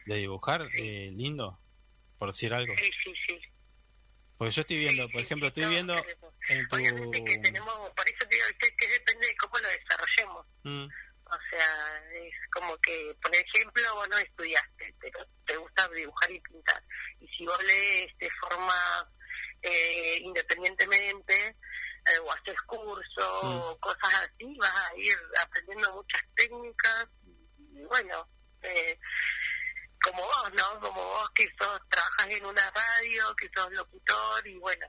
de 0.05 0.15
dibujar 0.15 0.67
eh, 0.77 1.09
lindo, 1.13 1.59
por 2.19 2.29
decir 2.29 2.53
algo. 2.53 2.73
Sí, 2.77 2.91
sí, 3.03 3.13
sí. 3.27 3.41
Porque 4.37 4.51
yo 4.51 4.61
estoy 4.61 4.77
viendo, 4.77 5.07
por 5.09 5.21
ejemplo, 5.21 5.47
estoy 5.47 5.65
viendo 5.65 5.95
en 6.49 6.67
tu... 6.67 6.75
Obviamente 6.75 7.23
que 7.23 7.37
tenemos, 7.37 7.89
por 7.91 8.09
eso 8.09 8.25
digo 8.29 8.45
que, 8.59 8.75
que 8.75 8.87
depende 8.87 9.27
de 9.27 9.35
cómo 9.37 9.57
lo 9.59 9.69
desarrollemos. 9.69 10.45
Mm, 10.63 10.87
O 11.31 11.39
sea, 11.49 12.03
es 12.13 12.33
como 12.51 12.77
que, 12.79 13.15
por 13.21 13.33
ejemplo, 13.33 13.95
vos 13.95 14.09
no 14.09 14.17
estudiaste, 14.17 14.95
pero 14.99 15.25
te 15.45 15.55
gusta 15.55 15.87
dibujar 15.89 16.31
y 16.31 16.39
pintar. 16.41 16.83
Y 17.21 17.27
si 17.27 17.45
vos 17.45 17.63
lees 17.63 18.17
de 18.17 18.29
forma 18.31 19.09
eh, 19.61 20.17
independientemente, 20.21 21.33
eh, 21.47 22.19
o 22.23 22.31
haces 22.33 22.61
cursos, 22.63 23.43
o 23.43 23.77
cosas 23.79 24.13
así, 24.15 24.57
vas 24.59 24.75
a 24.75 24.97
ir 24.97 25.17
aprendiendo 25.41 25.93
muchas 25.93 26.23
técnicas. 26.35 27.07
Y 27.73 27.83
bueno, 27.85 28.27
eh, 28.63 28.99
como 30.03 30.23
vos, 30.23 30.51
¿no? 30.53 30.79
Como 30.79 31.01
vos 31.01 31.29
que 31.35 31.45
sos, 31.59 31.79
trabajas 31.89 32.27
en 32.27 32.45
una 32.45 32.71
radio, 32.71 33.35
que 33.35 33.49
sos 33.55 33.71
locutor, 33.71 34.47
y 34.47 34.57
bueno, 34.57 34.85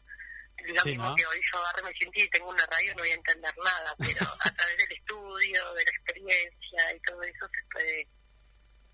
lo 0.68 0.80
Sí, 0.82 0.88
mismo 0.90 1.08
¿no? 1.08 1.14
que 1.16 1.26
hoy 1.26 1.38
yo 1.52 1.58
agarro 1.58 1.84
me 1.88 1.92
siento 1.94 2.20
y 2.20 2.28
tengo 2.28 2.50
una 2.50 2.66
radio, 2.66 2.92
no 2.94 3.02
voy 3.02 3.10
a 3.10 3.14
entender 3.14 3.54
nada, 3.64 3.94
pero 3.98 4.26
a 4.44 4.50
través 4.54 4.76
del 4.76 4.92
estudio, 4.92 5.74
de 5.74 5.84
la 5.84 5.90
experiencia 5.90 6.94
y 6.96 7.00
todo 7.00 7.22
eso 7.22 7.46
se 7.52 7.64
puede... 7.72 8.08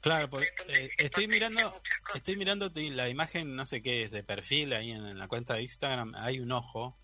Claro, 0.00 0.30
pues, 0.30 0.52
eh, 0.68 0.90
estoy 0.98 1.26
mirando, 1.26 1.82
estoy 2.14 2.36
mirando 2.36 2.70
la 2.74 3.08
imagen, 3.08 3.56
no 3.56 3.66
sé 3.66 3.82
qué 3.82 4.02
es, 4.02 4.10
de 4.12 4.22
perfil 4.22 4.72
ahí 4.72 4.92
en, 4.92 5.04
en 5.04 5.18
la 5.18 5.26
cuenta 5.26 5.54
de 5.54 5.62
Instagram, 5.62 6.14
hay 6.14 6.38
un 6.38 6.52
ojo, 6.52 6.96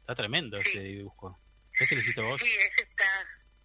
está 0.00 0.14
tremendo 0.14 0.58
ese 0.58 0.80
dibujo. 0.80 1.40
¿Ese 1.80 1.94
lo 1.94 2.02
hiciste 2.02 2.20
vos? 2.20 2.40
Sí, 2.40 2.46
ese 2.54 2.82
está... 2.88 3.04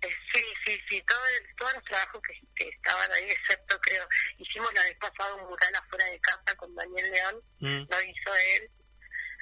eh, 0.01 0.07
sí, 0.33 0.41
sí, 0.65 0.79
sí, 0.89 1.03
todo 1.05 1.19
el- 1.37 1.55
todos 1.57 1.73
los 1.73 1.83
trabajos 1.83 2.21
que, 2.25 2.33
que 2.55 2.69
estaban 2.69 3.11
ahí, 3.11 3.25
excepto 3.25 3.77
creo, 3.81 4.07
hicimos 4.37 4.73
la 4.73 4.81
vez 4.83 4.97
pasada 4.97 5.35
un 5.35 5.47
mural 5.49 5.75
afuera 5.75 6.05
de 6.05 6.19
casa 6.21 6.55
con 6.55 6.73
Daniel 6.73 7.11
León, 7.11 7.43
Mm. 7.59 7.85
lo 7.91 8.01
hizo 8.03 8.33
él, 8.55 8.71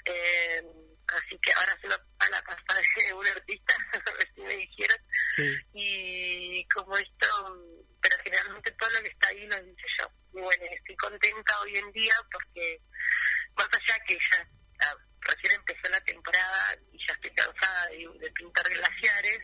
eh, 0.05 0.63
así 1.15 1.38
que 1.41 1.51
ahora 1.53 1.77
se 1.81 1.88
lo 1.88 1.95
a 1.95 2.29
la 2.29 2.41
casa 2.41 2.61
de 3.07 3.13
un 3.13 3.27
artista, 3.27 3.75
si 4.35 4.41
me 4.41 4.55
dijeron, 4.55 4.97
Sí. 5.35 5.55
y 5.73 6.67
como 6.69 6.97
esto, 6.97 7.27
pero 8.01 8.15
generalmente 8.23 8.71
todo 8.71 8.89
lo 8.89 8.99
que 9.01 9.09
está 9.09 9.27
ahí 9.27 9.45
lo 9.47 9.57
hice 9.57 9.85
yo. 9.99 10.11
Y 10.34 10.41
bueno, 10.41 10.65
estoy 10.71 10.95
contenta 10.95 11.59
hoy 11.61 11.77
en 11.77 11.91
día 11.91 12.13
porque 12.31 12.81
más 13.55 13.67
allá 13.71 14.03
que 14.05 14.15
ya 14.15 14.49
recién 15.28 15.54
empezó 15.60 15.90
la 15.90 16.02
temporada 16.02 16.76
y 16.91 16.98
ya 17.06 17.14
estoy 17.14 17.32
cansada 17.32 17.88
de, 17.90 18.08
de 18.20 18.32
pintar 18.32 18.70
glaciares, 18.70 19.40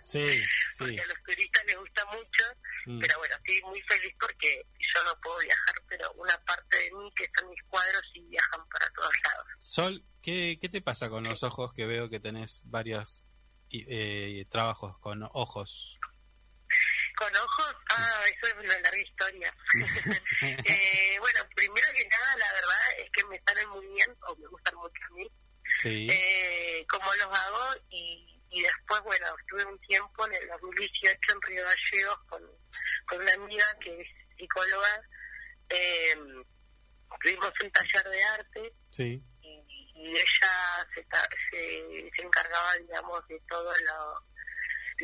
Sí, 0.00 0.28
sí. 0.38 0.44
porque 0.78 1.00
a 1.00 1.06
los 1.06 1.22
turistas 1.24 1.64
les 1.66 1.76
gusta 1.76 2.04
mucho, 2.06 2.44
Mm. 2.86 3.00
pero 3.00 3.18
bueno, 3.18 3.34
estoy 3.36 3.62
muy 3.62 3.80
feliz 3.82 4.14
porque 4.20 4.62
yo 4.78 5.04
no 5.04 5.18
puedo 5.20 5.38
viajar, 5.38 5.74
pero 5.88 6.12
una 6.12 6.36
parte 6.44 6.76
de 6.76 6.92
mí 6.92 7.10
que 7.16 7.26
son 7.38 7.48
mis 7.48 7.62
cuadros 7.64 8.02
y 8.12 8.20
viajan 8.28 8.60
para 8.68 8.90
todos 8.94 9.12
lados. 9.24 9.46
Sol, 9.56 10.04
¿qué, 10.22 10.58
¿qué 10.60 10.68
te 10.68 10.82
pasa 10.82 11.08
con 11.08 11.24
los 11.24 11.42
ojos 11.44 11.72
que 11.72 11.86
veo 11.86 12.10
que 12.10 12.20
tenés 12.20 12.60
varios 12.66 13.26
eh, 13.70 14.44
trabajos 14.50 14.98
con 14.98 15.22
ojos? 15.32 15.98
Con 17.16 17.36
ojos, 17.36 17.76
ah, 17.90 18.20
eso 18.26 18.46
es 18.48 18.54
una 18.54 18.78
larga 18.80 18.98
historia. 18.98 19.56
eh, 20.64 21.16
bueno, 21.20 21.40
primero 21.54 21.86
que 21.96 22.08
nada, 22.08 22.36
la 22.38 22.52
verdad 22.52 22.98
es 22.98 23.10
que 23.12 23.24
me 23.26 23.40
salen 23.46 23.68
muy 23.70 23.86
bien, 23.88 24.16
o 24.28 24.36
me 24.36 24.46
gustan 24.48 24.74
mucho 24.76 25.00
a 25.10 25.14
mí, 25.14 25.30
Sí. 25.80 26.08
eh, 26.10 26.84
como 26.88 27.12
los 27.14 27.26
hago, 27.38 27.74
y, 27.90 28.42
y 28.50 28.62
después 28.62 29.00
bueno, 29.02 29.26
estuve 29.40 29.64
un 29.64 29.78
tiempo 29.80 30.26
en 30.26 30.34
el 30.34 30.48
2018 30.48 31.18
en 31.34 31.42
Río 31.42 31.64
Gallegos 31.64 32.18
con, 32.28 32.42
con 33.06 33.20
una 33.22 33.32
amiga 33.34 33.64
que 33.80 34.00
es 34.00 34.08
psicóloga. 34.36 35.00
Eh, 35.70 36.16
tuvimos 37.22 37.52
un 37.62 37.70
taller 37.70 38.04
de 38.10 38.24
arte 38.24 38.74
Sí. 38.90 39.22
y, 39.40 39.48
y 39.94 40.10
ella 40.10 40.86
se, 40.92 41.00
se, 41.50 42.10
se 42.14 42.22
encargaba, 42.22 42.76
digamos, 42.78 43.26
de 43.28 43.40
todo 43.48 43.72
lo, 43.72 44.26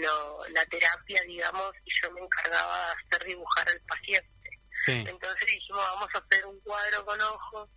lo, 0.01 0.49
la 0.49 0.65
terapia, 0.67 1.23
digamos, 1.27 1.73
y 1.85 1.91
yo 2.03 2.11
me 2.13 2.21
encargaba 2.21 2.87
de 2.87 2.93
hacer 2.93 3.27
dibujar 3.29 3.69
al 3.69 3.81
paciente. 3.83 4.51
Sí. 4.73 5.05
Entonces 5.07 5.47
dijimos, 5.47 5.83
vamos 5.95 6.09
a 6.15 6.19
hacer 6.19 6.47
un 6.47 6.61
cuadro 6.61 7.05
con 7.05 7.21
ojos 7.21 7.69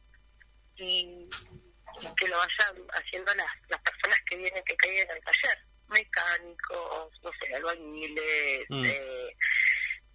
y, 0.76 1.28
y 2.02 2.16
que 2.16 2.28
lo 2.28 2.38
vayan 2.38 2.88
haciendo 2.94 3.34
las, 3.36 3.52
las 3.70 3.82
personas 3.82 4.20
que 4.26 4.38
vienen, 4.38 4.64
que 4.64 4.76
caigan 4.78 5.12
al 5.12 5.22
taller. 5.22 5.58
Mecánicos, 5.90 7.12
no 7.22 7.30
sé, 7.40 7.56
albañiles, 7.56 8.66
Mm. 8.70 8.86
eh, 8.86 9.38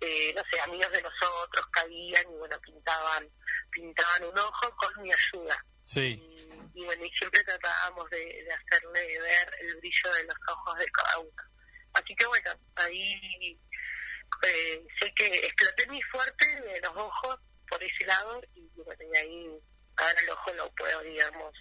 eh, 0.01 0.33
no 0.35 0.43
sé, 0.51 0.61
amigos 0.61 0.91
de 0.93 1.03
nosotros 1.03 1.67
caían 1.71 2.23
y 2.23 2.37
bueno, 2.37 2.59
pintaban, 2.61 3.29
pintaban 3.71 4.25
un 4.25 4.39
ojo 4.39 4.75
con 4.77 5.03
mi 5.03 5.11
ayuda. 5.13 5.65
Sí. 5.83 6.21
Y, 6.75 6.81
y 6.81 6.85
bueno, 6.85 7.05
y 7.05 7.11
siempre 7.11 7.43
tratábamos 7.45 8.09
de, 8.11 8.19
de 8.19 8.53
hacerle 8.53 9.19
ver 9.21 9.57
el 9.61 9.77
brillo 9.77 10.13
de 10.15 10.25
los 10.25 10.37
ojos 10.51 10.79
de 10.79 10.87
cada 10.87 11.19
uno. 11.19 11.43
Así 12.03 12.15
que 12.15 12.27
bueno, 12.27 12.51
ahí 12.77 13.61
eh, 14.47 14.87
sé 15.01 15.13
que 15.15 15.27
exploté 15.27 15.87
mi 15.89 16.01
fuerte 16.03 16.47
de 16.63 16.81
los 16.81 16.97
ojos 16.97 17.39
por 17.69 17.83
ese 17.83 18.05
lado 18.07 18.41
y 18.55 18.69
bueno, 18.77 19.05
y 19.13 19.17
ahí 19.17 19.61
ahora 19.97 20.21
el 20.23 20.31
ojo 20.31 20.55
lo 20.55 20.75
puedo, 20.75 21.03
digamos, 21.03 21.55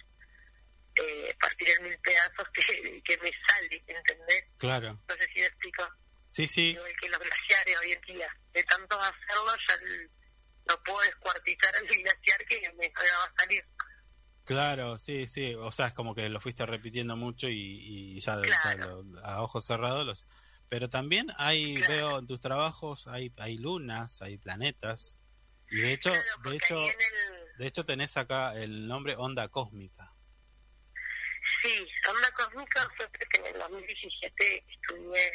eh, 0.96 1.36
partir 1.40 1.68
en 1.70 1.84
mil 1.84 1.98
pedazos 2.00 2.48
que, 2.52 3.02
que 3.04 3.18
me 3.18 3.30
sale, 3.46 3.84
¿entendés? 3.86 4.44
Claro. 4.58 5.00
No 5.08 5.14
sé 5.14 5.26
si 5.32 5.40
me 5.40 5.46
explico. 5.46 5.88
Sí, 6.26 6.46
sí. 6.46 6.70
Igual 6.70 6.92
que 7.00 7.08
los 7.08 7.18
glaciares 7.18 7.80
hoy 7.80 7.92
en 7.92 8.00
día. 8.02 8.36
De 8.52 8.62
tanto 8.64 9.00
hacerlo 9.00 9.56
ya 9.68 9.78
lo 10.66 10.82
puedo 10.82 11.00
descuartizar 11.00 11.74
al 11.76 11.86
glaciar 11.86 12.44
que 12.46 12.72
me 12.74 12.88
va 12.88 13.24
a 13.24 13.34
salir. 13.40 13.64
Claro, 14.48 14.96
sí, 14.98 15.26
sí. 15.26 15.54
O 15.54 15.70
sea, 15.70 15.88
es 15.88 15.92
como 15.92 16.14
que 16.14 16.28
lo 16.28 16.40
fuiste 16.40 16.64
repitiendo 16.66 17.16
mucho 17.16 17.48
y, 17.48 18.14
y 18.16 18.20
ya, 18.20 18.40
ya 18.64 18.74
lo- 18.86 19.04
a 19.22 19.42
ojos 19.42 19.64
cerrados 19.64 20.04
los... 20.06 20.26
Pero 20.70 20.88
también 20.90 21.28
hay, 21.38 21.76
veo 21.82 22.18
en 22.18 22.26
tus 22.26 22.40
trabajos, 22.40 23.06
hay, 23.08 23.32
hay 23.38 23.56
lunas, 23.58 24.20
hay 24.22 24.36
planetas. 24.38 25.18
Y 25.70 25.76
de 25.80 25.92
hecho, 25.92 26.10
de 26.44 26.56
hecho, 26.56 26.78
de 27.58 27.66
hecho 27.66 27.84
tenés 27.84 28.16
acá 28.16 28.54
el 28.56 28.86
nombre 28.88 29.16
onda 29.16 29.48
cósmica. 29.48 30.12
Sí, 31.62 31.86
onda 32.08 32.30
cósmica 32.32 32.88
fue 32.96 33.06
porque 33.08 33.38
en 33.40 33.54
el 33.54 33.60
2017 33.60 34.64
estudié 34.68 35.32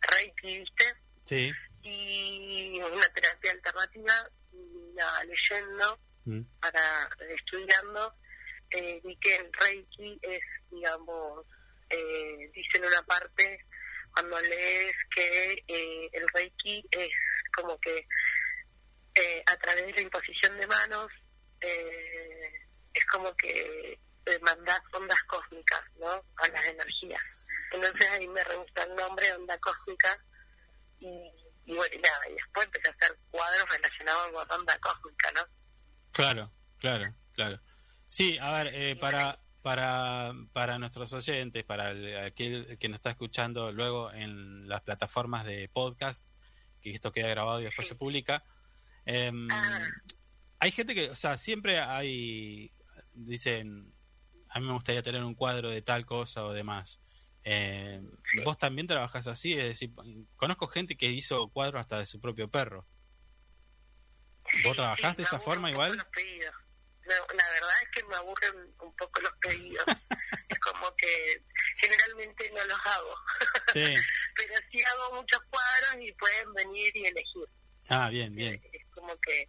Reiki, 0.00 0.58
¿viste? 0.60 0.84
Sí. 1.24 1.52
Y 1.82 2.80
una 2.80 3.08
terapia 3.14 3.52
alternativa, 3.52 4.30
y 4.52 4.94
nada, 4.94 5.24
leyendo, 5.24 5.98
Para 6.60 7.08
estudiando, 7.28 8.16
eh, 8.70 9.00
vi 9.04 9.16
que 9.16 9.36
el 9.36 9.52
Reiki 9.52 10.18
es, 10.22 10.40
digamos, 10.70 11.46
eh, 11.90 12.50
dice 12.54 12.78
en 12.78 12.84
una 12.86 13.02
parte, 13.02 13.66
cuando 14.14 14.40
lees 14.40 14.96
que 15.14 15.64
eh, 15.66 16.08
el 16.12 16.26
Reiki 16.28 16.86
es 16.90 17.10
como 17.54 17.78
que 17.80 18.06
eh, 19.16 19.42
a 19.46 19.56
través 19.56 19.86
de 19.86 19.92
la 19.92 20.00
imposición 20.00 20.56
de 20.56 20.66
manos, 20.66 21.08
eh, 21.60 22.52
es 22.92 23.04
como 23.06 23.34
que 23.36 23.98
mandás 24.40 24.80
ondas 24.92 25.22
cósmicas, 25.24 25.82
¿no? 25.98 26.08
A 26.08 26.48
las 26.48 26.64
energías. 26.66 27.22
Entonces 27.72 28.10
ahí 28.10 28.26
me 28.28 28.42
re 28.44 28.56
gusta 28.56 28.84
el 28.84 28.94
nombre, 28.94 29.32
onda 29.32 29.58
cósmica, 29.58 30.24
y, 31.00 31.06
y 31.66 31.74
bueno, 31.74 32.00
nada, 32.02 32.28
y 32.30 32.32
después 32.34 32.66
empecé 32.66 32.88
a 32.88 32.92
hacer 32.92 33.18
cuadros 33.30 33.68
relacionados 33.70 34.30
con 34.32 34.60
onda 34.60 34.78
cósmica, 34.78 35.32
¿no? 35.32 35.63
Claro, 36.14 36.50
claro, 36.78 37.12
claro. 37.32 37.60
Sí, 38.06 38.38
a 38.40 38.52
ver, 38.62 38.72
eh, 38.72 38.94
para, 38.94 39.40
para, 39.62 40.32
para 40.52 40.78
nuestros 40.78 41.12
oyentes, 41.12 41.64
para 41.64 41.90
el, 41.90 42.16
aquel 42.18 42.78
que 42.78 42.88
nos 42.88 42.98
está 42.98 43.10
escuchando 43.10 43.72
luego 43.72 44.12
en 44.12 44.68
las 44.68 44.82
plataformas 44.82 45.44
de 45.44 45.68
podcast, 45.68 46.30
que 46.80 46.90
esto 46.90 47.10
queda 47.10 47.28
grabado 47.28 47.60
y 47.60 47.64
después 47.64 47.88
se 47.88 47.96
publica, 47.96 48.44
em, 49.04 49.48
hay 50.60 50.70
gente 50.70 50.94
que, 50.94 51.10
o 51.10 51.16
sea, 51.16 51.36
siempre 51.36 51.80
hay, 51.80 52.70
dicen, 53.12 53.92
a 54.50 54.60
mí 54.60 54.66
me 54.66 54.72
gustaría 54.72 55.02
tener 55.02 55.24
un 55.24 55.34
cuadro 55.34 55.68
de 55.68 55.82
tal 55.82 56.06
cosa 56.06 56.44
o 56.44 56.52
demás. 56.52 57.00
Eh, 57.42 58.00
Vos 58.44 58.56
también 58.56 58.86
trabajás 58.86 59.26
así, 59.26 59.52
es 59.52 59.64
decir, 59.64 59.90
conozco 60.36 60.68
gente 60.68 60.96
que 60.96 61.10
hizo 61.10 61.48
cuadros 61.48 61.80
hasta 61.80 61.98
de 61.98 62.06
su 62.06 62.20
propio 62.20 62.48
perro. 62.48 62.86
¿Vos 64.62 64.76
trabajás 64.76 65.16
de 65.16 65.22
esa 65.22 65.40
forma 65.40 65.70
igual? 65.70 65.96
los 65.96 66.04
pedidos. 66.06 66.54
No, 67.06 67.14
la 67.34 67.50
verdad 67.50 67.82
es 67.82 67.88
que 67.90 68.04
me 68.04 68.16
aburren 68.16 68.74
un 68.80 68.96
poco 68.96 69.20
los 69.20 69.32
pedidos. 69.40 69.84
es 70.48 70.58
como 70.60 70.94
que 70.96 71.42
generalmente 71.78 72.50
no 72.54 72.64
los 72.64 72.86
hago. 72.86 73.16
Sí. 73.74 73.82
Pero 74.36 74.54
sí 74.70 74.78
hago 74.84 75.16
muchos 75.16 75.40
cuadros 75.50 75.96
y 76.00 76.12
pueden 76.12 76.54
venir 76.54 76.96
y 76.96 77.06
elegir. 77.06 77.48
Ah, 77.88 78.08
bien, 78.08 78.32
bien. 78.32 78.62
Es 78.72 78.86
como 78.94 79.18
que 79.20 79.48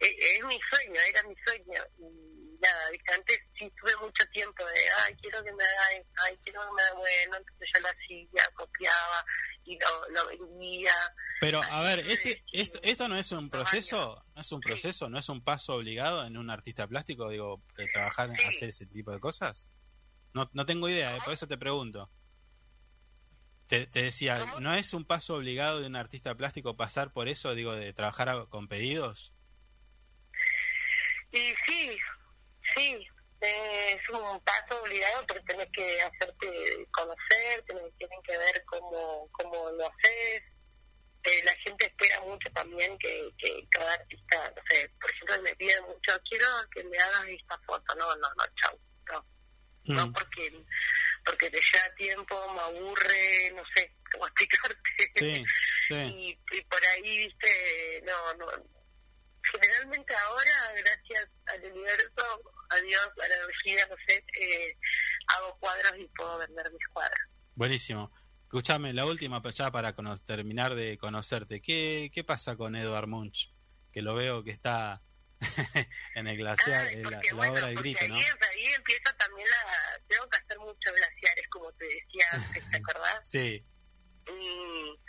es, 0.00 0.10
es 0.18 0.44
mi 0.44 0.60
sueño, 0.60 1.00
era 1.08 1.22
mi 1.22 1.34
sueño. 1.46 1.82
Y 1.98 2.33
nada, 2.64 2.90
¿viste? 2.90 3.12
antes 3.12 3.38
sí 3.58 3.70
tuve 3.80 3.96
mucho 4.00 4.24
tiempo 4.32 4.64
de, 4.64 4.80
ay, 5.04 5.14
quiero 5.20 5.42
que 5.44 5.52
me 5.52 5.64
haga, 5.64 6.06
ay, 6.24 6.38
quiero 6.42 6.60
que 6.62 6.74
me 6.74 6.82
haga 6.82 6.94
bueno. 6.94 7.36
Entonces 7.36 7.68
yo 7.74 7.80
lo 7.80 7.88
hacía, 7.88 8.54
copiaba 8.54 9.24
y 9.64 9.78
lo, 9.78 10.08
lo 10.10 10.28
vendía. 10.28 10.92
Pero 11.40 11.60
a 11.70 11.82
ver, 11.82 12.00
este, 12.00 12.42
esto, 12.52 12.78
esto 12.82 13.08
no 13.08 13.18
es 13.18 13.32
un 13.32 13.50
proceso, 13.50 14.20
no 14.34 14.40
es 14.40 14.52
un 14.52 14.60
proceso, 14.60 15.08
no 15.08 15.18
es 15.18 15.28
un 15.28 15.42
paso 15.42 15.74
obligado 15.74 16.24
en 16.24 16.36
un 16.36 16.50
artista 16.50 16.86
plástico, 16.86 17.28
digo, 17.28 17.62
eh, 17.78 17.86
trabajar, 17.92 18.30
en 18.30 18.36
hacer 18.36 18.68
ese 18.68 18.86
tipo 18.86 19.12
de 19.12 19.20
cosas. 19.20 19.68
No, 20.32 20.50
no 20.52 20.66
tengo 20.66 20.88
idea, 20.88 21.16
eh, 21.16 21.20
por 21.24 21.32
eso 21.32 21.46
te 21.46 21.58
pregunto. 21.58 22.10
Te, 23.66 23.86
te 23.86 24.02
decía, 24.02 24.44
¿no 24.60 24.74
es 24.74 24.92
un 24.92 25.06
paso 25.06 25.36
obligado 25.36 25.80
de 25.80 25.86
un 25.86 25.96
artista 25.96 26.34
plástico 26.34 26.76
pasar 26.76 27.12
por 27.12 27.28
eso, 27.28 27.54
digo, 27.54 27.72
de 27.72 27.92
trabajar 27.94 28.48
con 28.50 28.68
pedidos? 28.68 29.32
Y 31.34 31.52
sí, 31.66 31.90
sí, 32.74 33.06
es 33.40 34.08
un 34.08 34.40
paso 34.40 34.82
obligado, 34.82 35.24
pero 35.26 35.42
tenés 35.44 35.68
que 35.72 36.00
hacerte 36.02 36.86
conocer, 36.90 37.62
tenés, 37.66 37.96
tienen 37.98 38.22
que 38.22 38.38
ver 38.38 38.64
cómo, 38.66 39.28
cómo 39.32 39.70
lo 39.72 39.86
haces. 39.86 40.42
Eh, 41.24 41.42
la 41.44 41.54
gente 41.56 41.86
espera 41.86 42.20
mucho 42.20 42.50
también 42.52 42.96
que, 42.98 43.30
que 43.38 43.66
cada 43.70 43.94
artista, 43.94 44.52
no 44.54 44.62
sé, 44.68 44.90
por 45.00 45.10
ejemplo, 45.10 45.42
me 45.42 45.56
piden 45.56 45.82
mucho, 45.84 46.12
quiero 46.28 46.46
que 46.70 46.84
me 46.84 46.98
hagas 46.98 47.26
esta 47.28 47.58
foto. 47.66 47.94
No, 47.96 48.14
no, 48.16 48.28
no, 48.36 48.44
chau, 48.60 48.78
no. 49.10 49.26
No 49.86 50.12
porque, 50.12 50.64
porque 51.24 51.50
te 51.50 51.60
lleva 51.60 51.94
tiempo, 51.96 52.54
me 52.54 52.60
aburre, 52.60 53.52
no 53.54 53.62
sé 53.74 53.94
cómo 54.12 54.26
explicarte. 54.28 55.10
Sí, 55.14 55.44
sí. 55.88 55.94
y, 55.94 56.38
y 56.56 56.62
por 56.62 56.86
ahí, 56.86 57.26
viste, 57.26 58.02
no, 58.06 58.34
no. 58.34 58.73
Generalmente 59.52 60.14
ahora, 60.14 60.72
gracias 60.76 61.28
al 61.46 61.72
universo, 61.72 62.52
a 62.70 62.76
Dios, 62.76 63.08
a 63.22 63.28
la 63.28 63.36
energía, 63.36 63.86
no 63.88 63.96
sé, 64.06 64.24
eh, 64.40 64.76
hago 65.28 65.58
cuadros 65.58 65.92
y 65.98 66.06
puedo 66.16 66.38
vender 66.38 66.70
mis 66.72 66.88
cuadros. 66.88 67.18
Buenísimo. 67.54 68.10
Escúchame, 68.44 68.92
la 68.92 69.04
última, 69.04 69.42
pero 69.42 69.52
ya 69.52 69.70
para 69.70 69.94
terminar 70.24 70.74
de 70.74 70.96
conocerte, 70.98 71.60
¿qué, 71.60 72.10
¿qué 72.12 72.24
pasa 72.24 72.56
con 72.56 72.76
Edward 72.76 73.08
Munch? 73.08 73.52
Que 73.92 74.02
lo 74.02 74.14
veo 74.14 74.44
que 74.44 74.50
está 74.50 75.02
en 76.14 76.26
el 76.28 76.36
glaciar, 76.36 76.86
en 76.88 77.02
la, 77.02 77.20
la 77.32 77.50
obra 77.50 77.66
del 77.66 77.76
grito, 77.76 78.06
¿no? 78.08 78.14
Ahí, 78.14 78.22
ahí 78.22 78.66
empieza 78.76 79.16
también 79.18 79.48
la... 79.48 80.00
Tengo 80.06 80.28
que 80.28 80.38
hacer 80.38 80.58
muchos 80.58 80.92
glaciares, 80.94 81.48
como 81.48 81.72
te 81.72 81.84
decía 81.84 82.26
antes, 82.32 82.70
¿te 82.70 82.76
acordás? 82.76 83.20
Sí, 83.24 83.64
y, 84.26 85.00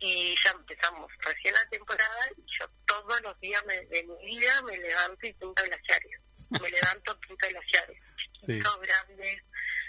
y 0.00 0.34
ya 0.44 0.50
empezamos 0.52 1.10
recién 1.18 1.54
la 1.54 1.70
temporada 1.70 2.28
y 2.36 2.42
yo 2.58 2.66
todos 2.86 3.20
los 3.22 3.38
días 3.40 3.62
me- 3.66 3.80
de 3.86 4.02
mi 4.04 4.26
vida 4.26 4.62
me 4.62 4.76
levanto 4.78 5.26
y 5.26 5.32
pinto 5.32 5.62
glaciares. 5.64 6.20
Me 6.50 6.70
levanto, 6.70 7.18
pinto 7.20 7.46
glaciares, 7.48 8.00
chiquitos, 8.40 8.80
grandes. 8.80 9.42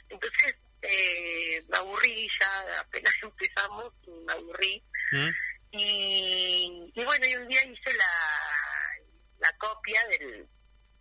Entonces 0.10 0.56
eh, 0.82 1.62
me 1.70 1.78
aburrí 1.78 2.28
ya, 2.40 2.80
apenas 2.80 3.14
empezamos 3.24 3.94
y 4.08 4.10
me 4.12 4.34
aburrí. 4.34 4.84
¿Mm? 5.12 5.30
Y, 5.72 6.92
y 6.96 7.06
bueno, 7.06 7.26
y 7.28 7.36
un 7.36 7.48
día 7.48 7.64
hice 7.66 7.94
la, 7.94 8.12
la 9.40 9.58
copia 9.58 10.02
del, 10.08 10.48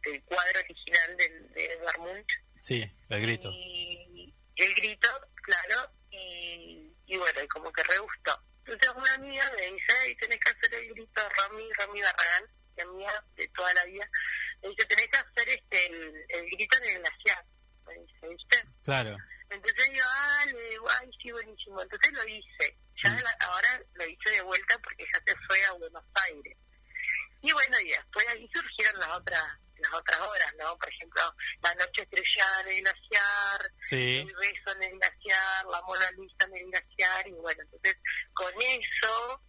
del 0.03 0.23
cuadro 0.25 0.61
original 0.61 1.17
del, 1.17 1.53
de 1.53 1.65
Edvard 1.73 1.99
Munch 2.01 2.29
sí, 2.61 2.85
el 3.09 3.21
grito. 3.23 3.51
y 3.51 4.35
el 4.57 4.75
grito, 4.75 5.09
claro, 5.37 5.91
y, 6.11 6.93
y 7.07 7.17
bueno, 7.17 7.43
y 7.43 7.49
como 7.49 7.73
que 7.73 7.83
re 7.85 7.99
gustó. 7.99 8.43
Entonces 8.69 8.91
una 9.03 9.15
amiga 9.15 9.51
me 9.59 9.67
dice, 9.73 9.93
ay, 10.03 10.15
tenés 10.17 10.39
que 10.39 10.51
hacer 10.51 10.75
el 10.75 10.89
grito 10.95 11.23
de 11.23 11.29
Rami, 11.31 11.69
Rami 11.79 12.01
Barragán, 12.03 12.45
mi 12.77 12.83
amiga 12.83 13.25
de 13.37 13.49
toda 13.49 13.75
la 13.75 13.85
vida, 13.87 14.11
me 14.63 14.69
dice, 14.69 14.85
tenés 14.87 15.09
que 15.09 15.17
hacer 15.19 15.49
este 15.49 15.87
el, 15.87 16.25
el 16.29 16.51
grito 16.51 16.77
en 16.79 16.85
el 16.91 16.99
glaciar, 17.01 17.45
me 17.87 17.95
dice, 17.95 18.29
¿viste? 18.29 18.65
Claro. 18.85 19.17
Entonces 19.51 19.91
yo, 19.95 20.05
ah, 20.07 20.45
le 20.53 20.69
digo, 20.71 20.87
ay, 21.01 21.11
sí, 21.23 21.33
buenísimo. 21.33 21.81
Entonces 21.81 22.13
lo 22.13 22.25
hice. 22.29 22.79
Ya 23.03 23.11
Mm. 23.13 23.23
la- 23.23 23.37
ahora 23.47 23.83
lo 23.95 24.07
hice 24.07 24.31
de 24.31 24.43
vuelta 24.43 24.79
porque 24.81 25.05
ya 25.07 25.23
se 25.27 25.39
fue 25.47 25.65
a 25.65 25.73
Buenos 25.73 26.05
Aires. 26.27 26.57
Y 27.41 27.53
bueno, 27.53 27.81
y 27.81 27.89
después 27.89 28.27
ahí 28.29 28.49
surgieron 28.53 28.99
las 29.01 29.09
otras 29.17 29.43
las 29.81 29.93
otras 29.95 30.19
horas, 30.19 30.53
¿no? 30.59 30.77
Por 30.77 30.89
ejemplo, 30.93 31.23
la 31.63 31.73
noche 31.77 32.03
estrellada 32.03 32.63
el 32.63 32.81
glaciar, 32.83 33.73
Sí. 33.85 34.27
el 34.29 34.35
beso 34.35 34.58
eso 38.81 39.43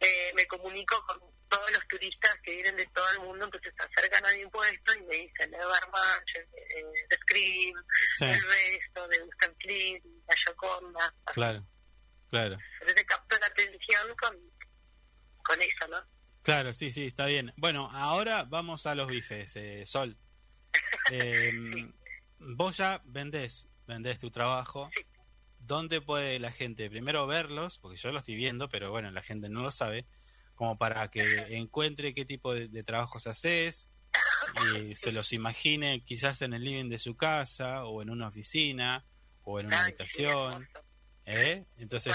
eh, 0.00 0.32
me 0.34 0.46
comunico 0.46 1.04
con 1.06 1.20
todos 1.48 1.70
los 1.72 1.86
turistas 1.88 2.36
que 2.42 2.54
vienen 2.54 2.76
de 2.76 2.86
todo 2.88 3.10
el 3.12 3.20
mundo, 3.20 3.44
entonces 3.46 3.72
se 3.76 3.82
acercan 3.86 4.26
a 4.26 4.36
mi 4.36 4.44
puesto 4.46 4.92
y 4.98 5.02
me 5.04 5.14
dicen 5.14 5.54
Evermarch, 5.54 6.36
eh, 6.36 6.84
The 7.08 7.16
Scream, 7.16 7.84
Sí. 8.18 8.24
El 8.26 8.30
Beso, 8.44 9.08
de 9.08 9.18
Gustav 9.20 9.54
Klimt, 9.58 10.04
La 10.28 10.34
Yoconda, 10.46 11.14
Claro, 11.32 11.66
claro. 12.28 12.58
entonces 12.80 13.04
capto 13.06 13.36
la 13.40 13.46
atención 13.46 14.14
con, 14.20 14.36
con 15.42 15.62
eso, 15.62 15.88
¿no? 15.88 16.06
Claro, 16.42 16.72
sí, 16.72 16.92
sí, 16.92 17.06
está 17.06 17.26
bien. 17.26 17.52
Bueno, 17.56 17.88
ahora 17.92 18.44
vamos 18.44 18.86
a 18.86 18.94
los 18.94 19.06
bifes, 19.06 19.56
eh, 19.56 19.84
Sol. 19.86 20.16
Eh, 21.10 21.90
vos 22.38 22.76
ya 22.76 23.00
vendés, 23.06 23.68
vendés 23.86 24.18
tu 24.18 24.30
trabajo. 24.30 24.90
¿Dónde 25.68 26.00
puede 26.00 26.40
la 26.40 26.50
gente 26.50 26.90
primero 26.90 27.28
verlos? 27.28 27.78
Porque 27.78 27.96
yo 27.96 28.10
lo 28.10 28.18
estoy 28.18 28.34
viendo, 28.34 28.68
pero 28.68 28.90
bueno, 28.90 29.12
la 29.12 29.22
gente 29.22 29.48
no 29.48 29.62
lo 29.62 29.70
sabe. 29.70 30.06
Como 30.56 30.76
para 30.76 31.08
que 31.08 31.22
encuentre 31.56 32.12
qué 32.12 32.24
tipo 32.24 32.52
de, 32.52 32.66
de 32.66 32.82
trabajos 32.82 33.28
haces 33.28 33.90
y 34.74 34.94
se 34.96 35.12
los 35.12 35.32
imagine 35.32 36.02
quizás 36.04 36.42
en 36.42 36.54
el 36.54 36.64
living 36.64 36.88
de 36.88 36.98
su 36.98 37.16
casa 37.16 37.84
o 37.84 38.02
en 38.02 38.10
una 38.10 38.28
oficina 38.28 39.04
o 39.44 39.60
en 39.60 39.66
una 39.66 39.82
habitación. 39.82 40.68
¿Eh? 41.24 41.66
Entonces. 41.76 42.14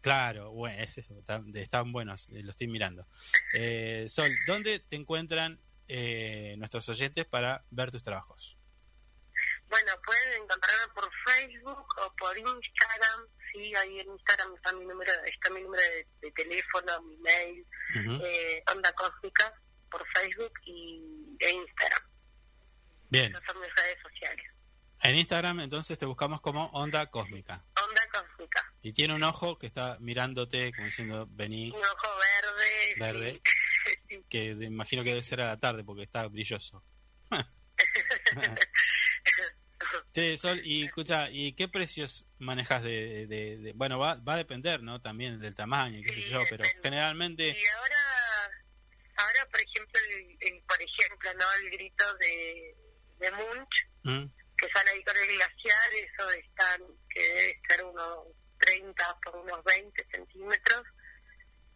Claro, 0.00 0.52
bueno, 0.52 0.82
es 0.82 0.96
eso, 0.98 1.18
están, 1.18 1.54
están 1.54 1.92
buenos, 1.92 2.28
eh, 2.30 2.42
lo 2.42 2.50
estoy 2.50 2.68
mirando. 2.68 3.06
Eh, 3.54 4.06
Sol, 4.08 4.30
¿dónde 4.46 4.78
te 4.78 4.96
encuentran 4.96 5.60
eh, 5.88 6.54
nuestros 6.58 6.88
oyentes 6.88 7.26
para 7.26 7.64
ver 7.70 7.90
tus 7.90 8.02
trabajos? 8.02 8.56
Bueno, 9.68 9.92
pueden 10.04 10.42
encontrarme 10.42 10.92
por 10.94 11.10
Facebook 11.24 11.86
o 11.98 12.14
por 12.16 12.36
Instagram. 12.38 13.26
Sí, 13.52 13.74
ahí 13.76 14.00
en 14.00 14.08
Instagram 14.12 14.54
está 14.56 14.72
mi 14.74 14.84
número, 14.84 15.12
está 15.24 15.50
mi 15.50 15.62
número 15.62 15.82
de, 15.82 16.06
de 16.20 16.32
teléfono, 16.32 17.02
mi 17.02 17.16
mail, 17.18 17.66
eh, 18.24 18.62
Onda 18.72 18.92
Cósmica 18.92 19.52
por 19.90 20.04
Facebook 20.08 20.52
y 20.64 21.36
e 21.40 21.50
Instagram. 21.50 22.02
Bien, 23.10 23.32
Esas 23.32 23.42
son 23.46 23.60
mis 23.60 23.74
redes 23.74 23.98
sociales. 24.02 24.44
en 25.02 25.14
Instagram 25.16 25.60
entonces 25.60 25.98
te 25.98 26.06
buscamos 26.06 26.40
como 26.40 26.66
Onda 26.72 27.10
Cósmica. 27.10 27.64
Onda 27.84 28.02
Cósmica. 28.12 28.72
Y 28.82 28.92
tiene 28.92 29.14
un 29.14 29.22
ojo 29.22 29.58
que 29.58 29.66
está 29.66 29.96
mirándote 30.00 30.72
como 30.72 30.86
diciendo, 30.86 31.26
vení, 31.30 31.70
Un 31.70 31.76
ojo 31.82 32.08
verde. 32.98 33.12
verde, 33.12 33.42
sí. 34.08 34.24
que 34.28 34.46
imagino 34.50 35.02
que 35.04 35.10
debe 35.10 35.22
ser 35.22 35.40
a 35.40 35.46
la 35.46 35.58
tarde 35.58 35.84
porque 35.84 36.02
está 36.02 36.26
brilloso. 36.28 36.82
Sí, 40.14 40.36
Sol, 40.38 40.60
y 40.62 40.84
escucha, 40.84 41.28
¿y 41.30 41.54
qué 41.54 41.66
precios 41.66 42.28
manejas 42.38 42.84
de, 42.84 43.26
de- 43.26 43.58
de- 43.58 43.72
bueno, 43.72 43.98
va, 43.98 44.14
va 44.20 44.34
a 44.34 44.36
depender, 44.36 44.80
¿no? 44.80 45.02
También 45.02 45.40
del 45.40 45.56
tamaño, 45.56 46.00
qué 46.06 46.14
sé 46.14 46.22
yo, 46.30 46.38
pero 46.48 46.62
generalmente, 46.84 47.48
Y 47.48 47.66
ahora, 47.76 48.62
ahora 49.16 49.50
por 49.50 49.60
ejemplo, 49.60 50.00
el, 50.10 50.36
el- 50.54 50.62
por 50.62 50.78
ejemplo, 50.80 51.34
¿no? 51.34 51.44
El 51.64 51.70
grito 51.70 52.14
de, 52.14 52.76
de 53.18 53.30
Munch, 53.32 53.74
¿Mm? 54.04 54.24
que 54.56 54.68
sale 54.70 54.90
ahí 54.92 55.02
con 55.02 55.16
el 55.16 55.26
glaciar, 55.26 55.94
eso 55.94 56.30
están, 56.30 56.80
que 57.10 57.20
debe 57.20 57.60
ser 57.68 57.84
unos 57.84 58.18
30 58.60 59.18
por 59.24 59.36
unos 59.36 59.64
20 59.64 60.06
centímetros, 60.12 60.82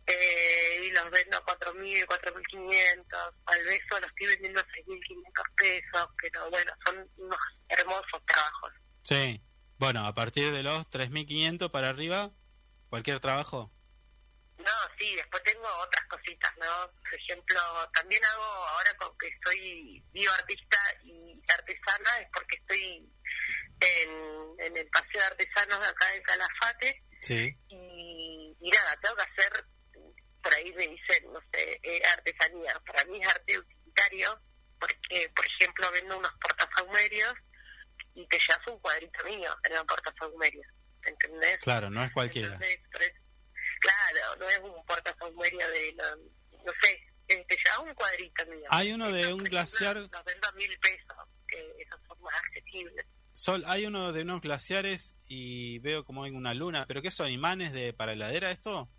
eh, 0.08 0.80
y 0.84 0.90
los 0.90 1.10
vendo 1.10 1.36
a 1.38 1.44
4.000, 1.44 2.06
4.500, 2.06 3.32
al 3.46 3.64
beso 3.64 4.00
los 4.00 4.08
estoy 4.10 4.26
vendiendo 4.26 4.60
a 4.60 4.64
6.500 4.64 5.54
pesos, 5.56 6.08
pero 6.20 6.50
bueno, 6.50 6.72
son 6.86 7.10
unos 7.16 7.38
hermosos 7.68 8.22
trabajos. 8.26 8.72
sí, 9.02 9.40
bueno, 9.78 10.04
a 10.06 10.12
partir 10.12 10.50
de 10.50 10.62
los 10.64 10.88
3.500 10.90 11.70
para 11.70 11.90
arriba, 11.90 12.32
cualquier 12.90 13.20
trabajo. 13.20 13.70
No, 14.58 14.72
sí, 14.98 15.14
después 15.14 15.40
tengo 15.44 15.68
otras 15.80 16.04
cositas, 16.06 16.52
¿no? 16.58 16.66
Por 17.04 17.14
ejemplo, 17.14 17.60
también 17.94 18.20
hago, 18.24 18.42
ahora 18.42 18.92
con 18.98 19.16
que 19.18 19.30
soy 19.44 20.04
bioartista 20.12 20.78
y 21.04 21.40
artesana, 21.52 22.18
es 22.20 22.26
porque 22.34 22.56
estoy 22.56 23.08
en, 23.80 24.10
en 24.66 24.76
el 24.78 24.88
Paseo 24.90 25.20
de 25.20 25.26
Artesanos 25.28 25.78
de 25.80 25.86
acá 25.86 26.10
de 26.12 26.22
Calafate, 26.22 27.04
Sí. 27.22 27.56
y, 27.68 28.56
y 28.60 28.70
nada, 28.70 28.96
tengo 29.00 29.14
que 29.14 29.22
hacer, 29.22 29.64
por 30.42 30.54
ahí 30.54 30.72
me 30.72 30.86
dicen, 30.88 31.32
no 31.32 31.40
sé, 31.52 31.80
eh, 31.82 32.00
artesanía. 32.12 32.80
Para 32.86 33.04
mí 33.06 33.20
es 33.20 33.28
arte 33.28 33.58
utilitario, 33.58 34.40
porque, 34.78 35.30
por 35.34 35.46
ejemplo, 35.46 35.90
vendo 35.92 36.18
unos 36.18 36.32
portafahumerios 36.40 37.34
y 38.14 38.26
te 38.26 38.38
llevas 38.38 38.66
un 38.68 38.78
cuadrito 38.80 39.24
mío 39.24 39.54
en 39.64 39.78
un 39.78 39.86
portafahumerio, 39.86 40.62
¿entendés? 41.04 41.58
Claro, 41.58 41.90
no 41.90 42.02
es 42.02 42.12
cualquiera. 42.12 42.54
Entonces, 42.54 43.12
claro, 43.80 44.36
no 44.38 44.48
es 44.48 44.58
un 44.58 44.86
portafahumerio 44.86 45.70
de, 45.70 45.94
no, 45.94 46.16
no 46.64 46.72
sé, 46.82 47.00
te 47.26 47.56
llevas 47.64 47.78
un 47.80 47.94
cuadrito 47.94 48.46
mío. 48.46 48.66
Hay 48.70 48.92
uno 48.92 49.10
de 49.12 49.20
Estos, 49.20 49.34
un 49.34 49.44
glaciar, 49.44 49.96
Los 49.96 50.24
vendo 50.24 50.48
a 50.48 50.52
mil 50.52 50.78
pesos, 50.80 51.16
que 51.46 51.74
esos 51.78 52.00
son 52.06 52.20
más 52.20 52.34
accesibles. 52.34 53.06
Sol, 53.32 53.62
hay 53.66 53.86
uno 53.86 54.12
de 54.12 54.22
unos 54.22 54.40
glaciares 54.40 55.14
y 55.28 55.78
veo 55.78 56.04
como 56.04 56.24
hay 56.24 56.32
una 56.32 56.54
luna, 56.54 56.86
pero 56.86 57.02
¿qué 57.02 57.12
son 57.12 57.30
imanes 57.30 57.72
de 57.72 57.92
para 57.92 58.14
heladera 58.14 58.50
esto? 58.50 58.90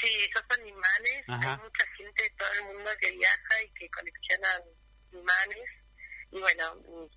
Sí, 0.00 0.08
esos 0.30 0.44
son 0.48 0.66
imanes. 0.66 1.24
Ajá. 1.28 1.54
Hay 1.54 1.60
mucha 1.62 1.86
gente 1.96 2.22
de 2.22 2.30
todo 2.30 2.52
el 2.52 2.64
mundo 2.74 2.90
que 3.00 3.10
viaja 3.12 3.62
y 3.64 3.70
que 3.72 3.90
coleccionan 3.90 4.62
imanes. 5.12 5.70
Y 6.32 6.40
bueno, 6.40 7.10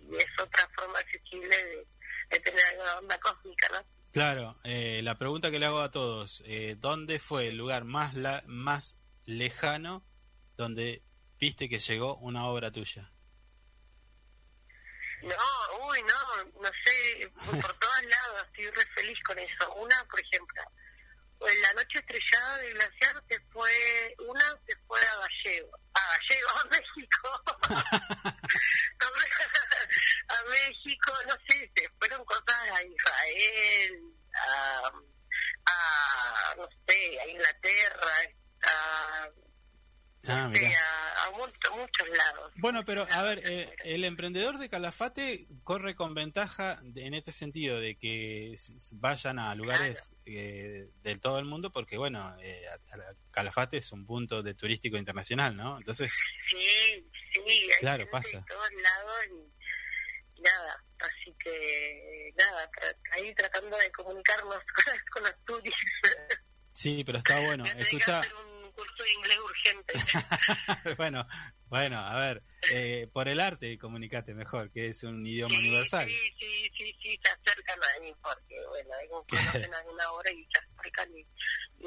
y, 0.00 0.16
es 0.16 0.26
otra 0.40 0.68
forma 0.76 0.98
accesible 0.98 1.56
de, 1.64 1.86
de 2.30 2.40
tener 2.40 2.64
alguna 2.66 2.98
onda 2.98 3.18
cósmica, 3.18 3.68
¿no? 3.72 3.86
Claro, 4.12 4.58
eh, 4.64 5.00
la 5.02 5.18
pregunta 5.18 5.50
que 5.50 5.58
le 5.58 5.66
hago 5.66 5.80
a 5.80 5.90
todos, 5.90 6.42
eh, 6.46 6.76
¿dónde 6.78 7.18
fue 7.18 7.48
el 7.48 7.56
lugar 7.56 7.84
más 7.84 8.14
la- 8.14 8.42
más 8.46 8.96
lejano 9.26 10.06
donde 10.56 11.02
viste 11.38 11.68
que 11.68 11.78
llegó 11.80 12.16
una 12.18 12.46
obra 12.46 12.70
tuya? 12.70 13.10
No, 15.22 15.34
uy, 15.88 16.02
no, 16.02 16.44
no 16.62 16.68
sé, 16.84 17.28
por 17.28 17.44
todos 17.80 18.02
lados 18.04 18.46
estoy 18.46 18.66
re 18.70 18.86
feliz 18.94 19.18
con 19.24 19.38
eso. 19.38 19.74
Una, 19.74 20.04
por 20.10 20.20
ejemplo, 20.20 20.62
en 21.40 21.62
la 21.62 21.72
noche 21.74 21.98
estrellada 21.98 22.58
del 22.58 22.74
glaciar 22.74 23.22
se 23.28 23.40
fue, 23.52 24.16
una 24.26 24.58
se 24.66 24.76
fue 24.86 25.00
a 25.00 25.16
Gallego, 25.16 25.70
a 25.94 26.00
Gallego, 26.00 26.50
a 26.60 26.64
México. 26.64 27.42
a 30.28 30.42
México, 30.50 31.12
no 31.28 31.34
sé, 31.48 31.70
se 31.74 31.88
fueron 31.98 32.24
cosas 32.24 32.70
a 32.72 32.82
Israel, 32.82 34.02
a, 34.34 34.92
a 35.66 36.54
no 36.56 36.68
sé, 36.86 37.20
a 37.20 37.26
Inglaterra, 37.28 38.12
a, 38.66 39.28
Ah, 40.28 40.48
mirá. 40.48 40.68
a, 40.68 41.26
a 41.26 41.30
muchos, 41.76 42.08
lados. 42.08 42.52
Bueno, 42.56 42.84
pero 42.84 43.06
a 43.10 43.22
ver, 43.22 43.42
eh, 43.44 43.68
el 43.84 44.04
emprendedor 44.04 44.58
de 44.58 44.68
Calafate 44.68 45.46
corre 45.64 45.94
con 45.94 46.14
ventaja 46.14 46.78
de- 46.82 47.06
en 47.06 47.14
este 47.14 47.32
sentido 47.32 47.78
de 47.80 47.96
que 47.96 48.54
vayan 48.94 49.38
a 49.38 49.54
lugares 49.54 50.12
eh, 50.24 50.88
del 51.02 51.20
todo 51.20 51.38
el 51.38 51.44
mundo 51.44 51.70
porque, 51.70 51.96
bueno, 51.98 52.34
eh, 52.40 52.62
Calafate 53.30 53.76
es 53.78 53.92
un 53.92 54.06
punto 54.06 54.42
de 54.42 54.54
turístico 54.54 54.96
internacional, 54.96 55.56
¿no? 55.56 55.76
Entonces, 55.78 56.12
Sí, 56.50 57.10
sí, 57.34 57.68
Claro, 57.80 58.08
pasa. 58.10 58.38
de 58.38 58.44
todos 58.46 58.68
lados 58.82 59.14
y, 60.36 60.40
nada, 60.42 60.84
así 61.00 61.34
que 61.38 62.32
nada, 62.36 62.70
tra- 62.70 62.96
ahí 63.12 63.34
tratando 63.34 63.76
de 63.76 63.90
comunicarnos 63.90 64.56
con, 64.74 64.94
con 65.12 65.22
los 65.24 65.44
turistas. 65.44 66.16
sí, 66.72 67.02
pero 67.04 67.18
está 67.18 67.38
bueno. 67.40 67.64
Escucha, 67.76 68.20
curso 68.76 69.02
de 69.02 69.12
inglés 69.14 69.38
urgente. 69.38 69.94
bueno, 70.98 71.26
bueno, 71.68 71.98
a 71.98 72.14
ver, 72.20 72.42
eh, 72.72 73.08
por 73.12 73.26
el 73.28 73.40
arte 73.40 73.76
comunicate 73.78 74.34
mejor, 74.34 74.70
que 74.70 74.86
es 74.88 75.02
un 75.02 75.26
idioma 75.26 75.54
sí, 75.54 75.60
universal. 75.60 76.08
sí, 76.08 76.14
sí, 76.38 76.70
sí, 76.76 76.96
sí, 77.02 77.20
se 77.24 77.32
acercan 77.32 77.78
a 77.82 78.00
mí 78.00 78.14
porque, 78.22 78.56
bueno, 78.68 78.90
conocen 79.28 79.74
alguna 79.74 80.12
hora 80.12 80.30
y 80.30 80.44
se 80.44 80.60
acercan 80.60 81.10
y, 81.16 81.26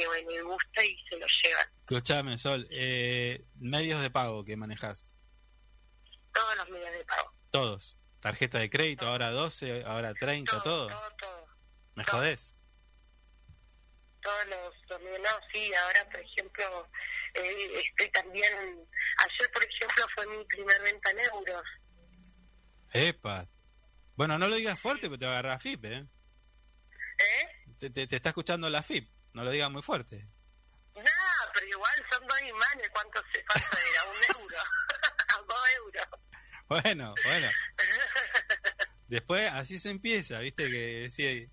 y 0.02 0.06
bueno, 0.06 0.32
y 0.32 0.40
gusta 0.42 0.84
y 0.84 0.98
se 1.10 1.18
lo 1.18 1.26
llevan. 1.44 1.68
Escuchame, 1.80 2.38
Sol, 2.38 2.68
eh, 2.72 3.46
medios 3.56 4.02
de 4.02 4.10
pago 4.10 4.44
que 4.44 4.58
manejas, 4.58 5.18
Todos 6.34 6.56
los 6.58 6.70
medios 6.70 6.92
de 6.92 7.06
pago. 7.06 7.34
todos. 7.52 7.96
Tarjeta 8.20 8.60
de 8.60 8.70
crédito, 8.70 9.08
ahora 9.08 9.32
12, 9.32 9.86
ahora 9.86 10.14
30, 10.14 10.62
todo. 10.62 10.88
Todo, 10.88 11.12
todo. 11.22 11.46
¿Me 11.96 12.04
todo. 12.04 12.18
jodés? 12.18 12.58
Todos 14.22 14.46
los, 14.48 15.02
no, 15.02 15.30
sí, 15.54 15.72
ahora 15.74 16.10
por 16.10 16.20
ejemplo 16.22 16.90
eh, 17.36 17.72
estoy 17.86 18.10
también, 18.12 18.54
ayer 18.54 19.52
por 19.54 19.64
ejemplo 19.64 20.06
fue 20.16 20.28
mi 20.28 20.46
primer 20.46 20.82
venta 20.82 21.10
en 21.12 21.20
euros, 21.20 21.64
Epa. 22.92 23.48
Bueno, 24.16 24.38
no 24.38 24.48
lo 24.48 24.56
digas 24.56 24.80
fuerte, 24.80 25.08
porque 25.08 25.20
te 25.20 25.26
va 25.26 25.32
a 25.36 25.40
agarrar 25.40 25.60
FIP, 25.62 25.86
¿eh? 25.86 26.08
¿Eh? 27.20 27.48
Te, 27.78 27.90
te- 27.90 28.08
te 28.08 28.16
está 28.16 28.30
escuchando 28.30 28.70
la 28.70 28.82
FIP. 28.84 29.10
No 29.34 29.44
lo 29.44 29.52
digas 29.52 29.70
muy 29.70 29.82
fuerte. 29.82 30.18
No, 30.96 31.02
pero 31.54 31.68
igual 31.68 31.94
son 32.12 32.28
dos 32.28 32.42
imanes. 32.42 32.90
¿Cuánto, 32.90 33.22
se, 33.32 33.46
cuánto 33.46 33.78
era? 33.78 34.04
¿Un 34.06 34.42
euro? 34.42 34.58
¿Dos 35.48 35.70
euros? 35.78 36.08
Bueno, 36.68 37.14
bueno. 37.26 37.50
Después 39.08 39.50
así 39.54 39.80
se 39.80 39.92
empieza, 39.92 40.40
¿viste? 40.40 40.70
Que 40.70 41.10
sí. 41.12 41.48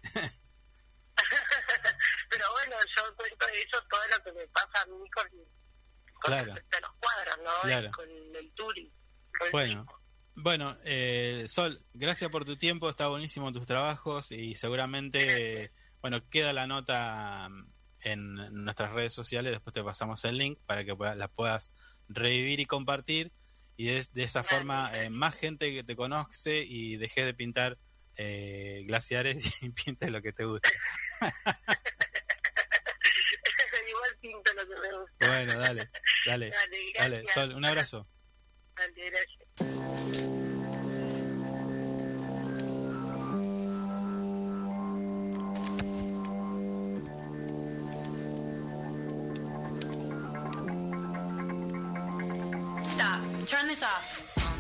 Pero 2.31 2.45
bueno, 2.53 2.77
yo 2.97 3.17
cuento 3.17 3.47
eso 3.49 3.85
todo 3.91 4.01
lo 4.17 4.25
que 4.25 4.33
me 4.33 4.49
pasa 4.49 4.83
a 4.83 4.87
mí 4.87 5.11
con, 5.11 5.29
con 5.29 6.21
Claro. 6.21 6.47
respecto 6.47 6.77
a 6.77 6.81
los 6.81 6.91
cuadros, 7.01 7.39
¿no? 7.45 7.51
Claro. 7.63 7.91
Con 7.93 8.11
el 8.11 8.53
con 8.57 8.77
el 8.79 9.51
Bueno, 9.53 9.87
bueno 10.35 10.77
eh, 10.85 11.45
Sol, 11.49 11.83
gracias 11.95 12.31
por 12.31 12.45
tu 12.45 12.57
tiempo, 12.57 12.89
está 12.89 13.09
buenísimo 13.09 13.53
tus 13.53 13.67
trabajos 13.67 14.33
y 14.33 14.55
seguramente, 14.55 15.65
eh, 15.65 15.73
bueno, 16.01 16.27
queda 16.29 16.53
la 16.53 16.67
nota 16.67 17.49
mm, 17.49 17.71
en 18.01 18.65
nuestras 18.65 18.93
redes 18.93 19.13
sociales, 19.13 19.53
después 19.53 19.75
te 19.75 19.83
pasamos 19.83 20.25
el 20.25 20.39
link 20.39 20.59
para 20.67 20.85
que 20.85 20.95
la 21.17 21.29
puedas 21.29 21.73
revivir 22.09 22.61
y 22.61 22.67
compartir 22.67 23.33
y 23.77 23.87
de, 23.87 24.07
de 24.13 24.23
esa 24.23 24.43
forma 24.43 24.91
eh, 24.95 25.11
más 25.11 25.37
gente 25.37 25.73
que 25.73 25.85
te 25.85 25.97
conoce 25.97 26.65
y 26.67 26.97
deje 26.97 27.25
de 27.25 27.35
pintar 27.35 27.79
eh, 28.17 28.85
glaciares 28.87 29.37
y 29.63 29.71
pinte 29.71 30.11
lo 30.11 30.23
que 30.23 30.33
te 30.33 30.45
gusta. 30.45 30.69
igual 34.29 34.43
pinto 34.43 34.53
lo 34.55 34.69
que 34.69 34.75
me 34.81 34.99
gusta. 34.99 35.29
Bueno, 35.29 35.61
dale, 35.61 35.91
dale, 36.27 36.53
Dale. 36.99 37.25
Sol, 37.29 37.55
un 37.55 37.65
abrazo. 37.65 38.07
Dale, 38.77 39.11
gracias. 39.11 40.27
Turn 53.47 53.69
this 53.69 53.85
off. 53.85 54.56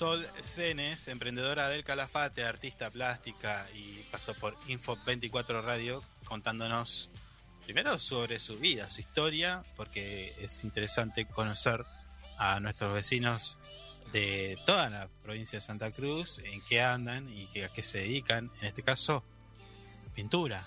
Sol 0.00 0.26
Cenes, 0.40 1.08
emprendedora 1.08 1.68
del 1.68 1.84
Calafate, 1.84 2.42
artista 2.42 2.90
plástica 2.90 3.66
y 3.74 4.02
pasó 4.10 4.32
por 4.32 4.56
Info 4.66 4.96
24 5.04 5.60
Radio 5.60 6.02
contándonos 6.24 7.10
primero 7.66 7.98
sobre 7.98 8.38
su 8.38 8.58
vida, 8.58 8.88
su 8.88 9.02
historia, 9.02 9.62
porque 9.76 10.34
es 10.38 10.64
interesante 10.64 11.26
conocer 11.26 11.84
a 12.38 12.60
nuestros 12.60 12.94
vecinos 12.94 13.58
de 14.10 14.58
toda 14.64 14.88
la 14.88 15.10
provincia 15.22 15.58
de 15.58 15.60
Santa 15.60 15.90
Cruz, 15.90 16.38
en 16.44 16.62
qué 16.62 16.80
andan 16.80 17.28
y 17.28 17.60
a 17.60 17.68
qué 17.68 17.82
se 17.82 17.98
dedican. 17.98 18.50
En 18.62 18.68
este 18.68 18.82
caso, 18.82 19.22
pintura. 20.14 20.66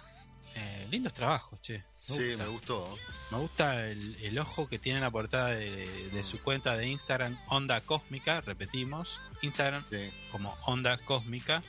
Eh, 0.55 0.87
lindos 0.91 1.13
trabajos, 1.13 1.59
che. 1.61 1.79
Me 1.79 1.83
Sí, 1.97 2.13
gusta. 2.31 2.43
me 2.43 2.49
gustó. 2.49 2.97
Me 3.31 3.37
gusta 3.39 3.87
el, 3.87 4.15
el 4.21 4.37
ojo 4.39 4.67
que 4.69 4.77
tiene 4.77 4.97
en 4.99 5.03
la 5.03 5.11
portada 5.11 5.47
de, 5.49 6.09
de 6.11 6.23
su 6.23 6.39
cuenta 6.41 6.77
de 6.77 6.87
Instagram, 6.87 7.39
Onda 7.47 7.81
Cósmica, 7.81 8.41
repetimos, 8.41 9.19
Instagram 9.41 9.83
Sí. 9.89 10.11
como 10.31 10.51
Onda 10.65 10.97
Cósmica. 10.99 11.63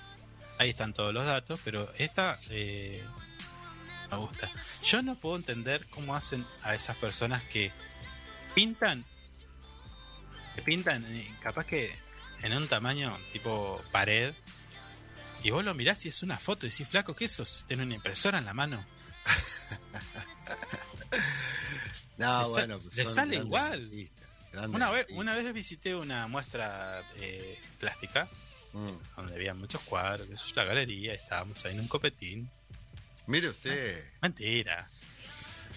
Ahí 0.58 0.70
están 0.70 0.92
todos 0.92 1.12
los 1.14 1.24
datos, 1.24 1.60
pero 1.64 1.90
esta 1.98 2.38
eh, 2.50 3.02
me 4.10 4.16
gusta. 4.18 4.50
Yo 4.82 5.02
no 5.02 5.18
puedo 5.18 5.36
entender 5.36 5.86
cómo 5.88 6.14
hacen 6.14 6.44
a 6.62 6.74
esas 6.74 6.96
personas 6.98 7.42
que 7.44 7.72
pintan, 8.54 9.04
que 10.54 10.62
pintan, 10.62 11.04
eh, 11.06 11.28
capaz 11.40 11.64
que 11.64 11.90
en 12.42 12.54
un 12.56 12.68
tamaño 12.68 13.16
tipo 13.32 13.82
pared, 13.90 14.34
y 15.44 15.50
vos 15.50 15.64
lo 15.64 15.74
mirás 15.74 16.04
y 16.04 16.08
es 16.08 16.22
una 16.24 16.38
foto 16.38 16.66
y 16.66 16.70
decís, 16.70 16.88
flaco, 16.88 17.14
¿qué 17.14 17.26
es 17.26 17.38
eso? 17.38 17.64
¿Tiene 17.66 17.84
una 17.84 17.94
impresora 17.94 18.38
en 18.38 18.44
la 18.46 18.54
mano? 18.54 18.84
No, 22.16 22.42
Le 22.44 22.48
bueno, 22.50 22.78
pues 22.80 22.96
le 22.96 23.06
sale 23.06 23.36
igual. 23.36 23.90
Una 24.68 24.88
vez, 24.90 25.06
una 25.10 25.34
vez 25.34 25.52
visité 25.52 25.96
una 25.96 26.28
muestra 26.28 27.02
eh, 27.16 27.58
plástica 27.80 28.28
Mm. 28.72 28.98
donde 29.16 29.34
había 29.36 29.54
muchos 29.54 29.80
cuadros, 29.82 30.28
eso 30.30 30.46
es 30.48 30.56
la 30.56 30.64
galería, 30.64 31.14
estábamos 31.14 31.64
ahí 31.64 31.74
en 31.74 31.80
un 31.80 31.86
copetín. 31.88 32.50
Mire 33.28 33.48
usted. 33.48 34.04
Mentira. 34.20 34.90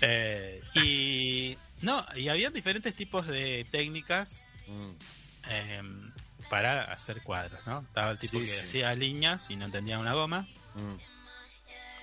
Eh, 0.02 0.62
y 0.74 1.56
no, 1.82 2.04
y 2.16 2.30
había 2.30 2.50
diferentes 2.50 2.96
tipos 2.96 3.28
de 3.28 3.68
técnicas 3.72 4.50
Mm. 4.68 4.92
eh, 5.50 5.82
para 6.50 6.84
hacer 6.84 7.22
cuadros, 7.24 7.66
¿no? 7.68 7.80
Estaba 7.82 8.12
el 8.12 8.20
tipo 8.20 8.40
Sí, 8.40 8.46
que 8.46 8.52
sí. 8.52 8.60
hacía 8.62 8.96
líneas 8.96 9.50
y 9.50 9.56
no 9.58 9.66
entendía 9.66 10.00
una 10.00 10.14
goma. 10.14 10.48
Mm. 10.76 10.96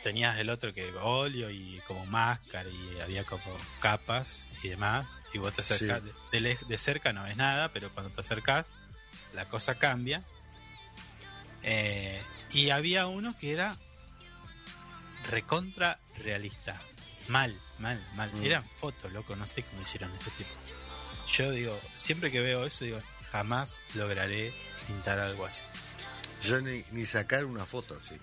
Tenías 0.03 0.37
el 0.39 0.51
otro 0.51 0.75
que 0.75 0.93
óleo 0.97 1.49
y 1.51 1.81
como 1.87 2.05
máscara 2.07 2.69
y 2.69 3.01
había 3.01 3.25
como 3.25 3.43
capas 3.81 4.49
y 4.62 4.69
demás. 4.69 5.21
Y 5.33 5.39
vos 5.39 5.53
te 5.55 5.62
acercás, 5.62 6.03
Sí. 6.31 6.41
de, 6.41 6.59
de 6.69 6.79
cerca 6.79 7.12
no 7.15 7.23
ves 7.25 7.37
nada, 7.37 7.73
pero 7.73 7.91
cuando 7.93 8.12
te 8.12 8.21
acercás 8.21 8.75
la 9.33 9.47
cosa 9.49 9.77
cambia. 9.77 10.23
Eh, 11.62 12.23
y 12.53 12.69
había 12.71 13.07
uno 13.07 13.37
que 13.39 13.53
era 13.53 13.77
recontra 15.31 15.99
realista. 16.19 16.81
Mal, 17.29 17.59
mal, 17.79 18.05
mal. 18.15 18.31
Mm. 18.35 18.45
Eran 18.45 18.69
fotos, 18.69 19.11
loco, 19.12 19.35
no 19.37 19.47
sé 19.47 19.62
cómo 19.62 19.83
hicieron 19.83 20.12
este 20.12 20.31
tipo. 20.33 20.51
Yo 21.33 21.51
digo, 21.51 21.81
siempre 21.97 22.31
que 22.31 22.41
veo 22.41 22.65
eso, 22.66 22.85
digo, 22.85 23.01
jamás 23.35 23.82
lograré 23.94 24.55
pintar 24.86 25.19
algo 25.19 25.44
así. 25.44 25.65
Yo 26.40 26.61
ni, 26.61 26.85
ni 26.93 27.05
sacar 27.05 27.44
una 27.47 27.66
foto 27.66 27.97
así. 27.97 28.15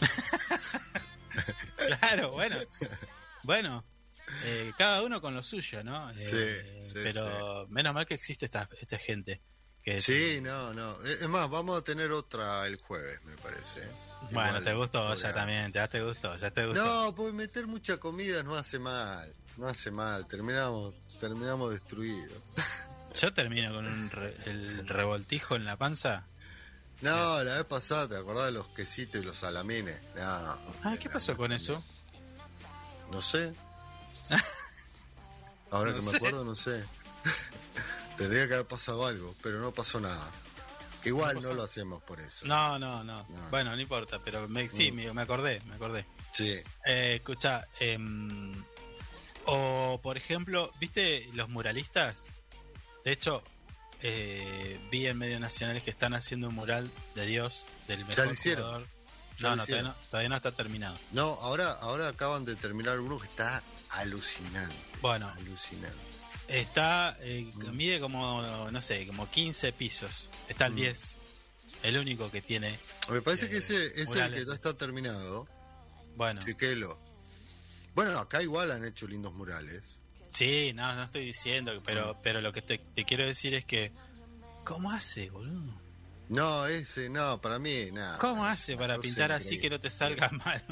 Claro, 2.00 2.32
bueno. 2.32 2.56
Bueno, 3.44 3.84
eh, 4.44 4.72
cada 4.76 5.02
uno 5.02 5.20
con 5.20 5.34
lo 5.34 5.42
suyo, 5.42 5.82
¿no? 5.84 6.10
Eh, 6.10 6.14
Sí, 6.18 6.82
sí, 6.82 6.94
pero 7.04 7.66
menos 7.68 7.94
mal 7.94 8.04
que 8.06 8.14
existe 8.14 8.44
esta, 8.46 8.68
esta 8.80 8.98
gente. 8.98 9.40
Que 9.82 10.00
Sí, 10.00 10.40
no, 10.42 10.74
no. 10.74 11.00
Es 11.04 11.26
más, 11.28 11.48
vamos 11.48 11.78
a 11.78 11.84
tener 11.84 12.10
otra 12.10 12.66
el 12.66 12.76
jueves, 12.76 13.22
me 13.24 13.36
parece. 13.36 13.82
¿eh? 13.82 13.88
Bueno, 14.32 14.48
Igual, 14.58 14.64
te 14.64 14.74
gustó 14.74 15.14
ya 15.14 15.20
programa. 15.20 15.34
también, 15.40 15.72
ya 15.72 15.88
te 15.88 16.02
gustó, 16.02 16.36
ya 16.36 16.50
te 16.50 16.66
gustó. 16.66 16.84
No, 16.84 17.14
pues 17.14 17.32
meter 17.32 17.66
mucha 17.68 17.96
comida 17.98 18.42
no 18.42 18.56
hace 18.56 18.78
mal. 18.78 19.32
No 19.56 19.68
hace 19.68 19.90
mal. 19.92 20.26
Terminamos, 20.26 20.94
terminamos 21.20 21.70
destruidos. 21.72 22.42
Yo 23.20 23.32
termino 23.34 23.72
con 23.74 23.86
un 23.86 24.10
re- 24.10 24.34
el 24.46 24.86
revoltijo 24.88 25.56
en 25.56 25.64
la 25.64 25.76
panza. 25.76 26.24
No, 27.00 27.42
la 27.44 27.56
vez 27.56 27.64
pasada, 27.64 28.08
¿te 28.08 28.16
acordás 28.16 28.46
de 28.46 28.52
los 28.52 28.66
quesitos 28.68 29.20
y 29.20 29.24
los 29.24 29.36
salamines? 29.36 30.00
No, 30.16 30.22
Ah, 30.84 30.96
¿qué 31.00 31.08
pasó 31.08 31.36
con 31.36 31.52
eso? 31.52 31.82
No 33.10 33.22
sé. 33.22 33.54
Ahora 35.70 35.90
No 35.92 35.96
que 35.98 36.02
sé. 36.02 36.10
me 36.10 36.16
acuerdo, 36.16 36.44
no 36.44 36.54
sé. 36.54 36.84
Tendría 38.16 38.48
que 38.48 38.54
haber 38.54 38.66
pasado 38.66 39.06
algo, 39.06 39.34
pero 39.42 39.60
no 39.60 39.72
pasó 39.72 40.00
nada. 40.00 40.30
Igual 41.04 41.40
No 41.40 41.54
lo 41.54 41.62
hacemos 41.62 42.02
por 42.02 42.20
eso. 42.20 42.44
No, 42.46 42.78
no, 42.78 43.04
no. 43.04 43.24
No. 43.28 43.50
Bueno, 43.50 43.74
no 43.74 43.80
importa, 43.80 44.18
pero 44.24 44.48
me, 44.48 44.68
sí, 44.68 44.90
me, 44.90 45.12
me 45.12 45.22
acordé, 45.22 45.60
me 45.66 45.74
acordé. 45.76 46.04
Sí. 46.32 46.60
Eh, 46.84 47.14
escucha, 47.16 47.66
em, 47.80 48.52
o 49.46 50.00
por 50.02 50.16
ejemplo, 50.16 50.72
¿viste 50.80 51.28
los 51.34 51.48
muralistas? 51.48 52.30
De 53.04 53.12
hecho, 53.12 53.42
eh, 54.02 54.78
vi 54.90 55.06
en 55.06 55.18
medios 55.18 55.40
nacionales 55.40 55.82
que 55.82 55.90
están 55.90 56.14
haciendo 56.14 56.48
un 56.48 56.54
mural 56.54 56.90
de 57.14 57.26
Dios 57.26 57.66
del 57.86 58.04
mejor 58.04 58.26
lo 58.26 58.32
hicieron. 58.32 58.64
jugador. 58.64 58.86
Ya 59.38 59.50
No, 59.50 59.50
lo 59.50 59.56
no, 59.56 59.62
todavía 59.62 59.62
hicieron. 59.64 59.84
no, 59.86 59.94
todavía 60.10 60.28
no 60.30 60.36
está 60.36 60.52
terminado. 60.52 60.98
No, 61.12 61.24
ahora, 61.40 61.72
ahora 61.80 62.08
acaban 62.08 62.44
de 62.44 62.56
terminar 62.56 62.98
uno 63.00 63.18
que 63.18 63.26
está 63.28 63.62
alucinante. 63.90 64.74
Bueno, 65.00 65.28
Alucinante. 65.28 65.96
está, 66.48 67.16
eh, 67.20 67.50
Mm. 67.54 67.70
mide 67.76 68.00
como, 68.00 68.70
no 68.70 68.82
sé, 68.82 69.06
como 69.06 69.30
15 69.30 69.72
pisos. 69.72 70.28
Está 70.48 70.66
el 70.66 70.72
Mm. 70.72 70.76
10. 70.76 71.16
El 71.84 71.96
único 71.98 72.30
que 72.30 72.42
tiene. 72.42 72.76
Me 73.10 73.22
parece 73.22 73.46
Eh, 73.46 73.50
que 73.50 73.56
ese 73.58 73.86
es 74.00 74.10
el 74.10 74.34
que 74.34 74.44
ya 74.44 74.54
está 74.54 74.74
terminado. 74.74 75.46
Bueno, 76.16 76.40
Chequelo. 76.44 76.98
Bueno, 77.94 78.18
acá 78.18 78.42
igual 78.42 78.72
han 78.72 78.84
hecho 78.84 79.06
lindos 79.06 79.32
murales. 79.34 79.98
Sí, 80.30 80.72
no, 80.74 80.94
no 80.94 81.04
estoy 81.04 81.24
diciendo, 81.24 81.72
pero, 81.84 82.14
Mm. 82.14 82.18
pero 82.22 82.40
lo 82.40 82.52
que 82.52 82.62
te, 82.62 82.78
te 82.78 83.04
quiero 83.04 83.24
decir 83.26 83.54
es 83.54 83.64
que. 83.64 83.92
¿Cómo 84.64 84.90
hace, 84.92 85.30
boludo? 85.30 85.80
No, 86.28 86.66
ese, 86.66 87.08
no, 87.08 87.40
para 87.40 87.58
mí, 87.58 87.90
nada. 87.92 88.18
¿Cómo 88.18 88.44
hace 88.44 88.76
para 88.76 88.98
pintar 88.98 89.32
así 89.32 89.58
que 89.58 89.70
no 89.70 89.78
te 89.80 89.90
salga 89.90 90.28
mal? 90.44 90.62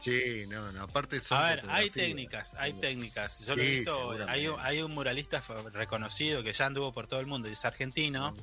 Sí, 0.00 0.44
no, 0.48 0.70
no, 0.72 0.82
aparte 0.82 1.18
son 1.20 1.38
A 1.38 1.48
ver, 1.48 1.62
hay 1.68 1.88
técnicas, 1.90 2.54
hay 2.58 2.72
técnicas. 2.74 3.44
Yo 3.46 3.54
lo 3.56 3.62
he 3.62 3.66
Sí, 3.66 3.76
visto, 3.76 4.14
hay 4.28 4.48
un, 4.48 4.60
hay 4.60 4.80
un 4.82 4.92
muralista 4.92 5.42
reconocido 5.72 6.42
que 6.42 6.52
ya 6.52 6.66
anduvo 6.66 6.92
por 6.92 7.06
todo 7.06 7.20
el 7.20 7.26
mundo 7.26 7.48
y 7.48 7.52
es 7.52 7.64
argentino, 7.64 8.32
Mm. 8.32 8.36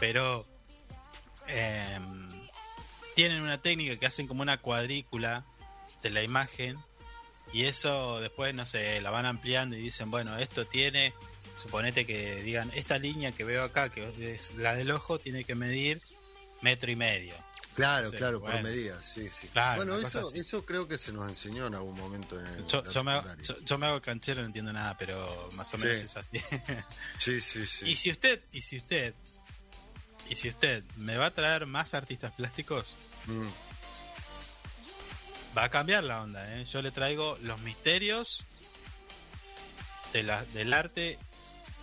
pero 0.00 0.46
em, 1.46 2.28
tienen 3.14 3.42
una 3.42 3.58
técnica 3.58 3.96
que 3.96 4.06
hacen 4.06 4.26
como 4.26 4.42
una 4.42 4.60
cuadrícula 4.60 5.44
de 6.02 6.10
la 6.10 6.22
imagen 6.22 6.78
y 7.52 7.64
eso 7.66 8.20
después, 8.20 8.54
no 8.54 8.66
sé, 8.66 9.00
la 9.00 9.10
van 9.10 9.26
ampliando 9.26 9.76
y 9.76 9.80
dicen, 9.80 10.10
bueno, 10.10 10.36
esto 10.38 10.66
tiene, 10.66 11.12
suponete 11.56 12.06
que 12.06 12.36
digan, 12.42 12.70
esta 12.74 12.98
línea 12.98 13.32
que 13.32 13.44
veo 13.44 13.64
acá, 13.64 13.88
que 13.88 14.34
es 14.34 14.54
la 14.56 14.74
del 14.74 14.90
ojo, 14.90 15.18
tiene 15.18 15.44
que 15.44 15.54
medir 15.54 16.00
metro 16.62 16.90
y 16.90 16.96
medio. 16.96 17.34
Claro, 17.74 18.10
claro, 18.10 18.40
por 18.40 18.50
bueno. 18.50 18.68
medidas, 18.68 19.04
sí, 19.14 19.28
sí. 19.28 19.46
Claro, 19.48 19.76
bueno, 19.76 19.96
eso, 20.04 20.34
eso 20.34 20.64
creo 20.64 20.88
que 20.88 20.98
se 20.98 21.12
nos 21.12 21.28
enseñó 21.28 21.68
en 21.68 21.76
algún 21.76 21.96
momento 21.96 22.38
en 22.40 22.44
el, 22.44 22.66
Yo, 22.66 22.82
yo 22.84 23.04
me 23.04 23.12
hago, 23.12 23.28
yo, 23.40 23.54
yo 23.60 23.78
me 23.78 23.86
hago 23.86 24.02
canchero, 24.02 24.40
no 24.40 24.48
entiendo 24.48 24.72
nada, 24.72 24.96
pero 24.98 25.48
más 25.54 25.72
o 25.74 25.78
menos 25.78 25.96
Sí. 26.00 26.04
es 26.06 26.16
así. 26.16 26.40
Sí, 27.18 27.40
sí, 27.40 27.64
sí. 27.64 27.88
y 27.88 27.94
si 27.94 28.10
usted, 28.10 28.42
y 28.50 28.62
si 28.62 28.78
usted, 28.78 29.14
y 30.28 30.34
si 30.34 30.48
usted 30.48 30.82
me 30.96 31.16
va 31.18 31.26
a 31.26 31.30
traer 31.34 31.66
más 31.66 31.94
artistas 31.94 32.32
plásticos, 32.32 32.98
Mm, 33.26 33.46
va 35.56 35.64
a 35.64 35.68
cambiar 35.70 36.04
la 36.04 36.22
onda, 36.22 36.56
¿eh? 36.58 36.64
Yo 36.64 36.82
le 36.82 36.90
traigo 36.90 37.38
los 37.42 37.60
misterios 37.60 38.44
de 40.12 40.22
la, 40.22 40.44
del 40.46 40.72
arte 40.72 41.18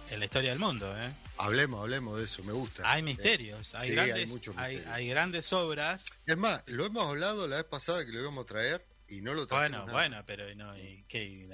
en 0.09 0.19
la 0.19 0.25
historia 0.25 0.51
del 0.51 0.59
mundo, 0.59 0.91
¿eh? 0.99 1.11
Hablemos, 1.37 1.81
hablemos 1.81 2.17
de 2.17 2.23
eso, 2.23 2.43
me 2.43 2.53
gusta. 2.53 2.89
Hay 2.89 3.03
misterios, 3.03 3.73
Eh, 3.73 3.77
hay, 3.77 3.87
sí, 3.89 3.95
grandes, 3.95 4.39
hay 4.55 4.83
hay, 4.89 5.07
grandes 5.09 5.53
obras. 5.53 6.05
Es 6.25 6.37
más, 6.37 6.63
lo 6.67 6.85
hemos 6.85 7.07
hablado 7.09 7.47
la 7.47 7.57
vez 7.57 7.65
pasada 7.65 8.05
que 8.05 8.11
lo 8.11 8.21
íbamos 8.21 8.43
a 8.43 8.47
traer 8.47 8.85
y 9.09 9.21
no 9.21 9.33
lo 9.33 9.45
trajimos. 9.45 9.83
Bueno, 9.83 9.85
nada. 9.85 9.93
bueno, 9.93 10.23
pero 10.25 10.55
no, 10.55 10.77
y 10.77 11.03
qué- 11.09 11.45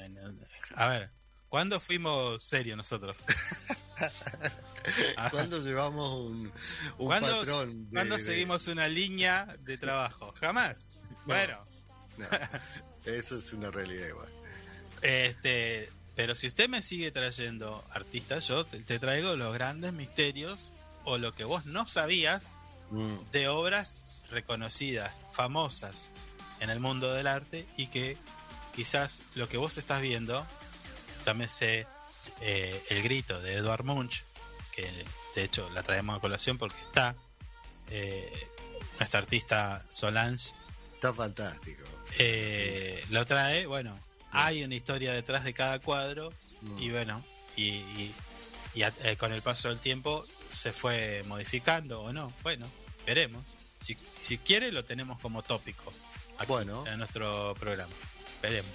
a 0.75 0.87
ver, 0.87 1.09
¿cuándo 1.49 1.79
fuimos 1.79 2.43
serios 2.43 2.77
nosotros? 2.77 3.17
¿Cuándo 5.31 5.59
llevamos 5.59 6.11
un, 6.13 6.51
un 6.97 7.07
¿Cuándo, 7.07 7.39
patrón? 7.39 7.85
de- 7.85 7.91
cuándo 7.91 8.17
de- 8.17 8.23
seguimos 8.23 8.67
una 8.67 8.87
línea 8.87 9.47
de 9.61 9.77
trabajo? 9.77 10.33
Jamás. 10.39 10.89
Bueno, 11.25 11.63
No, 12.21 12.27
eso 13.11 13.37
es 13.37 13.53
una 13.53 13.71
realidad 13.71 14.07
igual. 14.07 14.29
este, 15.01 15.89
pero 16.15 16.35
si 16.35 16.47
usted 16.47 16.69
me 16.69 16.83
sigue 16.83 17.11
trayendo 17.11 17.83
artistas, 17.91 18.47
yo 18.47 18.65
te, 18.65 18.79
te 18.79 18.99
traigo 18.99 19.35
los 19.35 19.53
grandes 19.53 19.93
misterios 19.93 20.71
o 21.03 21.17
lo 21.17 21.33
que 21.33 21.43
vos 21.43 21.65
no 21.65 21.87
sabías 21.87 22.57
Mm, 22.91 23.31
de 23.31 23.47
obras 23.47 23.95
reconocidas, 24.29 25.13
famosas 25.31 26.09
en 26.59 26.69
el 26.69 26.81
mundo 26.81 27.13
del 27.13 27.25
arte 27.25 27.65
y 27.77 27.87
que 27.87 28.17
quizás 28.75 29.21
lo 29.33 29.47
que 29.47 29.57
vos 29.57 29.77
estás 29.77 30.01
viendo, 30.01 30.45
llámese 31.25 31.87
eh, 32.41 32.83
El 32.89 33.01
Grito 33.01 33.41
de 33.41 33.55
Edward 33.55 33.85
Munch, 33.85 34.23
que 34.73 34.89
de 35.35 35.43
hecho 35.43 35.69
la 35.69 35.83
traemos 35.83 36.17
a 36.17 36.19
colación 36.19 36.57
porque 36.57 36.81
está 36.81 37.15
eh, 37.89 38.29
nuestra 38.99 39.21
artista 39.21 39.85
Solange 39.89 40.53
Está 40.95 41.13
fantástico. 41.13 41.83
Eh, 42.19 43.03
lo 43.09 43.25
trae, 43.25 43.65
bueno, 43.65 43.97
hay 44.31 44.63
una 44.63 44.75
historia 44.75 45.13
detrás 45.13 45.43
de 45.43 45.53
cada 45.53 45.79
cuadro 45.79 46.31
Mm. 46.61 46.77
y 46.79 46.89
bueno, 46.91 47.23
y, 47.55 47.63
y- 47.69 48.13
y 48.75 48.83
a- 48.83 48.93
eh, 49.03 49.17
con 49.17 49.33
el 49.33 49.41
paso 49.41 49.69
del 49.69 49.79
tiempo 49.79 50.23
se 50.51 50.71
fue 50.73 51.23
modificando 51.27 52.01
o 52.01 52.13
no. 52.13 52.31
Bueno, 52.43 52.67
veremos. 53.05 53.43
Si, 53.79 53.97
si 54.19 54.37
quiere 54.37 54.71
lo 54.71 54.85
tenemos 54.85 55.19
como 55.19 55.41
tópico 55.41 55.91
aquí 56.37 56.47
Bueno. 56.47 56.85
en 56.87 56.99
nuestro 56.99 57.55
programa. 57.59 57.91
Veremos. 58.41 58.71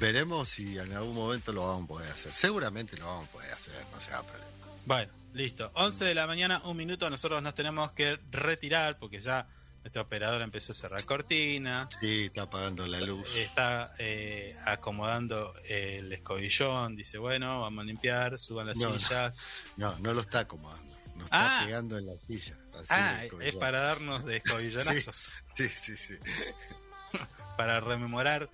Veremos 0.00 0.48
si 0.48 0.76
en 0.76 0.92
algún 0.92 1.14
momento 1.14 1.52
lo 1.52 1.68
vamos 1.68 1.84
a 1.84 1.88
poder 1.88 2.10
hacer. 2.10 2.34
Seguramente 2.34 2.96
lo 2.96 3.06
vamos 3.06 3.28
a 3.28 3.32
poder 3.32 3.52
hacer, 3.52 3.74
no 3.92 4.00
se 4.00 4.10
haga 4.10 4.24
problema. 4.24 4.50
Bueno, 4.86 5.12
listo. 5.34 5.70
11 5.74 6.04
de 6.04 6.14
la 6.14 6.26
mañana, 6.26 6.60
un 6.64 6.76
minuto. 6.76 7.08
Nosotros 7.08 7.40
nos 7.42 7.54
tenemos 7.54 7.92
que 7.92 8.18
retirar 8.32 8.98
porque 8.98 9.20
ya 9.20 9.46
nuestra 9.84 10.00
operadora 10.00 10.44
empezó 10.44 10.72
a 10.72 10.74
cerrar 10.74 11.04
cortina. 11.04 11.86
Sí, 12.00 12.24
está 12.24 12.42
apagando 12.42 12.86
la 12.86 13.00
luz. 13.00 13.28
Está 13.36 13.94
eh, 13.98 14.56
acomodando 14.64 15.52
el 15.68 16.10
escobillón. 16.10 16.96
Dice, 16.96 17.18
bueno, 17.18 17.60
vamos 17.60 17.82
a 17.82 17.84
limpiar, 17.84 18.38
suban 18.38 18.66
las 18.68 18.78
No, 18.78 18.98
sillas. 18.98 19.44
No, 19.76 19.94
no 19.98 20.14
lo 20.14 20.22
está 20.22 20.38
acomodando. 20.40 20.88
Nos 21.16 21.24
está 21.26 21.60
Ah. 21.60 21.64
pegando 21.66 21.98
en 21.98 22.06
la 22.06 22.16
silla. 22.16 22.56
Ah, 22.88 23.24
es 23.42 23.54
para 23.56 23.80
darnos 23.80 24.24
de 24.24 24.38
escobillonazos. 24.38 25.32
Sí, 25.54 25.68
sí, 25.68 25.96
sí. 25.96 26.14
Para 27.58 27.78
rememorar 27.80 28.50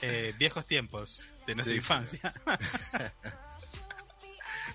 eh, 0.00 0.34
viejos 0.38 0.66
tiempos 0.66 1.32
de 1.46 1.54
nuestra 1.54 1.72
Sí, 1.72 1.76
infancia. 1.78 2.32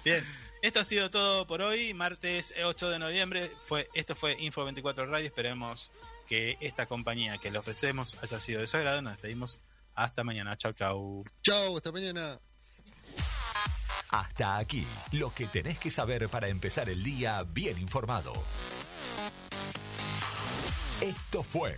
Bien. 0.06 0.24
Esto 0.66 0.80
ha 0.80 0.84
sido 0.84 1.12
todo 1.12 1.46
por 1.46 1.62
hoy, 1.62 1.94
martes 1.94 2.52
8 2.60 2.90
de 2.90 2.98
noviembre. 2.98 3.52
Fue, 3.68 3.88
esto 3.94 4.16
fue 4.16 4.36
Info 4.40 4.64
24 4.64 5.06
Radio. 5.06 5.28
Esperemos 5.28 5.92
que 6.28 6.58
esta 6.60 6.88
compañía 6.88 7.38
que 7.38 7.52
le 7.52 7.60
ofrecemos 7.60 8.18
haya 8.24 8.40
sido 8.40 8.62
de 8.62 8.66
su 8.66 8.76
agrado. 8.78 9.00
Nos 9.04 9.14
despedimos. 9.14 9.60
Hasta 9.94 10.24
mañana. 10.24 10.58
Chau, 10.58 10.74
chau. 10.74 11.24
Chao, 11.44 11.78
hasta 11.78 11.92
mañana. 11.92 12.40
Hasta 14.10 14.58
aquí, 14.58 14.88
lo 15.12 15.32
que 15.36 15.46
tenés 15.46 15.78
que 15.78 15.92
saber 15.92 16.30
para 16.30 16.48
empezar 16.48 16.90
el 16.90 17.04
día 17.04 17.44
bien 17.44 17.78
informado. 17.78 18.34
Esto 21.00 21.44
fue 21.44 21.78